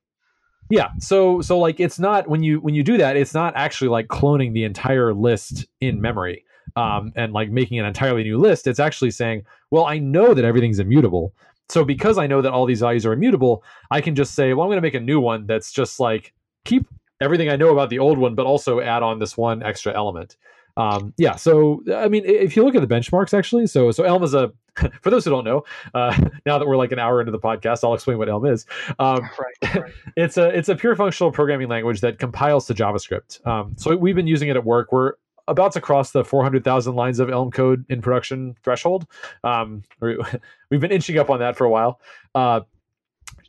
Yeah. 0.69 0.89
So 0.99 1.41
so 1.41 1.57
like 1.57 1.79
it's 1.79 1.99
not 1.99 2.27
when 2.27 2.43
you 2.43 2.59
when 2.59 2.75
you 2.75 2.83
do 2.83 2.97
that, 2.97 3.15
it's 3.15 3.33
not 3.33 3.55
actually 3.55 3.87
like 3.87 4.07
cloning 4.07 4.53
the 4.53 4.65
entire 4.65 5.13
list 5.13 5.65
in 5.79 6.01
memory 6.01 6.43
um, 6.75 7.11
and 7.15 7.33
like 7.33 7.49
making 7.49 7.79
an 7.79 7.85
entirely 7.85 8.23
new 8.23 8.37
list. 8.37 8.67
It's 8.67 8.79
actually 8.79 9.11
saying, 9.11 9.45
well, 9.71 9.85
I 9.85 9.99
know 9.99 10.33
that 10.33 10.45
everything's 10.45 10.79
immutable. 10.79 11.33
So 11.69 11.85
because 11.85 12.17
I 12.17 12.27
know 12.27 12.41
that 12.41 12.51
all 12.51 12.65
these 12.65 12.81
values 12.81 13.05
are 13.05 13.13
immutable, 13.13 13.63
I 13.91 14.01
can 14.01 14.15
just 14.15 14.33
say, 14.33 14.53
well, 14.53 14.63
I'm 14.63 14.69
going 14.69 14.77
to 14.77 14.81
make 14.81 14.95
a 14.95 14.99
new 14.99 15.19
one 15.19 15.45
that's 15.45 15.71
just 15.71 15.99
like 15.99 16.33
keep 16.65 16.87
everything 17.21 17.49
I 17.49 17.55
know 17.55 17.69
about 17.69 17.89
the 17.89 17.99
old 17.99 18.17
one, 18.17 18.35
but 18.35 18.45
also 18.45 18.79
add 18.79 19.03
on 19.03 19.19
this 19.19 19.37
one 19.37 19.63
extra 19.63 19.93
element. 19.93 20.37
Um, 20.77 21.13
yeah. 21.17 21.35
So 21.35 21.83
I 21.93 22.07
mean, 22.07 22.23
if 22.25 22.55
you 22.55 22.63
look 22.63 22.75
at 22.75 22.81
the 22.81 22.87
benchmarks, 22.87 23.37
actually, 23.37 23.67
so 23.67 23.91
so 23.91 24.03
Elm 24.03 24.23
is 24.23 24.33
a 24.33 24.51
for 25.01 25.09
those 25.09 25.25
who 25.25 25.31
don't 25.31 25.43
know. 25.43 25.63
Uh, 25.93 26.15
now 26.45 26.57
that 26.57 26.65
we're 26.65 26.77
like 26.77 26.91
an 26.91 26.99
hour 26.99 27.19
into 27.19 27.31
the 27.31 27.39
podcast, 27.39 27.83
I'll 27.83 27.93
explain 27.93 28.17
what 28.17 28.29
Elm 28.29 28.45
is. 28.45 28.65
Um, 28.97 29.29
Right, 29.39 29.75
right. 29.75 29.93
it's 30.15 30.37
a 30.37 30.47
it's 30.49 30.69
a 30.69 30.75
pure 30.75 30.95
functional 30.95 31.31
programming 31.31 31.67
language 31.67 32.01
that 32.01 32.17
compiles 32.17 32.65
to 32.67 32.73
JavaScript. 32.73 33.45
Um, 33.45 33.73
so 33.77 33.95
we've 33.95 34.15
been 34.15 34.27
using 34.27 34.49
it 34.49 34.55
at 34.55 34.63
work. 34.63 34.91
We're 34.91 35.13
about 35.49 35.73
to 35.73 35.81
cross 35.81 36.11
the 36.11 36.23
400,000 36.23 36.95
lines 36.95 37.19
of 37.19 37.29
Elm 37.29 37.51
code 37.51 37.85
in 37.89 38.01
production 38.01 38.55
threshold. 38.63 39.05
Um, 39.43 39.83
we, 39.99 40.17
we've 40.69 40.79
been 40.79 40.91
inching 40.91 41.17
up 41.17 41.29
on 41.29 41.39
that 41.39 41.55
for 41.55 41.65
a 41.65 41.69
while. 41.69 41.99
Uh, 42.33 42.61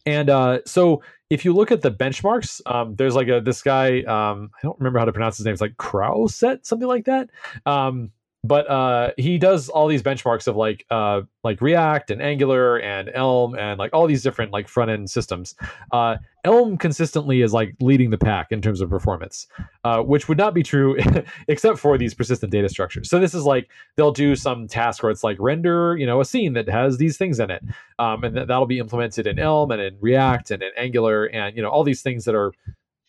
and 0.06 0.30
uh, 0.30 0.60
so 0.66 1.02
if 1.28 1.44
you 1.44 1.52
look 1.52 1.70
at 1.70 1.82
the 1.82 1.90
benchmarks, 1.90 2.60
um, 2.66 2.96
there's 2.96 3.14
like 3.14 3.28
a 3.28 3.40
this 3.40 3.62
guy. 3.62 4.00
Um, 4.02 4.50
I 4.56 4.60
don't 4.62 4.78
remember 4.78 4.98
how 4.98 5.04
to 5.04 5.12
pronounce 5.12 5.36
his 5.36 5.46
name. 5.46 5.52
It's 5.52 5.60
like 5.60 5.76
Krauset, 5.76 6.64
something 6.64 6.88
like 6.88 7.04
that. 7.04 7.30
Um, 7.66 8.10
but 8.42 8.68
uh, 8.70 9.10
he 9.18 9.36
does 9.36 9.68
all 9.68 9.86
these 9.86 10.02
benchmarks 10.02 10.46
of 10.46 10.56
like 10.56 10.86
uh, 10.90 11.20
like 11.44 11.60
React 11.60 12.10
and 12.10 12.22
Angular 12.22 12.78
and 12.78 13.10
Elm 13.12 13.54
and 13.54 13.78
like 13.78 13.92
all 13.92 14.06
these 14.06 14.22
different 14.22 14.50
like 14.50 14.66
front 14.66 14.90
end 14.90 15.10
systems. 15.10 15.54
Uh, 15.92 16.16
Elm 16.44 16.78
consistently 16.78 17.42
is 17.42 17.52
like 17.52 17.74
leading 17.80 18.08
the 18.08 18.16
pack 18.16 18.50
in 18.50 18.62
terms 18.62 18.80
of 18.80 18.88
performance, 18.88 19.46
uh, 19.84 20.00
which 20.00 20.26
would 20.26 20.38
not 20.38 20.54
be 20.54 20.62
true 20.62 20.96
except 21.48 21.78
for 21.78 21.98
these 21.98 22.14
persistent 22.14 22.50
data 22.50 22.68
structures. 22.70 23.10
So 23.10 23.20
this 23.20 23.34
is 23.34 23.44
like 23.44 23.68
they'll 23.96 24.10
do 24.10 24.34
some 24.34 24.66
task 24.66 25.02
where 25.02 25.12
it's 25.12 25.22
like 25.22 25.36
render, 25.38 25.98
you 25.98 26.06
know, 26.06 26.20
a 26.22 26.24
scene 26.24 26.54
that 26.54 26.66
has 26.70 26.96
these 26.96 27.18
things 27.18 27.40
in 27.40 27.50
it, 27.50 27.62
um, 27.98 28.24
and 28.24 28.34
th- 28.34 28.48
that'll 28.48 28.64
be 28.64 28.78
implemented 28.78 29.26
in 29.26 29.38
Elm 29.38 29.70
and 29.70 29.82
in 29.82 29.98
React 30.00 30.52
and 30.52 30.62
in 30.62 30.70
Angular 30.78 31.26
and 31.26 31.54
you 31.54 31.62
know 31.62 31.68
all 31.68 31.84
these 31.84 32.00
things 32.00 32.24
that 32.24 32.34
are 32.34 32.52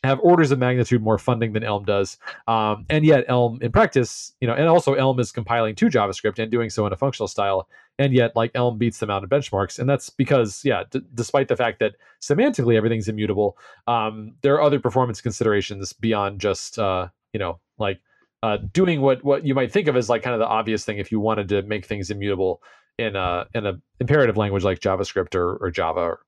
have 0.03 0.19
orders 0.21 0.51
of 0.51 0.59
magnitude 0.59 1.01
more 1.01 1.17
funding 1.17 1.53
than 1.53 1.63
Elm 1.63 1.83
does. 1.83 2.17
Um, 2.47 2.85
and 2.89 3.05
yet 3.05 3.25
Elm 3.27 3.59
in 3.61 3.71
practice, 3.71 4.33
you 4.41 4.47
know, 4.47 4.53
and 4.53 4.67
also 4.67 4.95
Elm 4.95 5.19
is 5.19 5.31
compiling 5.31 5.75
to 5.75 5.87
JavaScript 5.87 6.39
and 6.39 6.51
doing 6.51 6.69
so 6.69 6.87
in 6.87 6.93
a 6.93 6.97
functional 6.97 7.27
style. 7.27 7.67
And 7.99 8.13
yet, 8.13 8.35
like 8.35 8.51
Elm 8.55 8.77
beats 8.77 8.97
them 8.99 9.11
out 9.11 9.21
in 9.21 9.29
benchmarks, 9.29 9.77
and 9.77 9.87
that's 9.87 10.09
because, 10.09 10.61
yeah, 10.63 10.83
d- 10.89 11.01
despite 11.13 11.49
the 11.49 11.55
fact 11.55 11.79
that 11.79 11.95
semantically 12.19 12.75
everything's 12.75 13.07
immutable, 13.07 13.57
um, 13.85 14.33
there 14.41 14.55
are 14.55 14.61
other 14.61 14.79
performance 14.79 15.21
considerations 15.21 15.93
beyond 15.93 16.39
just, 16.39 16.79
uh, 16.79 17.09
you 17.33 17.39
know, 17.39 17.59
like 17.77 17.99
uh, 18.41 18.57
doing 18.73 19.01
what 19.01 19.23
what 19.23 19.45
you 19.45 19.53
might 19.53 19.71
think 19.71 19.87
of 19.87 19.95
as 19.95 20.09
like 20.09 20.23
kind 20.23 20.33
of 20.33 20.39
the 20.39 20.47
obvious 20.47 20.83
thing 20.83 20.97
if 20.97 21.11
you 21.11 21.19
wanted 21.19 21.49
to 21.49 21.61
make 21.63 21.85
things 21.85 22.09
immutable 22.09 22.63
in 22.97 23.15
a 23.15 23.45
in 23.53 23.65
a 23.67 23.79
imperative 23.99 24.37
language 24.37 24.63
like 24.63 24.79
JavaScript 24.79 25.35
or, 25.35 25.57
or 25.57 25.69
Java 25.69 25.99
or 25.99 26.19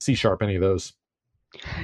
C 0.00 0.14
sharp, 0.14 0.42
any 0.42 0.54
of 0.54 0.62
those. 0.62 0.94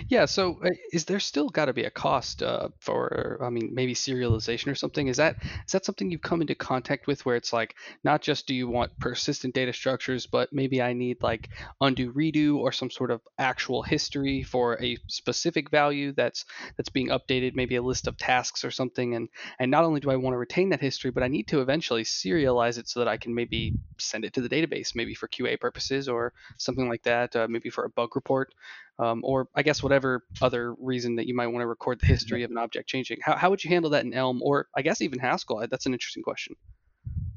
Yeah, 0.09 0.25
so 0.25 0.59
uh, 0.65 0.71
is 0.93 1.05
there 1.05 1.21
still 1.21 1.49
got 1.49 1.67
to 1.67 1.73
be 1.73 1.85
a 1.85 1.91
cost 1.91 2.43
uh, 2.43 2.69
for, 2.81 3.39
I 3.43 3.51
mean, 3.51 3.71
maybe 3.75 3.95
serialization 3.95 4.69
or 4.71 4.75
something? 4.75 5.09
Is 5.09 5.19
that 5.19 5.37
is 5.67 5.73
that 5.73 5.85
something 5.85 6.11
you've 6.11 6.23
come 6.23 6.41
into 6.41 6.55
contact 6.55 7.07
with 7.07 7.25
where 7.27 7.37
it's 7.37 7.53
like 7.53 7.75
not 8.05 8.23
just 8.23 8.47
do 8.47 8.55
you 8.55 8.69
want 8.69 8.91
persistent 8.99 9.55
data 9.55 9.73
structures, 9.73 10.27
but 10.27 10.53
maybe 10.53 10.81
I 10.83 10.93
need 10.95 11.23
like 11.23 11.51
undo 11.81 12.13
redo 12.13 12.57
or 12.57 12.73
some 12.73 12.91
sort 12.91 13.11
of 13.11 13.21
actual 13.39 13.83
history 13.83 14.43
for 14.43 14.81
a 14.83 14.97
specific 15.09 15.71
value 15.71 16.13
that's 16.13 16.45
that's 16.77 16.89
being 16.89 17.09
updated, 17.09 17.55
maybe 17.55 17.77
a 17.77 17.83
list 17.83 18.07
of 18.07 18.17
tasks 18.17 18.65
or 18.65 18.71
something, 18.71 19.15
and 19.15 19.29
and 19.59 19.71
not 19.71 19.85
only 19.85 20.01
do 20.01 20.11
I 20.11 20.17
want 20.17 20.35
to 20.35 20.39
retain 20.39 20.71
that 20.71 20.81
history, 20.81 21.11
but 21.11 21.23
I 21.23 21.29
need 21.29 21.49
to 21.49 21.61
eventually 21.61 22.05
serialize 22.05 22.79
it 22.79 22.89
so 22.89 23.01
that 23.01 23.09
I 23.09 23.17
can 23.17 23.35
maybe 23.35 23.75
send 23.99 24.25
it 24.25 24.33
to 24.35 24.41
the 24.41 24.49
database, 24.49 24.95
maybe 24.95 25.15
for 25.15 25.29
QA 25.29 25.57
purposes 25.57 26.09
or 26.09 26.33
something 26.57 26.89
like 26.89 27.03
that, 27.03 27.35
uh, 27.37 27.47
maybe 27.51 27.69
for 27.71 27.85
a 27.85 27.91
bug 27.91 28.15
report 28.15 28.55
um, 28.99 29.21
or 29.25 29.49
I 29.55 29.63
guess 29.63 29.83
whatever 29.83 30.25
other 30.43 30.75
reason 30.75 31.17
that 31.17 31.27
you 31.27 31.35
might 31.35 31.47
want 31.47 31.63
to 31.63 31.67
record 31.67 32.01
the 32.01 32.07
history 32.07 32.43
of 32.43 32.51
an 32.51 32.59
object 32.59 32.89
changing. 32.89 33.19
How, 33.23 33.37
how 33.37 33.51
would 33.51 33.63
you 33.63 33.71
handle 33.71 33.91
that 33.91 34.05
in 34.05 34.13
Elm, 34.13 34.43
or 34.43 34.69
I 34.77 34.83
guess 34.83 35.01
even 35.01 35.19
Haskell? 35.19 35.65
That's 35.71 35.87
an 35.87 35.93
interesting 35.93 36.23
question. 36.23 36.57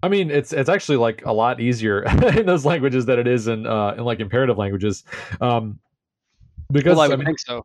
I 0.03 0.09
mean, 0.09 0.32
it's 0.32 0.51
it's 0.51 0.70
actually 0.70 0.97
like 0.97 1.24
a 1.26 1.32
lot 1.32 1.59
easier 1.59 2.03
in 2.38 2.45
those 2.45 2.66
languages 2.66 3.05
than 3.05 3.20
it 3.20 3.28
is 3.28 3.47
in 3.47 3.68
uh, 3.68 3.93
in 3.97 4.03
like 4.03 4.20
imperative 4.20 4.57
languages, 4.57 5.03
um, 5.39 5.80
because 6.72 6.97
well, 6.97 7.09
I 7.09 7.14
I 7.14 7.16
mean, 7.16 7.26
think 7.26 7.39
so. 7.39 7.64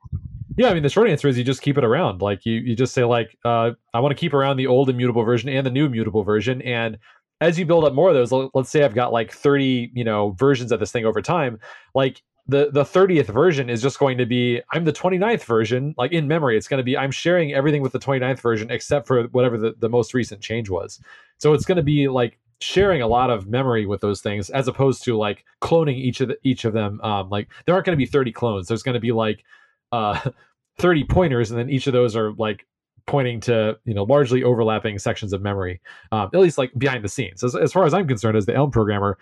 yeah, 0.59 0.69
I 0.69 0.75
mean 0.75 0.83
the 0.83 0.91
short 0.91 1.09
answer 1.09 1.29
is 1.29 1.39
you 1.39 1.45
just 1.45 1.63
keep 1.63 1.79
it 1.79 1.85
around. 1.85 2.21
Like 2.21 2.45
you 2.45 2.55
you 2.55 2.77
just 2.77 2.93
say 2.93 3.05
like 3.05 3.37
uh, 3.45 3.71
I 3.95 4.01
want 4.01 4.15
to 4.15 4.21
keep 4.21 4.35
around 4.35 4.59
the 4.59 4.67
old 4.67 4.91
immutable 4.91 5.23
version 5.23 5.49
and 5.49 5.67
the 5.67 5.71
new 5.71 5.87
immutable 5.87 6.25
version, 6.25 6.61
and 6.63 6.99
as 7.41 7.59
you 7.59 7.65
build 7.65 7.85
up 7.85 7.95
more 7.95 8.11
of 8.11 8.15
those, 8.15 8.51
let's 8.55 8.69
say 8.69 8.83
I've 8.85 8.95
got 8.95 9.13
like 9.13 9.33
thirty 9.33 9.91
you 9.95 10.05
know 10.05 10.33
versions 10.33 10.73
of 10.73 10.81
this 10.81 10.93
thing 10.93 11.07
over 11.07 11.23
time, 11.23 11.59
like 11.95 12.23
the 12.49 12.71
the 12.71 12.85
30th 12.85 13.27
version 13.27 13.69
is 13.69 13.83
just 13.83 13.99
going 13.99 14.19
to 14.19 14.27
be 14.27 14.61
I'm 14.73 14.85
the 14.85 14.93
29th 14.93 15.45
version 15.45 15.95
like 15.99 16.13
in 16.13 16.29
memory. 16.29 16.57
It's 16.57 16.69
going 16.69 16.79
to 16.79 16.85
be 16.85 16.97
I'm 16.97 17.11
sharing 17.11 17.53
everything 17.53 17.83
with 17.83 17.93
the 17.93 17.99
29th 17.99 18.41
version 18.41 18.71
except 18.71 19.07
for 19.07 19.25
whatever 19.25 19.59
the, 19.59 19.75
the 19.79 19.89
most 19.89 20.15
recent 20.15 20.41
change 20.41 20.71
was. 20.71 21.01
So 21.39 21.53
it's 21.53 21.65
going 21.65 21.77
to 21.77 21.83
be 21.83 22.09
like 22.09 22.39
sharing 22.61 23.03
a 23.03 23.07
lot 23.07 23.31
of 23.31 23.47
memory 23.47 23.85
with 23.85 24.01
those 24.01 24.21
things 24.21 24.49
as 24.51 24.69
opposed 24.69 25.05
to 25.05 25.17
like 25.17 25.45
cloning 25.61 25.97
each 25.97 26.21
of 26.21 26.29
the, 26.29 26.39
each 26.43 26.65
of 26.65 26.73
them 26.73 27.01
um 27.03 27.29
like 27.29 27.49
there 27.67 27.75
aren't 27.75 27.85
going 27.85 27.99
to 27.99 28.03
be 28.03 28.11
30 28.11 28.33
clones. 28.33 28.69
There's 28.69 28.83
going 28.83 28.95
to 28.95 29.01
be 29.01 29.13
like 29.13 29.45
uh 29.93 30.31
30 30.79 31.05
pointers 31.05 31.51
and 31.51 31.59
then 31.59 31.71
each 31.71 31.87
of 31.87 31.95
those 31.95 32.15
are 32.15 32.33
like 32.35 32.67
pointing 33.07 33.41
to 33.41 33.79
you 33.85 33.95
know 33.95 34.05
largely 34.05 34.45
overlapping 34.45 34.99
sections 34.99 35.33
of 35.33 35.41
memory 35.41 35.81
um, 36.13 36.29
at 36.35 36.41
least 36.41 36.59
like 36.59 36.71
behind 36.77 37.03
the 37.03 37.09
scenes. 37.09 37.43
As, 37.43 37.57
as 37.57 37.73
far 37.73 37.85
as 37.87 37.95
i'm 37.95 38.07
concerned 38.07 38.37
as 38.37 38.47
the 38.47 38.55
elm 38.55 38.71
programmer 38.71 39.17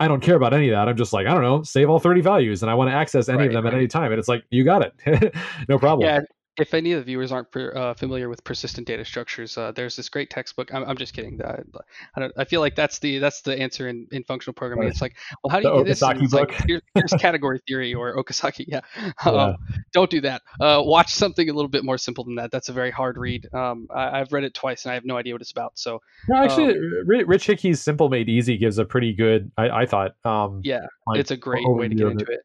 I 0.00 0.08
don't 0.08 0.20
care 0.20 0.36
about 0.36 0.52
any 0.52 0.68
of 0.68 0.72
that. 0.72 0.88
I'm 0.88 0.96
just 0.96 1.12
like, 1.12 1.26
I 1.26 1.32
don't 1.32 1.42
know, 1.42 1.62
save 1.62 1.88
all 1.88 2.00
30 2.00 2.20
values 2.22 2.62
and 2.62 2.70
I 2.70 2.74
want 2.74 2.90
to 2.90 2.94
access 2.94 3.28
any 3.28 3.44
of 3.44 3.48
Right, 3.48 3.52
them 3.52 3.66
at 3.66 3.74
any 3.74 3.86
time. 3.86 4.10
And 4.10 4.18
it's 4.18 4.28
like, 4.28 4.44
you 4.50 4.64
got 4.64 4.82
it. 4.82 5.34
no 5.68 5.78
problem. 5.78 6.08
Yeah. 6.08 6.20
If 6.58 6.74
any 6.74 6.92
of 6.92 7.00
the 7.00 7.04
viewers 7.04 7.32
aren't 7.32 7.50
per, 7.50 7.74
uh, 7.74 7.94
familiar 7.94 8.28
with 8.28 8.44
persistent 8.44 8.86
data 8.86 9.04
structures, 9.04 9.56
uh, 9.56 9.72
there's 9.72 9.96
this 9.96 10.08
great 10.08 10.28
textbook. 10.28 10.72
I'm, 10.74 10.84
I'm 10.84 10.96
just 10.98 11.14
kidding. 11.14 11.40
Uh, 11.40 11.62
I, 12.14 12.20
don't, 12.20 12.32
I 12.36 12.44
feel 12.44 12.60
like 12.60 12.74
that's 12.74 12.98
the 12.98 13.18
that's 13.18 13.40
the 13.40 13.58
answer 13.58 13.88
in, 13.88 14.06
in 14.12 14.22
functional 14.24 14.52
programming. 14.52 14.88
It's 14.88 15.00
like, 15.00 15.16
well, 15.42 15.50
how 15.50 15.60
do 15.60 15.68
The 15.68 15.74
you 15.74 15.84
do 15.84 15.88
this? 15.88 16.02
Okasaki 16.02 16.32
like, 16.32 16.48
book. 16.48 16.60
Here, 16.66 16.82
here's 16.94 17.12
category 17.18 17.60
theory 17.66 17.94
or 17.94 18.16
Okasaki. 18.16 18.64
Yeah. 18.68 18.80
Yeah. 19.24 19.30
Um, 19.30 19.56
don't 19.92 20.10
do 20.10 20.20
that. 20.22 20.42
Uh, 20.60 20.82
watch 20.84 21.12
something 21.12 21.48
a 21.48 21.52
little 21.52 21.68
bit 21.68 21.84
more 21.84 21.96
simple 21.96 22.24
than 22.24 22.34
that. 22.36 22.50
That's 22.50 22.68
a 22.68 22.72
very 22.72 22.90
hard 22.90 23.16
read. 23.16 23.46
Um, 23.54 23.86
I, 23.94 24.20
I've 24.20 24.32
read 24.32 24.44
it 24.44 24.52
twice 24.52 24.84
and 24.84 24.90
I 24.90 24.94
have 24.94 25.04
no 25.04 25.16
idea 25.16 25.34
what 25.34 25.40
it's 25.42 25.52
about. 25.52 25.78
So 25.78 26.00
No, 26.28 26.36
actually, 26.36 26.70
Um, 26.70 27.06
Rich 27.06 27.46
Hickey's 27.46 27.80
Simple 27.80 28.08
Made 28.08 28.28
Easy 28.28 28.56
gives 28.56 28.78
a 28.78 28.84
pretty 28.84 29.12
good, 29.12 29.50
I, 29.56 29.70
I 29.70 29.86
thought. 29.86 30.12
Um, 30.24 30.60
yeah, 30.64 30.86
like, 31.06 31.20
it's 31.20 31.30
a 31.30 31.36
great 31.36 31.62
way 31.66 31.88
to 31.88 31.94
get 31.94 32.06
into 32.08 32.24
it. 32.24 32.40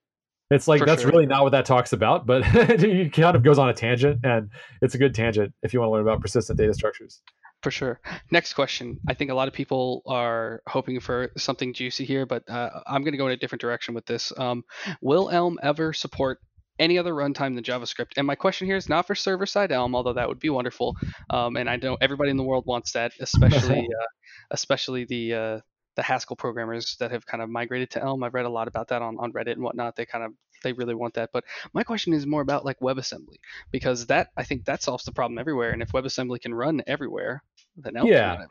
It's 0.50 0.68
like 0.68 0.80
For 0.80 0.86
that's 0.86 1.02
sure. 1.02 1.12
really 1.12 1.26
not 1.26 1.44
what 1.44 1.52
that 1.52 1.66
talks 1.66 1.92
about, 1.94 2.26
but 2.26 2.42
it 2.46 3.14
kind 3.14 3.36
of 3.36 3.44
goes 3.44 3.60
on 3.60 3.70
a 3.70 3.74
tangent, 3.74 4.22
and 4.24 4.50
it's 4.82 4.96
a 4.96 4.98
good 4.98 5.14
tangent 5.14 5.54
if 5.62 5.74
you 5.74 5.80
want 5.80 5.90
to 5.90 5.94
learn 5.94 6.02
about 6.02 6.22
persistent 6.22 6.58
data 6.58 6.74
structures. 6.74 7.22
For 7.64 7.72
sure. 7.72 8.00
Next 8.32 8.54
question. 8.54 9.00
I 9.08 9.14
think 9.14 9.32
a 9.32 9.34
lot 9.34 9.48
of 9.48 9.54
people 9.54 10.04
are 10.06 10.62
hoping 10.68 11.00
for 11.00 11.32
something 11.38 11.74
juicy 11.74 12.06
here, 12.06 12.26
but 12.26 12.48
uh, 12.50 12.70
I'm 12.86 13.02
going 13.02 13.14
to 13.14 13.18
go 13.18 13.28
in 13.28 13.34
a 13.34 13.38
different 13.38 13.62
direction 13.62 13.96
with 13.96 14.06
this. 14.06 14.32
Um, 14.38 14.64
will 15.02 15.30
Elm 15.30 15.58
ever 15.64 15.92
support 15.92 16.40
any 16.80 17.00
other 17.00 17.14
runtime 17.14 17.56
than 17.56 17.64
JavaScript? 17.64 18.12
And 18.16 18.28
my 18.28 18.36
question 18.36 18.68
here 18.68 18.76
is 18.76 18.88
not 18.88 19.08
for 19.08 19.16
server 19.16 19.48
side 19.48 19.72
Elm, 19.72 19.96
although 19.96 20.14
that 20.14 20.28
would 20.30 20.40
be 20.40 20.50
wonderful. 20.50 20.96
Um, 21.32 21.58
and 21.58 21.68
I 21.68 21.78
know 21.78 21.98
everybody 22.00 22.30
in 22.30 22.38
the 22.38 22.44
world 22.44 22.66
wants 22.68 22.92
that, 22.92 23.12
especially 23.20 23.80
uh, 24.02 24.08
especially 24.52 25.06
the 25.06 25.34
uh, 25.34 25.60
the 25.98 26.04
Haskell 26.04 26.36
programmers 26.38 26.96
that 26.98 27.12
have 27.12 27.26
kind 27.26 27.44
of 27.44 27.50
migrated 27.50 27.90
to 27.92 28.02
Elm. 28.02 28.24
I've 28.24 28.36
read 28.36 28.46
a 28.46 28.50
lot 28.50 28.70
about 28.70 28.88
that 28.90 29.02
on, 29.02 29.18
on 29.18 29.34
Reddit 29.34 29.54
and 29.54 29.64
whatnot. 29.64 29.98
They 29.98 30.06
kind 30.06 30.24
of 30.24 30.32
they 30.64 30.72
really 30.72 30.96
want 30.96 31.16
that. 31.16 31.32
But 31.34 31.44
my 31.74 31.84
question 31.84 32.14
is 32.14 32.26
more 32.26 32.42
about 32.42 32.64
like 32.64 32.80
WebAssembly 32.80 33.38
because 33.72 34.06
that 34.06 34.30
I 34.38 34.44
think 34.44 34.66
that 34.66 34.82
solves 34.82 35.04
the 35.04 35.12
problem 35.12 35.38
everywhere. 35.38 35.72
And 35.72 35.82
if 35.82 35.92
WebAssembly 35.92 36.40
can 36.40 36.54
run 36.54 36.82
everywhere, 36.88 37.44
then 37.76 37.98
Elm 37.98 38.08
Yeah. 38.08 38.38
can. 38.38 38.48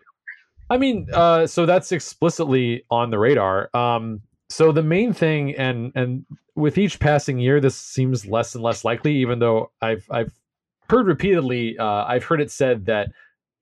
I 0.69 0.77
mean, 0.77 1.07
uh, 1.13 1.47
so 1.47 1.65
that's 1.65 1.93
explicitly 1.93 2.85
on 2.91 3.11
the 3.11 3.19
radar. 3.19 3.71
Um, 3.75 4.23
so 4.49 4.73
the 4.73 4.83
main 4.83 5.13
thing, 5.13 5.55
and 5.55 5.93
and 5.95 6.27
with 6.57 6.77
each 6.79 6.99
passing 6.99 7.39
year, 7.39 7.61
this 7.61 7.77
seems 7.77 8.27
less 8.27 8.55
and 8.55 8.63
less 8.65 8.85
likely. 8.85 9.15
Even 9.17 9.39
though 9.39 9.71
I've 9.81 10.07
I've 10.11 10.33
heard 10.91 11.07
repeatedly, 11.07 11.79
uh, 11.79 12.05
I've 12.05 12.25
heard 12.25 12.41
it 12.41 12.51
said 12.51 12.87
that 12.87 13.13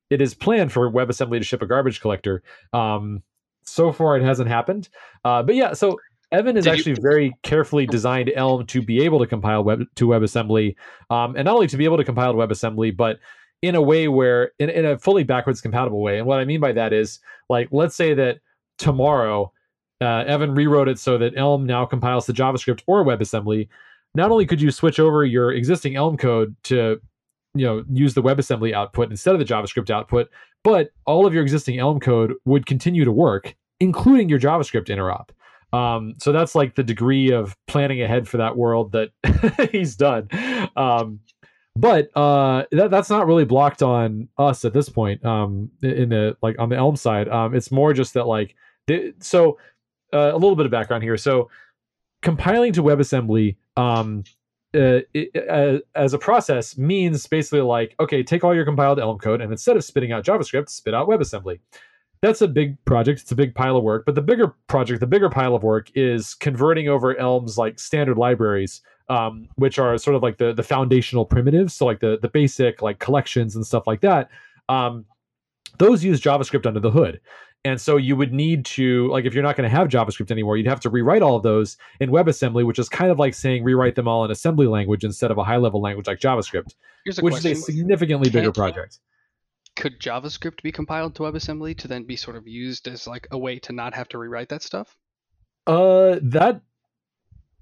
it 0.08 0.22
is 0.22 0.34
planned 0.34 0.72
for 0.72 0.90
WebAssembly 0.90 1.38
to 1.38 1.44
ship 1.44 1.60
a 1.60 1.66
garbage 1.66 2.00
collector. 2.00 2.42
Um, 2.72 3.22
so 3.64 3.92
far, 3.92 4.16
it 4.16 4.22
hasn't 4.22 4.48
happened. 4.48 4.88
Uh, 5.24 5.42
but 5.42 5.54
yeah, 5.54 5.72
so 5.72 5.98
Evan 6.32 6.56
is 6.56 6.64
Did 6.64 6.70
you- 6.70 6.76
actually 6.76 7.02
very 7.02 7.32
carefully 7.42 7.86
designed 7.86 8.30
Elm 8.34 8.66
to 8.66 8.82
be 8.82 9.02
able 9.04 9.18
to 9.20 9.26
compile 9.26 9.62
web 9.62 9.84
to 9.94 10.06
WebAssembly, 10.06 10.74
um, 11.10 11.36
and 11.36 11.46
not 11.46 11.54
only 11.54 11.68
to 11.68 11.76
be 11.76 11.84
able 11.84 11.96
to 11.96 12.04
compile 12.04 12.32
to 12.32 12.38
WebAssembly, 12.38 12.96
but 12.96 13.18
in 13.62 13.74
a 13.74 13.82
way 13.82 14.08
where 14.08 14.52
in, 14.58 14.68
in 14.68 14.84
a 14.84 14.98
fully 14.98 15.24
backwards 15.24 15.60
compatible 15.60 16.02
way. 16.02 16.18
And 16.18 16.26
what 16.26 16.38
I 16.40 16.44
mean 16.44 16.60
by 16.60 16.72
that 16.72 16.92
is 16.92 17.20
like 17.48 17.68
let's 17.70 17.94
say 17.96 18.12
that 18.14 18.40
tomorrow 18.78 19.52
uh, 20.00 20.24
Evan 20.26 20.54
rewrote 20.54 20.88
it 20.88 20.98
so 20.98 21.16
that 21.18 21.32
Elm 21.36 21.64
now 21.64 21.86
compiles 21.86 22.26
to 22.26 22.32
JavaScript 22.32 22.82
or 22.86 23.04
WebAssembly. 23.04 23.68
Not 24.14 24.30
only 24.30 24.44
could 24.44 24.60
you 24.60 24.70
switch 24.70 25.00
over 25.00 25.24
your 25.24 25.52
existing 25.52 25.96
Elm 25.96 26.16
code 26.16 26.54
to 26.64 27.00
you 27.54 27.64
know 27.64 27.84
use 27.88 28.14
the 28.14 28.22
WebAssembly 28.22 28.72
output 28.72 29.10
instead 29.10 29.34
of 29.34 29.38
the 29.38 29.46
JavaScript 29.46 29.88
output, 29.90 30.28
but 30.64 30.90
all 31.06 31.26
of 31.26 31.34
your 31.34 31.42
existing 31.42 31.78
Elm 31.78 32.00
code 32.00 32.34
would 32.44 32.66
continue 32.66 33.04
to 33.04 33.12
work, 33.12 33.54
including 33.78 34.28
your 34.28 34.40
JavaScript 34.40 34.88
interop. 34.88 35.28
Um, 35.76 36.14
so 36.18 36.32
that's 36.32 36.54
like 36.54 36.74
the 36.74 36.82
degree 36.82 37.30
of 37.30 37.56
planning 37.66 38.02
ahead 38.02 38.26
for 38.26 38.38
that 38.38 38.56
world 38.56 38.92
that 38.92 39.10
he's 39.72 39.94
done. 39.94 40.28
Um, 40.76 41.20
but 41.76 42.16
uh, 42.16 42.64
that, 42.70 42.90
that's 42.90 43.10
not 43.10 43.26
really 43.26 43.44
blocked 43.44 43.82
on 43.82 44.28
us 44.38 44.64
at 44.64 44.72
this 44.72 44.88
point. 44.88 45.24
Um, 45.24 45.70
in 45.82 46.08
the 46.08 46.36
like 46.42 46.56
on 46.58 46.68
the 46.68 46.76
Elm 46.76 46.96
side, 46.96 47.28
um, 47.28 47.54
it's 47.54 47.70
more 47.70 47.92
just 47.92 48.14
that 48.14 48.26
like 48.26 48.54
the, 48.86 49.14
so 49.18 49.58
uh, 50.12 50.30
a 50.32 50.38
little 50.38 50.56
bit 50.56 50.66
of 50.66 50.72
background 50.72 51.02
here. 51.02 51.16
So 51.16 51.50
compiling 52.22 52.72
to 52.74 52.82
WebAssembly 52.82 53.56
um, 53.76 54.22
uh, 54.74 55.00
uh, 55.50 55.78
as 55.94 56.14
a 56.14 56.18
process 56.18 56.76
means 56.76 57.26
basically 57.26 57.60
like 57.60 57.94
okay, 58.00 58.22
take 58.22 58.44
all 58.44 58.54
your 58.54 58.64
compiled 58.64 58.98
Elm 58.98 59.18
code 59.18 59.40
and 59.40 59.52
instead 59.52 59.76
of 59.76 59.84
spitting 59.84 60.12
out 60.12 60.24
JavaScript, 60.24 60.68
spit 60.68 60.94
out 60.94 61.08
WebAssembly. 61.08 61.60
That's 62.22 62.40
a 62.40 62.48
big 62.48 62.82
project. 62.86 63.20
It's 63.20 63.32
a 63.32 63.36
big 63.36 63.54
pile 63.54 63.76
of 63.76 63.84
work. 63.84 64.06
But 64.06 64.14
the 64.14 64.22
bigger 64.22 64.54
project, 64.66 65.00
the 65.00 65.06
bigger 65.06 65.28
pile 65.28 65.54
of 65.54 65.62
work, 65.62 65.90
is 65.94 66.32
converting 66.34 66.88
over 66.88 67.14
Elm's 67.18 67.58
like 67.58 67.78
standard 67.78 68.16
libraries 68.16 68.80
um, 69.08 69.48
which 69.56 69.78
are 69.78 69.98
sort 69.98 70.16
of 70.16 70.22
like 70.22 70.38
the 70.38 70.52
the 70.52 70.62
foundational 70.62 71.24
primitives, 71.24 71.74
so 71.74 71.84
like 71.84 72.00
the 72.00 72.18
the 72.20 72.28
basic 72.28 72.82
like 72.82 72.98
collections 72.98 73.56
and 73.56 73.66
stuff 73.66 73.86
like 73.86 74.00
that. 74.00 74.30
Um, 74.68 75.04
those 75.78 76.04
use 76.04 76.20
JavaScript 76.20 76.66
under 76.66 76.80
the 76.80 76.90
hood, 76.90 77.20
and 77.64 77.80
so 77.80 77.96
you 77.96 78.14
would 78.14 78.32
need 78.32 78.64
to 78.66 79.08
like 79.08 79.24
if 79.24 79.34
you're 79.34 79.42
not 79.42 79.56
going 79.56 79.68
to 79.68 79.74
have 79.74 79.88
JavaScript 79.88 80.30
anymore, 80.30 80.56
you'd 80.56 80.66
have 80.66 80.80
to 80.80 80.90
rewrite 80.90 81.22
all 81.22 81.36
of 81.36 81.42
those 81.42 81.76
in 82.00 82.10
WebAssembly, 82.10 82.66
which 82.66 82.78
is 82.78 82.88
kind 82.88 83.10
of 83.10 83.18
like 83.18 83.34
saying 83.34 83.64
rewrite 83.64 83.94
them 83.94 84.06
all 84.06 84.24
in 84.24 84.30
assembly 84.30 84.66
language 84.66 85.04
instead 85.04 85.30
of 85.30 85.38
a 85.38 85.44
high 85.44 85.56
level 85.56 85.80
language 85.80 86.06
like 86.06 86.20
JavaScript, 86.20 86.74
which 87.04 87.18
question. 87.18 87.52
is 87.52 87.60
a 87.60 87.62
significantly 87.62 88.28
bigger 88.28 88.52
Can't- 88.52 88.54
project. 88.54 88.98
Could 89.76 89.98
JavaScript 89.98 90.62
be 90.62 90.70
compiled 90.70 91.16
to 91.16 91.22
WebAssembly 91.22 91.76
to 91.78 91.88
then 91.88 92.04
be 92.04 92.14
sort 92.14 92.36
of 92.36 92.46
used 92.46 92.86
as 92.86 93.08
like 93.08 93.26
a 93.32 93.38
way 93.38 93.58
to 93.60 93.72
not 93.72 93.92
have 93.94 94.08
to 94.10 94.18
rewrite 94.18 94.50
that 94.50 94.62
stuff? 94.62 94.96
Uh, 95.66 96.20
that 96.22 96.60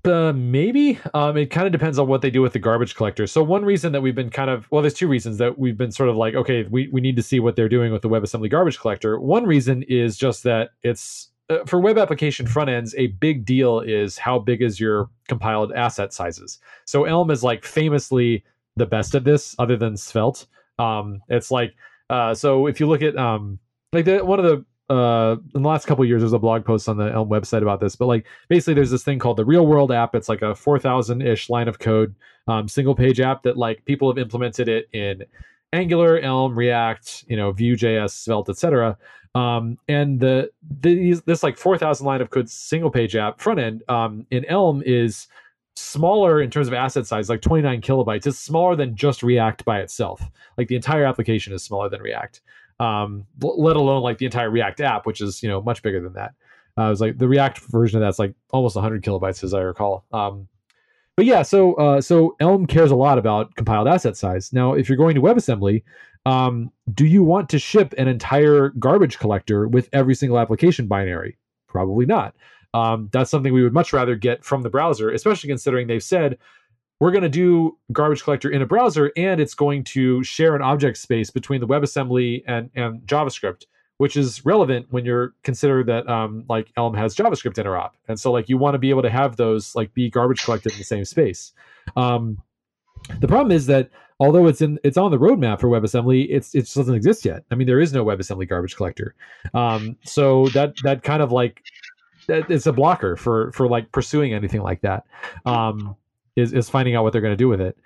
uh, 0.04 0.32
maybe. 0.32 0.98
Um, 1.14 1.36
it 1.36 1.46
kind 1.46 1.66
of 1.66 1.72
depends 1.72 1.98
on 1.98 2.08
what 2.08 2.22
they 2.22 2.30
do 2.30 2.42
with 2.42 2.52
the 2.52 2.58
garbage 2.58 2.94
collector. 2.94 3.26
So 3.26 3.42
one 3.42 3.64
reason 3.64 3.92
that 3.92 4.00
we've 4.00 4.14
been 4.14 4.30
kind 4.30 4.50
of 4.50 4.70
well, 4.70 4.82
there's 4.82 4.94
two 4.94 5.08
reasons 5.08 5.38
that 5.38 5.58
we've 5.58 5.76
been 5.76 5.92
sort 5.92 6.08
of 6.08 6.16
like, 6.16 6.34
okay, 6.34 6.64
we 6.64 6.88
we 6.88 7.00
need 7.00 7.16
to 7.16 7.22
see 7.22 7.40
what 7.40 7.56
they're 7.56 7.68
doing 7.68 7.92
with 7.92 8.02
the 8.02 8.08
WebAssembly 8.08 8.50
garbage 8.50 8.78
collector. 8.78 9.18
One 9.18 9.44
reason 9.44 9.82
is 9.84 10.16
just 10.16 10.42
that 10.44 10.70
it's 10.82 11.28
uh, 11.50 11.64
for 11.66 11.80
web 11.80 11.98
application 11.98 12.46
front 12.46 12.70
ends, 12.70 12.94
a 12.96 13.08
big 13.08 13.44
deal 13.44 13.80
is 13.80 14.18
how 14.18 14.38
big 14.38 14.62
is 14.62 14.80
your 14.80 15.10
compiled 15.28 15.72
asset 15.72 16.12
sizes. 16.12 16.58
So 16.84 17.04
Elm 17.04 17.30
is 17.30 17.42
like 17.42 17.64
famously 17.64 18.44
the 18.76 18.86
best 18.86 19.14
at 19.14 19.24
this, 19.24 19.54
other 19.58 19.76
than 19.76 19.96
Svelte. 19.96 20.46
Um, 20.78 21.20
it's 21.28 21.50
like 21.50 21.74
uh, 22.10 22.34
so 22.34 22.66
if 22.66 22.80
you 22.80 22.86
look 22.86 23.02
at 23.02 23.16
um, 23.16 23.58
like 23.92 24.04
the, 24.04 24.24
one 24.24 24.38
of 24.38 24.44
the 24.44 24.64
uh, 24.92 25.36
in 25.54 25.62
the 25.62 25.68
last 25.68 25.86
couple 25.86 26.04
years, 26.04 26.22
there's 26.22 26.32
a 26.32 26.38
blog 26.38 26.64
post 26.64 26.88
on 26.88 26.96
the 26.96 27.10
Elm 27.12 27.28
website 27.28 27.62
about 27.62 27.80
this, 27.80 27.96
but 27.96 28.06
like 28.06 28.26
basically 28.48 28.74
there's 28.74 28.90
this 28.90 29.02
thing 29.02 29.18
called 29.18 29.36
the 29.36 29.44
real 29.44 29.66
world 29.66 29.90
app. 29.90 30.14
It's 30.14 30.28
like 30.28 30.42
a 30.42 30.54
4,000 30.54 31.22
ish 31.22 31.48
line 31.48 31.68
of 31.68 31.78
code, 31.78 32.14
um, 32.48 32.68
single 32.68 32.94
page 32.94 33.20
app 33.20 33.42
that 33.44 33.56
like 33.56 33.84
people 33.84 34.10
have 34.10 34.18
implemented 34.18 34.68
it 34.68 34.88
in 34.92 35.24
Angular, 35.72 36.18
Elm, 36.18 36.56
React, 36.56 37.24
you 37.28 37.36
know, 37.36 37.52
Vue.js, 37.52 38.10
Svelte, 38.10 38.50
etc. 38.50 38.98
Um, 39.34 39.78
and 39.88 40.20
the, 40.20 40.50
this 40.80 41.42
like 41.42 41.56
4,000 41.56 42.06
line 42.06 42.20
of 42.20 42.28
code 42.28 42.50
single 42.50 42.90
page 42.90 43.16
app 43.16 43.40
front 43.40 43.58
end 43.58 43.82
um, 43.88 44.26
in 44.30 44.44
Elm 44.44 44.82
is 44.84 45.28
smaller 45.74 46.42
in 46.42 46.50
terms 46.50 46.68
of 46.68 46.74
asset 46.74 47.06
size, 47.06 47.30
like 47.30 47.40
29 47.40 47.80
kilobytes. 47.80 48.26
It's 48.26 48.38
smaller 48.38 48.76
than 48.76 48.94
just 48.94 49.22
React 49.22 49.64
by 49.64 49.80
itself. 49.80 50.22
Like 50.58 50.68
the 50.68 50.76
entire 50.76 51.04
application 51.04 51.54
is 51.54 51.62
smaller 51.62 51.88
than 51.88 52.02
React. 52.02 52.42
Um, 52.82 53.26
let 53.40 53.76
alone 53.76 54.02
like 54.02 54.18
the 54.18 54.24
entire 54.24 54.50
React 54.50 54.80
app, 54.80 55.06
which 55.06 55.20
is 55.20 55.42
you 55.42 55.48
know 55.48 55.62
much 55.62 55.82
bigger 55.82 56.00
than 56.00 56.14
that. 56.14 56.34
Uh, 56.76 56.88
was 56.88 57.00
like 57.00 57.18
the 57.18 57.28
React 57.28 57.60
version 57.60 57.98
of 57.98 58.06
that's 58.06 58.18
like 58.18 58.34
almost 58.50 58.74
100 58.74 59.04
kilobytes, 59.04 59.44
as 59.44 59.54
I 59.54 59.60
recall. 59.60 60.04
Um, 60.12 60.48
but 61.16 61.26
yeah, 61.26 61.42
so 61.42 61.74
uh, 61.74 62.00
so 62.00 62.34
Elm 62.40 62.66
cares 62.66 62.90
a 62.90 62.96
lot 62.96 63.18
about 63.18 63.54
compiled 63.54 63.86
asset 63.86 64.16
size. 64.16 64.52
Now, 64.52 64.72
if 64.72 64.88
you're 64.88 64.98
going 64.98 65.14
to 65.14 65.20
WebAssembly, 65.20 65.84
um, 66.26 66.72
do 66.92 67.06
you 67.06 67.22
want 67.22 67.48
to 67.50 67.58
ship 67.58 67.94
an 67.98 68.08
entire 68.08 68.70
garbage 68.70 69.18
collector 69.18 69.68
with 69.68 69.88
every 69.92 70.16
single 70.16 70.38
application 70.38 70.88
binary? 70.88 71.38
Probably 71.68 72.06
not. 72.06 72.34
Um, 72.74 73.10
that's 73.12 73.30
something 73.30 73.52
we 73.52 73.62
would 73.62 73.74
much 73.74 73.92
rather 73.92 74.16
get 74.16 74.44
from 74.44 74.62
the 74.62 74.70
browser, 74.70 75.10
especially 75.10 75.48
considering 75.48 75.86
they've 75.86 76.02
said 76.02 76.38
we're 77.02 77.10
going 77.10 77.24
to 77.24 77.28
do 77.28 77.76
garbage 77.90 78.22
collector 78.22 78.48
in 78.48 78.62
a 78.62 78.66
browser 78.66 79.10
and 79.16 79.40
it's 79.40 79.54
going 79.54 79.82
to 79.82 80.22
share 80.22 80.54
an 80.54 80.62
object 80.62 80.96
space 80.96 81.30
between 81.30 81.60
the 81.60 81.66
WebAssembly 81.66 82.44
and, 82.46 82.70
and 82.76 83.00
JavaScript, 83.08 83.64
which 83.96 84.16
is 84.16 84.46
relevant 84.46 84.86
when 84.90 85.04
you're 85.04 85.34
consider 85.42 85.82
that 85.82 86.08
um, 86.08 86.44
like 86.48 86.70
Elm 86.76 86.94
has 86.94 87.16
JavaScript 87.16 87.54
interop. 87.54 87.90
And 88.06 88.20
so 88.20 88.30
like 88.30 88.48
you 88.48 88.56
want 88.56 88.74
to 88.74 88.78
be 88.78 88.88
able 88.88 89.02
to 89.02 89.10
have 89.10 89.34
those 89.34 89.74
like 89.74 89.92
be 89.94 90.10
garbage 90.10 90.44
collected 90.44 90.70
in 90.70 90.78
the 90.78 90.84
same 90.84 91.04
space. 91.04 91.50
Um, 91.96 92.40
the 93.18 93.26
problem 93.26 93.50
is 93.50 93.66
that 93.66 93.90
although 94.20 94.46
it's 94.46 94.60
in 94.60 94.78
it's 94.84 94.96
on 94.96 95.10
the 95.10 95.18
roadmap 95.18 95.58
for 95.58 95.66
WebAssembly, 95.66 96.28
it's 96.30 96.54
it 96.54 96.60
just 96.60 96.76
doesn't 96.76 96.94
exist 96.94 97.24
yet. 97.24 97.42
I 97.50 97.56
mean, 97.56 97.66
there 97.66 97.80
is 97.80 97.92
no 97.92 98.04
WebAssembly 98.04 98.48
garbage 98.48 98.76
collector. 98.76 99.16
Um, 99.54 99.96
so 100.04 100.46
that 100.50 100.74
that 100.84 101.02
kind 101.02 101.20
of 101.20 101.32
like 101.32 101.64
that 102.28 102.48
it's 102.48 102.66
a 102.66 102.72
blocker 102.72 103.16
for 103.16 103.50
for 103.50 103.66
like 103.66 103.90
pursuing 103.90 104.34
anything 104.34 104.62
like 104.62 104.82
that. 104.82 105.04
Um, 105.44 105.96
is 106.36 106.52
is 106.52 106.68
finding 106.68 106.94
out 106.94 107.02
what 107.02 107.12
they're 107.12 107.22
going 107.22 107.32
to 107.32 107.36
do 107.36 107.48
with 107.48 107.60
it. 107.60 107.76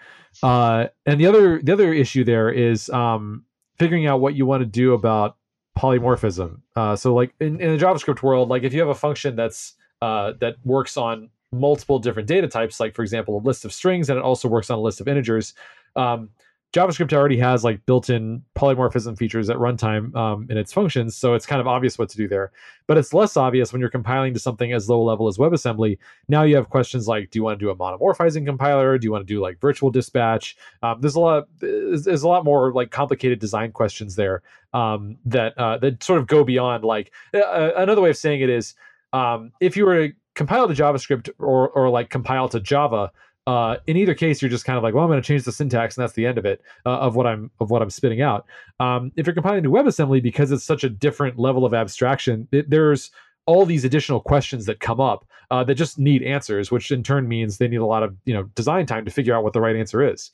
Uh, 0.42 0.86
and 1.04 1.20
the 1.20 1.26
other 1.26 1.60
the 1.62 1.72
other 1.72 1.92
issue 1.92 2.24
there 2.24 2.50
is 2.50 2.90
um, 2.90 3.44
figuring 3.78 4.06
out 4.06 4.20
what 4.20 4.34
you 4.34 4.46
want 4.46 4.60
to 4.60 4.66
do 4.66 4.94
about 4.94 5.36
polymorphism. 5.78 6.60
Uh, 6.74 6.96
so 6.96 7.14
like 7.14 7.34
in, 7.40 7.60
in 7.60 7.76
the 7.76 7.84
JavaScript 7.84 8.22
world, 8.22 8.48
like 8.48 8.62
if 8.62 8.72
you 8.72 8.80
have 8.80 8.88
a 8.88 8.94
function 8.94 9.36
that's 9.36 9.74
uh, 10.02 10.32
that 10.40 10.56
works 10.64 10.96
on 10.96 11.30
multiple 11.52 11.98
different 11.98 12.28
data 12.28 12.48
types, 12.48 12.80
like 12.80 12.94
for 12.94 13.02
example 13.02 13.38
a 13.38 13.42
list 13.42 13.64
of 13.64 13.72
strings, 13.72 14.10
and 14.10 14.18
it 14.18 14.22
also 14.22 14.48
works 14.48 14.70
on 14.70 14.78
a 14.78 14.82
list 14.82 15.00
of 15.00 15.08
integers. 15.08 15.54
Um, 15.94 16.30
JavaScript 16.76 17.14
already 17.14 17.38
has 17.38 17.64
like 17.64 17.84
built-in 17.86 18.42
polymorphism 18.54 19.16
features 19.16 19.48
at 19.48 19.56
runtime 19.56 20.14
um, 20.14 20.46
in 20.50 20.58
its 20.58 20.74
functions, 20.74 21.16
so 21.16 21.32
it's 21.32 21.46
kind 21.46 21.58
of 21.58 21.66
obvious 21.66 21.98
what 21.98 22.10
to 22.10 22.18
do 22.18 22.28
there. 22.28 22.52
But 22.86 22.98
it's 22.98 23.14
less 23.14 23.34
obvious 23.34 23.72
when 23.72 23.80
you're 23.80 23.88
compiling 23.88 24.34
to 24.34 24.40
something 24.40 24.74
as 24.74 24.86
low 24.86 25.02
level 25.02 25.26
as 25.26 25.38
WebAssembly. 25.38 25.96
Now 26.28 26.42
you 26.42 26.54
have 26.56 26.68
questions 26.68 27.08
like, 27.08 27.30
do 27.30 27.38
you 27.38 27.42
want 27.42 27.58
to 27.58 27.64
do 27.64 27.70
a 27.70 27.76
monomorphizing 27.76 28.44
compiler? 28.44 28.98
Do 28.98 29.06
you 29.06 29.10
want 29.10 29.26
to 29.26 29.34
do 29.34 29.40
like 29.40 29.58
virtual 29.58 29.90
dispatch? 29.90 30.54
Um, 30.82 31.00
there's 31.00 31.14
a 31.14 31.20
lot. 31.20 31.48
There's, 31.60 32.06
a 32.22 32.28
lot 32.28 32.44
more 32.44 32.74
like 32.74 32.90
complicated 32.90 33.38
design 33.38 33.72
questions 33.72 34.14
there 34.14 34.42
um, 34.74 35.16
that 35.24 35.56
uh, 35.56 35.78
that 35.78 36.02
sort 36.02 36.18
of 36.18 36.26
go 36.26 36.44
beyond 36.44 36.84
like 36.84 37.10
uh, 37.32 37.70
another 37.76 38.02
way 38.02 38.10
of 38.10 38.18
saying 38.18 38.42
it 38.42 38.50
is 38.50 38.74
um, 39.14 39.50
if 39.60 39.78
you 39.78 39.86
were 39.86 40.08
to 40.08 40.14
compile 40.34 40.68
to 40.68 40.74
JavaScript 40.74 41.30
or 41.38 41.70
or 41.70 41.88
like 41.88 42.10
compile 42.10 42.50
to 42.50 42.60
Java, 42.60 43.10
uh, 43.46 43.76
in 43.86 43.96
either 43.96 44.14
case, 44.14 44.42
you're 44.42 44.50
just 44.50 44.64
kind 44.64 44.76
of 44.76 44.82
like, 44.82 44.94
well, 44.94 45.04
I'm 45.04 45.10
going 45.10 45.22
to 45.22 45.26
change 45.26 45.44
the 45.44 45.52
syntax, 45.52 45.96
and 45.96 46.02
that's 46.02 46.14
the 46.14 46.26
end 46.26 46.38
of 46.38 46.44
it 46.44 46.60
uh, 46.84 46.98
of 46.98 47.14
what 47.14 47.26
I'm 47.26 47.50
of 47.60 47.70
what 47.70 47.80
I'm 47.80 47.90
spitting 47.90 48.20
out. 48.20 48.46
Um, 48.80 49.12
if 49.16 49.26
you're 49.26 49.34
compiling 49.34 49.62
to 49.62 49.70
WebAssembly, 49.70 50.22
because 50.22 50.50
it's 50.50 50.64
such 50.64 50.84
a 50.84 50.88
different 50.88 51.38
level 51.38 51.64
of 51.64 51.72
abstraction, 51.72 52.48
it, 52.50 52.68
there's 52.68 53.10
all 53.46 53.64
these 53.64 53.84
additional 53.84 54.20
questions 54.20 54.66
that 54.66 54.80
come 54.80 55.00
up 55.00 55.24
uh, 55.52 55.62
that 55.62 55.76
just 55.76 55.98
need 55.98 56.24
answers, 56.24 56.72
which 56.72 56.90
in 56.90 57.04
turn 57.04 57.28
means 57.28 57.58
they 57.58 57.68
need 57.68 57.76
a 57.76 57.86
lot 57.86 58.02
of 58.02 58.16
you 58.24 58.34
know 58.34 58.44
design 58.54 58.84
time 58.84 59.04
to 59.04 59.10
figure 59.10 59.34
out 59.34 59.44
what 59.44 59.52
the 59.52 59.60
right 59.60 59.76
answer 59.76 60.02
is. 60.02 60.32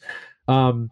Um, 0.49 0.91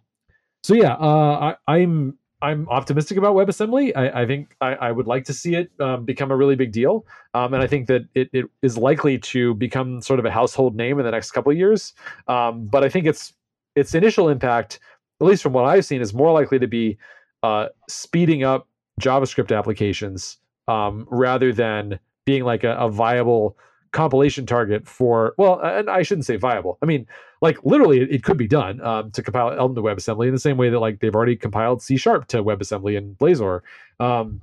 so 0.63 0.75
yeah, 0.75 0.95
uh, 0.95 1.57
I, 1.67 1.75
I'm 1.75 2.19
I'm 2.43 2.69
optimistic 2.69 3.19
about 3.19 3.35
WebAssembly. 3.35 3.93
I, 3.95 4.23
I 4.23 4.27
think 4.27 4.57
I, 4.61 4.75
I, 4.75 4.93
would 4.93 5.07
like 5.07 5.25
to 5.25 5.35
see 5.35 5.57
it 5.57 5.71
um, 5.79 6.05
become 6.05 6.31
a 6.31 6.37
really 6.37 6.57
big 6.57 6.73
deal, 6.73 7.05
um, 7.35 7.53
and 7.53 7.63
I 7.63 7.67
think 7.67 7.87
that 7.89 8.03
it, 8.15 8.31
it 8.33 8.47
is 8.63 8.79
likely 8.79 9.19
to 9.19 9.55
become 9.55 10.01
sort 10.01 10.19
of 10.19 10.25
a 10.25 10.31
household 10.31 10.75
name 10.75 10.99
in 10.99 11.05
the 11.05 11.11
next 11.11 11.33
couple 11.33 11.53
of 11.53 11.59
years. 11.59 11.93
Um, 12.29 12.67
but 12.67 12.83
I 12.83 12.89
think 12.89 13.07
its 13.07 13.35
its 13.77 13.95
initial 13.95 14.29
impact, 14.29 14.81
at 15.21 15.27
least 15.27 15.43
from 15.43 15.53
what 15.53 15.65
I've 15.65 15.85
seen, 15.85 16.01
is 16.01 16.15
more 16.15 16.33
likely 16.33 16.59
to 16.59 16.67
be 16.67 16.97
uh, 17.43 17.67
speeding 17.89 18.43
up 18.43 18.67
JavaScript 19.01 19.57
applications 19.57 20.39
um, 20.67 21.07
rather 21.11 21.53
than 21.53 21.99
being 22.25 22.45
like 22.45 22.65
a, 22.65 22.75
a 22.77 22.89
viable 22.89 23.57
compilation 23.93 24.47
target 24.47 24.87
for 24.87 25.35
well 25.37 25.61
and 25.61 25.91
i 25.91 26.03
shouldn't 26.03 26.25
say 26.27 26.37
viable. 26.37 26.79
I 26.83 26.87
mean 26.87 27.07
like 27.41 27.63
literally 27.65 28.01
it, 28.01 28.11
it 28.11 28.23
could 28.23 28.37
be 28.37 28.47
done 28.47 28.81
um, 28.83 29.11
to 29.13 29.23
compile 29.23 29.53
elm 29.53 29.75
to 29.75 29.83
webassembly 29.83 30.27
in 30.27 30.33
the 30.33 30.41
same 30.41 30.57
way 30.57 30.69
that 30.71 30.79
like 30.79 31.01
they've 31.01 31.15
already 31.15 31.37
compiled 31.37 31.83
c 31.83 31.97
sharp 31.97 32.27
to 32.29 32.43
webassembly 32.43 32.97
and 32.97 33.17
blazor. 33.19 33.63
Um, 33.99 34.41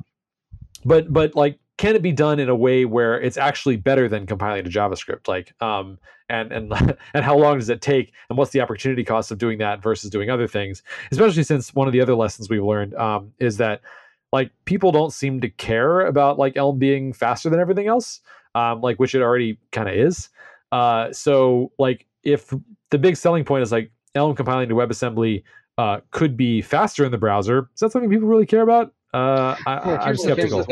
but 0.83 1.11
but 1.11 1.35
like 1.35 1.59
can 1.77 1.95
it 1.95 2.01
be 2.01 2.11
done 2.11 2.39
in 2.39 2.49
a 2.49 2.55
way 2.55 2.85
where 2.85 3.21
it's 3.21 3.37
actually 3.37 3.77
better 3.77 4.09
than 4.09 4.25
compiling 4.25 4.63
to 4.63 4.69
javascript? 4.69 5.27
Like 5.27 5.53
um 5.61 5.99
and 6.29 6.51
and 6.51 6.73
and 7.13 7.23
how 7.23 7.37
long 7.37 7.59
does 7.59 7.69
it 7.69 7.81
take? 7.81 8.13
And 8.29 8.37
what's 8.37 8.51
the 8.51 8.61
opportunity 8.61 9.03
cost 9.03 9.31
of 9.31 9.37
doing 9.37 9.59
that 9.59 9.81
versus 9.81 10.09
doing 10.09 10.29
other 10.29 10.47
things? 10.47 10.81
Especially 11.11 11.43
since 11.43 11.73
one 11.73 11.87
of 11.87 11.93
the 11.93 12.01
other 12.01 12.15
lessons 12.15 12.49
we've 12.49 12.63
learned 12.63 12.95
um, 12.95 13.31
is 13.39 13.57
that 13.57 13.81
like 14.33 14.51
people 14.65 14.91
don't 14.91 15.13
seem 15.13 15.39
to 15.41 15.49
care 15.49 16.01
about 16.01 16.37
like 16.37 16.57
elm 16.57 16.79
being 16.79 17.13
faster 17.13 17.49
than 17.49 17.59
everything 17.59 17.87
else 17.87 18.21
um, 18.57 18.81
like 18.81 18.97
which 18.97 19.13
it 19.13 19.21
already 19.21 19.59
kind 19.71 19.87
of 19.87 19.95
is. 19.95 20.29
Uh, 20.71 21.11
so 21.11 21.71
like 21.77 22.05
if 22.23 22.53
the 22.89 22.97
big 22.97 23.15
selling 23.15 23.45
point 23.45 23.63
is 23.63 23.71
like 23.71 23.91
Elm 24.15 24.35
compiling 24.35 24.67
to 24.69 24.75
WebAssembly 24.75 25.43
uh, 25.77 25.99
could 26.09 26.35
be 26.35 26.61
faster 26.61 27.05
in 27.05 27.11
the 27.11 27.17
browser, 27.17 27.69
is 27.75 27.79
that 27.81 27.91
something 27.91 28.09
people 28.09 28.27
really 28.27 28.47
care 28.47 28.63
about? 28.63 28.93
Uh, 29.13 29.55
I, 29.65 30.09
am 30.09 30.17
skeptical. 30.17 30.65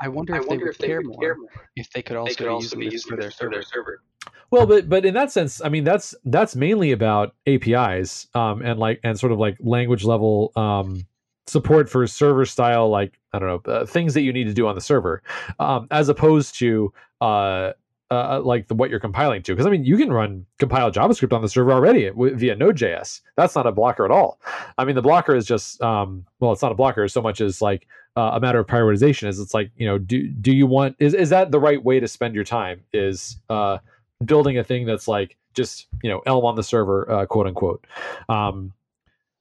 I 0.00 0.08
wonder 0.08 0.34
if 0.34 0.40
I 0.40 0.40
wonder 0.40 0.40
they 0.40 0.46
would, 0.46 0.62
if 0.68 0.78
they 0.78 0.86
care, 0.86 0.98
would 0.98 1.06
more 1.06 1.20
care, 1.20 1.36
more 1.36 1.48
if 1.76 1.90
they 1.90 2.02
could 2.02 2.16
also, 2.16 2.30
they 2.30 2.34
could 2.36 2.48
also 2.48 2.76
be 2.76 2.86
using 2.86 3.16
this 3.16 3.34
for 3.34 3.50
their 3.50 3.62
server. 3.62 4.02
Well, 4.50 4.66
but 4.66 4.88
but 4.88 5.04
in 5.04 5.14
that 5.14 5.32
sense, 5.32 5.60
I 5.62 5.68
mean 5.68 5.84
that's 5.84 6.14
that's 6.24 6.56
mainly 6.56 6.92
about 6.92 7.34
APIs 7.46 8.28
um, 8.34 8.62
and 8.62 8.78
like 8.78 9.00
and 9.02 9.18
sort 9.18 9.32
of 9.32 9.38
like 9.38 9.56
language 9.60 10.04
level 10.04 10.52
um, 10.56 11.06
support 11.46 11.88
for 11.88 12.06
server 12.06 12.44
style 12.44 12.88
like 12.88 13.18
i 13.32 13.38
don't 13.38 13.66
know 13.66 13.72
uh, 13.72 13.84
things 13.84 14.14
that 14.14 14.22
you 14.22 14.32
need 14.32 14.44
to 14.44 14.54
do 14.54 14.66
on 14.66 14.74
the 14.74 14.80
server 14.80 15.22
um, 15.58 15.86
as 15.90 16.08
opposed 16.08 16.54
to 16.58 16.92
uh, 17.20 17.72
uh, 18.12 18.40
like 18.44 18.68
the, 18.68 18.74
what 18.74 18.90
you're 18.90 19.00
compiling 19.00 19.42
to. 19.42 19.52
Because 19.52 19.66
i 19.66 19.70
mean 19.70 19.84
you 19.84 19.96
can 19.96 20.12
run 20.12 20.44
compile 20.58 20.90
javascript 20.90 21.32
on 21.32 21.40
the 21.40 21.48
server 21.48 21.72
already 21.72 22.10
via 22.10 22.54
node.js 22.54 23.22
that's 23.36 23.56
not 23.56 23.66
a 23.66 23.72
blocker 23.72 24.04
at 24.04 24.10
all. 24.10 24.38
I 24.76 24.84
mean 24.84 24.94
the 24.94 25.02
blocker 25.02 25.34
is 25.34 25.46
just 25.46 25.80
um, 25.82 26.26
well 26.38 26.52
it's 26.52 26.62
not 26.62 26.72
a 26.72 26.76
blocker 26.76 27.08
so 27.08 27.22
much 27.22 27.40
as 27.40 27.62
like 27.62 27.86
uh, 28.16 28.32
a 28.34 28.40
matter 28.40 28.58
of 28.58 28.66
prioritization 28.66 29.28
is 29.28 29.40
it's 29.40 29.54
like 29.54 29.70
you 29.76 29.86
know 29.86 29.98
do 29.98 30.28
do 30.28 30.54
you 30.54 30.66
want 30.66 30.94
is, 30.98 31.14
is 31.14 31.30
that 31.30 31.50
the 31.50 31.60
right 31.60 31.82
way 31.82 31.98
to 31.98 32.06
spend 32.06 32.34
your 32.34 32.44
time 32.44 32.82
is 32.92 33.38
uh, 33.48 33.78
building 34.24 34.58
a 34.58 34.64
thing 34.64 34.84
that's 34.84 35.08
like 35.08 35.36
just 35.54 35.86
you 36.02 36.10
know 36.10 36.22
elm 36.26 36.44
on 36.44 36.54
the 36.54 36.62
server 36.62 37.10
uh, 37.10 37.26
quote 37.26 37.46
unquote. 37.46 37.86
Um, 38.28 38.72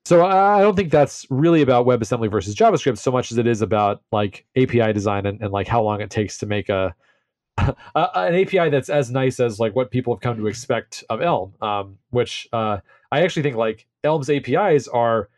so 0.03 0.25
I 0.25 0.61
don't 0.61 0.75
think 0.75 0.91
that's 0.91 1.27
really 1.29 1.61
about 1.61 1.85
WebAssembly 1.85 2.31
versus 2.31 2.55
JavaScript 2.55 2.97
so 2.97 3.11
much 3.11 3.31
as 3.31 3.37
it 3.37 3.45
is 3.45 3.61
about 3.61 4.01
like 4.11 4.45
API 4.57 4.93
design 4.93 5.25
and, 5.27 5.39
and 5.41 5.51
like 5.51 5.67
how 5.67 5.83
long 5.83 6.01
it 6.01 6.09
takes 6.09 6.39
to 6.39 6.47
make 6.47 6.69
a, 6.69 6.95
a, 7.57 7.75
an 7.95 8.35
API 8.35 8.69
that's 8.69 8.89
as 8.89 9.11
nice 9.11 9.39
as 9.39 9.59
like 9.59 9.75
what 9.75 9.91
people 9.91 10.13
have 10.15 10.21
come 10.21 10.37
to 10.37 10.47
expect 10.47 11.03
of 11.09 11.21
Elm. 11.21 11.53
Um, 11.61 11.97
which 12.09 12.47
uh, 12.51 12.79
I 13.11 13.21
actually 13.21 13.43
think 13.43 13.57
like 13.57 13.87
Elm's 14.03 14.29
APIs 14.29 14.87
are 14.87 15.29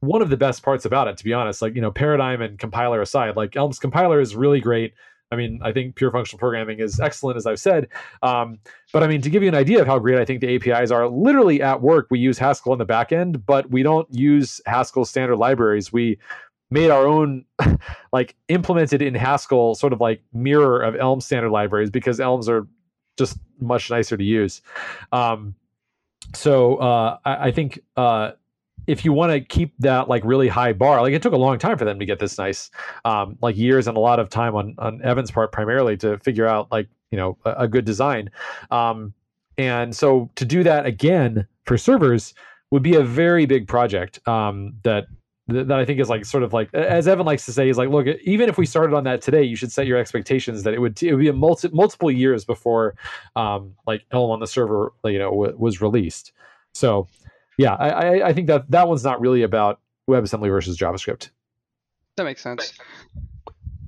one 0.00 0.22
of 0.22 0.30
the 0.30 0.36
best 0.36 0.62
parts 0.62 0.84
about 0.84 1.08
it. 1.08 1.16
To 1.16 1.24
be 1.24 1.32
honest, 1.32 1.60
like 1.60 1.74
you 1.74 1.80
know 1.80 1.90
paradigm 1.90 2.42
and 2.42 2.58
compiler 2.58 3.00
aside, 3.00 3.34
like 3.34 3.56
Elm's 3.56 3.80
compiler 3.80 4.20
is 4.20 4.36
really 4.36 4.60
great. 4.60 4.94
I 5.30 5.36
mean, 5.36 5.60
I 5.62 5.72
think 5.72 5.96
pure 5.96 6.10
functional 6.12 6.38
programming 6.38 6.78
is 6.78 7.00
excellent, 7.00 7.36
as 7.36 7.46
I've 7.46 7.58
said. 7.58 7.88
Um, 8.22 8.58
but 8.92 9.02
I 9.02 9.08
mean, 9.08 9.20
to 9.22 9.30
give 9.30 9.42
you 9.42 9.48
an 9.48 9.54
idea 9.54 9.80
of 9.80 9.86
how 9.86 9.98
great 9.98 10.18
I 10.18 10.24
think 10.24 10.40
the 10.40 10.54
APIs 10.54 10.90
are, 10.90 11.08
literally 11.08 11.60
at 11.60 11.82
work, 11.82 12.06
we 12.10 12.18
use 12.18 12.38
Haskell 12.38 12.72
in 12.72 12.78
the 12.78 12.84
back 12.84 13.12
end, 13.12 13.44
but 13.44 13.70
we 13.70 13.82
don't 13.82 14.06
use 14.14 14.60
Haskell 14.66 15.04
standard 15.04 15.36
libraries. 15.36 15.92
We 15.92 16.18
made 16.70 16.90
our 16.90 17.06
own, 17.06 17.44
like, 18.12 18.36
implemented 18.48 19.02
in 19.02 19.14
Haskell 19.14 19.74
sort 19.74 19.92
of 19.92 20.00
like 20.00 20.22
mirror 20.32 20.80
of 20.80 20.94
Elm 20.94 21.20
standard 21.20 21.50
libraries 21.50 21.90
because 21.90 22.20
Elms 22.20 22.48
are 22.48 22.66
just 23.16 23.38
much 23.60 23.90
nicer 23.90 24.16
to 24.16 24.24
use. 24.24 24.62
Um, 25.10 25.54
so 26.34 26.76
uh, 26.76 27.18
I, 27.24 27.48
I, 27.48 27.50
think 27.50 27.80
uh, 27.96 28.32
if 28.86 29.04
you 29.04 29.12
want 29.12 29.32
to 29.32 29.40
keep 29.40 29.74
that 29.78 30.08
like 30.08 30.24
really 30.24 30.48
high 30.48 30.72
bar, 30.72 31.00
like 31.02 31.12
it 31.12 31.22
took 31.22 31.32
a 31.32 31.38
long 31.38 31.58
time 31.58 31.78
for 31.78 31.84
them 31.84 31.98
to 31.98 32.04
get 32.04 32.18
this 32.18 32.38
nice, 32.38 32.70
um, 33.04 33.36
like 33.42 33.56
years 33.56 33.88
and 33.88 33.96
a 33.96 34.00
lot 34.00 34.18
of 34.18 34.28
time 34.28 34.54
on 34.54 34.74
on 34.78 35.02
Evan's 35.02 35.30
part 35.30 35.52
primarily 35.52 35.96
to 35.98 36.18
figure 36.18 36.46
out 36.46 36.70
like 36.70 36.88
you 37.10 37.18
know 37.18 37.36
a, 37.44 37.54
a 37.58 37.68
good 37.68 37.84
design, 37.84 38.30
um, 38.70 39.12
and 39.58 39.94
so 39.94 40.30
to 40.36 40.44
do 40.44 40.62
that 40.62 40.86
again 40.86 41.46
for 41.64 41.76
servers 41.76 42.34
would 42.70 42.82
be 42.82 42.94
a 42.94 43.02
very 43.02 43.46
big 43.46 43.68
project 43.68 44.26
um, 44.28 44.74
that 44.82 45.06
that 45.48 45.72
I 45.72 45.84
think 45.84 46.00
is 46.00 46.08
like 46.08 46.24
sort 46.24 46.42
of 46.42 46.52
like 46.52 46.72
as 46.74 47.06
Evan 47.06 47.24
likes 47.24 47.44
to 47.46 47.52
say 47.52 47.68
is 47.68 47.78
like 47.78 47.88
look 47.88 48.06
even 48.24 48.48
if 48.48 48.58
we 48.58 48.66
started 48.66 48.96
on 48.96 49.04
that 49.04 49.20
today 49.22 49.44
you 49.44 49.54
should 49.54 49.70
set 49.70 49.86
your 49.86 49.96
expectations 49.96 50.64
that 50.64 50.74
it 50.74 50.80
would 50.80 51.00
it 51.02 51.12
would 51.12 51.20
be 51.20 51.28
a 51.28 51.32
multi, 51.32 51.68
multiple 51.68 52.10
years 52.10 52.44
before 52.44 52.96
um, 53.36 53.74
like 53.86 54.04
Elm 54.10 54.30
on 54.30 54.40
the 54.40 54.46
server 54.46 54.92
you 55.04 55.18
know 55.18 55.30
w- 55.30 55.54
was 55.56 55.80
released. 55.80 56.32
So 56.74 57.08
yeah, 57.58 57.74
I, 57.74 58.28
I 58.28 58.32
think 58.32 58.48
that 58.48 58.70
that 58.70 58.88
one's 58.88 59.04
not 59.04 59.20
really 59.20 59.42
about 59.42 59.80
WebAssembly 60.08 60.48
versus 60.48 60.78
JavaScript. 60.78 61.30
That 62.16 62.24
makes 62.24 62.42
sense. 62.42 62.72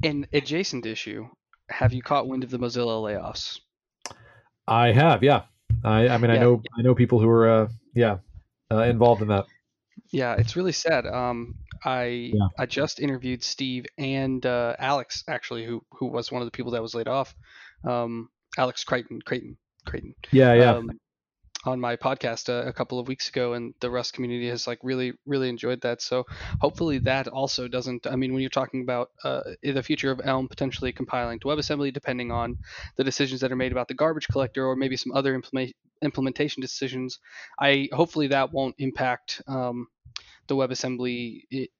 An 0.03 0.27
adjacent 0.33 0.87
issue: 0.87 1.29
Have 1.69 1.93
you 1.93 2.03
caught 2.03 2.29
wind 2.29 2.45
of 2.45 2.51
the 2.51 2.59
Mozilla 2.59 3.03
layoffs? 3.03 3.61
I 4.67 4.93
have, 4.93 5.23
yeah. 5.23 5.43
I, 5.83 6.09
I 6.09 6.19
mean, 6.19 6.31
yeah. 6.31 6.37
I 6.37 6.41
know, 6.41 6.63
I 6.79 6.83
know 6.83 6.95
people 6.95 7.21
who 7.21 7.29
are, 7.29 7.49
uh, 7.49 7.69
yeah, 7.95 8.19
uh, 8.71 8.83
involved 8.83 9.23
in 9.23 9.29
that. 9.29 9.47
Yeah, 10.11 10.35
it's 10.35 10.57
really 10.57 10.73
sad. 10.73 11.07
Um, 11.07 11.55
I 11.85 12.31
yeah. 12.35 12.49
I 12.59 12.67
just 12.67 13.01
interviewed 13.01 13.43
Steve 13.43 13.87
and 13.97 14.45
uh, 14.45 14.75
Alex 14.79 15.25
actually, 15.29 15.65
who 15.65 15.85
who 15.93 16.07
was 16.07 16.33
one 16.33 16.43
of 16.43 16.47
the 16.47 16.53
people 16.53 16.73
that 16.73 16.83
was 16.83 16.95
laid 16.95 17.09
off. 17.09 17.35
Um, 17.85 18.31
Alex 18.57 18.85
Crichton, 18.85 19.21
Crichton, 19.23 19.57
Crichton. 19.87 20.15
Yeah, 20.33 20.55
yeah. 20.55 20.73
Um, 20.73 20.91
on 21.69 21.81
my 21.81 21.97
podcast 21.97 22.49
a, 22.49 22.69
a, 22.69 22.73
couple 22.73 22.99
of 22.99 23.09
weeks 23.09 23.29
ago, 23.29 23.53
and 23.53 23.75
the 23.81 23.91
Rust 23.91 24.15
community 24.15 24.49
has 24.49 24.67
like 24.67 24.79
really 24.83 25.13
really 25.27 25.49
enjoyed 25.49 25.81
that. 25.83 26.01
So 26.03 26.25
hopefully 26.61 26.99
that 27.01 27.29
also 27.29 27.69
doesn't. 27.69 28.07
I 28.07 28.17
mean, 28.17 28.33
when 28.33 28.41
you're 28.41 28.51
talking 28.51 28.83
about 28.83 29.11
uh, 29.23 29.43
the 29.63 29.83
future 29.83 30.11
of 30.11 30.21
Elm 30.25 30.49
potentially 30.49 30.93
compiling 30.93 31.39
to 31.41 31.49
WebAssembly, 31.49 31.93
depending 31.93 32.33
on 32.33 32.59
the 32.97 33.05
decisions 33.05 33.41
that 33.41 33.53
are 33.53 33.57
made 33.57 33.73
about 33.73 33.89
the 33.89 33.95
garbage 33.95 34.29
collector 34.29 34.67
or 34.67 34.77
maybe 34.77 34.97
some 34.97 35.13
other 35.13 35.35
implement, 35.35 35.75
implementation 36.03 36.61
decisions, 36.61 37.19
I 37.61 37.89
hopefully 37.93 38.29
that 38.29 38.53
won't 38.53 38.75
impact 38.79 39.43
um, 39.47 39.89
the 40.47 40.57
WebAssembly. 40.57 41.43
It, 41.51 41.71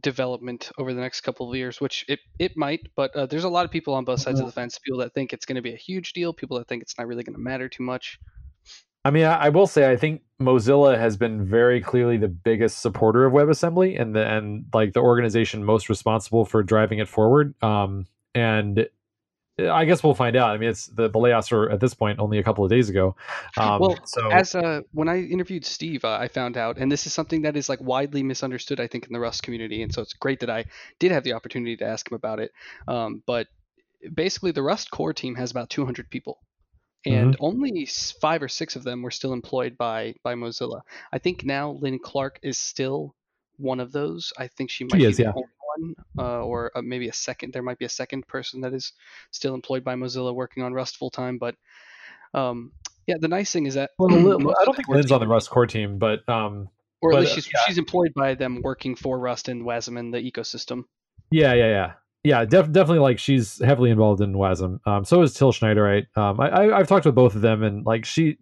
development 0.00 0.70
over 0.78 0.94
the 0.94 1.00
next 1.00 1.22
couple 1.22 1.50
of 1.50 1.56
years, 1.56 1.80
which 1.80 2.04
it, 2.08 2.20
it 2.38 2.56
might, 2.56 2.88
but 2.94 3.14
uh, 3.16 3.26
there's 3.26 3.42
a 3.42 3.48
lot 3.48 3.64
of 3.64 3.72
people 3.72 3.92
on 3.92 4.04
both 4.04 4.20
sides 4.20 4.38
of 4.38 4.46
the 4.46 4.52
fence. 4.52 4.78
People 4.78 5.00
that 5.00 5.12
think 5.14 5.32
it's 5.32 5.44
going 5.44 5.56
to 5.56 5.62
be 5.62 5.72
a 5.72 5.76
huge 5.76 6.12
deal, 6.12 6.32
people 6.32 6.58
that 6.58 6.68
think 6.68 6.80
it's 6.80 6.96
not 6.96 7.08
really 7.08 7.24
going 7.24 7.34
to 7.34 7.40
matter 7.40 7.68
too 7.68 7.82
much. 7.82 8.18
I 9.04 9.10
mean, 9.10 9.24
I, 9.24 9.46
I, 9.46 9.48
will 9.48 9.66
say 9.66 9.90
I 9.90 9.96
think 9.96 10.22
Mozilla 10.40 10.98
has 10.98 11.16
been 11.16 11.44
very 11.44 11.80
clearly 11.80 12.16
the 12.16 12.28
biggest 12.28 12.80
supporter 12.80 13.24
of 13.24 13.32
WebAssembly 13.32 14.00
and 14.00 14.14
the 14.14 14.26
and 14.26 14.66
like 14.74 14.92
the 14.92 15.00
organization 15.00 15.64
most 15.64 15.88
responsible 15.88 16.44
for 16.44 16.62
driving 16.62 16.98
it 16.98 17.08
forward. 17.08 17.54
Um, 17.62 18.06
and 18.34 18.86
I 19.58 19.84
guess 19.84 20.02
we'll 20.02 20.14
find 20.14 20.36
out. 20.36 20.50
I 20.50 20.58
mean, 20.58 20.70
it's 20.70 20.86
the, 20.86 21.08
the 21.08 21.18
layoffs 21.18 21.52
are 21.52 21.70
at 21.70 21.80
this 21.80 21.94
point 21.94 22.18
only 22.18 22.38
a 22.38 22.42
couple 22.42 22.64
of 22.64 22.70
days 22.70 22.88
ago. 22.88 23.16
Um, 23.56 23.80
well, 23.80 23.98
so 24.04 24.30
as 24.30 24.54
uh, 24.54 24.82
when 24.92 25.08
I 25.08 25.20
interviewed 25.20 25.64
Steve, 25.64 26.04
uh, 26.04 26.18
I 26.20 26.28
found 26.28 26.56
out, 26.56 26.78
and 26.78 26.90
this 26.90 27.06
is 27.06 27.12
something 27.12 27.42
that 27.42 27.56
is 27.56 27.68
like 27.68 27.80
widely 27.80 28.22
misunderstood, 28.22 28.80
I 28.80 28.86
think, 28.86 29.06
in 29.06 29.12
the 29.12 29.20
Rust 29.20 29.42
community, 29.42 29.82
and 29.82 29.92
so 29.92 30.02
it's 30.02 30.12
great 30.12 30.40
that 30.40 30.50
I 30.50 30.66
did 30.98 31.10
have 31.12 31.24
the 31.24 31.32
opportunity 31.32 31.76
to 31.78 31.84
ask 31.84 32.10
him 32.10 32.16
about 32.16 32.40
it. 32.40 32.52
Um, 32.86 33.22
but 33.26 33.48
basically, 34.14 34.52
the 34.52 34.62
Rust 34.62 34.90
core 34.90 35.12
team 35.12 35.34
has 35.34 35.50
about 35.50 35.70
200 35.70 36.10
people 36.10 36.40
and 37.06 37.34
mm-hmm. 37.34 37.44
only 37.44 37.86
five 38.20 38.42
or 38.42 38.48
six 38.48 38.76
of 38.76 38.84
them 38.84 39.02
were 39.02 39.10
still 39.10 39.32
employed 39.32 39.76
by 39.78 40.14
by 40.22 40.34
Mozilla. 40.34 40.82
I 41.12 41.18
think 41.18 41.44
now 41.44 41.72
Lin 41.72 41.98
Clark 41.98 42.38
is 42.42 42.58
still 42.58 43.14
one 43.56 43.80
of 43.80 43.92
those. 43.92 44.32
I 44.38 44.48
think 44.48 44.70
she 44.70 44.84
might 44.84 44.92
she 44.92 44.98
be 44.98 45.04
is, 45.04 45.16
the 45.16 45.24
yeah. 45.24 45.32
only 45.34 45.48
one, 45.76 45.94
uh, 46.18 46.44
or 46.44 46.72
uh, 46.74 46.82
maybe 46.82 47.08
a 47.08 47.12
second. 47.12 47.52
There 47.52 47.62
might 47.62 47.78
be 47.78 47.84
a 47.84 47.90
second 47.90 48.26
person 48.26 48.62
that 48.62 48.74
is 48.74 48.92
still 49.30 49.54
employed 49.54 49.84
by 49.84 49.94
Mozilla 49.94 50.34
working 50.34 50.62
on 50.62 50.74
Rust 50.74 50.96
full 50.96 51.10
time. 51.10 51.38
But 51.38 51.54
um, 52.34 52.72
yeah, 53.06 53.16
the 53.18 53.28
nice 53.28 53.50
thing 53.50 53.66
is 53.66 53.74
that 53.74 53.90
well, 53.98 54.10
I 54.60 54.64
don't 54.64 54.76
think 54.76 54.88
Lin's 54.88 55.12
on 55.12 55.20
the 55.20 55.28
Rust 55.28 55.50
core 55.50 55.66
team, 55.66 55.98
but 55.98 56.28
um, 56.28 56.68
or 57.00 57.14
at 57.14 57.20
least 57.20 57.34
she's 57.34 57.46
yeah. 57.52 57.60
she's 57.66 57.78
employed 57.78 58.12
by 58.14 58.34
them 58.34 58.60
working 58.62 58.94
for 58.94 59.18
Rust 59.18 59.48
and 59.48 59.64
WASM 59.64 59.98
and 59.98 60.12
the 60.12 60.18
ecosystem. 60.18 60.84
Yeah, 61.30 61.54
yeah, 61.54 61.68
yeah 61.68 61.92
yeah, 62.24 62.44
def- 62.44 62.70
definitely. 62.72 63.00
Like 63.00 63.18
she's 63.18 63.62
heavily 63.64 63.90
involved 63.90 64.20
in 64.20 64.34
WASM. 64.34 64.80
Um, 64.86 65.04
so 65.04 65.22
is 65.22 65.34
Till 65.34 65.52
Schneidereit. 65.52 66.06
Um, 66.16 66.40
I, 66.40 66.70
I 66.72 66.78
have 66.78 66.88
talked 66.88 67.06
with 67.06 67.14
both 67.14 67.34
of 67.34 67.40
them, 67.40 67.62
and 67.62 67.84
like 67.86 68.04
she, 68.04 68.38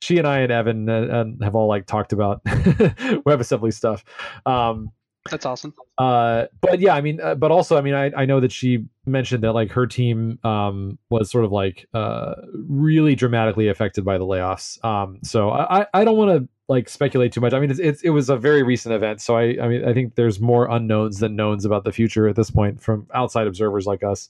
she 0.00 0.18
and 0.18 0.26
I 0.26 0.38
and 0.38 0.52
Evan 0.52 0.88
uh, 0.88 1.24
have 1.42 1.54
all 1.54 1.68
like 1.68 1.86
talked 1.86 2.12
about 2.12 2.42
WebAssembly 2.44 3.72
stuff. 3.74 4.04
Um, 4.46 4.92
that's 5.30 5.44
awesome. 5.44 5.74
Uh, 5.98 6.46
but 6.60 6.80
yeah, 6.80 6.94
I 6.94 7.00
mean, 7.00 7.20
uh, 7.20 7.34
but 7.34 7.50
also, 7.50 7.76
I 7.76 7.80
mean, 7.80 7.94
I, 7.94 8.10
I 8.16 8.24
know 8.24 8.40
that 8.40 8.52
she 8.52 8.86
mentioned 9.04 9.44
that 9.44 9.52
like 9.52 9.70
her 9.72 9.86
team 9.86 10.38
um, 10.44 10.98
was 11.10 11.30
sort 11.30 11.44
of 11.44 11.52
like 11.52 11.86
uh, 11.92 12.34
really 12.54 13.14
dramatically 13.14 13.68
affected 13.68 14.04
by 14.04 14.18
the 14.18 14.24
layoffs. 14.24 14.82
Um, 14.84 15.18
so 15.22 15.50
I, 15.50 15.86
I 15.92 16.04
don't 16.04 16.16
want 16.16 16.30
to 16.30 16.48
like 16.68 16.88
speculate 16.88 17.32
too 17.32 17.40
much. 17.40 17.54
I 17.54 17.60
mean, 17.60 17.70
it's, 17.70 17.80
it's, 17.80 18.02
it 18.02 18.10
was 18.10 18.28
a 18.28 18.36
very 18.36 18.62
recent 18.62 18.94
event, 18.94 19.20
so 19.20 19.36
I 19.36 19.56
I 19.60 19.68
mean 19.68 19.84
I 19.84 19.92
think 19.92 20.14
there's 20.14 20.40
more 20.40 20.70
unknowns 20.70 21.18
than 21.18 21.36
knowns 21.36 21.64
about 21.64 21.84
the 21.84 21.92
future 21.92 22.28
at 22.28 22.36
this 22.36 22.50
point 22.50 22.80
from 22.82 23.06
outside 23.14 23.46
observers 23.46 23.86
like 23.86 24.02
us. 24.02 24.28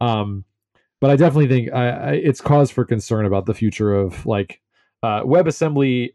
Um, 0.00 0.44
but 1.00 1.10
I 1.10 1.16
definitely 1.16 1.48
think 1.48 1.72
I, 1.72 1.88
I, 1.88 2.12
it's 2.12 2.40
cause 2.40 2.70
for 2.70 2.84
concern 2.84 3.26
about 3.26 3.46
the 3.46 3.54
future 3.54 3.94
of 3.94 4.26
like 4.26 4.60
uh, 5.02 5.22
WebAssembly 5.22 6.14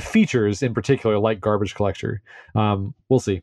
features 0.00 0.62
in 0.62 0.74
particular, 0.74 1.18
like 1.18 1.40
garbage 1.40 1.74
collector. 1.74 2.22
Um, 2.54 2.94
we'll 3.08 3.20
see. 3.20 3.42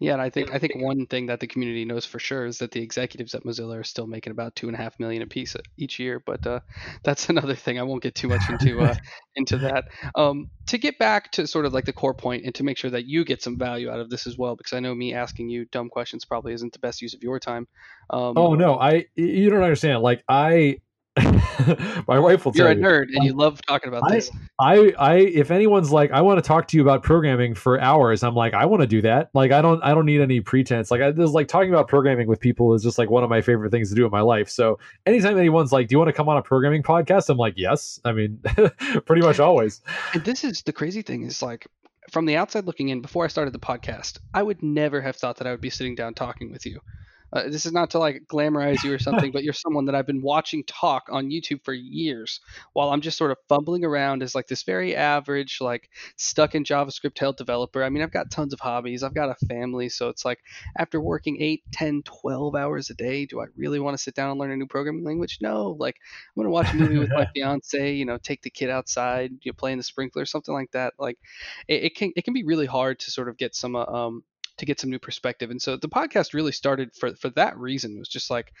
Yeah, 0.00 0.14
and 0.14 0.22
I 0.22 0.30
think 0.30 0.54
I 0.54 0.58
think 0.58 0.76
one 0.76 1.06
thing 1.06 1.26
that 1.26 1.40
the 1.40 1.46
community 1.46 1.84
knows 1.84 2.06
for 2.06 2.18
sure 2.18 2.46
is 2.46 2.58
that 2.58 2.70
the 2.70 2.80
executives 2.80 3.34
at 3.34 3.44
Mozilla 3.44 3.78
are 3.78 3.84
still 3.84 4.06
making 4.06 4.30
about 4.30 4.56
two 4.56 4.68
and 4.68 4.74
a 4.74 4.78
half 4.78 4.98
million 4.98 5.22
a 5.22 5.26
piece 5.26 5.56
each 5.76 5.98
year. 5.98 6.22
But 6.24 6.46
uh, 6.46 6.60
that's 7.04 7.28
another 7.28 7.54
thing. 7.54 7.78
I 7.78 7.82
won't 7.82 8.02
get 8.02 8.14
too 8.14 8.28
much 8.28 8.42
into 8.48 8.80
uh, 8.80 8.94
into 9.36 9.58
that. 9.58 9.84
Um, 10.14 10.48
to 10.68 10.78
get 10.78 10.98
back 10.98 11.32
to 11.32 11.46
sort 11.46 11.66
of 11.66 11.74
like 11.74 11.84
the 11.84 11.92
core 11.92 12.14
point 12.14 12.44
and 12.44 12.54
to 12.54 12.64
make 12.64 12.78
sure 12.78 12.90
that 12.90 13.06
you 13.06 13.24
get 13.24 13.42
some 13.42 13.58
value 13.58 13.90
out 13.90 14.00
of 14.00 14.10
this 14.10 14.26
as 14.26 14.38
well, 14.38 14.56
because 14.56 14.72
I 14.72 14.80
know 14.80 14.94
me 14.94 15.14
asking 15.14 15.48
you 15.50 15.66
dumb 15.66 15.88
questions 15.88 16.24
probably 16.24 16.54
isn't 16.54 16.72
the 16.72 16.78
best 16.78 17.02
use 17.02 17.14
of 17.14 17.22
your 17.22 17.38
time. 17.38 17.66
Um, 18.10 18.34
oh 18.36 18.54
no, 18.54 18.78
I 18.78 19.06
you 19.16 19.50
don't 19.50 19.62
understand. 19.62 20.02
Like 20.02 20.24
I 20.28 20.78
my 22.08 22.18
wife 22.18 22.44
will 22.44 22.52
tell 22.52 22.72
you. 22.72 22.80
You're 22.80 23.02
a 23.02 23.06
nerd 23.06 23.08
and 23.14 23.24
you 23.24 23.32
love 23.32 23.60
talking 23.66 23.88
about 23.88 24.04
I, 24.04 24.14
this. 24.14 24.30
I, 24.60 24.92
I, 24.98 25.14
if 25.16 25.50
anyone's 25.50 25.92
like, 25.92 26.10
I 26.10 26.20
want 26.20 26.42
to 26.42 26.46
talk 26.46 26.68
to 26.68 26.76
you 26.76 26.82
about 26.82 27.02
programming 27.02 27.54
for 27.54 27.80
hours, 27.80 28.22
I'm 28.22 28.34
like, 28.34 28.54
I 28.54 28.66
want 28.66 28.82
to 28.82 28.86
do 28.86 29.02
that. 29.02 29.30
Like, 29.34 29.52
I 29.52 29.62
don't, 29.62 29.82
I 29.82 29.94
don't 29.94 30.06
need 30.06 30.20
any 30.20 30.40
pretense. 30.40 30.90
Like, 30.90 31.00
I, 31.00 31.10
this 31.10 31.30
like 31.30 31.48
talking 31.48 31.70
about 31.70 31.88
programming 31.88 32.28
with 32.28 32.40
people 32.40 32.74
is 32.74 32.82
just 32.82 32.98
like 32.98 33.10
one 33.10 33.24
of 33.24 33.30
my 33.30 33.40
favorite 33.40 33.70
things 33.70 33.88
to 33.90 33.94
do 33.94 34.04
in 34.04 34.10
my 34.10 34.20
life. 34.20 34.48
So, 34.48 34.78
anytime 35.06 35.38
anyone's 35.38 35.72
like, 35.72 35.88
"Do 35.88 35.94
you 35.94 35.98
want 35.98 36.08
to 36.08 36.12
come 36.12 36.28
on 36.28 36.36
a 36.36 36.42
programming 36.42 36.82
podcast?" 36.82 37.28
I'm 37.28 37.38
like, 37.38 37.54
"Yes." 37.56 38.00
I 38.04 38.12
mean, 38.12 38.40
pretty 39.06 39.22
much 39.22 39.40
always. 39.40 39.80
And 40.14 40.24
this 40.24 40.44
is 40.44 40.62
the 40.62 40.72
crazy 40.72 41.02
thing 41.02 41.22
is 41.22 41.42
like, 41.42 41.66
from 42.10 42.26
the 42.26 42.36
outside 42.36 42.64
looking 42.64 42.88
in, 42.88 43.00
before 43.00 43.24
I 43.24 43.28
started 43.28 43.52
the 43.52 43.58
podcast, 43.58 44.18
I 44.34 44.42
would 44.42 44.62
never 44.62 45.00
have 45.00 45.16
thought 45.16 45.36
that 45.36 45.46
I 45.46 45.50
would 45.50 45.60
be 45.60 45.70
sitting 45.70 45.94
down 45.94 46.14
talking 46.14 46.50
with 46.50 46.66
you. 46.66 46.80
Uh, 47.32 47.44
this 47.44 47.66
is 47.66 47.72
not 47.72 47.90
to 47.90 47.98
like 47.98 48.22
glamorize 48.30 48.82
you 48.82 48.92
or 48.92 48.98
something, 49.08 49.32
but 49.32 49.44
you're 49.44 49.52
someone 49.52 49.84
that 49.86 49.94
I've 49.94 50.06
been 50.06 50.22
watching 50.22 50.64
talk 50.64 51.08
on 51.10 51.30
YouTube 51.30 51.64
for 51.64 51.72
years 51.74 52.40
while 52.72 52.90
I'm 52.90 53.00
just 53.00 53.18
sort 53.18 53.30
of 53.30 53.38
fumbling 53.48 53.84
around 53.84 54.22
as 54.22 54.34
like 54.34 54.46
this 54.46 54.62
very 54.62 54.96
average, 54.96 55.58
like 55.60 55.90
stuck 56.16 56.54
in 56.54 56.64
JavaScript 56.64 57.14
tail 57.14 57.32
developer. 57.32 57.82
I 57.82 57.90
mean, 57.90 58.02
I've 58.02 58.12
got 58.12 58.30
tons 58.30 58.52
of 58.52 58.60
hobbies, 58.60 59.02
I've 59.02 59.14
got 59.14 59.28
a 59.30 59.46
family. 59.46 59.88
So 59.88 60.08
it's 60.08 60.24
like 60.24 60.40
after 60.78 61.00
working 61.00 61.40
8, 61.40 61.62
10, 61.72 62.02
12 62.02 62.54
hours 62.54 62.90
a 62.90 62.94
day, 62.94 63.26
do 63.26 63.40
I 63.40 63.46
really 63.56 63.80
want 63.80 63.96
to 63.96 64.02
sit 64.02 64.14
down 64.14 64.30
and 64.30 64.40
learn 64.40 64.50
a 64.50 64.56
new 64.56 64.66
programming 64.66 65.04
language? 65.04 65.38
No. 65.40 65.76
Like 65.78 65.96
I'm 66.36 66.42
going 66.42 66.46
to 66.46 66.50
watch 66.50 66.72
a 66.72 66.76
movie 66.76 66.98
with 66.98 67.10
my 67.10 67.26
fiance, 67.34 67.94
you 67.94 68.04
know, 68.04 68.18
take 68.18 68.42
the 68.42 68.50
kid 68.50 68.70
outside, 68.70 69.32
you 69.42 69.52
know, 69.52 69.56
play 69.56 69.72
in 69.72 69.78
the 69.78 69.84
sprinkler, 69.84 70.24
something 70.24 70.54
like 70.54 70.70
that. 70.72 70.94
Like 70.98 71.18
it, 71.66 71.84
it 71.84 71.94
can, 71.94 72.12
it 72.16 72.24
can 72.24 72.34
be 72.34 72.44
really 72.44 72.66
hard 72.66 72.98
to 73.00 73.10
sort 73.10 73.28
of 73.28 73.36
get 73.36 73.54
some, 73.54 73.76
uh, 73.76 73.84
um, 73.84 74.22
to 74.58 74.66
get 74.66 74.80
some 74.80 74.90
new 74.90 74.98
perspective. 74.98 75.50
And 75.50 75.60
so 75.60 75.76
the 75.76 75.88
podcast 75.88 76.34
really 76.34 76.52
started 76.52 76.94
for 76.94 77.14
for 77.16 77.30
that 77.30 77.58
reason. 77.58 77.96
It 77.96 77.98
was 77.98 78.08
just 78.08 78.30
like 78.30 78.52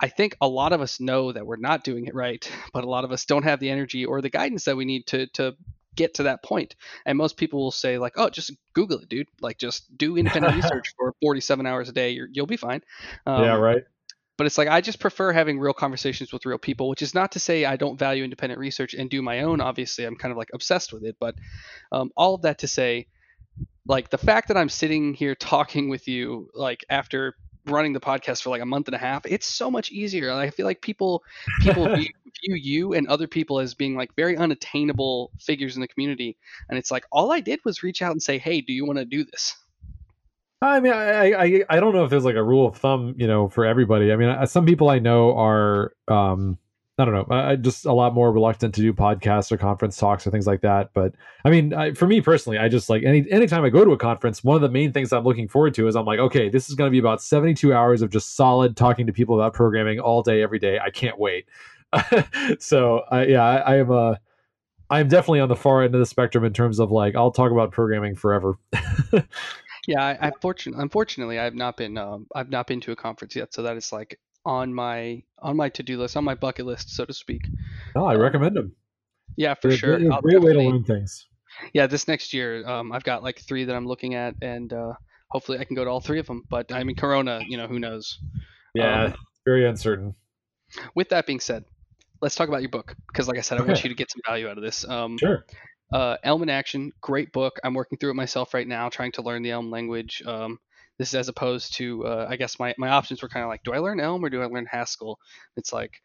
I 0.00 0.08
think 0.08 0.36
a 0.40 0.48
lot 0.48 0.72
of 0.72 0.80
us 0.80 1.00
know 1.00 1.32
that 1.32 1.46
we're 1.46 1.56
not 1.56 1.84
doing 1.84 2.06
it 2.06 2.14
right, 2.14 2.50
but 2.72 2.84
a 2.84 2.90
lot 2.90 3.04
of 3.04 3.12
us 3.12 3.24
don't 3.24 3.44
have 3.44 3.60
the 3.60 3.70
energy 3.70 4.04
or 4.04 4.20
the 4.20 4.30
guidance 4.30 4.64
that 4.64 4.76
we 4.76 4.84
need 4.84 5.06
to 5.08 5.26
to 5.28 5.56
get 5.94 6.14
to 6.14 6.22
that 6.24 6.42
point. 6.42 6.74
And 7.04 7.18
most 7.18 7.36
people 7.36 7.60
will 7.60 7.70
say 7.70 7.98
like, 7.98 8.14
"Oh, 8.16 8.30
just 8.30 8.52
Google 8.74 8.98
it, 8.98 9.08
dude. 9.08 9.28
Like, 9.40 9.58
just 9.58 9.96
do 9.96 10.16
independent 10.18 10.56
research 10.56 10.94
for 10.96 11.14
47 11.22 11.66
hours 11.66 11.88
a 11.88 11.92
day. 11.92 12.10
you 12.10 12.28
will 12.36 12.46
be 12.46 12.56
fine." 12.56 12.82
Um, 13.26 13.44
yeah, 13.44 13.56
right. 13.56 13.84
But 14.38 14.46
it's 14.46 14.58
like 14.58 14.68
I 14.68 14.80
just 14.80 14.98
prefer 14.98 15.32
having 15.32 15.60
real 15.60 15.74
conversations 15.74 16.32
with 16.32 16.46
real 16.46 16.58
people, 16.58 16.88
which 16.88 17.02
is 17.02 17.14
not 17.14 17.32
to 17.32 17.38
say 17.38 17.64
I 17.64 17.76
don't 17.76 17.98
value 17.98 18.24
independent 18.24 18.58
research 18.58 18.94
and 18.94 19.08
do 19.08 19.22
my 19.22 19.42
own. 19.42 19.60
Obviously, 19.60 20.04
I'm 20.04 20.16
kind 20.16 20.32
of 20.32 20.38
like 20.38 20.50
obsessed 20.52 20.92
with 20.92 21.04
it. 21.04 21.16
But 21.20 21.36
um, 21.92 22.10
all 22.16 22.34
of 22.34 22.42
that 22.42 22.58
to 22.60 22.68
say, 22.68 23.06
like 23.86 24.10
the 24.10 24.18
fact 24.18 24.48
that 24.48 24.56
I'm 24.56 24.68
sitting 24.68 25.14
here 25.14 25.34
talking 25.34 25.88
with 25.88 26.08
you, 26.08 26.48
like 26.54 26.84
after 26.90 27.36
running 27.66 27.92
the 27.92 28.00
podcast 28.00 28.42
for 28.42 28.50
like 28.50 28.62
a 28.62 28.66
month 28.66 28.88
and 28.88 28.94
a 28.94 28.98
half, 28.98 29.24
it's 29.26 29.46
so 29.46 29.70
much 29.70 29.90
easier. 29.90 30.32
I 30.32 30.50
feel 30.50 30.66
like 30.66 30.80
people 30.80 31.22
people 31.60 31.84
view, 31.96 32.08
view 32.42 32.54
you 32.54 32.92
and 32.92 33.06
other 33.08 33.26
people 33.26 33.58
as 33.60 33.74
being 33.74 33.96
like 33.96 34.14
very 34.16 34.36
unattainable 34.36 35.30
figures 35.40 35.74
in 35.74 35.80
the 35.80 35.88
community, 35.88 36.36
and 36.68 36.78
it's 36.78 36.90
like 36.90 37.04
all 37.10 37.32
I 37.32 37.40
did 37.40 37.60
was 37.64 37.82
reach 37.82 38.02
out 38.02 38.12
and 38.12 38.22
say, 38.22 38.38
"Hey, 38.38 38.60
do 38.60 38.72
you 38.72 38.84
want 38.84 38.98
to 38.98 39.04
do 39.04 39.24
this?" 39.24 39.56
I 40.60 40.78
mean, 40.78 40.92
I, 40.92 41.32
I 41.32 41.64
I 41.68 41.80
don't 41.80 41.92
know 41.92 42.04
if 42.04 42.10
there's 42.10 42.24
like 42.24 42.36
a 42.36 42.42
rule 42.42 42.66
of 42.66 42.76
thumb, 42.76 43.14
you 43.18 43.26
know, 43.26 43.48
for 43.48 43.64
everybody. 43.64 44.12
I 44.12 44.16
mean, 44.16 44.46
some 44.46 44.64
people 44.64 44.88
I 44.88 45.00
know 45.00 45.36
are 45.36 45.92
um, 46.06 46.58
I 47.02 47.04
don't 47.04 47.14
know. 47.14 47.34
I 47.34 47.56
just 47.56 47.84
a 47.84 47.92
lot 47.92 48.14
more 48.14 48.30
reluctant 48.30 48.76
to 48.76 48.80
do 48.80 48.92
podcasts 48.92 49.50
or 49.50 49.56
conference 49.56 49.96
talks 49.96 50.24
or 50.24 50.30
things 50.30 50.46
like 50.46 50.60
that. 50.60 50.90
But 50.94 51.14
I 51.44 51.50
mean, 51.50 51.74
I, 51.74 51.94
for 51.94 52.06
me 52.06 52.20
personally, 52.20 52.58
I 52.58 52.68
just 52.68 52.88
like 52.88 53.02
any 53.02 53.28
anytime 53.28 53.64
I 53.64 53.70
go 53.70 53.84
to 53.84 53.90
a 53.90 53.98
conference, 53.98 54.44
one 54.44 54.54
of 54.54 54.62
the 54.62 54.68
main 54.68 54.92
things 54.92 55.12
I'm 55.12 55.24
looking 55.24 55.48
forward 55.48 55.74
to 55.74 55.88
is 55.88 55.96
I'm 55.96 56.04
like, 56.04 56.20
okay, 56.20 56.48
this 56.48 56.68
is 56.68 56.76
going 56.76 56.86
to 56.86 56.92
be 56.92 57.00
about 57.00 57.20
72 57.20 57.74
hours 57.74 58.02
of 58.02 58.10
just 58.10 58.36
solid 58.36 58.76
talking 58.76 59.08
to 59.08 59.12
people 59.12 59.34
about 59.34 59.52
programming 59.52 59.98
all 59.98 60.22
day, 60.22 60.42
every 60.42 60.60
day. 60.60 60.78
I 60.78 60.90
can't 60.90 61.18
wait. 61.18 61.46
so 62.60 63.02
I, 63.10 63.24
yeah, 63.24 63.42
I, 63.42 63.56
I 63.56 63.76
am 63.78 63.90
a. 63.90 64.20
I'm 64.88 65.08
definitely 65.08 65.40
on 65.40 65.48
the 65.48 65.56
far 65.56 65.82
end 65.82 65.96
of 65.96 65.98
the 65.98 66.06
spectrum 66.06 66.44
in 66.44 66.52
terms 66.52 66.78
of 66.78 66.92
like 66.92 67.16
I'll 67.16 67.32
talk 67.32 67.50
about 67.50 67.72
programming 67.72 68.14
forever. 68.14 68.58
yeah, 69.88 70.04
I, 70.04 70.28
I 70.28 70.32
fortunately, 70.40 70.80
unfortunately, 70.80 71.40
I've 71.40 71.56
not 71.56 71.76
been 71.76 71.98
um, 71.98 72.28
I've 72.32 72.50
not 72.50 72.68
been 72.68 72.80
to 72.82 72.92
a 72.92 72.96
conference 72.96 73.34
yet, 73.34 73.52
so 73.52 73.62
that 73.62 73.76
is 73.76 73.92
like 73.92 74.20
on 74.44 74.72
my 74.74 75.22
on 75.38 75.56
my 75.56 75.68
to 75.70 75.82
do 75.82 75.98
list, 75.98 76.16
on 76.16 76.24
my 76.24 76.34
bucket 76.34 76.66
list, 76.66 76.90
so 76.94 77.04
to 77.04 77.12
speak. 77.12 77.48
Oh, 77.94 78.04
I 78.04 78.14
um, 78.14 78.20
recommend 78.20 78.56
them. 78.56 78.74
Yeah, 79.36 79.54
for 79.54 79.68
They're 79.68 79.76
sure. 79.76 79.94
A 79.94 80.20
great 80.20 80.40
way 80.40 80.52
to 80.52 80.60
learn 80.60 80.84
things. 80.84 81.26
Yeah, 81.72 81.86
this 81.86 82.08
next 82.08 82.32
year, 82.32 82.66
um, 82.66 82.92
I've 82.92 83.04
got 83.04 83.22
like 83.22 83.40
three 83.40 83.64
that 83.64 83.74
I'm 83.74 83.86
looking 83.86 84.14
at, 84.14 84.34
and 84.42 84.72
uh, 84.72 84.94
hopefully 85.30 85.58
I 85.58 85.64
can 85.64 85.76
go 85.76 85.84
to 85.84 85.90
all 85.90 86.00
three 86.00 86.18
of 86.18 86.26
them. 86.26 86.42
But 86.48 86.72
I 86.72 86.84
mean, 86.84 86.96
Corona, 86.96 87.40
you 87.46 87.56
know, 87.56 87.66
who 87.66 87.78
knows? 87.78 88.18
Yeah, 88.74 89.04
um, 89.04 89.14
very 89.44 89.66
uncertain. 89.66 90.14
With 90.94 91.10
that 91.10 91.26
being 91.26 91.40
said, 91.40 91.64
let's 92.20 92.34
talk 92.34 92.48
about 92.48 92.62
your 92.62 92.70
book 92.70 92.94
because, 93.08 93.28
like 93.28 93.38
I 93.38 93.42
said, 93.42 93.58
I 93.58 93.62
want 93.62 93.82
you 93.84 93.90
to 93.90 93.96
get 93.96 94.10
some 94.10 94.22
value 94.26 94.48
out 94.48 94.56
of 94.56 94.64
this. 94.64 94.88
Um, 94.88 95.18
sure. 95.18 95.44
Uh, 95.92 96.16
Elm 96.22 96.42
in 96.42 96.48
Action, 96.48 96.90
great 97.02 97.32
book. 97.32 97.58
I'm 97.62 97.74
working 97.74 97.98
through 97.98 98.12
it 98.12 98.14
myself 98.14 98.54
right 98.54 98.66
now, 98.66 98.88
trying 98.88 99.12
to 99.12 99.22
learn 99.22 99.42
the 99.42 99.50
Elm 99.50 99.70
language. 99.70 100.22
Um, 100.24 100.58
this 100.98 101.08
is 101.08 101.14
as 101.14 101.28
opposed 101.28 101.74
to, 101.74 102.06
uh, 102.06 102.26
I 102.28 102.36
guess 102.36 102.58
my, 102.58 102.74
my 102.78 102.88
options 102.90 103.22
were 103.22 103.28
kind 103.28 103.42
of 103.42 103.48
like, 103.48 103.62
do 103.64 103.72
I 103.72 103.78
learn 103.78 104.00
Elm 104.00 104.24
or 104.24 104.30
do 104.30 104.42
I 104.42 104.46
learn 104.46 104.66
Haskell? 104.66 105.18
It's 105.56 105.72
like 105.72 106.00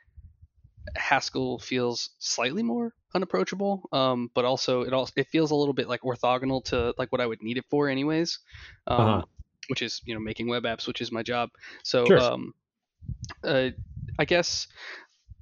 Haskell 0.96 1.60
feels 1.60 2.12
slightly 2.20 2.64
more 2.64 2.94
unapproachable, 3.14 3.88
um, 3.92 4.32
but 4.34 4.46
also 4.46 4.82
it 4.82 4.94
also 4.94 5.14
it 5.16 5.28
feels 5.28 5.52
a 5.52 5.56
little 5.56 5.74
bit 5.74 5.88
like 5.88 6.02
orthogonal 6.02 6.64
to 6.66 6.94
like 6.98 7.12
what 7.12 7.22
I 7.22 7.26
would 7.26 7.42
need 7.42 7.58
it 7.58 7.66
for 7.70 7.90
anyways, 7.90 8.40
um, 8.88 9.00
uh-huh. 9.00 9.22
which 9.68 9.82
is 9.82 10.02
you 10.06 10.14
know 10.14 10.20
making 10.20 10.48
web 10.48 10.64
apps, 10.64 10.88
which 10.88 11.02
is 11.02 11.12
my 11.12 11.24
job. 11.24 11.50
So 11.84 12.06
sure. 12.06 12.20
um, 12.20 12.54
uh, 13.44 13.70
I 14.20 14.26
guess 14.26 14.68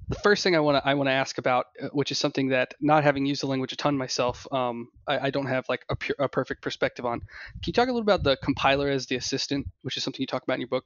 the 0.07 0.15
first 0.15 0.43
thing 0.43 0.55
I 0.55 0.59
want 0.59 0.83
to 0.83 0.87
I 0.87 0.93
want 0.93 1.07
to 1.07 1.13
ask 1.13 1.37
about, 1.37 1.67
uh, 1.81 1.87
which 1.87 2.11
is 2.11 2.17
something 2.17 2.49
that 2.49 2.73
not 2.79 3.03
having 3.03 3.25
used 3.25 3.41
the 3.41 3.47
language 3.47 3.73
a 3.73 3.75
ton 3.75 3.97
myself, 3.97 4.47
um, 4.51 4.89
I, 5.07 5.27
I, 5.27 5.29
don't 5.31 5.47
have 5.47 5.65
like 5.67 5.85
a, 5.89 5.95
pure, 5.95 6.15
a 6.19 6.29
perfect 6.29 6.61
perspective 6.61 7.05
on. 7.05 7.19
Can 7.19 7.27
you 7.67 7.73
talk 7.73 7.87
a 7.87 7.91
little 7.91 8.01
about 8.01 8.23
the 8.23 8.37
compiler 8.37 8.89
as 8.89 9.07
the 9.07 9.15
assistant, 9.15 9.67
which 9.81 9.97
is 9.97 10.03
something 10.03 10.21
you 10.21 10.27
talk 10.27 10.43
about 10.43 10.55
in 10.55 10.61
your 10.61 10.67
book? 10.67 10.85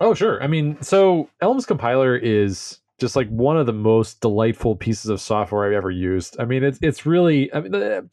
Oh, 0.00 0.14
sure. 0.14 0.42
I 0.42 0.46
mean, 0.46 0.80
so 0.82 1.28
Elm's 1.40 1.66
compiler 1.66 2.16
is 2.16 2.79
just 3.00 3.16
like 3.16 3.28
one 3.28 3.56
of 3.56 3.66
the 3.66 3.72
most 3.72 4.20
delightful 4.20 4.76
pieces 4.76 5.10
of 5.10 5.20
software 5.20 5.66
I've 5.66 5.72
ever 5.72 5.90
used. 5.90 6.38
I 6.38 6.44
mean, 6.44 6.62
it's 6.62 6.78
it's 6.82 7.06
really 7.06 7.52
I 7.52 7.60
mean, 7.60 8.10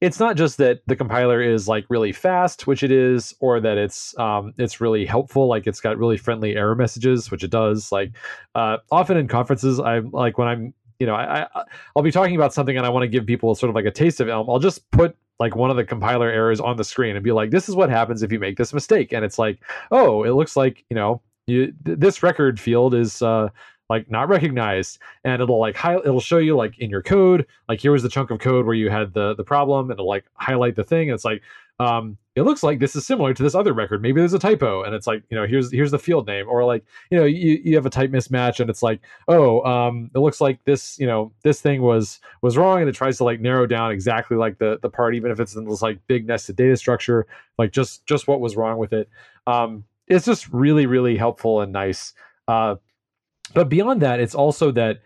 it's 0.00 0.20
not 0.20 0.36
just 0.36 0.58
that 0.58 0.80
the 0.86 0.94
compiler 0.94 1.42
is 1.42 1.66
like 1.66 1.84
really 1.88 2.12
fast, 2.12 2.66
which 2.66 2.82
it 2.82 2.92
is, 2.92 3.34
or 3.40 3.60
that 3.60 3.76
it's 3.76 4.16
um, 4.18 4.54
it's 4.56 4.80
really 4.80 5.04
helpful, 5.04 5.48
like 5.48 5.66
it's 5.66 5.80
got 5.80 5.98
really 5.98 6.16
friendly 6.16 6.56
error 6.56 6.76
messages, 6.76 7.30
which 7.30 7.42
it 7.42 7.50
does. 7.50 7.90
Like 7.90 8.12
uh, 8.54 8.78
often 8.90 9.16
in 9.16 9.26
conferences, 9.26 9.80
I'm 9.80 10.10
like 10.12 10.38
when 10.38 10.48
I'm 10.48 10.74
you 11.00 11.06
know 11.06 11.14
I, 11.14 11.42
I 11.42 11.64
I'll 11.96 12.02
be 12.02 12.12
talking 12.12 12.36
about 12.36 12.54
something 12.54 12.76
and 12.76 12.86
I 12.86 12.88
want 12.90 13.02
to 13.02 13.08
give 13.08 13.26
people 13.26 13.54
sort 13.56 13.70
of 13.70 13.74
like 13.74 13.86
a 13.86 13.90
taste 13.90 14.20
of 14.20 14.28
Elm. 14.28 14.48
I'll 14.48 14.60
just 14.60 14.88
put 14.92 15.16
like 15.40 15.56
one 15.56 15.70
of 15.70 15.76
the 15.76 15.84
compiler 15.84 16.30
errors 16.30 16.60
on 16.60 16.76
the 16.76 16.84
screen 16.84 17.16
and 17.16 17.24
be 17.24 17.32
like, 17.32 17.50
"This 17.50 17.68
is 17.68 17.74
what 17.74 17.90
happens 17.90 18.22
if 18.22 18.30
you 18.30 18.38
make 18.38 18.56
this 18.56 18.72
mistake." 18.72 19.12
And 19.12 19.24
it's 19.24 19.38
like, 19.38 19.60
"Oh, 19.90 20.22
it 20.22 20.30
looks 20.30 20.56
like 20.56 20.84
you 20.90 20.94
know 20.94 21.22
you, 21.48 21.72
th- 21.84 21.98
this 21.98 22.22
record 22.22 22.60
field 22.60 22.94
is 22.94 23.22
uh, 23.22 23.48
like 23.88 24.10
not 24.10 24.28
recognized," 24.28 24.98
and 25.24 25.42
it'll 25.42 25.60
like 25.60 25.76
hi- 25.76 25.96
it'll 25.98 26.20
show 26.20 26.38
you 26.38 26.56
like 26.56 26.78
in 26.78 26.90
your 26.90 27.02
code, 27.02 27.46
like 27.68 27.80
here 27.80 27.92
was 27.92 28.02
the 28.02 28.08
chunk 28.08 28.30
of 28.30 28.38
code 28.38 28.66
where 28.66 28.74
you 28.74 28.90
had 28.90 29.14
the 29.14 29.34
the 29.34 29.44
problem, 29.44 29.90
and 29.90 29.92
it'll 29.98 30.08
like 30.08 30.24
highlight 30.34 30.76
the 30.76 30.84
thing. 30.84 31.08
And 31.08 31.14
it's 31.14 31.24
like, 31.24 31.42
um, 31.80 32.16
it 32.34 32.42
looks 32.42 32.62
like 32.62 32.78
this 32.80 32.96
is 32.96 33.06
similar 33.06 33.32
to 33.34 33.42
this 33.42 33.54
other 33.54 33.72
record. 33.72 34.02
Maybe 34.02 34.20
there's 34.20 34.32
a 34.32 34.38
typo, 34.38 34.82
and 34.82 34.94
it's 34.94 35.06
like, 35.06 35.22
you 35.30 35.36
know, 35.36 35.46
here's 35.46 35.72
here's 35.72 35.90
the 35.90 35.98
field 35.98 36.26
name, 36.26 36.46
or 36.48 36.64
like, 36.64 36.84
you 37.10 37.18
know, 37.18 37.24
you, 37.24 37.60
you 37.64 37.74
have 37.76 37.86
a 37.86 37.90
type 37.90 38.10
mismatch, 38.10 38.60
and 38.60 38.68
it's 38.68 38.82
like, 38.82 39.00
oh, 39.28 39.62
um, 39.62 40.10
it 40.14 40.18
looks 40.18 40.40
like 40.40 40.64
this, 40.64 40.98
you 40.98 41.06
know, 41.06 41.32
this 41.42 41.60
thing 41.60 41.82
was 41.82 42.20
was 42.42 42.56
wrong, 42.56 42.80
and 42.80 42.88
it 42.88 42.94
tries 42.94 43.16
to 43.18 43.24
like 43.24 43.40
narrow 43.40 43.66
down 43.66 43.90
exactly 43.90 44.36
like 44.36 44.58
the 44.58 44.78
the 44.82 44.90
part, 44.90 45.14
even 45.14 45.30
if 45.30 45.40
it's 45.40 45.54
in 45.54 45.68
this 45.68 45.82
like 45.82 45.98
big 46.06 46.26
nested 46.26 46.56
data 46.56 46.76
structure, 46.76 47.26
like 47.58 47.72
just 47.72 48.04
just 48.06 48.26
what 48.28 48.40
was 48.40 48.56
wrong 48.56 48.78
with 48.78 48.92
it. 48.92 49.08
Um, 49.46 49.84
it's 50.08 50.26
just 50.26 50.52
really 50.52 50.86
really 50.86 51.16
helpful 51.16 51.60
and 51.60 51.72
nice. 51.72 52.12
Uh, 52.48 52.76
but 53.54 53.68
beyond 53.68 54.02
that, 54.02 54.20
it's 54.20 54.34
also 54.34 54.70
that 54.72 54.98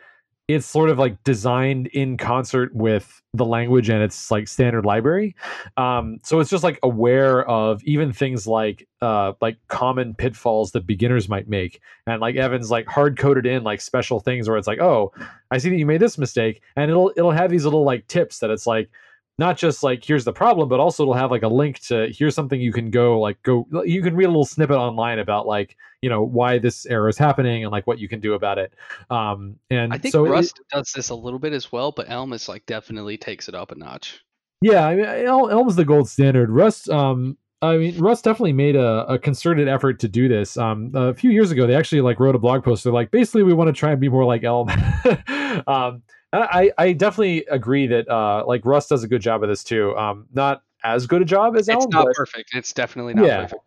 it's 0.49 0.67
sort 0.67 0.91
of 0.91 0.99
like 0.99 1.23
designed 1.25 1.87
in 1.89 2.17
concert 2.17 2.75
with 2.75 3.23
the 3.33 3.45
language 3.45 3.89
and 3.89 4.03
its 4.03 4.31
like 4.31 4.49
standard 4.49 4.85
library. 4.85 5.37
Um, 5.77 6.19
so 6.25 6.41
it's 6.41 6.51
just 6.51 6.65
like 6.65 6.79
aware 6.83 7.49
of 7.49 7.83
even 7.85 8.13
things 8.13 8.47
like 8.47 8.87
uh, 9.01 9.33
like 9.41 9.57
common 9.69 10.15
pitfalls 10.15 10.73
that 10.73 10.87
beginners 10.87 11.29
might 11.29 11.49
make. 11.49 11.81
And 12.07 12.21
like 12.21 12.37
evan's 12.37 12.71
like 12.71 12.87
hard 12.87 13.17
coded 13.19 13.47
in 13.47 13.63
like 13.63 13.81
special 13.81 14.21
things 14.21 14.49
where 14.49 14.59
it's 14.59 14.67
like 14.67 14.81
oh 14.81 15.13
i 15.51 15.59
see 15.59 15.71
that 15.71 15.77
you 15.77 15.87
made 15.87 16.01
this 16.01 16.19
mistake. 16.19 16.61
And 16.77 16.91
it'll 16.91 17.13
it'll 17.17 17.31
have 17.31 17.51
these 17.51 17.65
little 17.65 17.85
like 17.85 18.07
tips 18.09 18.41
that 18.41 18.51
it's 18.51 18.67
like 18.67 18.91
not 19.39 19.57
just 19.57 19.83
like 19.83 20.05
here's 20.05 20.25
the 20.25 20.33
problem 20.33 20.69
but 20.69 20.79
also 20.79 21.03
it'll 21.03 21.15
have 21.15 21.31
like 21.31 21.43
a 21.43 21.49
link 21.49 21.79
to 21.81 22.09
here's 22.13 22.35
something 22.35 22.61
you 22.61 22.73
can 22.73 22.91
go 22.91 23.19
like 23.19 23.43
go 23.43 23.67
you 23.85 24.03
can 24.03 24.15
read 24.15 24.27
a 24.27 24.29
little 24.29 24.45
snippet 24.45 24.77
online 24.77 25.19
about 25.19 25.47
like 25.47 25.77
you 26.03 26.11
know 26.11 26.23
why 26.23 26.59
this 26.59 26.85
error 26.87 27.09
is 27.09 27.17
happening 27.17 27.65
and 27.65 27.73
like 27.73 27.87
what 27.87 27.99
you 27.99 28.09
can 28.09 28.21
do 28.21 28.35
about 28.35 28.59
it 28.59 28.75
um 29.11 29.57
and 29.71 29.93
I 29.93 29.99
think 29.99 30.13
so 30.13 30.27
Rust 30.27 30.61
it, 30.61 30.77
does 30.77 30.93
this 30.93 31.09
a 31.09 31.15
little 31.15 31.39
bit 31.39 31.53
as 31.53 31.73
well, 31.73 31.93
but 31.93 32.11
Elm 32.11 32.33
is 32.33 32.49
like 32.49 32.67
definitely 32.67 33.17
takes 33.17 33.49
it 33.49 33.55
up 33.55 33.71
a 33.71 33.75
notch. 33.75 34.25
Yeah, 34.63 34.87
I 34.87 34.95
mean, 34.95 35.05
El- 35.05 35.51
Elm's 35.51 35.77
the 35.77 35.85
gold 35.85 36.09
standard. 36.09 36.51
Rust, 36.51 36.89
um, 36.89 37.37
I 37.61 37.77
mean, 37.77 37.99
Rust 37.99 38.25
definitely 38.25 38.53
made 38.53 38.77
a, 38.77 39.05
a 39.07 39.19
concerted 39.19 39.69
effort 39.69 39.99
to 40.01 40.09
do 40.09 40.29
this. 40.29 40.57
Um, 40.57 40.93
a 40.95 41.15
few 41.15 41.31
years 41.31 41.51
ago, 41.51 41.67
they 41.67 41.75
actually 41.75 42.01
like 42.01 42.21
wrote 42.21 42.35
a 42.35 42.39
blog 42.39 42.65
post. 42.65 42.85
They're 42.85 42.93
like, 42.93 43.11
basically, 43.11 43.43
we 43.43 43.53
want 43.53 43.69
to 43.69 43.73
try 43.73 43.91
and 43.91 44.01
be 44.01 44.09
more 44.09 44.25
like 44.25 44.45
Elm. 44.45 44.69
um, 45.67 46.03
I, 46.33 46.73
I 46.79 46.93
definitely 46.93 47.45
agree 47.51 47.87
that 47.89 48.09
uh, 48.09 48.45
like 48.47 48.65
Rust 48.65 48.89
does 48.89 49.05
a 49.05 49.09
good 49.09 49.21
job 49.21 49.43
of 49.43 49.49
this 49.49 49.63
too. 49.63 49.97
Um, 49.97 50.27
not 50.33 50.63
as 50.85 51.07
good 51.07 51.23
a 51.23 51.25
job 51.25 51.57
as 51.57 51.69
It's 51.69 51.87
not 51.89 52.07
but, 52.07 52.15
perfect. 52.15 52.55
It's 52.55 52.73
definitely 52.73 53.15
not 53.15 53.27
Yeah. 53.27 53.43
perfect. 53.43 53.63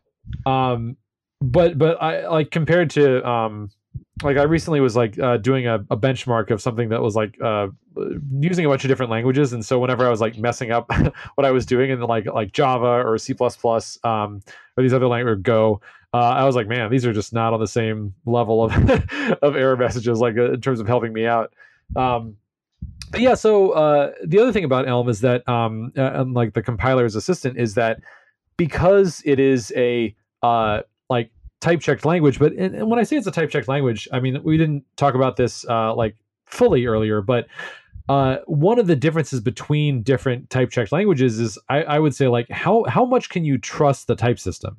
um, 0.45 0.97
but 1.41 1.77
but 1.77 2.01
I 2.01 2.27
like 2.27 2.49
compared 2.51 2.89
to 2.91 3.27
um, 3.27 3.69
like 4.23 4.37
I 4.37 4.43
recently 4.43 4.79
was 4.79 4.95
like 4.95 5.19
uh, 5.19 5.37
doing 5.37 5.67
a, 5.67 5.75
a 5.91 5.97
benchmark 5.97 6.49
of 6.49 6.61
something 6.61 6.89
that 6.89 7.01
was 7.01 7.15
like 7.15 7.39
uh, 7.41 7.67
using 8.39 8.65
a 8.65 8.69
bunch 8.69 8.83
of 8.83 8.87
different 8.87 9.11
languages, 9.11 9.53
and 9.53 9.63
so 9.63 9.79
whenever 9.79 10.05
I 10.05 10.09
was 10.09 10.21
like 10.21 10.37
messing 10.37 10.71
up 10.71 10.89
what 11.35 11.45
I 11.45 11.51
was 11.51 11.65
doing 11.65 11.91
in 11.91 11.99
like 12.01 12.25
like 12.25 12.51
Java 12.53 13.03
or 13.05 13.17
C 13.17 13.35
um, 14.03 14.41
or 14.77 14.83
these 14.83 14.93
other 14.93 15.07
languages, 15.07 15.43
Go, 15.43 15.81
uh, 16.13 16.17
I 16.17 16.45
was 16.45 16.55
like, 16.55 16.67
man, 16.67 16.89
these 16.89 17.05
are 17.05 17.13
just 17.13 17.33
not 17.33 17.53
on 17.53 17.59
the 17.59 17.67
same 17.67 18.13
level 18.25 18.63
of 18.63 18.71
of 19.41 19.55
error 19.55 19.77
messages, 19.77 20.19
like 20.19 20.37
uh, 20.37 20.53
in 20.53 20.61
terms 20.61 20.79
of 20.79 20.87
helping 20.87 21.11
me 21.13 21.25
out. 21.25 21.53
Um, 21.95 22.37
but 23.11 23.21
yeah, 23.21 23.33
so 23.33 23.71
uh, 23.71 24.11
the 24.23 24.39
other 24.39 24.51
thing 24.51 24.63
about 24.63 24.87
Elm 24.87 25.09
is 25.09 25.21
that, 25.21 25.47
um, 25.47 25.91
uh, 25.97 26.11
unlike 26.13 26.53
the 26.53 26.61
compiler's 26.61 27.15
assistant, 27.15 27.57
is 27.57 27.75
that 27.75 28.01
because 28.57 29.21
it 29.25 29.39
is 29.39 29.71
a 29.75 30.15
uh, 30.43 30.81
like 31.09 31.31
type 31.61 31.81
checked 31.81 32.05
language, 32.05 32.39
but 32.39 32.53
and, 32.53 32.75
and 32.75 32.89
when 32.89 32.99
I 32.99 33.03
say 33.03 33.17
it's 33.17 33.27
a 33.27 33.31
type 33.31 33.49
checked 33.49 33.67
language, 33.67 34.07
I 34.11 34.19
mean 34.19 34.41
we 34.43 34.57
didn't 34.57 34.83
talk 34.95 35.15
about 35.15 35.37
this 35.37 35.67
uh, 35.67 35.93
like 35.95 36.15
fully 36.45 36.85
earlier, 36.85 37.21
but 37.21 37.47
uh, 38.07 38.37
one 38.45 38.77
of 38.77 38.87
the 38.87 38.95
differences 38.95 39.39
between 39.39 40.03
different 40.03 40.49
type 40.49 40.69
checked 40.69 40.91
languages 40.91 41.39
is 41.39 41.57
I, 41.69 41.83
I 41.83 41.99
would 41.99 42.15
say 42.15 42.27
like 42.27 42.49
how 42.49 42.83
how 42.85 43.05
much 43.05 43.29
can 43.29 43.43
you 43.45 43.57
trust 43.57 44.07
the 44.07 44.15
type 44.15 44.39
system? 44.39 44.77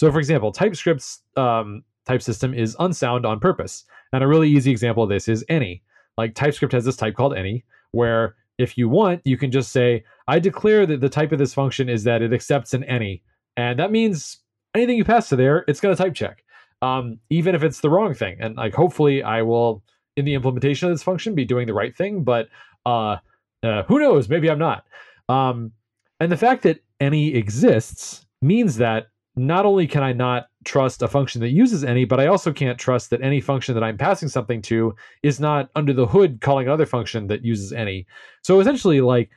So 0.00 0.12
for 0.12 0.18
example, 0.18 0.52
TypeScript's 0.52 1.20
um, 1.36 1.82
type 2.06 2.22
system 2.22 2.54
is 2.54 2.76
unsound 2.78 3.26
on 3.26 3.40
purpose, 3.40 3.84
and 4.12 4.22
a 4.22 4.28
really 4.28 4.48
easy 4.48 4.70
example 4.70 5.02
of 5.02 5.08
this 5.08 5.28
is 5.28 5.44
any. 5.48 5.82
Like 6.18 6.34
TypeScript 6.34 6.74
has 6.74 6.84
this 6.84 6.96
type 6.96 7.14
called 7.14 7.34
any, 7.34 7.64
where 7.92 8.34
if 8.58 8.76
you 8.76 8.88
want, 8.88 9.22
you 9.24 9.38
can 9.38 9.52
just 9.52 9.70
say, 9.70 10.04
I 10.26 10.40
declare 10.40 10.84
that 10.84 11.00
the 11.00 11.08
type 11.08 11.30
of 11.32 11.38
this 11.38 11.54
function 11.54 11.88
is 11.88 12.04
that 12.04 12.22
it 12.22 12.32
accepts 12.32 12.74
an 12.74 12.84
any. 12.84 13.22
And 13.56 13.78
that 13.78 13.92
means 13.92 14.38
anything 14.74 14.98
you 14.98 15.04
pass 15.04 15.28
to 15.28 15.36
there, 15.36 15.64
it's 15.68 15.80
going 15.80 15.96
to 15.96 16.02
type 16.02 16.14
check, 16.14 16.44
um, 16.82 17.18
even 17.30 17.54
if 17.54 17.62
it's 17.62 17.80
the 17.80 17.88
wrong 17.88 18.14
thing. 18.14 18.36
And 18.40 18.56
like, 18.56 18.74
hopefully, 18.74 19.22
I 19.22 19.42
will, 19.42 19.82
in 20.16 20.24
the 20.24 20.34
implementation 20.34 20.88
of 20.88 20.94
this 20.94 21.04
function, 21.04 21.36
be 21.36 21.44
doing 21.44 21.68
the 21.68 21.74
right 21.74 21.96
thing. 21.96 22.24
But 22.24 22.48
uh, 22.84 23.18
uh, 23.62 23.84
who 23.84 24.00
knows? 24.00 24.28
Maybe 24.28 24.50
I'm 24.50 24.58
not. 24.58 24.84
Um, 25.28 25.72
and 26.18 26.32
the 26.32 26.36
fact 26.36 26.64
that 26.64 26.80
any 27.00 27.34
exists 27.36 28.26
means 28.42 28.76
that 28.78 29.06
not 29.36 29.66
only 29.66 29.86
can 29.86 30.02
I 30.02 30.12
not 30.12 30.47
trust 30.64 31.02
a 31.02 31.08
function 31.08 31.40
that 31.40 31.50
uses 31.50 31.84
any, 31.84 32.04
but 32.04 32.20
I 32.20 32.26
also 32.26 32.52
can't 32.52 32.78
trust 32.78 33.10
that 33.10 33.22
any 33.22 33.40
function 33.40 33.74
that 33.74 33.84
I'm 33.84 33.96
passing 33.96 34.28
something 34.28 34.60
to 34.62 34.94
is 35.22 35.40
not 35.40 35.70
under 35.76 35.92
the 35.92 36.06
hood 36.06 36.40
calling 36.40 36.66
another 36.66 36.86
function 36.86 37.26
that 37.28 37.44
uses 37.44 37.72
any. 37.72 38.06
So 38.42 38.60
essentially, 38.60 39.00
like, 39.00 39.30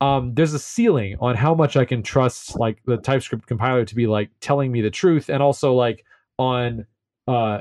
um, 0.00 0.34
there's 0.34 0.54
a 0.54 0.58
ceiling 0.58 1.16
on 1.20 1.34
how 1.34 1.54
much 1.54 1.76
I 1.76 1.84
can 1.84 2.02
trust 2.02 2.58
like 2.58 2.80
the 2.84 2.96
TypeScript 2.96 3.46
compiler 3.46 3.84
to 3.84 3.94
be 3.94 4.06
like 4.06 4.30
telling 4.40 4.70
me 4.70 4.80
the 4.80 4.90
truth, 4.90 5.28
and 5.28 5.42
also 5.42 5.74
like 5.74 6.04
on 6.38 6.86
uh, 7.26 7.60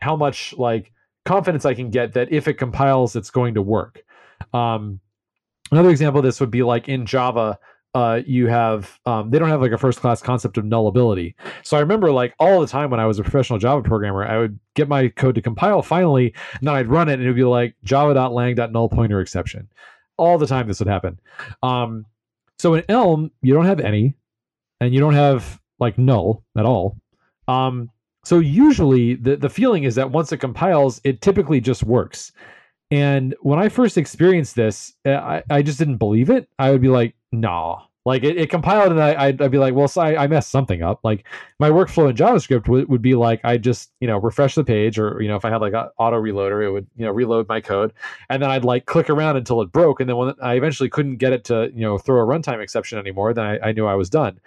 how 0.00 0.16
much 0.16 0.54
like 0.56 0.92
confidence 1.24 1.64
I 1.64 1.74
can 1.74 1.90
get 1.90 2.12
that 2.14 2.32
if 2.32 2.48
it 2.48 2.54
compiles, 2.54 3.16
it's 3.16 3.30
going 3.30 3.54
to 3.54 3.62
work. 3.62 4.02
Um, 4.52 5.00
another 5.70 5.90
example 5.90 6.18
of 6.18 6.24
this 6.24 6.40
would 6.40 6.50
be 6.50 6.62
like 6.62 6.88
in 6.88 7.06
Java. 7.06 7.58
Uh, 7.96 8.20
you 8.26 8.46
have 8.46 9.00
um, 9.06 9.30
they 9.30 9.38
don't 9.38 9.48
have 9.48 9.62
like 9.62 9.72
a 9.72 9.78
first 9.78 10.00
class 10.00 10.20
concept 10.20 10.58
of 10.58 10.66
nullability. 10.66 11.34
So 11.62 11.78
I 11.78 11.80
remember 11.80 12.12
like 12.12 12.34
all 12.38 12.60
the 12.60 12.66
time 12.66 12.90
when 12.90 13.00
I 13.00 13.06
was 13.06 13.18
a 13.18 13.22
professional 13.22 13.58
Java 13.58 13.80
programmer, 13.82 14.22
I 14.22 14.36
would 14.36 14.60
get 14.74 14.86
my 14.86 15.08
code 15.08 15.34
to 15.36 15.40
compile 15.40 15.80
finally, 15.80 16.34
and 16.52 16.68
then 16.68 16.74
I'd 16.74 16.88
run 16.88 17.08
it 17.08 17.14
and 17.14 17.22
it 17.22 17.26
would 17.28 17.36
be 17.36 17.44
like 17.44 17.74
java.lang.null 17.84 18.90
pointer 18.90 19.22
exception. 19.22 19.66
All 20.18 20.36
the 20.36 20.46
time 20.46 20.68
this 20.68 20.78
would 20.78 20.88
happen. 20.88 21.18
Um, 21.62 22.04
so 22.58 22.74
in 22.74 22.84
Elm, 22.90 23.30
you 23.40 23.54
don't 23.54 23.64
have 23.64 23.80
any, 23.80 24.14
and 24.78 24.92
you 24.92 25.00
don't 25.00 25.14
have 25.14 25.58
like 25.78 25.96
null 25.96 26.44
at 26.54 26.66
all. 26.66 26.98
Um, 27.48 27.88
so 28.26 28.40
usually 28.40 29.14
the 29.14 29.36
the 29.36 29.48
feeling 29.48 29.84
is 29.84 29.94
that 29.94 30.10
once 30.10 30.32
it 30.32 30.36
compiles, 30.36 31.00
it 31.02 31.22
typically 31.22 31.62
just 31.62 31.82
works. 31.82 32.30
And 32.90 33.34
when 33.40 33.58
I 33.58 33.70
first 33.70 33.96
experienced 33.96 34.54
this, 34.54 34.92
uh, 35.06 35.12
I, 35.12 35.42
I 35.48 35.62
just 35.62 35.78
didn't 35.78 35.96
believe 35.96 36.28
it. 36.28 36.46
I 36.58 36.72
would 36.72 36.82
be 36.82 36.88
like, 36.88 37.14
nah. 37.32 37.85
Like 38.06 38.22
it, 38.22 38.38
it 38.38 38.50
compiled 38.50 38.92
and 38.92 39.02
I, 39.02 39.20
I'd, 39.20 39.42
I'd 39.42 39.50
be 39.50 39.58
like, 39.58 39.74
well, 39.74 39.88
so 39.88 40.00
I, 40.00 40.22
I 40.22 40.26
messed 40.28 40.50
something 40.50 40.80
up. 40.80 41.00
Like 41.02 41.26
my 41.58 41.70
workflow 41.70 42.08
in 42.08 42.14
JavaScript 42.14 42.68
would, 42.68 42.88
would 42.88 43.02
be 43.02 43.16
like, 43.16 43.40
I 43.42 43.58
just, 43.58 43.90
you 43.98 44.06
know, 44.06 44.16
refresh 44.18 44.54
the 44.54 44.62
page 44.62 44.96
or, 44.96 45.20
you 45.20 45.26
know, 45.26 45.34
if 45.34 45.44
I 45.44 45.50
had 45.50 45.60
like 45.60 45.72
an 45.72 45.88
auto 45.98 46.22
reloader, 46.22 46.64
it 46.64 46.70
would, 46.70 46.86
you 46.96 47.04
know, 47.04 47.10
reload 47.10 47.48
my 47.48 47.60
code. 47.60 47.92
And 48.30 48.40
then 48.40 48.48
I'd 48.48 48.64
like 48.64 48.86
click 48.86 49.10
around 49.10 49.38
until 49.38 49.60
it 49.60 49.72
broke. 49.72 49.98
And 49.98 50.08
then 50.08 50.16
when 50.16 50.34
I 50.40 50.54
eventually 50.54 50.88
couldn't 50.88 51.16
get 51.16 51.32
it 51.32 51.42
to, 51.46 51.72
you 51.74 51.80
know, 51.80 51.98
throw 51.98 52.22
a 52.22 52.24
runtime 52.24 52.62
exception 52.62 52.96
anymore, 52.96 53.34
then 53.34 53.44
I, 53.44 53.58
I 53.58 53.72
knew 53.72 53.86
I 53.86 53.96
was 53.96 54.08
done. 54.08 54.38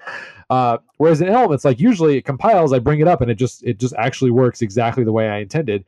Uh, 0.50 0.78
whereas 0.96 1.20
in 1.20 1.28
Elm, 1.28 1.52
it's 1.52 1.66
like 1.66 1.82
usually 1.82 2.16
it 2.16 2.24
compiles, 2.24 2.72
I 2.72 2.80
bring 2.80 3.02
it 3.02 3.10
up 3.10 3.20
and 3.20 3.30
it 3.30 3.36
just, 3.36 3.62
it 3.66 3.78
just 3.78 3.94
actually 3.96 4.32
works 4.32 4.62
exactly 4.62 5.04
the 5.04 5.12
way 5.12 5.28
I 5.28 5.40
intended 5.40 5.84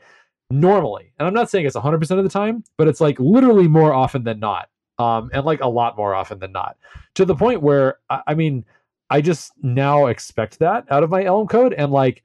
normally. 0.49 1.13
And 1.19 1.25
I'm 1.25 1.33
not 1.33 1.49
saying 1.49 1.65
it's 1.65 1.77
100% 1.77 2.17
of 2.17 2.23
the 2.25 2.29
time, 2.29 2.65
but 2.75 2.89
it's 2.89 2.99
like 2.99 3.17
literally 3.17 3.69
more 3.69 3.93
often 3.93 4.25
than 4.25 4.41
not. 4.41 4.67
Um, 5.01 5.29
and 5.33 5.45
like 5.45 5.61
a 5.61 5.67
lot 5.67 5.97
more 5.97 6.13
often 6.13 6.39
than 6.39 6.51
not 6.51 6.77
to 7.15 7.25
the 7.25 7.35
point 7.35 7.61
where, 7.61 7.97
I, 8.09 8.21
I 8.27 8.33
mean, 8.35 8.65
I 9.09 9.21
just 9.21 9.51
now 9.61 10.07
expect 10.07 10.59
that 10.59 10.85
out 10.89 11.03
of 11.03 11.09
my 11.09 11.23
Elm 11.23 11.47
code. 11.47 11.73
And 11.73 11.91
like 11.91 12.23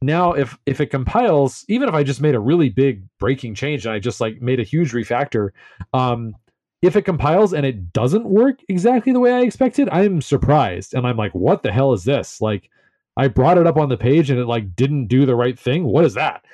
now, 0.00 0.32
if, 0.32 0.58
if 0.66 0.80
it 0.80 0.86
compiles, 0.86 1.64
even 1.68 1.88
if 1.88 1.94
I 1.94 2.02
just 2.02 2.20
made 2.20 2.34
a 2.34 2.40
really 2.40 2.70
big 2.70 3.04
breaking 3.18 3.54
change 3.54 3.86
and 3.86 3.94
I 3.94 3.98
just 3.98 4.20
like 4.20 4.40
made 4.40 4.60
a 4.60 4.64
huge 4.64 4.92
refactor, 4.92 5.50
um, 5.92 6.34
if 6.82 6.96
it 6.96 7.02
compiles 7.02 7.54
and 7.54 7.64
it 7.64 7.92
doesn't 7.92 8.24
work 8.26 8.60
exactly 8.68 9.12
the 9.12 9.20
way 9.20 9.32
I 9.32 9.40
expected, 9.40 9.88
I'm 9.90 10.20
surprised. 10.20 10.94
And 10.94 11.06
I'm 11.06 11.16
like, 11.16 11.34
what 11.34 11.62
the 11.62 11.72
hell 11.72 11.92
is 11.92 12.04
this? 12.04 12.40
Like, 12.40 12.70
I 13.16 13.28
brought 13.28 13.58
it 13.58 13.66
up 13.66 13.76
on 13.76 13.88
the 13.88 13.96
page 13.96 14.30
and 14.30 14.40
it 14.40 14.46
like 14.46 14.74
didn't 14.74 15.06
do 15.06 15.24
the 15.24 15.36
right 15.36 15.58
thing. 15.58 15.84
What 15.84 16.04
is 16.04 16.14
that? 16.14 16.44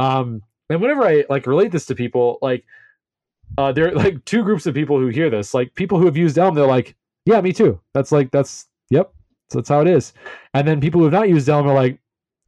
Um, 0.00 0.42
and 0.68 0.80
whenever 0.80 1.02
I 1.02 1.24
like 1.30 1.46
relate 1.46 1.72
this 1.72 1.86
to 1.86 1.94
people, 1.94 2.38
like 2.42 2.64
uh, 3.56 3.72
there 3.72 3.88
are 3.88 3.92
like 3.92 4.24
two 4.24 4.42
groups 4.42 4.66
of 4.66 4.74
people 4.74 4.98
who 4.98 5.08
hear 5.08 5.30
this. 5.30 5.54
Like 5.54 5.74
people 5.74 5.98
who 5.98 6.06
have 6.06 6.16
used 6.16 6.38
Elm, 6.38 6.54
they're 6.54 6.66
like, 6.66 6.94
"Yeah, 7.24 7.40
me 7.40 7.52
too." 7.52 7.80
That's 7.94 8.12
like 8.12 8.30
that's 8.30 8.66
yep, 8.90 9.12
so 9.50 9.58
that's 9.58 9.68
how 9.68 9.80
it 9.80 9.88
is. 9.88 10.12
And 10.54 10.66
then 10.66 10.80
people 10.80 11.00
who 11.00 11.04
have 11.04 11.12
not 11.12 11.28
used 11.28 11.48
Elm 11.48 11.66
are 11.66 11.74
like, 11.74 11.98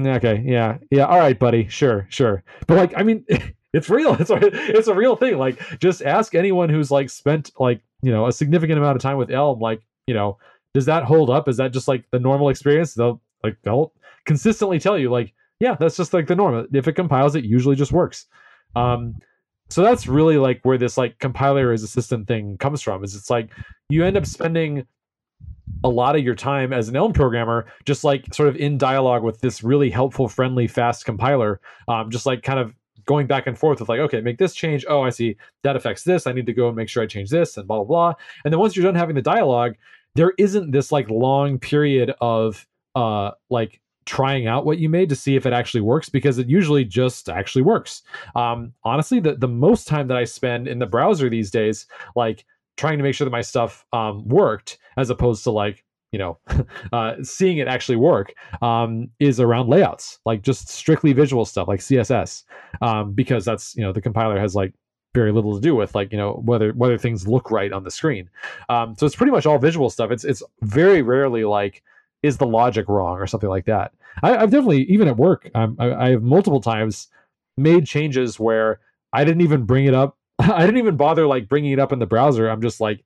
"Okay, 0.03 0.43
yeah, 0.47 0.79
yeah, 0.91 1.07
all 1.07 1.19
right, 1.19 1.39
buddy, 1.39 1.69
sure, 1.69 2.07
sure." 2.11 2.43
But 2.67 2.77
like, 2.77 2.93
I 2.97 3.03
mean, 3.03 3.25
it's 3.73 3.89
real. 3.89 4.15
It's 4.21 4.31
a, 4.31 4.39
it's 4.77 4.89
a 4.89 4.95
real 4.95 5.17
thing. 5.17 5.39
Like, 5.39 5.59
just 5.81 6.03
ask 6.03 6.35
anyone 6.35 6.69
who's 6.69 6.91
like 6.91 7.11
spent 7.11 7.51
like 7.59 7.81
you 8.03 8.13
know 8.13 8.27
a 8.27 8.33
significant 8.33 8.79
amount 8.79 8.97
of 8.97 9.03
time 9.03 9.17
with 9.17 9.31
Elm, 9.31 9.61
like 9.61 9.83
you 10.07 10.15
know 10.15 10.39
does 10.75 10.87
that 10.87 11.05
hold 11.05 11.31
up? 11.31 11.49
Is 11.49 11.57
that 11.57 11.73
just 11.73 11.89
like 11.89 12.05
the 12.11 12.19
normal 12.19 12.49
experience? 12.49 12.95
They'll 12.95 13.21
like 13.43 13.57
they'll 13.63 13.93
consistently 14.25 14.79
tell 14.79 14.99
you 14.99 15.11
like, 15.11 15.33
yeah, 15.59 15.77
that's 15.79 15.97
just 15.97 16.15
like 16.15 16.27
the 16.27 16.37
norm. 16.37 16.67
If 16.73 16.89
it 16.89 16.93
compiles, 16.93 17.35
it 17.35 17.45
usually 17.45 17.77
just 17.77 17.93
works. 17.93 18.27
Um, 18.77 19.17
so 19.71 19.83
that's 19.83 20.07
really 20.07 20.37
like 20.37 20.61
where 20.65 20.79
this 20.79 20.99
like 20.99 21.19
compiler 21.19 21.73
as 21.73 21.83
assistant 21.83 22.27
thing 22.27 22.59
comes 22.59 22.83
from. 22.83 23.05
Is 23.05 23.15
it's 23.15 23.31
like 23.31 23.51
you 23.89 24.05
end 24.05 24.17
up 24.17 24.27
spending 24.27 24.87
a 25.85 25.89
lot 25.89 26.17
of 26.17 26.23
your 26.23 26.35
time 26.35 26.73
as 26.73 26.89
an 26.89 26.97
Elm 26.97 27.13
programmer, 27.13 27.67
just 27.85 28.05
like 28.05 28.33
sort 28.35 28.49
of 28.49 28.57
in 28.57 28.77
dialogue 28.77 29.23
with 29.23 29.41
this 29.41 29.63
really 29.63 29.89
helpful, 29.89 30.29
friendly, 30.29 30.67
fast 30.67 31.05
compiler, 31.05 31.61
um, 31.89 32.11
just 32.11 32.27
like 32.27 32.43
kind 32.43 32.59
of 32.59 32.75
going 33.07 33.27
back 33.27 33.47
and 33.47 33.59
forth 33.59 33.81
with 33.81 33.89
like, 33.89 34.01
okay, 34.01 34.21
make 34.21 34.39
this 34.39 34.55
change. 34.55 34.85
Oh, 34.89 35.03
I 35.03 35.11
see 35.11 35.37
that 35.63 35.77
affects 35.77 36.05
this. 36.05 36.27
I 36.27 36.33
need 36.33 36.47
to 36.47 36.53
go 36.53 36.69
and 36.69 36.77
make 36.77 36.89
sure 36.89 37.03
I 37.03 37.07
change 37.07 37.31
this 37.31 37.57
and 37.57 37.67
blah 37.67 37.77
blah 37.79 37.85
blah. 37.85 38.15
And 38.45 38.53
then 38.53 38.61
once 38.61 38.77
you're 38.77 38.85
done 38.85 38.95
having 38.95 39.15
the 39.15 39.23
dialogue, 39.23 39.75
there 40.15 40.33
isn't 40.39 40.73
this 40.73 40.93
like 40.93 41.09
long 41.09 41.59
period 41.59 42.13
of 42.21 42.67
uh 42.95 43.31
like 43.49 43.81
trying 44.07 44.47
out 44.47 44.65
what 44.65 44.79
you 44.79 44.89
made 44.89 45.09
to 45.09 45.17
see 45.17 45.37
if 45.37 45.47
it 45.47 45.53
actually 45.53 45.81
works 45.81 46.09
because 46.09 46.39
it 46.39 46.49
usually 46.49 46.85
just 46.85 47.29
actually 47.29 47.63
works. 47.63 48.03
Um, 48.35 48.73
honestly, 48.85 49.21
the 49.21 49.35
the 49.35 49.49
most 49.49 49.87
time 49.87 50.09
that 50.09 50.17
I 50.17 50.25
spend 50.25 50.69
in 50.69 50.79
the 50.79 50.87
browser 50.87 51.29
these 51.29 51.51
days, 51.51 51.87
like 52.17 52.45
trying 52.77 52.99
to 52.99 53.05
make 53.05 53.15
sure 53.15 53.25
that 53.25 53.31
my 53.31 53.43
stuff 53.43 53.85
um, 53.93 54.27
worked 54.27 54.79
as 54.97 55.11
opposed 55.11 55.45
to 55.45 55.51
like 55.51 55.85
you 56.13 56.19
know 56.19 56.39
uh, 56.93 57.15
seeing 57.23 57.59
it 57.59 57.69
actually 57.69 57.97
work 57.97 58.33
um, 58.63 59.11
is 59.21 59.39
around 59.39 59.69
layouts 59.69 60.19
like 60.25 60.43
just 60.43 60.69
strictly 60.69 61.13
visual 61.13 61.45
stuff 61.45 61.69
like 61.69 61.79
css 61.79 62.43
um, 62.83 63.13
because 63.13 63.45
that's 63.45 63.77
you 63.77 63.83
know 63.83 63.93
the 63.93 64.01
compiler 64.01 64.41
has 64.41 64.57
like 64.57 64.75
very 65.15 65.33
little 65.33 65.55
to 65.55 65.61
do 65.61 65.75
with 65.75 65.95
like 65.95 66.13
you 66.13 66.19
know 66.19 66.41
whether 66.45 66.73
whether 66.73 66.97
things 66.97 67.27
look 67.27 67.51
right 67.51 67.73
on 67.73 67.85
the 67.85 67.91
screen. 67.91 68.31
Um, 68.69 68.95
so 68.97 69.07
it's 69.07 69.17
pretty 69.17 69.33
much 69.33 69.47
all 69.47 69.59
visual 69.59 69.91
stuff. 69.91 70.11
It's 70.11 70.25
it's 70.25 70.43
very 70.63 71.03
rarely 71.03 71.45
like 71.45 71.83
is 72.23 72.39
the 72.39 72.47
logic 72.47 72.89
wrong 72.89 73.19
or 73.19 73.27
something 73.27 73.51
like 73.51 73.65
that 73.67 73.93
I, 74.23 74.31
have 74.39 74.51
definitely 74.51 74.83
even 74.85 75.09
at 75.09 75.17
work 75.17 75.51
um, 75.55 75.77
I, 75.79 75.93
I 75.93 76.11
have 76.11 76.23
multiple 76.23 76.61
times 76.61 77.09
made 77.57 77.87
changes 77.87 78.39
where 78.39 78.81
i 79.13 79.25
didn't 79.25 79.43
even 79.43 79.65
bring 79.65 79.87
it 79.87 79.95
up 79.95 80.17
I 80.55 80.65
didn't 80.65 80.79
even 80.79 80.97
bother 80.97 81.27
like 81.27 81.49
bringing 81.49 81.73
it 81.73 81.79
up 81.79 81.93
in 81.93 81.99
the 81.99 82.07
browser. 82.07 82.49
I'm 82.49 82.63
just 82.63 82.81
like, 82.81 83.05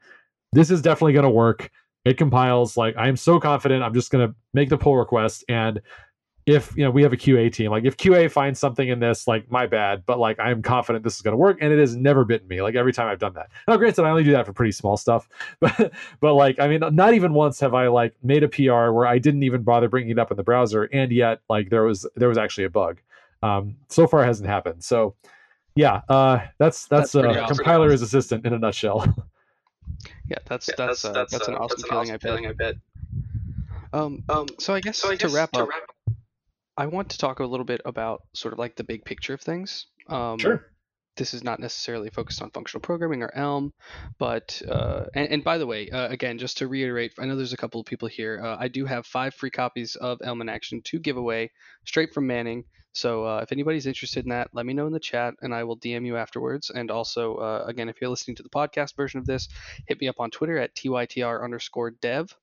this 0.52 0.70
is 0.70 0.82
definitely 0.82 1.14
going 1.14 1.24
to 1.24 1.30
work. 1.30 1.70
It 2.04 2.16
compiles. 2.16 2.76
Like, 2.76 2.96
I 2.96 3.08
am 3.08 3.16
so 3.16 3.40
confident. 3.40 3.82
I'm 3.82 3.94
just 3.94 4.10
going 4.10 4.28
to 4.28 4.34
make 4.52 4.68
the 4.68 4.78
pull 4.78 4.96
request. 4.96 5.42
And 5.48 5.80
if, 6.46 6.76
you 6.76 6.84
know, 6.84 6.90
we 6.90 7.02
have 7.02 7.12
a 7.12 7.16
QA 7.16 7.50
team, 7.50 7.70
like 7.70 7.84
if 7.84 7.96
QA 7.96 8.30
finds 8.30 8.60
something 8.60 8.88
in 8.88 9.00
this, 9.00 9.26
like 9.26 9.50
my 9.50 9.66
bad, 9.66 10.04
but 10.04 10.18
like 10.18 10.38
I'm 10.38 10.62
confident 10.62 11.02
this 11.02 11.16
is 11.16 11.22
going 11.22 11.32
to 11.32 11.38
work. 11.38 11.58
And 11.60 11.72
it 11.72 11.78
has 11.78 11.96
never 11.96 12.24
bitten 12.24 12.46
me. 12.48 12.60
Like 12.60 12.74
every 12.74 12.92
time 12.92 13.08
I've 13.08 13.18
done 13.18 13.34
that. 13.34 13.50
Now, 13.66 13.76
granted, 13.76 14.04
I 14.04 14.10
only 14.10 14.24
do 14.24 14.32
that 14.32 14.44
for 14.44 14.52
pretty 14.52 14.72
small 14.72 14.96
stuff, 14.96 15.28
but, 15.60 15.92
but 16.20 16.34
like, 16.34 16.60
I 16.60 16.68
mean, 16.68 16.80
not 16.94 17.14
even 17.14 17.32
once 17.32 17.60
have 17.60 17.74
I 17.74 17.88
like 17.88 18.14
made 18.22 18.42
a 18.42 18.48
PR 18.48 18.90
where 18.90 19.06
I 19.06 19.18
didn't 19.18 19.42
even 19.42 19.62
bother 19.62 19.88
bringing 19.88 20.10
it 20.10 20.18
up 20.18 20.30
in 20.30 20.36
the 20.36 20.42
browser. 20.42 20.84
And 20.84 21.10
yet 21.12 21.40
like 21.48 21.70
there 21.70 21.84
was, 21.84 22.06
there 22.16 22.28
was 22.28 22.38
actually 22.38 22.64
a 22.64 22.70
bug. 22.70 23.00
Um, 23.42 23.76
so 23.88 24.06
far 24.06 24.24
hasn't 24.24 24.48
happened. 24.48 24.84
So, 24.84 25.14
yeah, 25.74 26.02
uh, 26.08 26.40
that's 26.58 26.86
that's, 26.86 27.12
that's 27.12 27.14
uh, 27.14 27.28
awesome. 27.28 27.56
compiler 27.56 27.90
as 27.90 28.02
assistant 28.02 28.46
in 28.46 28.52
a 28.52 28.58
nutshell. 28.58 29.14
Yeah, 30.26 30.36
that's 30.46 30.68
yeah, 30.68 30.74
that's 30.76 31.02
that's, 31.02 31.04
uh, 31.04 31.12
that's, 31.12 31.32
that's, 31.32 31.48
an 31.48 31.54
awesome, 31.54 31.68
that's 31.68 31.82
an 31.82 31.88
feeling, 31.88 32.04
awesome 32.04 32.14
I 32.14 32.18
feeling, 32.18 32.46
I 32.46 32.52
bet. 32.52 32.74
Um, 33.92 34.24
um, 34.28 34.46
so 34.58 34.74
I 34.74 34.80
guess, 34.80 34.98
so 34.98 35.10
I 35.10 35.16
guess 35.16 35.30
to, 35.30 35.36
wrap, 35.36 35.52
to 35.52 35.62
up, 35.62 35.68
wrap 35.68 35.82
up, 35.82 35.93
I 36.76 36.86
want 36.86 37.10
to 37.10 37.18
talk 37.18 37.40
a 37.40 37.44
little 37.44 37.64
bit 37.64 37.80
about 37.84 38.22
sort 38.32 38.52
of 38.52 38.58
like 38.58 38.76
the 38.76 38.84
big 38.84 39.04
picture 39.04 39.34
of 39.34 39.40
things. 39.40 39.86
Um, 40.08 40.38
sure. 40.38 40.66
This 41.16 41.32
is 41.32 41.44
not 41.44 41.60
necessarily 41.60 42.10
focused 42.10 42.42
on 42.42 42.50
functional 42.50 42.80
programming 42.80 43.22
or 43.22 43.32
Elm, 43.36 43.72
but 44.18 44.60
uh, 44.68 45.04
and, 45.14 45.28
and, 45.28 45.44
by 45.44 45.58
the 45.58 45.66
way, 45.66 45.88
uh, 45.88 46.08
again, 46.08 46.38
just 46.38 46.58
to 46.58 46.66
reiterate, 46.66 47.12
I 47.20 47.26
know 47.26 47.36
there's 47.36 47.52
a 47.52 47.56
couple 47.56 47.80
of 47.80 47.86
people 47.86 48.08
here. 48.08 48.40
Uh, 48.42 48.56
I 48.58 48.66
do 48.66 48.84
have 48.84 49.06
five 49.06 49.32
free 49.32 49.50
copies 49.50 49.94
of 49.94 50.18
Elm 50.24 50.40
in 50.40 50.48
Action 50.48 50.82
to 50.86 50.98
give 50.98 51.16
away 51.16 51.52
straight 51.84 52.12
from 52.12 52.26
Manning. 52.26 52.64
So 52.94 53.24
uh, 53.24 53.40
if 53.42 53.52
anybody's 53.52 53.86
interested 53.86 54.24
in 54.24 54.30
that, 54.30 54.50
let 54.52 54.66
me 54.66 54.72
know 54.72 54.86
in 54.86 54.92
the 54.92 55.00
chat 55.00 55.34
and 55.40 55.54
I 55.54 55.64
will 55.64 55.76
DM 55.76 56.06
you 56.06 56.16
afterwards. 56.16 56.70
And 56.70 56.90
also, 56.90 57.36
uh, 57.36 57.64
again, 57.66 57.88
if 57.88 58.00
you're 58.00 58.10
listening 58.10 58.36
to 58.36 58.42
the 58.42 58.48
podcast 58.48 58.96
version 58.96 59.18
of 59.18 59.26
this, 59.26 59.48
hit 59.86 60.00
me 60.00 60.08
up 60.08 60.20
on 60.20 60.30
Twitter 60.30 60.58
at 60.58 60.74
tytr 60.74 61.44
underscore 61.44 61.90
dev, 61.90 62.36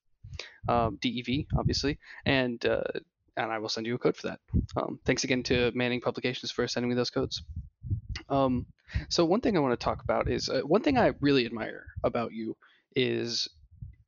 um, 0.68 0.98
dev, 1.02 1.46
obviously, 1.58 2.00
and 2.26 2.66
uh, 2.66 2.84
and 3.38 3.52
I 3.52 3.60
will 3.60 3.70
send 3.70 3.88
you 3.88 3.96
a 3.96 3.98
code 3.98 4.18
for 4.18 4.28
that. 4.28 4.40
Um, 4.76 5.00
thanks 5.06 5.24
again 5.24 5.44
to 5.44 5.72
Manning 5.74 6.02
Publications 6.02 6.52
for 6.52 6.68
sending 6.68 6.90
me 6.90 6.96
those 6.96 7.10
codes. 7.10 7.44
Um, 8.30 8.66
so 9.10 9.26
one 9.26 9.42
thing 9.42 9.56
I 9.56 9.62
want 9.62 9.78
to 9.80 9.84
talk 9.84 10.04
about 10.04 10.30
is 10.30 10.50
uh, 10.50 10.62
one 10.62 10.82
thing 10.82 10.98
I 10.98 11.14
really 11.22 11.46
admire 11.46 11.86
about 12.04 12.34
you 12.34 12.58
is 12.96 13.48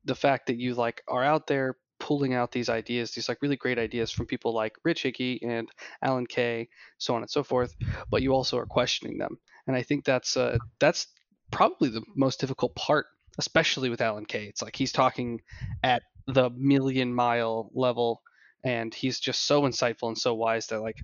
the 0.06 0.16
fact 0.16 0.48
that 0.48 0.58
you 0.58 0.76
like 0.76 1.04
are 1.08 1.24
out 1.24 1.48
there 1.48 1.78
pulling 2.00 2.34
out 2.34 2.52
these 2.52 2.68
ideas, 2.68 3.12
these 3.12 3.30
like 3.30 3.42
really 3.42 3.56
great 3.56 3.80
ideas 3.80 4.12
from 4.12 4.26
people 4.26 4.54
like 4.54 4.76
Rich 4.84 5.04
Hickey 5.04 5.40
and 5.42 5.70
Alan 6.02 6.28
Kay, 6.28 6.68
so 6.98 7.16
on 7.16 7.22
and 7.22 7.32
so 7.32 7.44
forth. 7.44 7.76
But 8.10 8.22
you 8.22 8.34
also 8.34 8.58
are 8.58 8.66
questioning 8.66 9.18
them, 9.18 9.40
and 9.68 9.76
I 9.76 9.84
think 9.84 10.04
that's 10.04 10.36
uh, 10.36 10.58
that's 10.80 11.08
probably 11.52 11.90
the 11.90 12.04
most 12.16 12.42
difficult 12.42 12.76
part, 12.76 13.06
especially 13.38 13.90
with 13.90 14.02
Alan 14.02 14.26
Kay. 14.26 14.46
It's 14.46 14.62
like 14.62 14.76
he's 14.76 14.92
talking 14.92 15.42
at 15.82 16.04
the 16.28 16.50
million 16.50 17.14
mile 17.14 17.72
level, 17.74 18.22
and 18.64 18.94
he's 18.94 19.20
just 19.20 19.46
so 19.46 19.64
insightful 19.64 20.08
and 20.08 20.18
so 20.18 20.34
wise 20.34 20.68
that 20.68 20.82
like 20.82 20.98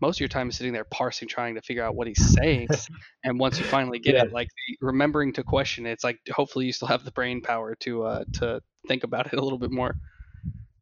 most 0.00 0.16
of 0.16 0.20
your 0.20 0.28
time 0.28 0.48
is 0.48 0.56
sitting 0.56 0.72
there 0.72 0.84
parsing, 0.84 1.28
trying 1.28 1.54
to 1.54 1.62
figure 1.62 1.84
out 1.84 1.94
what 1.94 2.08
he's 2.08 2.34
saying. 2.34 2.68
and 3.24 3.38
once 3.38 3.58
you 3.58 3.64
finally 3.64 4.00
get 4.00 4.14
yeah. 4.14 4.24
it, 4.24 4.32
like 4.32 4.48
remembering 4.80 5.32
to 5.34 5.44
question 5.44 5.86
it, 5.86 5.92
it's 5.92 6.04
like 6.04 6.18
hopefully 6.30 6.66
you 6.66 6.72
still 6.72 6.88
have 6.88 7.04
the 7.04 7.12
brain 7.12 7.40
power 7.40 7.76
to 7.76 8.02
uh, 8.02 8.24
to 8.34 8.60
think 8.88 9.04
about 9.04 9.32
it 9.32 9.38
a 9.38 9.42
little 9.42 9.58
bit 9.58 9.70
more. 9.70 9.94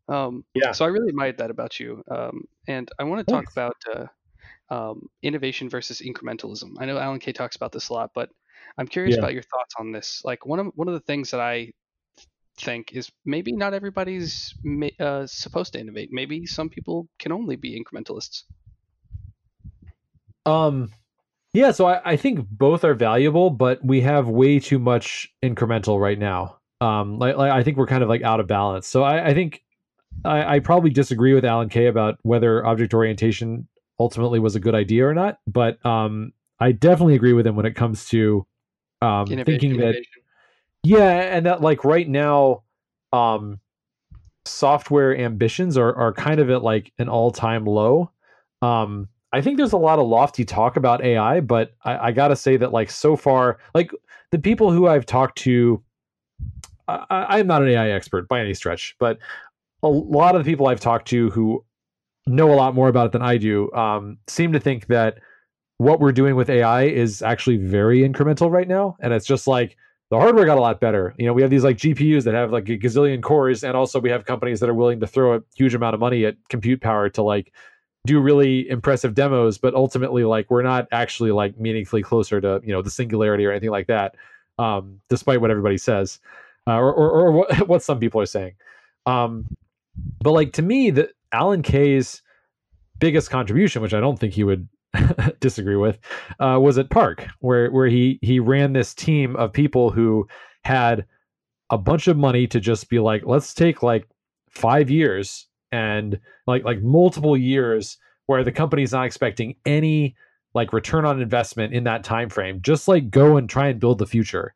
Um, 0.09 0.45
yeah. 0.55 0.73
So 0.73 0.85
I 0.85 0.89
really 0.89 1.09
admired 1.09 1.39
that 1.39 1.51
about 1.51 1.79
you. 1.79 2.03
Um, 2.11 2.45
and 2.67 2.91
I 2.99 3.05
want 3.05 3.27
to 3.27 3.33
talk 3.33 3.45
about 3.53 3.77
uh, 3.95 4.07
um, 4.71 5.09
innovation 5.23 5.69
versus 5.69 6.01
incrementalism. 6.01 6.75
I 6.79 6.87
know 6.87 6.99
Alan 6.99 7.21
Kay 7.21 7.33
talks 7.33 7.57
about 7.57 7.73
this 7.73 7.91
a 7.91 7.93
lot, 7.93 8.11
but 8.15 8.31
I'm 8.79 8.89
curious 8.89 9.17
yeah. 9.17 9.21
about 9.21 9.35
your 9.35 9.43
thoughts 9.43 9.75
on 9.79 9.93
this. 9.93 10.23
Like 10.25 10.47
one 10.47 10.59
of 10.59 10.73
one 10.75 10.89
of 10.89 10.95
the 10.95 11.01
things 11.01 11.31
that 11.33 11.41
I 11.41 11.73
think 12.61 12.93
is 12.93 13.11
maybe 13.25 13.53
not 13.53 13.75
everybody's 13.75 14.55
uh, 14.99 15.27
supposed 15.27 15.73
to 15.73 15.81
innovate. 15.81 16.11
Maybe 16.13 16.47
some 16.47 16.69
people 16.69 17.09
can 17.19 17.33
only 17.33 17.57
be 17.57 17.83
incrementalists. 17.83 18.43
Um, 20.47 20.93
yeah. 21.53 21.73
So 21.73 21.87
I, 21.87 22.13
I 22.13 22.17
think 22.17 22.47
both 22.51 22.85
are 22.85 22.95
valuable, 22.95 23.51
but 23.51 23.85
we 23.85 24.01
have 24.03 24.29
way 24.29 24.61
too 24.61 24.79
much 24.79 25.29
incremental 25.43 26.01
right 26.01 26.19
now. 26.19 26.59
Um, 26.81 27.19
like, 27.19 27.37
like 27.37 27.51
I 27.51 27.63
think 27.63 27.77
we're 27.77 27.87
kind 27.87 28.03
of 28.03 28.09
like 28.09 28.23
out 28.23 28.41
of 28.41 28.47
balance. 28.47 28.87
So 28.87 29.03
I, 29.03 29.29
I 29.29 29.35
think 29.35 29.63
I, 30.25 30.57
I 30.57 30.59
probably 30.61 30.91
disagree 30.91 31.35
with 31.35 31.45
Alan 31.45 31.69
Kay 31.69 31.87
about 31.87 32.19
whether 32.23 32.65
object 32.65 32.95
orientation 32.95 33.69
ultimately 33.99 34.39
was 34.39 34.57
a 34.57 34.61
good 34.61 34.75
idea 34.75 35.07
or 35.07 35.15
not, 35.15 35.39
but 35.47 35.85
um, 35.85 36.33
I 36.59 36.73
definitely 36.73 37.15
agree 37.15 37.35
with 37.35 37.47
him 37.47 37.57
when 37.57 37.67
it 37.67 37.75
comes 37.75 38.07
to 38.09 38.47
um, 39.03 39.27
thinking 39.27 39.77
that 39.79 40.03
yeah, 40.83 41.37
and 41.37 41.47
that 41.47 41.61
like 41.61 41.85
right 41.85 42.09
now, 42.09 42.63
um, 43.13 43.61
software 44.45 45.17
ambitions 45.17 45.77
are 45.77 45.95
are 45.95 46.13
kind 46.13 46.41
of 46.41 46.51
at 46.51 46.63
like 46.63 46.93
an 46.99 47.09
all 47.09 47.31
time 47.31 47.65
low. 47.65 48.11
Um, 48.63 49.09
I 49.33 49.41
think 49.41 49.59
there's 49.59 49.73
a 49.73 49.79
lot 49.79 49.99
of 49.99 50.07
lofty 50.07 50.45
talk 50.45 50.77
about 50.77 51.05
AI, 51.05 51.41
but 51.41 51.75
I, 51.85 52.09
I 52.09 52.13
gotta 52.13 52.37
say 52.37 52.57
that 52.57 52.73
like 52.73 52.91
so 52.91 53.17
far, 53.17 53.59
like 53.75 53.91
the 54.33 54.39
people 54.39 54.73
who 54.73 54.89
I've 54.89 55.07
talked 55.07 55.39
to, 55.39 55.83
I, 56.89 57.39
am 57.39 57.47
not 57.47 57.63
an 57.63 57.69
AI 57.69 57.91
expert 57.91 58.29
by 58.29 58.41
any 58.41 58.55
stretch, 58.55 58.97
but 58.99 59.19
a 59.83 59.89
lot 59.89 60.35
of 60.35 60.45
the 60.45 60.51
people 60.51 60.67
I've 60.67 60.81
talked 60.81 61.09
to 61.09 61.31
who 61.31 61.65
know 62.27 62.53
a 62.53 62.57
lot 62.57 62.75
more 62.75 62.89
about 62.89 63.07
it 63.07 63.13
than 63.13 63.23
I 63.23 63.37
do 63.37 63.73
um, 63.73 64.19
seem 64.29 64.53
to 64.53 64.61
think 64.61 64.87
that 64.87 65.19
what 65.79 66.01
we're 66.01 66.13
doing 66.13 66.37
with 66.37 66.51
AI 66.51 66.85
is 66.85 67.23
actually 67.23 67.57
very 67.57 68.01
incremental 68.01 68.51
right 68.51 68.69
now, 68.69 68.97
and 69.01 69.13
it's 69.13 69.27
just 69.27 69.47
like 69.47 69.77
the 70.11 70.19
hardware 70.19 70.45
got 70.45 70.59
a 70.59 70.61
lot 70.61 70.81
better. 70.81 71.15
You 71.19 71.27
know, 71.27 71.33
we 71.33 71.43
have 71.43 71.51
these 71.51 71.65
like 71.65 71.77
GPUs 71.77 72.25
that 72.25 72.35
have 72.35 72.51
like 72.51 72.69
a 72.69 72.77
gazillion 72.77 73.23
cores, 73.23 73.63
and 73.63 73.77
also 73.77 74.01
we 74.01 74.11
have 74.11 74.25
companies 74.25 74.61
that 74.61 74.69
are 74.69 74.75
willing 74.75 75.01
to 75.01 75.07
throw 75.07 75.37
a 75.37 75.43
huge 75.55 75.75
amount 75.75 75.95
of 75.95 76.01
money 76.01 76.25
at 76.25 76.37
compute 76.49 76.81
power 76.81 77.09
to 77.11 77.23
like 77.23 77.53
do 78.07 78.19
really 78.21 78.69
impressive 78.69 79.15
demos, 79.15 79.57
but 79.57 79.75
ultimately 79.75 80.25
like 80.25 80.51
we're 80.51 80.63
not 80.63 80.89
actually 80.91 81.31
like 81.31 81.59
meaningfully 81.59 82.03
closer 82.03 82.41
to 82.41 82.61
you 82.65 82.73
know 82.73 82.83
the 82.83 82.91
singularity 82.91 83.47
or 83.47 83.53
anything 83.53 83.71
like 83.71 83.87
that, 83.87 84.17
um, 84.59 85.01
despite 85.09 85.41
what 85.41 85.51
everybody 85.51 85.79
says, 85.79 86.19
uh, 86.67 86.77
or, 86.77 86.93
or, 86.93 87.11
or 87.11 87.33
what, 87.33 87.59
what 87.69 87.83
some 87.83 88.01
people 88.01 88.21
are 88.21 88.27
saying. 88.27 88.55
Um, 89.07 89.47
but 90.23 90.33
like 90.33 90.53
to 90.55 90.63
me, 90.63 90.91
the 90.91 91.11
Alan 91.33 91.63
Kay's 91.63 92.23
biggest 92.99 93.31
contribution, 93.31 93.81
which 93.81 93.95
I 93.95 94.01
don't 94.01 94.19
think 94.19 94.35
he 94.35 94.43
would 94.43 94.69
disagree 95.41 95.77
with, 95.77 95.99
uh, 96.41 96.59
was 96.61 96.79
at 96.79 96.91
PARC, 96.91 97.29
where 97.41 97.71
where 97.71 97.87
he 97.87 98.19
he 98.23 98.41
ran 98.41 98.73
this 98.73 98.95
team 98.95 99.37
of 99.37 99.53
people 99.53 99.91
who 99.91 100.27
had 100.65 101.07
a 101.71 101.79
bunch 101.79 102.09
of 102.09 102.17
money 102.17 102.47
to 102.49 102.61
just 102.61 102.89
be 102.89 102.99
like, 102.99 103.23
let's 103.25 103.55
take 103.55 103.83
like 103.83 104.09
five 104.49 104.91
years 104.91 105.47
and 105.73 106.19
like 106.47 106.65
like 106.65 106.83
multiple 106.83 107.37
years 107.37 107.97
where 108.27 108.45
the 108.45 108.53
company's 108.53 108.93
not 108.93 109.07
expecting 109.07 109.55
any 109.65 110.15
like 110.55 110.73
return 110.73 111.05
on 111.05 111.23
investment 111.23 111.73
in 111.73 111.85
that 111.85 112.03
time 112.03 112.29
frame 112.29 112.61
just 112.61 112.89
like 112.89 113.11
go 113.11 113.37
and 113.37 113.49
try 113.49 113.69
and 113.69 113.81
build 113.81 113.99
the 113.99 114.07
future. 114.07 114.55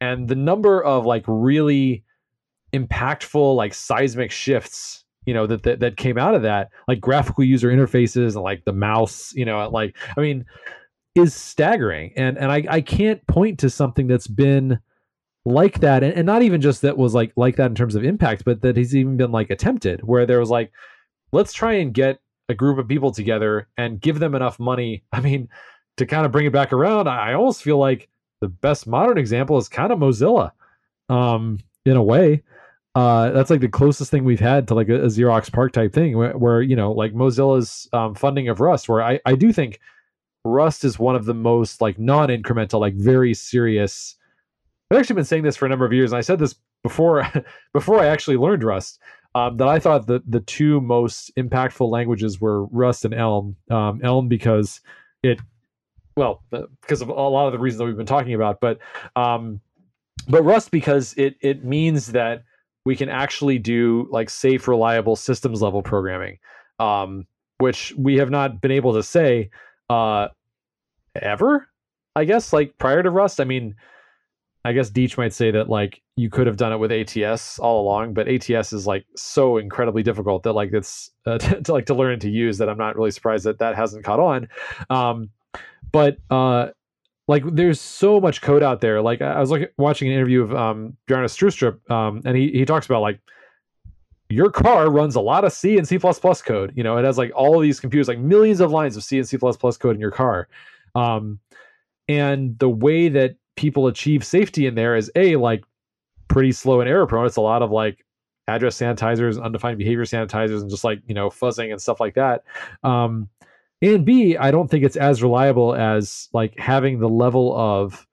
And 0.00 0.28
the 0.28 0.36
number 0.36 0.82
of 0.82 1.06
like 1.06 1.24
really 1.26 2.04
impactful 2.72 3.56
like 3.56 3.74
seismic 3.74 4.30
shifts 4.30 5.03
you 5.26 5.34
know 5.34 5.46
that, 5.46 5.62
that 5.62 5.80
that 5.80 5.96
came 5.96 6.18
out 6.18 6.34
of 6.34 6.42
that 6.42 6.70
like 6.88 7.00
graphical 7.00 7.44
user 7.44 7.68
interfaces 7.68 8.34
and 8.34 8.42
like 8.42 8.64
the 8.64 8.72
mouse 8.72 9.32
you 9.34 9.44
know 9.44 9.68
like 9.70 9.96
i 10.16 10.20
mean 10.20 10.44
is 11.14 11.34
staggering. 11.34 12.12
And 12.16 12.36
and 12.38 12.50
i 12.50 12.64
i 12.68 12.80
can't 12.80 13.24
point 13.26 13.58
to 13.60 13.70
something 13.70 14.06
that's 14.06 14.26
been 14.26 14.78
like 15.44 15.80
that 15.80 16.02
and, 16.02 16.14
and 16.14 16.26
not 16.26 16.42
even 16.42 16.60
just 16.60 16.82
that 16.82 16.96
was 16.96 17.14
like 17.14 17.32
like 17.36 17.56
that 17.56 17.66
in 17.66 17.74
terms 17.74 17.94
of 17.94 18.04
impact 18.04 18.44
but 18.44 18.62
that 18.62 18.76
has 18.76 18.96
even 18.96 19.16
been 19.16 19.30
like 19.30 19.50
attempted 19.50 20.02
where 20.02 20.26
there 20.26 20.40
was 20.40 20.50
like 20.50 20.72
let's 21.32 21.52
try 21.52 21.74
and 21.74 21.92
get 21.92 22.18
a 22.48 22.54
group 22.54 22.78
of 22.78 22.88
people 22.88 23.12
together 23.12 23.68
and 23.76 24.00
give 24.00 24.18
them 24.18 24.34
enough 24.34 24.58
money 24.58 25.04
i 25.12 25.20
mean 25.20 25.48
to 25.96 26.06
kind 26.06 26.26
of 26.26 26.32
bring 26.32 26.46
it 26.46 26.52
back 26.52 26.72
around. 26.72 27.08
I 27.08 27.34
almost 27.34 27.62
feel 27.62 27.78
like 27.78 28.08
the 28.40 28.48
best 28.48 28.86
modern 28.86 29.18
example 29.18 29.56
is 29.58 29.68
kind 29.68 29.92
of 29.92 29.98
mozilla 29.98 30.50
um 31.08 31.58
in 31.84 31.96
a 31.96 32.02
way 32.02 32.42
uh, 32.94 33.32
that's 33.32 33.50
like 33.50 33.60
the 33.60 33.68
closest 33.68 34.10
thing 34.10 34.24
we've 34.24 34.40
had 34.40 34.68
to 34.68 34.74
like 34.74 34.88
a, 34.88 35.02
a 35.02 35.06
Xerox 35.06 35.50
PARC 35.52 35.72
type 35.72 35.92
thing 35.92 36.16
where, 36.16 36.36
where 36.36 36.62
you 36.62 36.76
know 36.76 36.92
like 36.92 37.12
Mozilla's 37.12 37.88
um, 37.92 38.14
funding 38.14 38.48
of 38.48 38.60
Rust 38.60 38.88
where 38.88 39.02
I, 39.02 39.20
I 39.26 39.34
do 39.34 39.52
think 39.52 39.80
Rust 40.44 40.84
is 40.84 40.98
one 40.98 41.16
of 41.16 41.24
the 41.24 41.34
most 41.34 41.80
like 41.80 41.98
non-incremental 41.98 42.80
like 42.80 42.94
very 42.94 43.34
serious 43.34 44.16
I've 44.90 44.98
actually 44.98 45.16
been 45.16 45.24
saying 45.24 45.42
this 45.42 45.56
for 45.56 45.66
a 45.66 45.68
number 45.68 45.84
of 45.84 45.92
years 45.92 46.12
and 46.12 46.18
I 46.18 46.20
said 46.20 46.38
this 46.38 46.54
before 46.84 47.26
before 47.72 47.98
I 47.98 48.06
actually 48.06 48.36
learned 48.36 48.62
Rust 48.62 49.00
um, 49.34 49.56
that 49.56 49.66
I 49.66 49.80
thought 49.80 50.06
that 50.06 50.30
the 50.30 50.40
two 50.40 50.80
most 50.80 51.34
impactful 51.36 51.90
languages 51.90 52.40
were 52.40 52.66
Rust 52.66 53.04
and 53.04 53.14
Elm 53.14 53.56
um, 53.70 54.00
Elm 54.04 54.28
because 54.28 54.80
it 55.24 55.40
well 56.16 56.44
because 56.80 57.02
of 57.02 57.08
a 57.08 57.12
lot 57.12 57.46
of 57.46 57.52
the 57.52 57.58
reasons 57.58 57.78
that 57.78 57.86
we've 57.86 57.96
been 57.96 58.06
talking 58.06 58.34
about 58.34 58.60
but 58.60 58.78
um, 59.16 59.60
but 60.28 60.44
Rust 60.44 60.70
because 60.70 61.12
it 61.14 61.34
it 61.40 61.64
means 61.64 62.12
that 62.12 62.44
we 62.84 62.96
can 62.96 63.08
actually 63.08 63.58
do 63.58 64.08
like 64.10 64.30
safe, 64.30 64.68
reliable 64.68 65.16
systems 65.16 65.62
level 65.62 65.82
programming, 65.82 66.38
um, 66.78 67.26
which 67.58 67.94
we 67.96 68.16
have 68.16 68.30
not 68.30 68.60
been 68.60 68.70
able 68.70 68.94
to 68.94 69.02
say 69.02 69.50
uh, 69.88 70.28
ever. 71.20 71.68
I 72.16 72.24
guess 72.24 72.52
like 72.52 72.76
prior 72.78 73.02
to 73.02 73.10
Rust. 73.10 73.40
I 73.40 73.44
mean, 73.44 73.74
I 74.64 74.72
guess 74.72 74.90
Deech 74.90 75.18
might 75.18 75.32
say 75.32 75.50
that 75.50 75.68
like 75.68 76.00
you 76.16 76.30
could 76.30 76.46
have 76.46 76.56
done 76.56 76.72
it 76.72 76.78
with 76.78 76.92
ATS 76.92 77.58
all 77.58 77.82
along, 77.82 78.14
but 78.14 78.28
ATS 78.28 78.72
is 78.72 78.86
like 78.86 79.04
so 79.16 79.58
incredibly 79.58 80.02
difficult 80.02 80.42
that 80.44 80.52
like 80.52 80.72
it's 80.72 81.10
uh, 81.26 81.38
to, 81.38 81.72
like 81.72 81.86
to 81.86 81.94
learn 81.94 82.18
to 82.20 82.30
use 82.30 82.58
that 82.58 82.68
I'm 82.68 82.78
not 82.78 82.96
really 82.96 83.10
surprised 83.10 83.44
that 83.44 83.58
that 83.58 83.76
hasn't 83.76 84.04
caught 84.04 84.20
on. 84.20 84.48
Um, 84.90 85.30
but 85.92 86.16
uh, 86.30 86.68
like 87.26 87.42
there's 87.46 87.80
so 87.80 88.20
much 88.20 88.42
code 88.42 88.62
out 88.62 88.80
there. 88.80 89.00
Like 89.00 89.22
I 89.22 89.40
was 89.40 89.50
like 89.50 89.72
watching 89.78 90.08
an 90.08 90.14
interview 90.14 90.42
of 90.42 90.54
um 90.54 90.96
Bjarne 91.06 91.24
Stroustrup, 91.26 91.90
um, 91.90 92.22
and 92.24 92.36
he 92.36 92.50
he 92.50 92.64
talks 92.64 92.86
about 92.86 93.02
like 93.02 93.20
your 94.28 94.50
car 94.50 94.90
runs 94.90 95.14
a 95.14 95.20
lot 95.20 95.44
of 95.44 95.52
C 95.52 95.78
and 95.78 95.86
C 95.86 95.98
code. 95.98 96.72
You 96.74 96.82
know, 96.82 96.96
it 96.96 97.04
has 97.04 97.18
like 97.18 97.32
all 97.34 97.58
these 97.60 97.80
computers, 97.80 98.08
like 98.08 98.18
millions 98.18 98.60
of 98.60 98.70
lines 98.70 98.96
of 98.96 99.04
C 99.04 99.18
and 99.18 99.28
C 99.28 99.38
code 99.38 99.94
in 99.94 100.00
your 100.00 100.10
car. 100.10 100.48
Um, 100.94 101.38
and 102.08 102.58
the 102.58 102.68
way 102.68 103.08
that 103.08 103.36
people 103.56 103.86
achieve 103.86 104.24
safety 104.24 104.66
in 104.66 104.74
there 104.74 104.96
is 104.96 105.10
a 105.14 105.36
like 105.36 105.64
pretty 106.28 106.52
slow 106.52 106.80
and 106.80 106.88
error 106.88 107.06
prone. 107.06 107.26
It's 107.26 107.36
a 107.36 107.40
lot 107.40 107.62
of 107.62 107.70
like 107.70 108.04
address 108.48 108.78
sanitizers, 108.78 109.42
undefined 109.42 109.78
behavior 109.78 110.04
sanitizers, 110.04 110.60
and 110.60 110.70
just 110.70 110.84
like 110.84 111.00
you 111.06 111.14
know 111.14 111.30
fuzzing 111.30 111.70
and 111.70 111.80
stuff 111.80 112.00
like 112.00 112.14
that. 112.14 112.44
Um, 112.82 113.28
and 113.82 114.04
b 114.04 114.36
i 114.36 114.50
don't 114.50 114.70
think 114.70 114.84
it's 114.84 114.96
as 114.96 115.22
reliable 115.22 115.74
as 115.74 116.28
like 116.32 116.58
having 116.58 116.98
the 116.98 117.08
level 117.08 117.56
of 117.56 118.06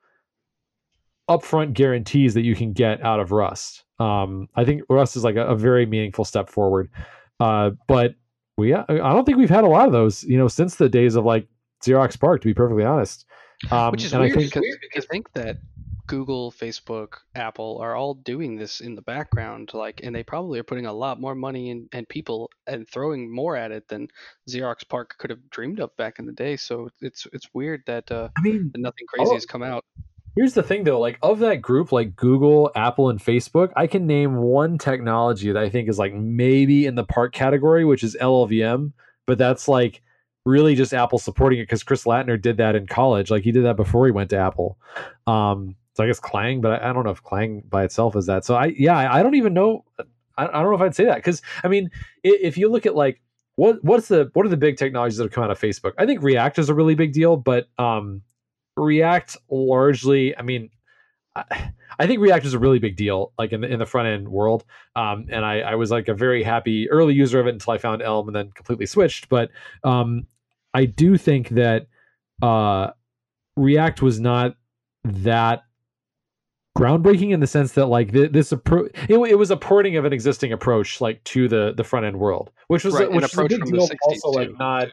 upfront 1.30 1.74
guarantees 1.74 2.34
that 2.34 2.42
you 2.42 2.56
can 2.56 2.74
get 2.74 3.02
out 3.04 3.20
of 3.20 3.32
rust. 3.32 3.84
Um, 4.00 4.50
i 4.56 4.66
think 4.66 4.82
rust 4.90 5.16
is 5.16 5.24
like 5.24 5.36
a, 5.36 5.48
a 5.48 5.56
very 5.56 5.86
meaningful 5.86 6.26
step 6.26 6.50
forward. 6.50 6.90
Uh, 7.40 7.72
but 7.88 8.16
we 8.58 8.74
i 8.74 8.86
don't 8.88 9.26
think 9.26 9.38
we've 9.38 9.50
had 9.50 9.64
a 9.64 9.68
lot 9.68 9.88
of 9.88 9.92
those 9.92 10.24
you 10.24 10.38
know 10.38 10.48
since 10.48 10.76
the 10.76 10.90
days 10.90 11.16
of 11.16 11.26
like 11.26 11.48
xerox 11.84 12.20
PARC 12.20 12.42
to 12.42 12.48
be 12.48 12.54
perfectly 12.54 12.84
honest. 12.84 13.26
Um, 13.70 13.92
which 13.92 14.04
is 14.04 14.14
weird 14.14 14.32
I 14.32 14.36
think, 14.36 14.54
because 14.82 15.06
I 15.06 15.14
think 15.14 15.32
that 15.34 15.58
Google, 16.12 16.52
Facebook, 16.52 17.20
Apple 17.36 17.80
are 17.82 17.96
all 17.96 18.16
doing 18.16 18.58
this 18.58 18.82
in 18.82 18.96
the 18.96 19.02
background, 19.02 19.72
like, 19.74 20.02
and 20.04 20.14
they 20.14 20.24
probably 20.24 20.60
are 20.60 20.64
putting 20.64 20.86
a 20.86 20.92
lot 20.92 21.22
more 21.22 21.36
money 21.36 21.70
in, 21.70 21.88
and 21.94 22.08
people 22.10 22.52
and 22.68 22.86
throwing 22.86 23.34
more 23.34 23.56
at 23.56 23.72
it 23.72 23.88
than 23.88 24.10
Xerox 24.50 24.86
PARC 24.86 25.18
could 25.18 25.30
have 25.30 25.50
dreamed 25.50 25.80
of 25.80 25.96
back 25.96 26.20
in 26.20 26.26
the 26.26 26.34
day. 26.34 26.58
So 26.58 26.90
it's 27.00 27.28
it's 27.32 27.48
weird 27.54 27.84
that 27.86 28.12
uh, 28.12 28.28
I 28.38 28.42
mean, 28.42 28.74
nothing 28.76 29.08
crazy 29.08 29.34
has 29.34 29.46
come 29.46 29.64
out. 29.64 29.86
Here's 30.36 30.54
the 30.54 30.64
thing, 30.64 30.84
though, 30.84 31.00
like 31.00 31.18
of 31.22 31.40
that 31.40 31.62
group, 31.62 31.94
like 31.94 32.18
Google, 32.18 32.72
Apple, 32.76 33.10
and 33.10 33.20
Facebook, 33.20 33.72
I 33.78 33.88
can 33.88 34.06
name 34.06 34.36
one 34.36 34.78
technology 34.78 35.54
that 35.54 35.64
I 35.64 35.70
think 35.70 35.88
is 35.88 35.98
like 35.98 36.14
maybe 36.14 36.88
in 36.88 36.96
the 36.96 37.06
PARC 37.06 37.32
category, 37.32 37.86
which 37.86 38.04
is 38.04 38.18
LLVM, 38.20 38.92
but 39.26 39.38
that's 39.38 39.70
like 39.70 40.02
really 40.46 40.76
just 40.76 40.94
Apple 40.94 41.20
supporting 41.20 41.60
it 41.60 41.64
because 41.64 41.84
Chris 41.84 42.04
Lattner 42.04 42.42
did 42.42 42.58
that 42.58 42.76
in 42.76 42.86
college. 42.86 43.32
Like 43.32 43.44
he 43.44 43.54
did 43.54 43.64
that 43.64 43.78
before 43.78 44.08
he 44.08 44.12
went 44.12 44.30
to 44.32 44.38
Apple. 44.38 44.78
Um, 45.26 45.78
so 45.94 46.04
I 46.04 46.08
guess 46.08 46.20
Clang, 46.20 46.62
but 46.62 46.82
I, 46.82 46.90
I, 46.90 46.94
don't 46.94 47.04
know 47.04 47.12
if 47.12 47.24
Clang 47.24 47.64
by 47.70 47.84
itself 47.84 48.16
is 48.16 48.26
that. 48.28 48.46
So 48.46 48.56
I 48.56 48.68
yeah, 48.78 48.98
I, 48.98 49.20
I 49.20 49.24
don't 49.24 49.36
even 49.36 49.54
know. 49.54 49.84
I, 50.38 50.48
I, 50.48 50.62
don't 50.62 50.72
know 50.72 50.76
if 50.76 50.82
I'd 50.82 50.96
say 50.96 51.06
that 51.06 51.18
because 51.18 51.42
I 51.64 51.68
mean, 51.68 51.92
if 52.24 52.58
you 52.58 52.70
look 52.70 52.86
at 52.86 52.96
like 52.96 53.22
what 53.56 53.84
what's 53.84 54.08
the 54.08 54.30
what 54.34 54.46
are 54.46 54.50
the 54.50 54.58
big 54.58 54.78
technologies 54.78 55.18
that 55.18 55.26
have 55.26 55.32
come 55.32 55.44
out 55.44 55.52
of 55.52 55.60
Facebook? 55.60 55.94
I 55.98 56.06
think 56.06 56.22
React 56.22 56.60
is 56.60 56.70
a 56.70 56.74
really 56.74 56.96
big 56.96 57.14
deal, 57.14 57.36
but 57.36 57.68
um, 57.78 58.22
React 58.78 59.38
largely, 59.50 60.38
I 60.38 60.42
mean. 60.42 60.70
I 61.98 62.08
think 62.08 62.20
React 62.20 62.46
is 62.46 62.54
a 62.54 62.60
really 62.60 62.80
big 62.80 62.98
deal, 62.98 63.32
like 63.38 63.54
in 63.54 63.62
the 63.62 63.68
in 63.68 63.80
the 63.80 63.86
front 63.86 64.10
end 64.10 64.28
world. 64.28 64.66
Um, 64.98 65.28
and 65.30 65.46
I, 65.46 65.62
I 65.62 65.76
was 65.76 65.90
like 65.90 66.10
a 66.10 66.14
very 66.14 66.44
happy 66.44 66.90
early 66.90 67.14
user 67.14 67.40
of 67.40 67.48
it 67.48 67.52
until 67.52 67.72
I 67.72 67.78
found 67.78 68.02
Elm 68.02 68.28
and 68.28 68.36
then 68.36 68.52
completely 68.52 68.86
switched. 68.86 69.30
But 69.30 69.50
um, 69.86 70.28
I 70.74 70.86
do 70.86 71.18
think 71.18 71.50
that 71.50 71.88
uh, 72.42 72.92
React 73.56 74.02
was 74.02 74.20
not 74.20 74.56
that 75.06 75.64
groundbreaking 76.78 77.32
in 77.32 77.40
the 77.40 77.48
sense 77.48 77.74
that 77.74 77.88
like 77.88 78.12
this 78.12 78.52
approach 78.52 78.92
it, 79.10 79.18
it, 79.18 79.38
was 79.38 79.52
a 79.52 79.58
porting 79.58 79.98
of 79.98 80.06
an 80.06 80.14
existing 80.14 80.54
approach 80.54 81.02
like 81.02 81.22
to 81.26 81.48
the 81.50 81.74
the 81.76 81.84
front 81.84 82.06
end 82.06 82.18
world 82.18 82.50
which 82.68 82.86
was 82.86 82.94
right, 82.94 83.12
which 83.12 83.24
was 83.24 83.38
a 83.38 83.44
big 83.46 83.66
deal 83.66 83.88
also 84.04 84.30
like 84.30 84.58
not 84.58 84.88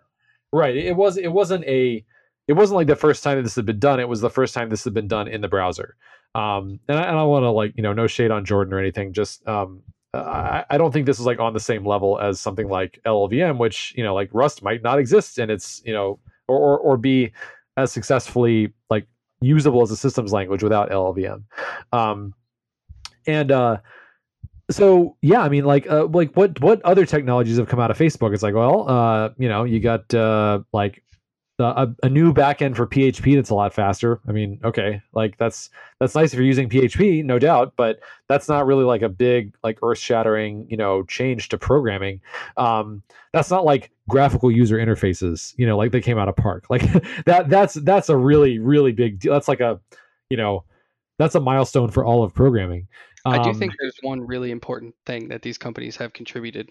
right 0.53 0.77
it 0.77 0.97
was 0.97 1.17
it 1.17 1.29
wasn't 1.29 1.65
a 1.67 2.05
it 2.49 2.55
wasn't 2.55 2.75
like 2.75 2.89
the 2.89 2.97
first 2.97 3.23
time 3.23 3.37
that 3.37 3.43
this 3.43 3.55
had 3.55 3.65
been 3.65 3.79
done 3.79 4.01
it 4.01 4.09
was 4.09 4.21
the 4.21 4.31
first 4.31 4.55
time 4.55 4.69
this 4.69 4.83
had 4.83 4.95
been 4.95 5.07
done 5.07 5.29
in 5.29 5.41
the 5.41 5.49
browser. 5.49 5.95
Um 6.35 6.81
and 6.89 6.99
i, 6.99 7.09
I 7.09 7.13
don't 7.13 7.29
want 7.29 7.45
to 7.45 7.51
like 7.51 7.75
you 7.77 7.83
know 7.83 7.93
no 7.93 8.09
shade 8.09 8.33
on 8.33 8.45
jordan 8.45 8.75
or 8.75 8.81
anything 8.81 9.13
just 9.13 9.47
um 9.47 9.83
I, 10.15 10.65
I 10.71 10.79
don't 10.79 10.91
think 10.91 11.07
this 11.07 11.21
is 11.21 11.27
like 11.27 11.39
on 11.39 11.53
the 11.53 11.61
same 11.61 11.87
level 11.87 12.19
as 12.19 12.41
something 12.41 12.69
like 12.69 13.01
llvm 13.07 13.59
which 13.59 13.95
you 13.97 14.03
know 14.03 14.15
like 14.15 14.31
rust 14.33 14.63
might 14.63 14.83
not 14.83 14.99
exist 14.99 15.39
and 15.39 15.51
it's 15.51 15.81
you 15.85 15.93
know 15.93 16.19
or 16.49 16.59
or, 16.59 16.79
or 16.79 16.97
be 16.97 17.31
as 17.77 17.93
successfully 17.93 18.73
like 18.91 19.07
usable 19.41 19.83
as 19.83 19.91
a 19.91 19.97
systems 19.97 20.33
language 20.33 20.63
without 20.63 20.91
LLVM. 20.91 21.45
Um, 21.93 22.35
and 23.27 23.51
uh, 23.51 23.79
so 24.71 25.17
yeah, 25.23 25.41
I 25.41 25.49
mean, 25.49 25.65
like, 25.65 25.89
uh, 25.91 26.07
like 26.07 26.35
what 26.35 26.61
what 26.61 26.83
other 26.83 27.07
technologies 27.07 27.57
have 27.59 27.69
come 27.69 27.81
out 27.81 27.91
of 27.91 27.99
Facebook? 27.99 28.35
It's 28.35 28.43
like, 28.43 28.55
well, 28.55 28.89
uh, 28.89 29.31
you 29.39 29.49
know, 29.49 29.65
you 29.65 29.81
got 29.81 30.13
uh, 30.15 30.61
like 30.73 31.03
a, 31.59 31.89
a 32.05 32.09
new 32.09 32.33
backend 32.33 32.77
for 32.77 32.87
PHP 32.87 33.35
that's 33.35 33.51
a 33.51 33.55
lot 33.55 33.75
faster. 33.75 34.21
I 34.29 34.33
mean, 34.33 34.61
okay, 34.65 35.03
like 35.13 35.37
that's 35.39 35.71
that's 35.99 36.15
nice 36.15 36.33
if 36.33 36.39
you're 36.39 36.47
using 36.47 36.69
PHP, 36.69 37.25
no 37.25 37.39
doubt, 37.39 37.73
but 37.77 37.99
that's 38.29 38.49
not 38.49 38.67
really 38.67 38.85
like 38.85 39.03
a 39.03 39.09
big 39.09 39.55
like 39.65 39.79
earth-shattering, 39.83 40.67
you 40.71 40.77
know, 40.77 41.03
change 41.05 41.49
to 41.49 41.59
programming. 41.59 42.21
Um, 42.57 43.03
that's 43.33 43.51
not 43.51 43.65
like 43.65 43.91
graphical 44.09 44.51
user 44.51 44.77
interfaces, 44.77 45.55
you 45.57 45.67
know, 45.67 45.77
like 45.77 45.91
they 45.91 46.01
came 46.01 46.19
out 46.19 46.29
of 46.29 46.37
PARC. 46.37 46.71
Like 46.71 46.83
that 47.25 47.49
that's 47.49 47.75
that's 47.75 48.09
a 48.09 48.17
really 48.17 48.59
really 48.59 48.93
big 48.93 49.19
deal. 49.19 49.33
That's 49.33 49.49
like 49.49 49.61
a, 49.61 49.81
you 50.31 50.37
know, 50.37 50.65
that's 51.19 51.35
a 51.35 51.41
milestone 51.41 51.91
for 51.91 52.05
all 52.05 52.23
of 52.23 52.33
programming. 52.33 52.87
I 53.25 53.43
do 53.43 53.53
think 53.53 53.73
um, 53.73 53.77
there's 53.81 53.99
one 54.03 54.27
really 54.27 54.51
important 54.51 54.95
thing 55.05 55.29
that 55.29 55.43
these 55.43 55.59
companies 55.59 55.97
have 55.97 56.13
contributed, 56.13 56.71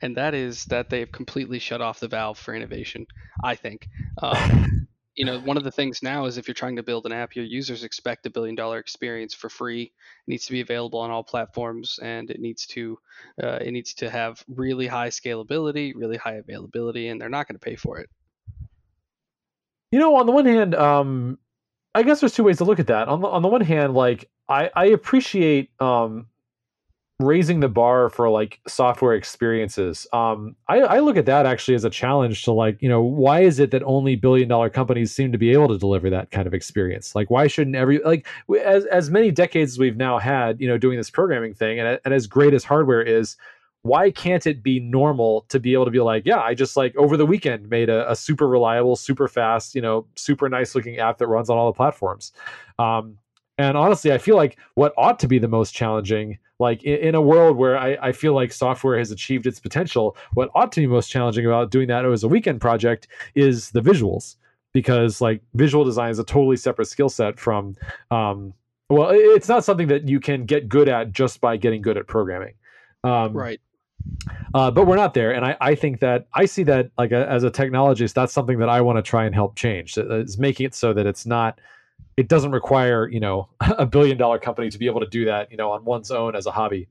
and 0.00 0.16
that 0.16 0.34
is 0.34 0.64
that 0.66 0.90
they've 0.90 1.10
completely 1.10 1.58
shut 1.58 1.80
off 1.80 2.00
the 2.00 2.08
valve 2.08 2.38
for 2.38 2.54
innovation. 2.54 3.06
I 3.42 3.54
think. 3.54 3.88
Um, 4.22 4.88
you 5.18 5.24
know, 5.24 5.40
one 5.40 5.56
of 5.56 5.64
the 5.64 5.72
things 5.72 6.00
now 6.00 6.26
is 6.26 6.38
if 6.38 6.46
you're 6.46 6.54
trying 6.54 6.76
to 6.76 6.82
build 6.84 7.04
an 7.04 7.10
app, 7.10 7.34
your 7.34 7.44
users 7.44 7.82
expect 7.82 8.24
a 8.26 8.30
billion 8.30 8.54
dollar 8.54 8.78
experience 8.78 9.34
for 9.34 9.48
free. 9.48 9.82
It 9.82 9.92
needs 10.28 10.46
to 10.46 10.52
be 10.52 10.60
available 10.60 11.00
on 11.00 11.10
all 11.10 11.24
platforms, 11.24 11.98
and 12.00 12.30
it 12.30 12.38
needs 12.40 12.66
to 12.68 12.98
uh, 13.42 13.58
it 13.60 13.72
needs 13.72 13.94
to 13.94 14.08
have 14.08 14.44
really 14.46 14.86
high 14.86 15.08
scalability, 15.08 15.92
really 15.96 16.16
high 16.16 16.34
availability, 16.34 17.08
and 17.08 17.20
they're 17.20 17.28
not 17.28 17.48
going 17.48 17.56
to 17.56 17.64
pay 17.64 17.74
for 17.74 17.98
it. 17.98 18.08
You 19.90 19.98
know, 19.98 20.14
on 20.16 20.26
the 20.26 20.32
one 20.32 20.46
hand, 20.46 20.76
um, 20.76 21.38
I 21.98 22.04
guess 22.04 22.20
there's 22.20 22.32
two 22.32 22.44
ways 22.44 22.58
to 22.58 22.64
look 22.64 22.78
at 22.78 22.86
that. 22.86 23.08
On 23.08 23.20
the 23.20 23.26
on 23.26 23.42
the 23.42 23.48
one 23.48 23.60
hand, 23.60 23.92
like 23.92 24.30
I 24.48 24.70
I 24.76 24.86
appreciate 24.86 25.70
um 25.80 26.28
raising 27.18 27.58
the 27.58 27.68
bar 27.68 28.08
for 28.08 28.30
like 28.30 28.60
software 28.68 29.14
experiences. 29.14 30.06
Um, 30.12 30.54
I, 30.68 30.78
I 30.82 30.98
look 31.00 31.16
at 31.16 31.26
that 31.26 31.44
actually 31.44 31.74
as 31.74 31.82
a 31.82 31.90
challenge 31.90 32.44
to 32.44 32.52
like, 32.52 32.80
you 32.80 32.88
know, 32.88 33.02
why 33.02 33.40
is 33.40 33.58
it 33.58 33.72
that 33.72 33.82
only 33.82 34.14
billion 34.14 34.48
dollar 34.48 34.70
companies 34.70 35.12
seem 35.12 35.32
to 35.32 35.38
be 35.38 35.50
able 35.50 35.66
to 35.66 35.76
deliver 35.76 36.08
that 36.10 36.30
kind 36.30 36.46
of 36.46 36.54
experience? 36.54 37.16
Like, 37.16 37.30
why 37.30 37.48
shouldn't 37.48 37.74
every 37.74 37.98
like 38.04 38.28
as 38.64 38.84
as 38.84 39.10
many 39.10 39.32
decades 39.32 39.72
as 39.72 39.78
we've 39.80 39.96
now 39.96 40.20
had, 40.20 40.60
you 40.60 40.68
know, 40.68 40.78
doing 40.78 40.98
this 40.98 41.10
programming 41.10 41.52
thing, 41.52 41.80
and 41.80 41.98
and 42.04 42.14
as 42.14 42.28
great 42.28 42.54
as 42.54 42.62
hardware 42.62 43.02
is, 43.02 43.36
why 43.82 44.10
can't 44.10 44.46
it 44.46 44.62
be 44.62 44.80
normal 44.80 45.46
to 45.48 45.60
be 45.60 45.72
able 45.72 45.84
to 45.84 45.90
be 45.90 46.00
like, 46.00 46.24
yeah, 46.26 46.40
I 46.40 46.54
just 46.54 46.76
like 46.76 46.96
over 46.96 47.16
the 47.16 47.26
weekend 47.26 47.70
made 47.70 47.88
a, 47.88 48.10
a 48.10 48.16
super 48.16 48.48
reliable, 48.48 48.96
super 48.96 49.28
fast, 49.28 49.74
you 49.74 49.80
know, 49.80 50.06
super 50.16 50.48
nice 50.48 50.74
looking 50.74 50.98
app 50.98 51.18
that 51.18 51.28
runs 51.28 51.48
on 51.48 51.56
all 51.56 51.66
the 51.66 51.76
platforms. 51.76 52.32
Um, 52.78 53.18
and 53.56 53.76
honestly, 53.76 54.12
I 54.12 54.18
feel 54.18 54.36
like 54.36 54.58
what 54.74 54.92
ought 54.96 55.18
to 55.20 55.28
be 55.28 55.38
the 55.38 55.48
most 55.48 55.74
challenging 55.74 56.38
like 56.60 56.82
in, 56.82 56.98
in 56.98 57.14
a 57.14 57.22
world 57.22 57.56
where 57.56 57.78
I, 57.78 57.96
I 58.00 58.12
feel 58.12 58.34
like 58.34 58.52
software 58.52 58.98
has 58.98 59.10
achieved 59.10 59.46
its 59.46 59.60
potential 59.60 60.16
what 60.34 60.50
ought 60.54 60.72
to 60.72 60.80
be 60.80 60.86
most 60.86 61.08
challenging 61.08 61.46
about 61.46 61.70
doing 61.70 61.88
that 61.88 62.04
as 62.04 62.24
a 62.24 62.28
weekend 62.28 62.60
project 62.60 63.08
is 63.34 63.70
the 63.70 63.80
visuals. 63.80 64.36
Because 64.74 65.20
like 65.20 65.40
visual 65.54 65.84
design 65.84 66.10
is 66.10 66.18
a 66.18 66.24
totally 66.24 66.56
separate 66.56 66.86
skill 66.86 67.08
set 67.08 67.40
from 67.40 67.74
um, 68.10 68.52
well 68.90 69.10
it's 69.12 69.48
not 69.48 69.64
something 69.64 69.88
that 69.88 70.08
you 70.08 70.20
can 70.20 70.44
get 70.44 70.68
good 70.68 70.88
at 70.88 71.12
just 71.12 71.40
by 71.40 71.56
getting 71.56 71.80
good 71.80 71.96
at 71.96 72.06
programming. 72.06 72.54
Um, 73.02 73.32
right 73.32 73.60
uh, 74.54 74.70
but 74.70 74.86
we're 74.86 74.96
not 74.96 75.14
there. 75.14 75.32
And 75.32 75.44
I, 75.44 75.56
I 75.60 75.74
think 75.74 76.00
that 76.00 76.26
i 76.34 76.44
see 76.44 76.62
that 76.64 76.90
like 76.98 77.12
a, 77.12 77.28
as 77.28 77.44
a 77.44 77.50
technologist 77.50 78.14
that's 78.14 78.32
something 78.32 78.58
that 78.58 78.68
i 78.68 78.80
want 78.80 78.96
to 78.96 79.02
try 79.02 79.24
and 79.24 79.34
help 79.34 79.56
change 79.56 79.96
is 79.96 80.38
making 80.38 80.66
it 80.66 80.74
so 80.74 80.92
that 80.92 81.06
it's 81.06 81.26
not 81.26 81.60
it 82.16 82.28
doesn't 82.28 82.52
require 82.52 83.08
you 83.08 83.20
know 83.20 83.48
a 83.60 83.86
billion 83.86 84.16
dollar 84.18 84.38
company 84.38 84.70
to 84.70 84.78
be 84.78 84.86
able 84.86 85.00
to 85.00 85.08
do 85.08 85.24
that 85.26 85.50
you 85.50 85.56
know 85.56 85.70
on 85.72 85.84
one's 85.84 86.10
own 86.10 86.34
as 86.34 86.46
a 86.46 86.50
hobby. 86.50 86.88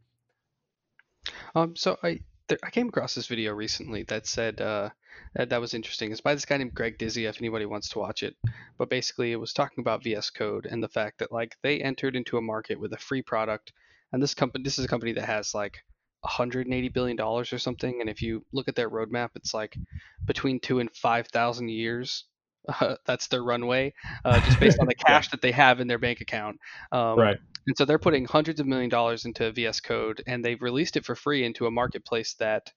Um 1.55 1.75
so 1.75 1.97
i 2.03 2.19
there, 2.47 2.57
i 2.63 2.69
came 2.69 2.89
across 2.89 3.15
this 3.15 3.27
video 3.27 3.53
recently 3.53 4.03
that 4.03 4.27
said 4.27 4.61
uh 4.61 4.89
that, 5.33 5.49
that 5.49 5.61
was 5.61 5.73
interesting. 5.73 6.11
It's 6.11 6.21
by 6.21 6.33
this 6.33 6.45
guy 6.45 6.57
named 6.57 6.73
greg 6.73 6.97
dizzy 6.97 7.25
if 7.25 7.39
anybody 7.39 7.65
wants 7.65 7.89
to 7.89 7.99
watch 7.99 8.23
it. 8.23 8.35
But 8.77 8.89
basically 8.89 9.31
it 9.31 9.39
was 9.39 9.51
talking 9.51 9.81
about 9.81 10.03
vs 10.03 10.29
code 10.29 10.65
and 10.65 10.81
the 10.81 10.87
fact 10.87 11.19
that 11.19 11.31
like 11.31 11.55
they 11.63 11.81
entered 11.81 12.15
into 12.15 12.37
a 12.37 12.41
market 12.41 12.79
with 12.79 12.93
a 12.93 12.97
free 12.97 13.21
product. 13.21 13.73
And 14.13 14.21
this 14.21 14.33
company 14.33 14.63
this 14.63 14.79
is 14.79 14.85
a 14.85 14.87
company 14.87 15.13
that 15.13 15.25
has 15.25 15.53
like 15.53 15.83
180 16.21 16.89
billion 16.89 17.15
dollars 17.15 17.53
or 17.53 17.59
something 17.59 18.01
and 18.01 18.09
if 18.09 18.21
you 18.21 18.43
look 18.51 18.67
at 18.67 18.75
their 18.75 18.89
roadmap 18.89 19.29
it's 19.35 19.53
like 19.53 19.77
between 20.25 20.59
two 20.59 20.79
and 20.79 20.89
five 20.95 21.27
thousand 21.27 21.69
years 21.69 22.25
uh, 22.67 22.95
that's 23.05 23.27
their 23.27 23.43
runway, 23.43 23.93
uh, 24.25 24.39
just 24.41 24.59
based 24.59 24.79
on 24.79 24.87
the 24.87 24.95
cash 25.07 25.29
that 25.29 25.41
they 25.41 25.51
have 25.51 25.79
in 25.79 25.87
their 25.87 25.97
bank 25.97 26.21
account. 26.21 26.59
Um, 26.91 27.17
right. 27.17 27.37
And 27.67 27.77
so 27.77 27.85
they're 27.85 27.99
putting 27.99 28.25
hundreds 28.25 28.59
of 28.59 28.67
million 28.67 28.89
dollars 28.89 29.25
into 29.25 29.51
VS 29.51 29.81
Code, 29.81 30.23
and 30.25 30.43
they've 30.43 30.61
released 30.61 30.97
it 30.97 31.05
for 31.05 31.15
free 31.15 31.43
into 31.43 31.65
a 31.65 31.71
marketplace 31.71 32.33
that 32.39 32.71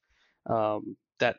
um, 0.47 0.97
that 1.19 1.37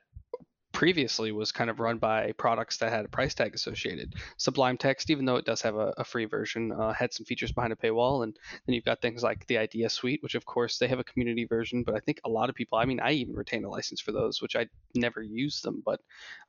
previously 0.82 1.32
was 1.32 1.52
kind 1.52 1.70
of 1.70 1.80
run 1.80 2.00
by 2.00 2.32
products 2.40 2.78
that 2.78 2.92
had 2.92 3.06
a 3.06 3.08
price 3.08 3.36
tag 3.36 3.54
associated. 3.54 4.16
Sublime 4.38 4.80
Text, 4.80 5.12
even 5.12 5.26
though 5.26 5.36
it 5.36 5.46
does 5.46 5.62
have 5.62 5.76
a, 5.76 5.94
a 6.00 6.04
free 6.04 6.26
version, 6.26 6.72
uh, 6.72 6.92
had 6.92 7.14
some 7.14 7.24
features 7.24 7.52
behind 7.52 7.72
a 7.72 7.76
paywall, 7.76 8.24
and 8.24 8.36
then 8.66 8.74
you've 8.74 8.84
got 8.84 9.00
things 9.00 9.22
like 9.22 9.46
the 9.46 9.60
Idea 9.60 9.92
Suite, 9.92 10.24
which 10.24 10.34
of 10.34 10.44
course 10.44 10.80
they 10.80 10.88
have 10.88 10.98
a 10.98 11.04
community 11.04 11.46
version, 11.46 11.84
but 11.84 11.94
I 11.94 12.00
think 12.00 12.20
a 12.26 12.30
lot 12.30 12.50
of 12.50 12.56
people, 12.56 12.80
I 12.80 12.86
mean, 12.86 13.00
I 13.00 13.12
even 13.12 13.36
retain 13.36 13.64
a 13.64 13.70
license 13.70 14.02
for 14.02 14.12
those, 14.12 14.42
which 14.42 14.56
I 14.56 14.66
never 14.96 15.22
use 15.22 15.62
them, 15.62 15.84
but 15.86 16.00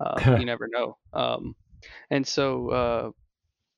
uh, 0.01 0.19
you 0.41 0.47
never 0.47 0.67
know. 0.67 0.97
Um, 1.13 1.55
and 2.11 2.27
so 2.27 2.71
uh, 2.71 3.11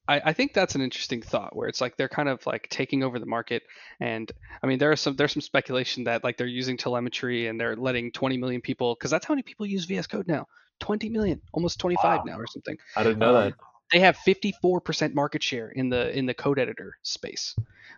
I, 0.07 0.21
I, 0.27 0.33
think 0.33 0.53
that's 0.53 0.75
an 0.75 0.83
interesting 0.83 1.23
thought 1.23 1.57
where 1.57 1.69
it's 1.69 1.81
like 1.81 1.97
they're 1.97 2.09
kind 2.09 2.29
of 2.29 2.45
like 2.47 2.69
taking 2.69 3.03
over 3.03 3.19
the 3.19 3.27
market. 3.27 3.63
And 4.01 4.31
I 4.63 4.67
mean, 4.67 4.79
there 4.79 4.93
are 4.93 4.97
some 4.97 5.17
there's 5.17 5.33
some 5.33 5.43
speculation 5.43 6.05
that 6.05 6.23
like 6.25 6.37
they're 6.37 6.47
using 6.47 6.77
telemetry 6.77 7.47
and 7.47 7.59
they're 7.59 7.77
letting 7.77 8.13
20 8.13 8.37
million 8.37 8.61
people 8.61 8.95
because 8.95 9.11
that's 9.11 9.25
how 9.25 9.35
many 9.35 9.43
people 9.43 9.67
use 9.67 9.85
VS 9.87 10.07
Code 10.07 10.29
now. 10.29 10.47
20 10.81 11.09
million, 11.09 11.41
almost 11.53 11.79
25 11.79 12.05
wow. 12.05 12.25
now 12.27 12.37
or 12.37 12.47
something. 12.47 12.77
I 12.97 13.03
didn't 13.03 13.19
know 13.19 13.37
um, 13.37 13.45
that. 13.45 13.55
They 13.93 14.01
have 14.01 14.17
54% 14.17 15.15
market 15.15 15.43
share 15.43 15.69
in 15.69 15.89
the 15.89 16.17
in 16.17 16.27
the 16.27 16.35
code 16.35 16.59
editor 16.59 16.97
space 17.03 17.55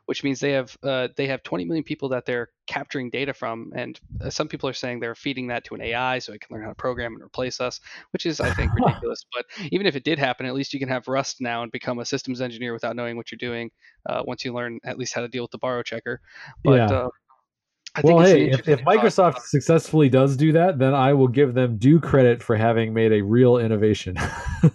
which 0.06 0.22
means 0.22 0.40
they 0.40 0.52
have 0.52 0.76
uh, 0.82 1.08
they 1.16 1.26
have 1.26 1.42
20 1.42 1.64
million 1.64 1.84
people 1.84 2.08
that 2.08 2.24
they're 2.24 2.48
capturing 2.66 3.10
data 3.10 3.34
from, 3.34 3.72
and 3.74 4.00
uh, 4.20 4.30
some 4.30 4.48
people 4.48 4.68
are 4.68 4.72
saying 4.72 5.00
they're 5.00 5.14
feeding 5.14 5.48
that 5.48 5.64
to 5.64 5.74
an 5.74 5.82
AI 5.82 6.20
so 6.20 6.32
it 6.32 6.40
can 6.40 6.54
learn 6.54 6.62
how 6.64 6.70
to 6.70 6.74
program 6.76 7.12
and 7.14 7.22
replace 7.22 7.60
us, 7.60 7.80
which 8.12 8.24
is 8.24 8.40
I 8.40 8.52
think 8.54 8.72
ridiculous. 8.80 9.26
But 9.34 9.46
even 9.72 9.86
if 9.86 9.96
it 9.96 10.04
did 10.04 10.18
happen, 10.18 10.46
at 10.46 10.54
least 10.54 10.72
you 10.72 10.80
can 10.80 10.88
have 10.88 11.08
Rust 11.08 11.40
now 11.40 11.62
and 11.62 11.72
become 11.72 11.98
a 11.98 12.04
systems 12.04 12.40
engineer 12.40 12.72
without 12.72 12.96
knowing 12.96 13.16
what 13.16 13.30
you're 13.30 13.38
doing 13.38 13.70
uh, 14.08 14.22
once 14.24 14.44
you 14.44 14.54
learn 14.54 14.78
at 14.84 14.96
least 14.96 15.12
how 15.12 15.20
to 15.20 15.28
deal 15.28 15.42
with 15.42 15.50
the 15.50 15.58
borrow 15.58 15.82
checker. 15.82 16.20
But 16.64 16.74
yeah. 16.74 16.86
Uh, 16.86 17.08
well, 18.02 18.20
hey, 18.20 18.50
if, 18.50 18.68
if 18.68 18.80
Microsoft 18.82 19.40
successfully 19.40 20.10
does 20.10 20.36
do 20.36 20.52
that, 20.52 20.78
then 20.78 20.92
I 20.92 21.14
will 21.14 21.28
give 21.28 21.54
them 21.54 21.78
due 21.78 21.98
credit 21.98 22.42
for 22.42 22.54
having 22.54 22.92
made 22.92 23.10
a 23.10 23.22
real 23.22 23.56
innovation. 23.56 24.16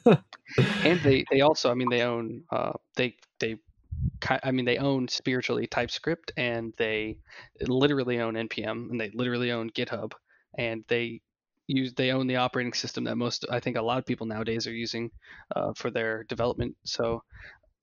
and 0.57 0.99
they, 1.01 1.25
they 1.31 1.41
also, 1.41 1.71
I 1.71 1.73
mean, 1.73 1.89
they 1.89 2.01
own, 2.01 2.43
uh, 2.51 2.73
they 2.95 3.15
they 3.39 3.57
I 4.43 4.51
mean, 4.51 4.65
they 4.65 4.77
own 4.77 5.07
spiritually 5.07 5.67
TypeScript 5.67 6.31
and 6.37 6.73
they 6.77 7.17
literally 7.61 8.19
own 8.19 8.35
npm 8.35 8.89
and 8.89 8.99
they 8.99 9.11
literally 9.13 9.51
own 9.51 9.69
GitHub 9.71 10.13
and 10.57 10.83
they 10.87 11.21
use 11.67 11.93
they 11.93 12.11
own 12.11 12.27
the 12.27 12.35
operating 12.37 12.73
system 12.73 13.03
that 13.05 13.15
most 13.15 13.45
I 13.49 13.59
think 13.59 13.77
a 13.77 13.81
lot 13.81 13.97
of 13.97 14.05
people 14.05 14.27
nowadays 14.27 14.67
are 14.67 14.73
using 14.73 15.11
uh, 15.55 15.73
for 15.75 15.89
their 15.91 16.23
development. 16.25 16.75
So 16.85 17.23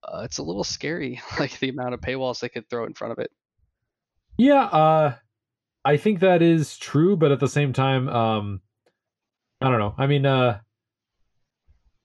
uh, 0.05 0.23
it's 0.24 0.39
a 0.39 0.43
little 0.43 0.65
scary, 0.65 1.20
like 1.39 1.59
the 1.59 1.70
amount 1.70 1.95
of 1.95 2.01
paywalls 2.01 2.40
they 2.40 2.49
could 2.49 2.69
throw 2.69 2.85
in 2.85 2.95
front 2.95 3.12
of 3.12 3.19
it. 3.19 3.31
Yeah, 4.36 4.65
uh, 4.65 5.15
I 5.85 5.97
think 5.97 6.20
that 6.20 6.43
is 6.43 6.78
true, 6.78 7.16
but 7.16 7.32
at 7.32 7.40
the 7.40 7.49
same 7.49 7.73
time, 7.73 8.09
um, 8.09 8.61
I 9.61 9.69
don't 9.69 9.81
know. 9.81 9.95
I 9.99 10.07
mean, 10.07 10.27
uh, 10.27 10.61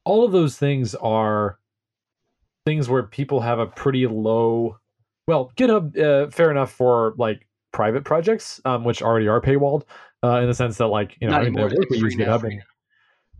all 0.05 0.25
of 0.25 0.31
those 0.31 0.57
things 0.57 0.95
are 0.95 1.59
things 2.65 2.89
where 2.89 3.03
people 3.03 3.41
have 3.41 3.59
a 3.59 3.65
pretty 3.65 4.07
low 4.07 4.77
well 5.27 5.51
github 5.57 5.97
uh, 5.97 6.30
fair 6.30 6.51
enough 6.51 6.71
for 6.71 7.13
like 7.17 7.47
private 7.71 8.03
projects 8.03 8.61
um, 8.65 8.84
which 8.84 9.01
already 9.01 9.27
are 9.27 9.41
paywalled 9.41 9.84
uh, 10.23 10.39
in 10.39 10.47
the 10.47 10.53
sense 10.53 10.77
that 10.77 10.88
like 10.88 11.17
you 11.19 11.27
know 11.27 11.35
I 11.35 11.49
mean, 11.49 11.59
at 11.59 11.71
work 11.71 11.89
we 11.89 11.97
use 11.97 12.15
github 12.15 12.43
and, 12.43 12.61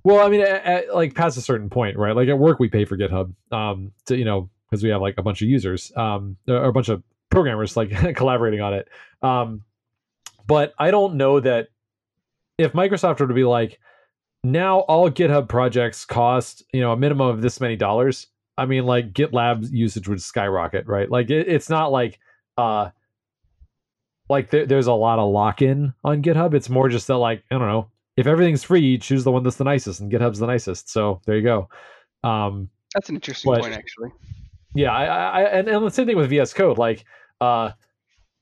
well 0.04 0.26
i 0.26 0.30
mean 0.30 0.42
at, 0.42 0.66
at, 0.66 0.96
like 0.96 1.16
past 1.16 1.38
a 1.38 1.42
certain 1.42 1.70
point 1.70 1.98
right? 1.98 2.16
Like 2.16 2.30
at 2.30 2.38
work 2.38 2.60
we 2.60 2.70
pay 2.70 2.86
for 2.86 2.98
github 2.98 3.34
um 3.52 3.92
to 4.06 4.18
you 4.18 4.26
know 4.26 4.50
because 4.70 4.84
we 4.84 4.90
have 4.90 5.02
like 5.02 5.16
a 5.18 5.24
bunch 5.24 5.42
of 5.42 5.48
users 5.48 5.92
um 5.96 6.38
or 6.48 6.66
a 6.66 6.74
bunch 6.74 6.90
of 6.90 7.04
programmers 7.30 7.78
like 7.78 7.90
collaborating 8.16 8.62
on 8.62 8.74
it. 8.74 8.88
Um 9.22 9.64
but 10.46 10.74
i 10.78 10.92
don't 10.92 11.16
know 11.16 11.40
that 11.40 11.70
if 12.58 12.74
microsoft 12.74 13.20
were 13.20 13.28
to 13.28 13.34
be 13.34 13.46
like 13.46 13.80
now 14.44 14.80
all 14.82 15.10
github 15.10 15.48
projects 15.48 16.06
cost 16.06 16.64
you 16.74 16.82
know 16.82 16.92
a 16.92 16.98
minimum 16.98 17.28
of 17.28 17.42
this 17.42 17.62
many 17.62 17.76
dollars 17.76 18.28
I 18.58 18.66
mean, 18.66 18.86
like 18.86 19.14
GitLab 19.14 19.72
usage 19.72 20.08
would 20.08 20.22
skyrocket, 20.22 20.86
right? 20.88 21.10
Like 21.10 21.30
it, 21.30 21.48
it's 21.48 21.70
not 21.70 21.92
like 21.92 22.20
uh 22.58 22.90
like 24.30 24.50
there, 24.52 24.66
there's 24.66 24.88
a 24.88 24.94
lot 24.94 25.20
of 25.20 25.32
lock 25.32 25.62
in 25.62 25.94
on 26.04 26.22
GitHub. 26.22 26.54
It's 26.54 26.70
more 26.70 26.90
just 26.90 27.08
that 27.08 27.18
like 27.18 27.44
I 27.52 27.58
don't 27.58 27.68
know 27.68 27.90
if 28.16 28.28
everything's 28.28 28.64
free, 28.64 28.82
you 28.82 28.98
choose 28.98 29.24
the 29.24 29.32
one 29.32 29.44
that's 29.44 29.56
the 29.56 29.64
nicest, 29.64 30.00
and 30.00 30.12
GitHub's 30.12 30.40
the 30.40 30.48
nicest. 30.48 30.90
So 30.90 31.20
there 31.26 31.36
you 31.36 31.42
go. 31.42 31.70
Um, 32.24 32.70
that's 32.94 33.10
an 33.10 33.16
interesting 33.16 33.52
but, 33.52 33.62
point, 33.62 33.74
actually. 33.74 34.12
Yeah, 34.76 34.92
I, 34.92 35.06
I 35.06 35.42
and, 35.46 35.68
and 35.68 35.86
the 35.86 35.90
same 35.90 36.06
thing 36.06 36.18
with 36.18 36.30
VS 36.30 36.54
Code. 36.54 36.78
Like, 36.78 37.06
uh, 37.42 37.72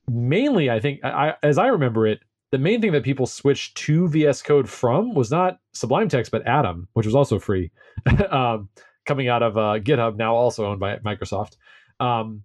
mainly, 0.10 0.70
I 0.70 0.82
think, 0.82 1.04
I, 1.06 1.36
as 1.42 1.58
I 1.58 1.68
remember 1.68 2.06
it, 2.06 2.20
the 2.52 2.58
main 2.58 2.82
thing 2.82 2.92
that 2.92 3.04
people 3.04 3.26
switched 3.26 3.76
to 3.78 4.08
VS 4.10 4.42
Code 4.42 4.70
from 4.70 5.14
was 5.14 5.32
not 5.32 5.60
Sublime 5.74 6.10
Text, 6.10 6.32
but 6.32 6.46
Atom, 6.46 6.88
which 6.94 7.06
was 7.06 7.16
also 7.16 7.40
free. 7.40 7.72
um, 8.30 8.70
coming 9.06 9.30
out 9.30 9.42
of 9.42 9.58
uh, 9.58 9.80
GitHub, 9.80 10.18
now 10.18 10.36
also 10.36 10.66
owned 10.66 10.80
by 10.80 10.98
Microsoft. 10.98 11.56
Um, 12.00 12.44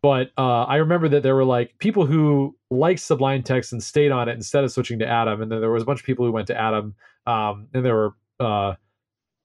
but 0.00 0.30
uh, 0.36 0.64
I 0.64 0.76
remember 0.76 1.08
that 1.10 1.22
there 1.22 1.36
were 1.36 1.44
like 1.44 1.78
people 1.78 2.06
who 2.06 2.56
liked 2.70 3.00
Sublime 3.00 3.42
Text 3.42 3.72
and 3.72 3.82
stayed 3.82 4.10
on 4.10 4.28
it 4.28 4.32
instead 4.32 4.64
of 4.64 4.72
switching 4.72 4.98
to 4.98 5.06
Atom, 5.06 5.42
and 5.42 5.52
then 5.52 5.60
there 5.60 5.70
was 5.70 5.82
a 5.82 5.86
bunch 5.86 6.00
of 6.00 6.06
people 6.06 6.26
who 6.26 6.32
went 6.32 6.48
to 6.48 6.60
Atom, 6.60 6.94
um, 7.26 7.68
and 7.72 7.84
there 7.84 7.94
were. 7.94 8.14
Uh, 8.40 8.74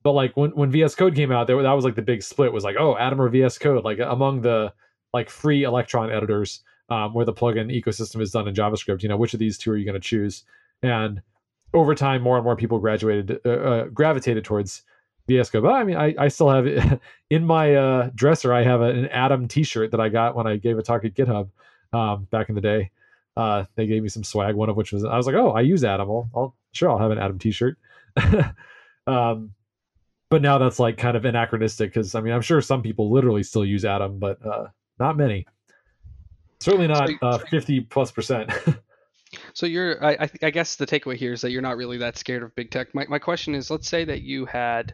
but 0.04 0.14
like 0.14 0.36
when 0.38 0.52
when 0.52 0.72
VS 0.72 0.96
Code 0.96 1.16
came 1.16 1.32
out, 1.32 1.48
there 1.48 1.62
that 1.62 1.72
was 1.74 1.86
like 1.86 1.96
the 1.96 2.02
big 2.02 2.24
split 2.24 2.54
was 2.54 2.64
like, 2.64 2.78
oh, 2.80 2.98
Atom 2.98 3.22
or 3.22 3.30
VS 3.30 3.58
Code, 3.58 3.84
like 3.84 4.00
among 4.00 4.42
the 4.42 4.74
like 5.14 5.30
free 5.30 5.64
Electron 5.64 6.12
editors, 6.12 6.64
um, 6.90 7.14
where 7.14 7.26
the 7.26 7.34
plugin 7.34 7.74
ecosystem 7.74 8.22
is 8.22 8.32
done 8.32 8.48
in 8.48 8.56
JavaScript. 8.56 9.04
You 9.04 9.10
know, 9.10 9.18
which 9.18 9.34
of 9.34 9.40
these 9.40 9.58
two 9.58 9.72
are 9.72 9.78
you 9.78 9.86
going 9.86 10.00
to 10.00 10.08
choose? 10.08 10.44
And 10.82 11.22
over 11.74 11.96
time, 11.96 12.22
more 12.22 12.38
and 12.38 12.44
more 12.44 12.56
people 12.56 12.80
graduated, 12.80 13.40
uh, 13.46 13.50
uh, 13.50 13.84
gravitated 13.86 14.46
towards 14.46 14.84
VS 15.28 15.50
Code. 15.50 15.64
But 15.64 15.74
I 15.74 15.84
mean, 15.84 15.98
I, 15.98 16.16
I 16.18 16.28
still 16.30 16.50
have 16.50 17.00
in 17.30 17.46
my 17.46 17.76
uh, 17.76 18.10
dresser. 18.16 18.54
I 18.54 18.64
have 18.64 18.82
an 18.82 19.08
Atom 19.08 19.48
T-shirt 19.48 19.92
that 19.92 20.00
I 20.00 20.10
got 20.10 20.36
when 20.36 20.48
I 20.48 20.58
gave 20.58 20.78
a 20.78 20.84
talk 20.84 21.06
at 21.06 21.14
GitHub 21.14 21.50
um, 21.94 22.28
back 22.32 22.50
in 22.50 22.56
the 22.56 22.62
day. 22.62 22.92
Uh, 23.36 23.66
they 23.76 23.86
gave 23.86 24.02
me 24.02 24.10
some 24.10 24.24
swag, 24.24 24.56
one 24.56 24.70
of 24.70 24.76
which 24.76 24.92
was 24.92 25.04
I 25.06 25.16
was 25.16 25.28
like, 25.28 25.36
oh, 25.36 25.52
I 25.52 25.62
use 25.62 25.84
Atom. 25.84 26.10
I'll, 26.10 26.30
I'll 26.36 26.56
sure 26.72 26.90
I'll 26.90 26.98
have 26.98 27.12
an 27.12 27.20
Atom 27.20 27.38
T-shirt. 27.38 27.78
um, 29.08 29.52
but 30.30 30.42
now 30.42 30.58
that's 30.58 30.80
like 30.80 30.98
kind 30.98 31.16
of 31.16 31.26
anachronistic 31.26 31.94
because 31.94 32.16
I 32.16 32.22
mean 32.22 32.34
I'm 32.34 32.42
sure 32.42 32.62
some 32.62 32.82
people 32.82 33.12
literally 33.12 33.44
still 33.44 33.66
use 33.66 33.86
Atom, 33.86 34.20
but 34.20 34.44
uh, 34.46 34.68
not 35.00 35.18
many. 35.18 35.46
Certainly 36.60 36.88
not 36.88 37.10
uh, 37.22 37.38
fifty 37.38 37.82
plus 37.82 38.12
percent. 38.12 38.52
So 39.54 39.66
you're, 39.66 40.04
I, 40.04 40.12
I, 40.12 40.30
I, 40.44 40.50
guess 40.52 40.78
the 40.78 40.88
takeaway 40.88 41.16
here 41.16 41.34
is 41.34 41.42
that 41.42 41.52
you're 41.52 41.62
not 41.62 41.78
really 41.78 41.98
that 41.98 42.18
scared 42.18 42.44
of 42.44 42.56
big 42.56 42.72
tech. 42.72 42.94
My, 42.96 43.06
my 43.10 43.20
question 43.20 43.56
is, 43.56 43.70
let's 43.70 43.90
say 43.90 44.06
that 44.06 44.22
you 44.22 44.46
had 44.46 44.94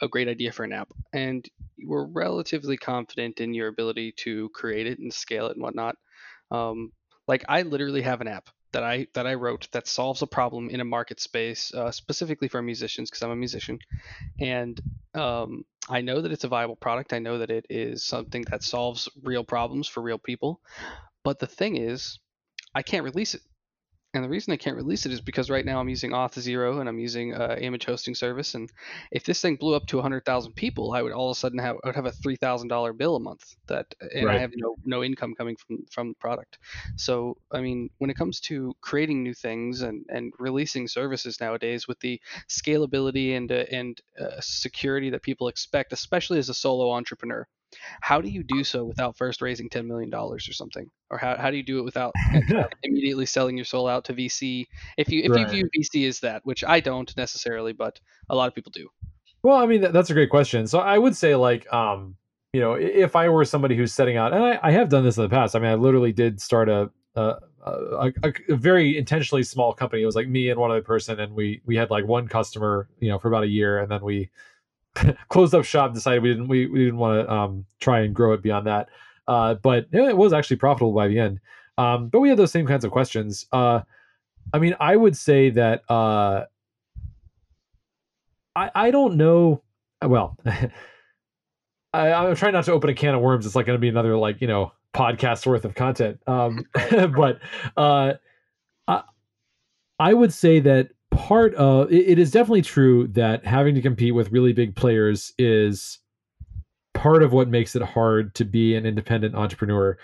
a 0.00 0.08
great 0.08 0.28
idea 0.28 0.52
for 0.52 0.64
an 0.64 0.72
app 0.72 0.88
and 1.12 1.46
you 1.76 1.88
were 1.88 2.06
relatively 2.06 2.76
confident 2.76 3.40
in 3.40 3.54
your 3.54 3.68
ability 3.68 4.12
to 4.18 4.48
create 4.54 4.86
it 4.86 4.98
and 4.98 5.12
scale 5.12 5.46
it 5.48 5.56
and 5.56 5.62
whatnot. 5.62 5.96
Um, 6.50 6.92
like 7.28 7.44
I 7.48 7.62
literally 7.62 8.02
have 8.02 8.20
an 8.20 8.28
app 8.28 8.48
that 8.72 8.82
I 8.82 9.06
that 9.14 9.26
I 9.26 9.34
wrote 9.34 9.68
that 9.72 9.86
solves 9.86 10.22
a 10.22 10.26
problem 10.26 10.68
in 10.68 10.80
a 10.80 10.84
market 10.84 11.20
space 11.20 11.72
uh, 11.72 11.90
specifically 11.90 12.48
for 12.48 12.60
musicians 12.60 13.08
because 13.08 13.22
I'm 13.22 13.30
a 13.30 13.36
musician, 13.36 13.78
and 14.40 14.78
um, 15.14 15.64
I 15.88 16.00
know 16.00 16.20
that 16.20 16.32
it's 16.32 16.44
a 16.44 16.48
viable 16.48 16.76
product. 16.76 17.12
I 17.12 17.18
know 17.18 17.38
that 17.38 17.50
it 17.50 17.66
is 17.68 18.04
something 18.04 18.44
that 18.50 18.62
solves 18.62 19.08
real 19.22 19.44
problems 19.44 19.88
for 19.88 20.02
real 20.02 20.18
people. 20.18 20.60
But 21.22 21.38
the 21.38 21.46
thing 21.46 21.76
is, 21.76 22.18
I 22.74 22.82
can't 22.82 23.04
release 23.04 23.34
it. 23.34 23.42
And 24.14 24.22
the 24.22 24.28
reason 24.28 24.52
I 24.52 24.56
can't 24.56 24.76
release 24.76 25.06
it 25.06 25.12
is 25.12 25.20
because 25.20 25.50
right 25.50 25.64
now 25.64 25.80
I'm 25.80 25.88
using 25.88 26.12
Auth0 26.12 26.78
and 26.78 26.88
I'm 26.88 27.00
using 27.00 27.34
uh, 27.34 27.56
image 27.60 27.84
hosting 27.84 28.14
service. 28.14 28.54
And 28.54 28.70
if 29.10 29.24
this 29.24 29.40
thing 29.40 29.56
blew 29.56 29.74
up 29.74 29.86
to 29.88 29.96
100,000 29.96 30.52
people, 30.52 30.92
I 30.92 31.02
would 31.02 31.12
all 31.12 31.30
of 31.30 31.36
a 31.36 31.40
sudden 31.40 31.58
have 31.58 31.76
I 31.82 31.88
would 31.88 31.96
have 31.96 32.06
a 32.06 32.12
$3,000 32.12 32.96
bill 32.96 33.16
a 33.16 33.20
month 33.20 33.56
that, 33.66 33.92
and 34.14 34.26
right. 34.26 34.36
I 34.36 34.38
have 34.38 34.52
no 34.54 34.76
no 34.84 35.02
income 35.02 35.34
coming 35.34 35.56
from 35.56 35.84
from 35.90 36.08
the 36.10 36.14
product. 36.14 36.58
So 36.96 37.36
I 37.50 37.60
mean, 37.60 37.90
when 37.98 38.08
it 38.08 38.16
comes 38.16 38.40
to 38.42 38.74
creating 38.80 39.22
new 39.22 39.34
things 39.34 39.82
and 39.82 40.06
and 40.08 40.32
releasing 40.38 40.86
services 40.86 41.40
nowadays 41.40 41.88
with 41.88 41.98
the 41.98 42.20
scalability 42.48 43.36
and 43.36 43.50
uh, 43.50 43.64
and 43.72 44.00
uh, 44.20 44.40
security 44.40 45.10
that 45.10 45.22
people 45.22 45.48
expect, 45.48 45.92
especially 45.92 46.38
as 46.38 46.48
a 46.48 46.54
solo 46.54 46.92
entrepreneur, 46.92 47.46
how 48.00 48.20
do 48.20 48.28
you 48.28 48.42
do 48.42 48.64
so 48.64 48.84
without 48.84 49.16
first 49.16 49.42
raising 49.42 49.68
$10 49.68 49.86
million 49.86 50.12
or 50.14 50.38
something? 50.38 50.90
Or 51.10 51.18
how, 51.18 51.36
how 51.36 51.50
do 51.50 51.56
you 51.56 51.62
do 51.62 51.78
it 51.78 51.84
without 51.84 52.12
immediately 52.82 53.26
selling 53.26 53.56
your 53.56 53.64
soul 53.64 53.88
out 53.88 54.04
to 54.06 54.14
VC? 54.14 54.66
If 54.96 55.08
you 55.08 55.22
if 55.22 55.30
right. 55.30 55.40
you 55.40 55.46
view 55.46 55.70
VC 55.78 56.08
as 56.08 56.20
that, 56.20 56.44
which 56.44 56.64
I 56.64 56.80
don't 56.80 57.14
necessarily, 57.16 57.72
but 57.72 58.00
a 58.28 58.34
lot 58.34 58.48
of 58.48 58.54
people 58.54 58.72
do. 58.74 58.88
Well, 59.42 59.58
I 59.58 59.66
mean 59.66 59.80
that's 59.80 60.10
a 60.10 60.14
great 60.14 60.30
question. 60.30 60.66
So 60.66 60.78
I 60.78 60.98
would 60.98 61.16
say 61.16 61.34
like 61.34 61.70
um, 61.72 62.16
you 62.52 62.60
know, 62.60 62.74
if 62.74 63.16
I 63.16 63.28
were 63.28 63.44
somebody 63.44 63.76
who's 63.76 63.92
setting 63.92 64.16
out, 64.16 64.32
and 64.32 64.42
I, 64.42 64.58
I 64.62 64.70
have 64.72 64.88
done 64.88 65.04
this 65.04 65.16
in 65.16 65.24
the 65.24 65.28
past. 65.28 65.56
I 65.56 65.58
mean, 65.58 65.70
I 65.70 65.74
literally 65.74 66.12
did 66.12 66.40
start 66.40 66.68
a, 66.68 66.90
a 67.16 67.34
a, 67.66 68.12
a, 68.48 68.56
very 68.56 68.96
intentionally 68.96 69.42
small 69.42 69.72
company. 69.72 70.02
It 70.02 70.06
was 70.06 70.16
like 70.16 70.28
me 70.28 70.50
and 70.50 70.60
one 70.60 70.70
other 70.70 70.82
person, 70.82 71.18
and 71.18 71.34
we 71.34 71.62
we 71.64 71.76
had 71.76 71.90
like 71.90 72.06
one 72.06 72.28
customer, 72.28 72.88
you 73.00 73.08
know, 73.08 73.18
for 73.18 73.28
about 73.28 73.44
a 73.44 73.48
year, 73.48 73.78
and 73.78 73.90
then 73.90 74.02
we 74.02 74.30
closed 75.28 75.54
up 75.54 75.64
shop, 75.64 75.94
decided 75.94 76.22
we 76.22 76.30
didn't 76.30 76.48
we, 76.48 76.66
we 76.66 76.80
didn't 76.80 76.98
want 76.98 77.26
to 77.26 77.32
um, 77.32 77.64
try 77.80 78.00
and 78.00 78.14
grow 78.14 78.32
it 78.32 78.42
beyond 78.42 78.66
that. 78.66 78.88
Uh, 79.26 79.54
but 79.54 79.86
it 79.92 80.16
was 80.16 80.32
actually 80.32 80.56
profitable 80.56 80.92
by 80.92 81.08
the 81.08 81.18
end. 81.18 81.40
Um, 81.78 82.08
but 82.08 82.20
we 82.20 82.28
had 82.28 82.38
those 82.38 82.52
same 82.52 82.66
kinds 82.66 82.84
of 82.84 82.90
questions. 82.90 83.46
Uh, 83.52 83.80
I 84.52 84.58
mean, 84.58 84.74
I 84.78 84.96
would 84.96 85.16
say 85.16 85.50
that 85.50 85.82
uh, 85.90 86.44
I 88.54 88.70
I 88.74 88.90
don't 88.90 89.16
know. 89.16 89.62
Well, 90.02 90.36
I, 91.92 92.12
I'm 92.12 92.36
trying 92.36 92.52
not 92.52 92.64
to 92.66 92.72
open 92.72 92.90
a 92.90 92.94
can 92.94 93.14
of 93.14 93.22
worms. 93.22 93.46
It's 93.46 93.54
like 93.54 93.66
going 93.66 93.76
to 93.76 93.80
be 93.80 93.88
another 93.88 94.16
like 94.16 94.40
you 94.40 94.46
know 94.46 94.72
podcast 94.92 95.46
worth 95.46 95.64
of 95.64 95.74
content. 95.74 96.20
Um, 96.26 96.66
but 96.74 97.40
uh, 97.76 98.14
I 98.86 99.02
I 99.98 100.14
would 100.14 100.32
say 100.32 100.60
that 100.60 100.90
part 101.16 101.54
of 101.54 101.92
it, 101.92 102.08
it 102.08 102.18
is 102.18 102.30
definitely 102.30 102.62
true 102.62 103.08
that 103.08 103.44
having 103.44 103.74
to 103.74 103.82
compete 103.82 104.14
with 104.14 104.32
really 104.32 104.52
big 104.52 104.76
players 104.76 105.32
is 105.38 105.98
part 106.92 107.22
of 107.22 107.32
what 107.32 107.48
makes 107.48 107.74
it 107.76 107.82
hard 107.82 108.34
to 108.36 108.44
be 108.44 108.74
an 108.76 108.86
independent 108.86 109.34
entrepreneur. 109.34 109.96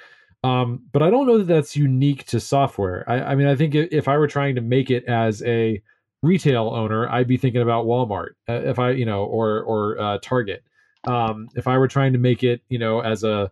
Um, 0.43 0.85
but 0.93 1.03
I 1.03 1.11
don't 1.11 1.27
know 1.27 1.39
that 1.39 1.47
that's 1.47 1.77
unique 1.77 2.25
to 2.27 2.41
software. 2.41 3.05
I, 3.09 3.33
I 3.33 3.35
mean, 3.35 3.47
I 3.47 3.57
think 3.57 3.75
if 3.75 4.09
I 4.09 4.17
were 4.17 4.27
trying 4.27 4.55
to 4.55 4.61
make 4.61 4.91
it 4.91 5.05
as 5.05 5.43
a 5.43 5.83
retail 6.23 6.69
owner, 6.69 7.09
I'd 7.09 7.29
be 7.29 7.37
thinking 7.37 7.63
about 7.63 7.87
Walmart. 7.87 8.31
Uh, 8.49 8.61
if 8.65 8.79
I, 8.79 8.91
you 8.91 9.05
know, 9.05 9.25
or 9.25 9.63
or 9.63 10.01
uh, 10.01 10.19
Target. 10.23 10.65
Um, 11.05 11.49
if 11.55 11.67
I 11.67 11.79
were 11.79 11.89
trying 11.89 12.13
to 12.13 12.19
make 12.19 12.43
it, 12.43 12.63
you 12.69 12.79
know, 12.79 13.01
as 13.01 13.25
a 13.25 13.51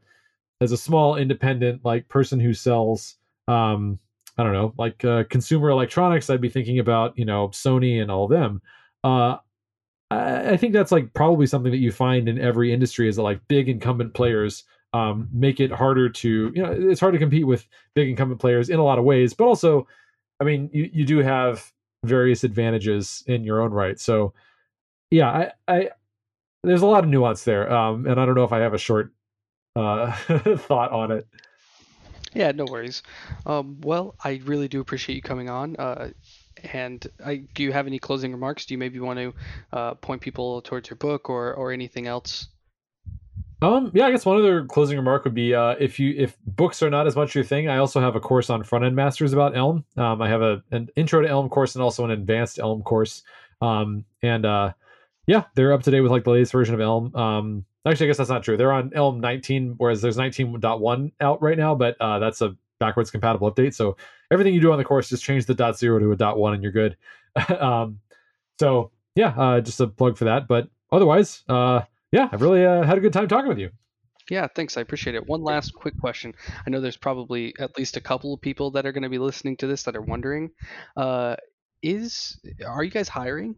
as 0.61 0.73
a 0.73 0.77
small 0.77 1.17
independent 1.17 1.85
like 1.85 2.09
person 2.09 2.41
who 2.41 2.53
sells 2.53 3.17
um, 3.47 3.99
I 4.39 4.45
don't 4.45 4.53
know, 4.53 4.73
like 4.79 5.05
uh, 5.05 5.25
consumer 5.25 5.69
electronics, 5.69 6.31
I'd 6.31 6.41
be 6.41 6.49
thinking 6.49 6.79
about 6.79 7.19
you 7.19 7.25
know 7.25 7.49
Sony 7.49 8.01
and 8.01 8.11
all 8.11 8.25
of 8.25 8.31
them. 8.31 8.63
Uh, 9.03 9.37
I, 10.11 10.53
I, 10.53 10.57
think 10.57 10.73
that's 10.73 10.93
like 10.93 11.13
probably 11.13 11.47
something 11.47 11.73
that 11.73 11.79
you 11.79 11.91
find 11.91 12.29
in 12.29 12.39
every 12.39 12.73
industry 12.73 13.09
is 13.09 13.17
that 13.17 13.23
like 13.23 13.47
big 13.49 13.69
incumbent 13.69 14.15
players 14.15 14.65
um, 14.93 15.29
make 15.33 15.61
it 15.61 15.71
harder 15.71 16.09
to 16.09 16.53
you 16.55 16.63
know 16.63 16.73
it's 16.73 17.01
hard 17.01 17.13
to 17.13 17.19
compete 17.19 17.47
with 17.47 17.67
big 17.95 18.09
incumbent 18.09 18.41
players 18.41 18.71
in 18.71 18.79
a 18.79 18.85
lot 18.85 18.99
of 18.99 19.05
ways, 19.05 19.35
but 19.35 19.45
also, 19.45 19.87
I 20.41 20.45
mean, 20.45 20.71
you 20.73 20.89
you 20.93 21.05
do 21.05 21.19
have 21.19 21.73
various 22.05 22.45
advantages 22.45 23.25
in 23.27 23.43
your 23.43 23.61
own 23.61 23.73
right. 23.73 23.99
So, 23.99 24.33
yeah, 25.11 25.31
I, 25.31 25.53
I 25.67 25.91
there's 26.63 26.83
a 26.83 26.87
lot 26.87 27.05
of 27.05 27.11
nuance 27.11 27.45
there, 27.45 27.71
um, 27.73 28.07
and 28.07 28.21
I 28.21 28.27
don't 28.27 28.35
know 28.35 28.45
if 28.45 28.53
I 28.53 28.61
have 28.61 28.75
a 28.75 28.79
short 28.79 29.13
uh, 29.77 30.13
thought 30.57 30.93
on 30.93 31.11
it. 31.11 31.27
Yeah, 32.35 32.53
no 32.53 32.65
worries. 32.65 33.03
Um, 33.47 33.81
well, 33.81 34.15
I 34.23 34.41
really 34.45 34.69
do 34.69 34.81
appreciate 34.81 35.17
you 35.17 35.23
coming 35.23 35.49
on. 35.49 35.77
Uh, 35.77 36.11
and 36.73 37.07
I, 37.25 37.37
do 37.55 37.63
you 37.63 37.73
have 37.73 37.87
any 37.87 37.99
closing 37.99 38.33
remarks? 38.33 38.67
Do 38.67 38.75
you 38.75 38.79
maybe 38.79 39.01
want 39.01 39.19
to 39.19 39.35
uh, 39.73 39.95
point 39.95 40.21
people 40.21 40.61
towards 40.63 40.91
your 40.91 40.97
book 40.97 41.31
or, 41.31 41.55
or 41.55 41.73
anything 41.73 42.07
else? 42.07 42.49
Um, 43.61 43.91
yeah, 43.93 44.07
I 44.07 44.13
guess 44.13 44.25
one 44.25 44.39
other 44.39 44.65
closing 44.67 44.97
remark 44.97 45.25
would 45.25 45.35
be 45.35 45.53
uh, 45.53 45.75
if 45.81 45.99
you 45.99 46.15
if 46.17 46.37
books 46.47 46.81
are 46.81 46.91
not 46.91 47.09
as 47.09 47.17
much 47.17 47.35
your 47.35 47.43
thing, 47.43 47.69
I 47.69 47.79
also 47.79 48.01
have 48.01 48.15
a 48.15 48.21
course 48.21 48.51
on 48.51 48.63
Frontend 48.63 48.95
Masters 48.95 49.33
about 49.33 49.57
Elm. 49.57 49.85
Um, 49.97 50.23
I 50.23 50.29
have 50.29 50.43
a 50.43 50.63
an 50.71 50.89
intro 50.95 51.23
to 51.23 51.29
Elm 51.29 51.49
course 51.49 51.75
and 51.75 51.83
also 51.83 52.05
an 52.05 52.13
advanced 52.13 52.61
Elm 52.61 52.83
course. 52.83 53.25
Um, 53.61 54.05
and 54.23 54.47
uh, 54.47 54.75
yeah, 55.27 55.45
they're 55.57 55.73
up 55.73 55.83
to 55.83 55.91
date 55.91 56.03
with 56.03 56.13
like 56.13 56.23
the 56.23 56.31
latest 56.31 56.53
version 56.53 56.75
of 56.75 56.81
Elm. 56.81 57.15
Um, 57.17 57.65
Actually, 57.87 58.07
I 58.07 58.09
guess 58.09 58.19
that's 58.19 58.31
not 58.31 58.43
true. 58.43 58.57
They're 58.57 58.73
on 58.73 58.93
Elm 58.95 59.21
19, 59.21 59.75
whereas 59.79 60.03
there's 60.03 60.17
19.1 60.17 61.13
out 61.21 61.43
right 61.43 61.57
now, 61.57 61.75
but 61.75 61.97
uh, 62.01 62.19
that's 62.19 62.41
a 62.43 62.57
backwards 62.81 63.11
compatible 63.11 63.51
update. 63.51 63.75
So 63.75 63.97
everything 64.31 64.55
you 64.55 64.61
do 64.61 64.73
on 64.73 64.79
the 64.79 64.85
course, 64.85 65.09
just 65.09 65.23
change 65.23 65.47
the 65.47 65.55
dot 65.55 65.79
zero 65.79 65.99
to 65.99 66.13
a 66.13 66.17
dot 66.17 66.39
one, 66.39 66.55
and 66.55 66.63
you're 66.63 66.73
good. 66.73 66.97
um, 67.61 68.01
so 68.59 68.91
yeah, 69.15 69.35
uh, 69.37 69.61
just 69.61 69.81
a 69.81 69.87
plug 69.87 70.17
for 70.17 70.25
that. 70.25 70.49
But 70.49 70.69
otherwise, 70.93 71.43
uh, 71.49 71.83
yeah, 72.13 72.29
I've 72.33 72.43
really 72.43 72.65
uh, 72.65 72.83
had 72.83 72.99
a 72.99 73.01
good 73.01 73.13
time 73.13 73.29
talking 73.29 73.49
with 73.49 73.59
you. 73.59 73.71
Yeah, 74.31 74.47
thanks. 74.55 74.77
I 74.77 74.83
appreciate 74.83 75.17
it. 75.17 75.27
One 75.27 75.43
last 75.43 75.73
quick 75.73 75.99
question. 75.99 76.35
I 76.67 76.71
know 76.71 76.81
there's 76.81 76.99
probably 76.99 77.55
at 77.59 77.79
least 77.79 77.97
a 77.97 78.01
couple 78.01 78.35
of 78.35 78.41
people 78.41 78.73
that 78.73 78.85
are 78.85 78.93
going 78.93 79.03
to 79.03 79.09
be 79.09 79.19
listening 79.19 79.57
to 79.59 79.67
this 79.67 79.85
that 79.85 79.97
are 79.97 80.03
wondering, 80.03 80.51
uh, 80.97 81.37
is 81.83 82.39
are 82.67 82.85
you 82.85 82.91
guys 82.91 83.09
hiring? 83.09 83.57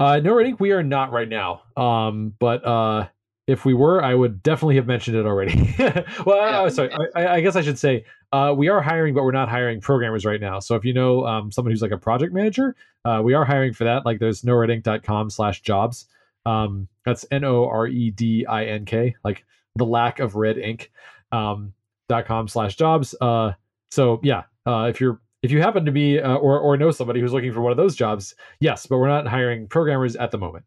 Uh, 0.00 0.18
no, 0.18 0.40
I 0.40 0.44
think 0.44 0.58
we 0.58 0.72
are 0.72 0.82
not 0.82 1.12
right 1.12 1.28
now. 1.28 1.62
Um, 1.76 2.34
but 2.38 2.66
uh, 2.66 3.08
if 3.46 3.64
we 3.64 3.74
were, 3.74 4.02
I 4.02 4.14
would 4.14 4.42
definitely 4.42 4.76
have 4.76 4.86
mentioned 4.86 5.16
it 5.16 5.26
already. 5.26 5.74
well, 6.26 6.38
yeah. 6.38 6.62
uh, 6.62 6.70
sorry, 6.70 6.90
I, 7.14 7.34
I, 7.36 7.40
guess 7.40 7.54
I 7.54 7.62
should 7.62 7.78
say 7.78 8.04
uh, 8.32 8.54
we 8.56 8.68
are 8.68 8.80
hiring, 8.80 9.14
but 9.14 9.24
we're 9.24 9.32
not 9.32 9.48
hiring 9.48 9.80
programmers 9.80 10.24
right 10.24 10.40
now. 10.40 10.58
So 10.58 10.74
if 10.74 10.84
you 10.84 10.94
know 10.94 11.26
um, 11.26 11.52
someone 11.52 11.70
who's 11.70 11.82
like 11.82 11.90
a 11.90 11.98
project 11.98 12.32
manager, 12.32 12.74
uh, 13.04 13.20
we 13.22 13.34
are 13.34 13.44
hiring 13.44 13.74
for 13.74 13.84
that. 13.84 14.06
Like 14.06 14.18
there's 14.18 14.42
noredink.com 14.42 15.30
slash 15.30 15.60
jobs. 15.60 16.06
Um, 16.46 16.88
that's 17.04 17.26
N 17.30 17.44
O 17.44 17.68
R 17.68 17.86
E 17.86 18.10
D 18.10 18.46
I 18.46 18.64
N 18.64 18.86
K, 18.86 19.14
like 19.22 19.44
the 19.76 19.84
lack 19.84 20.18
of 20.18 20.34
red 20.34 20.56
ink. 20.56 20.90
Um, 21.30 21.74
dot 22.10 22.26
com 22.26 22.48
slash 22.48 22.76
jobs. 22.76 23.14
Uh, 23.20 23.52
so 23.90 24.20
yeah, 24.22 24.42
uh, 24.66 24.86
if 24.90 25.00
you're 25.00 25.20
if 25.42 25.50
you 25.50 25.60
happen 25.60 25.84
to 25.84 25.92
be 25.92 26.20
uh, 26.20 26.36
or 26.36 26.58
or 26.58 26.76
know 26.76 26.90
somebody 26.90 27.20
who's 27.20 27.32
looking 27.32 27.52
for 27.52 27.60
one 27.60 27.70
of 27.70 27.76
those 27.76 27.96
jobs, 27.96 28.34
yes, 28.60 28.86
but 28.86 28.98
we're 28.98 29.08
not 29.08 29.26
hiring 29.26 29.68
programmers 29.68 30.16
at 30.16 30.30
the 30.30 30.38
moment. 30.38 30.64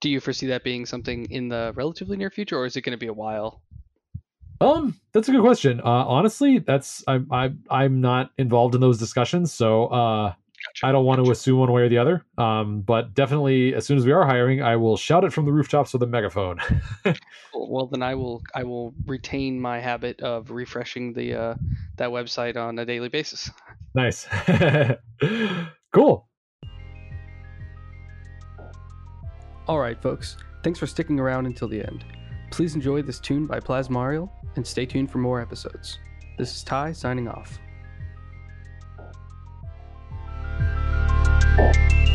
Do 0.00 0.10
you 0.10 0.20
foresee 0.20 0.46
that 0.48 0.64
being 0.64 0.86
something 0.86 1.26
in 1.30 1.48
the 1.48 1.72
relatively 1.74 2.16
near 2.16 2.30
future, 2.30 2.58
or 2.58 2.66
is 2.66 2.76
it 2.76 2.82
going 2.82 2.96
to 2.96 2.98
be 2.98 3.06
a 3.06 3.12
while? 3.12 3.62
Um, 4.60 4.98
that's 5.12 5.28
a 5.28 5.32
good 5.32 5.42
question. 5.42 5.80
Uh, 5.80 5.84
honestly, 5.84 6.58
that's 6.58 7.04
I'm 7.06 7.28
I'm 7.30 7.62
I'm 7.70 8.00
not 8.00 8.30
involved 8.38 8.74
in 8.74 8.80
those 8.80 8.98
discussions, 8.98 9.52
so 9.52 9.86
uh. 9.86 10.34
I 10.82 10.92
don't 10.92 11.04
want 11.04 11.18
gotcha. 11.18 11.28
to 11.28 11.32
assume 11.32 11.58
one 11.58 11.72
way 11.72 11.82
or 11.82 11.88
the 11.88 11.98
other. 11.98 12.24
Um, 12.36 12.82
but 12.82 13.14
definitely, 13.14 13.74
as 13.74 13.86
soon 13.86 13.96
as 13.96 14.04
we 14.04 14.12
are 14.12 14.26
hiring, 14.26 14.62
I 14.62 14.76
will 14.76 14.96
shout 14.96 15.24
it 15.24 15.32
from 15.32 15.46
the 15.46 15.52
rooftops 15.52 15.92
with 15.92 16.02
a 16.02 16.06
megaphone. 16.06 16.58
well, 17.54 17.86
then 17.86 18.02
I 18.02 18.14
will 18.14 18.42
I 18.54 18.64
will 18.64 18.94
retain 19.06 19.60
my 19.60 19.80
habit 19.80 20.20
of 20.20 20.50
refreshing 20.50 21.12
the 21.12 21.34
uh, 21.34 21.54
that 21.96 22.10
website 22.10 22.56
on 22.56 22.78
a 22.78 22.84
daily 22.84 23.08
basis. 23.08 23.50
Nice, 23.94 24.26
cool. 25.92 26.28
All 29.68 29.80
right, 29.80 30.00
folks. 30.00 30.36
Thanks 30.62 30.78
for 30.78 30.86
sticking 30.86 31.18
around 31.18 31.46
until 31.46 31.68
the 31.68 31.80
end. 31.80 32.04
Please 32.50 32.74
enjoy 32.74 33.02
this 33.02 33.18
tune 33.18 33.46
by 33.46 33.60
Plasmariel 33.60 34.30
and 34.56 34.66
stay 34.66 34.86
tuned 34.86 35.10
for 35.10 35.18
more 35.18 35.40
episodes. 35.40 35.98
This 36.38 36.54
is 36.54 36.62
Ty 36.62 36.92
signing 36.92 37.28
off. 37.28 37.58
Thank 41.56 41.90
you. 41.92 42.05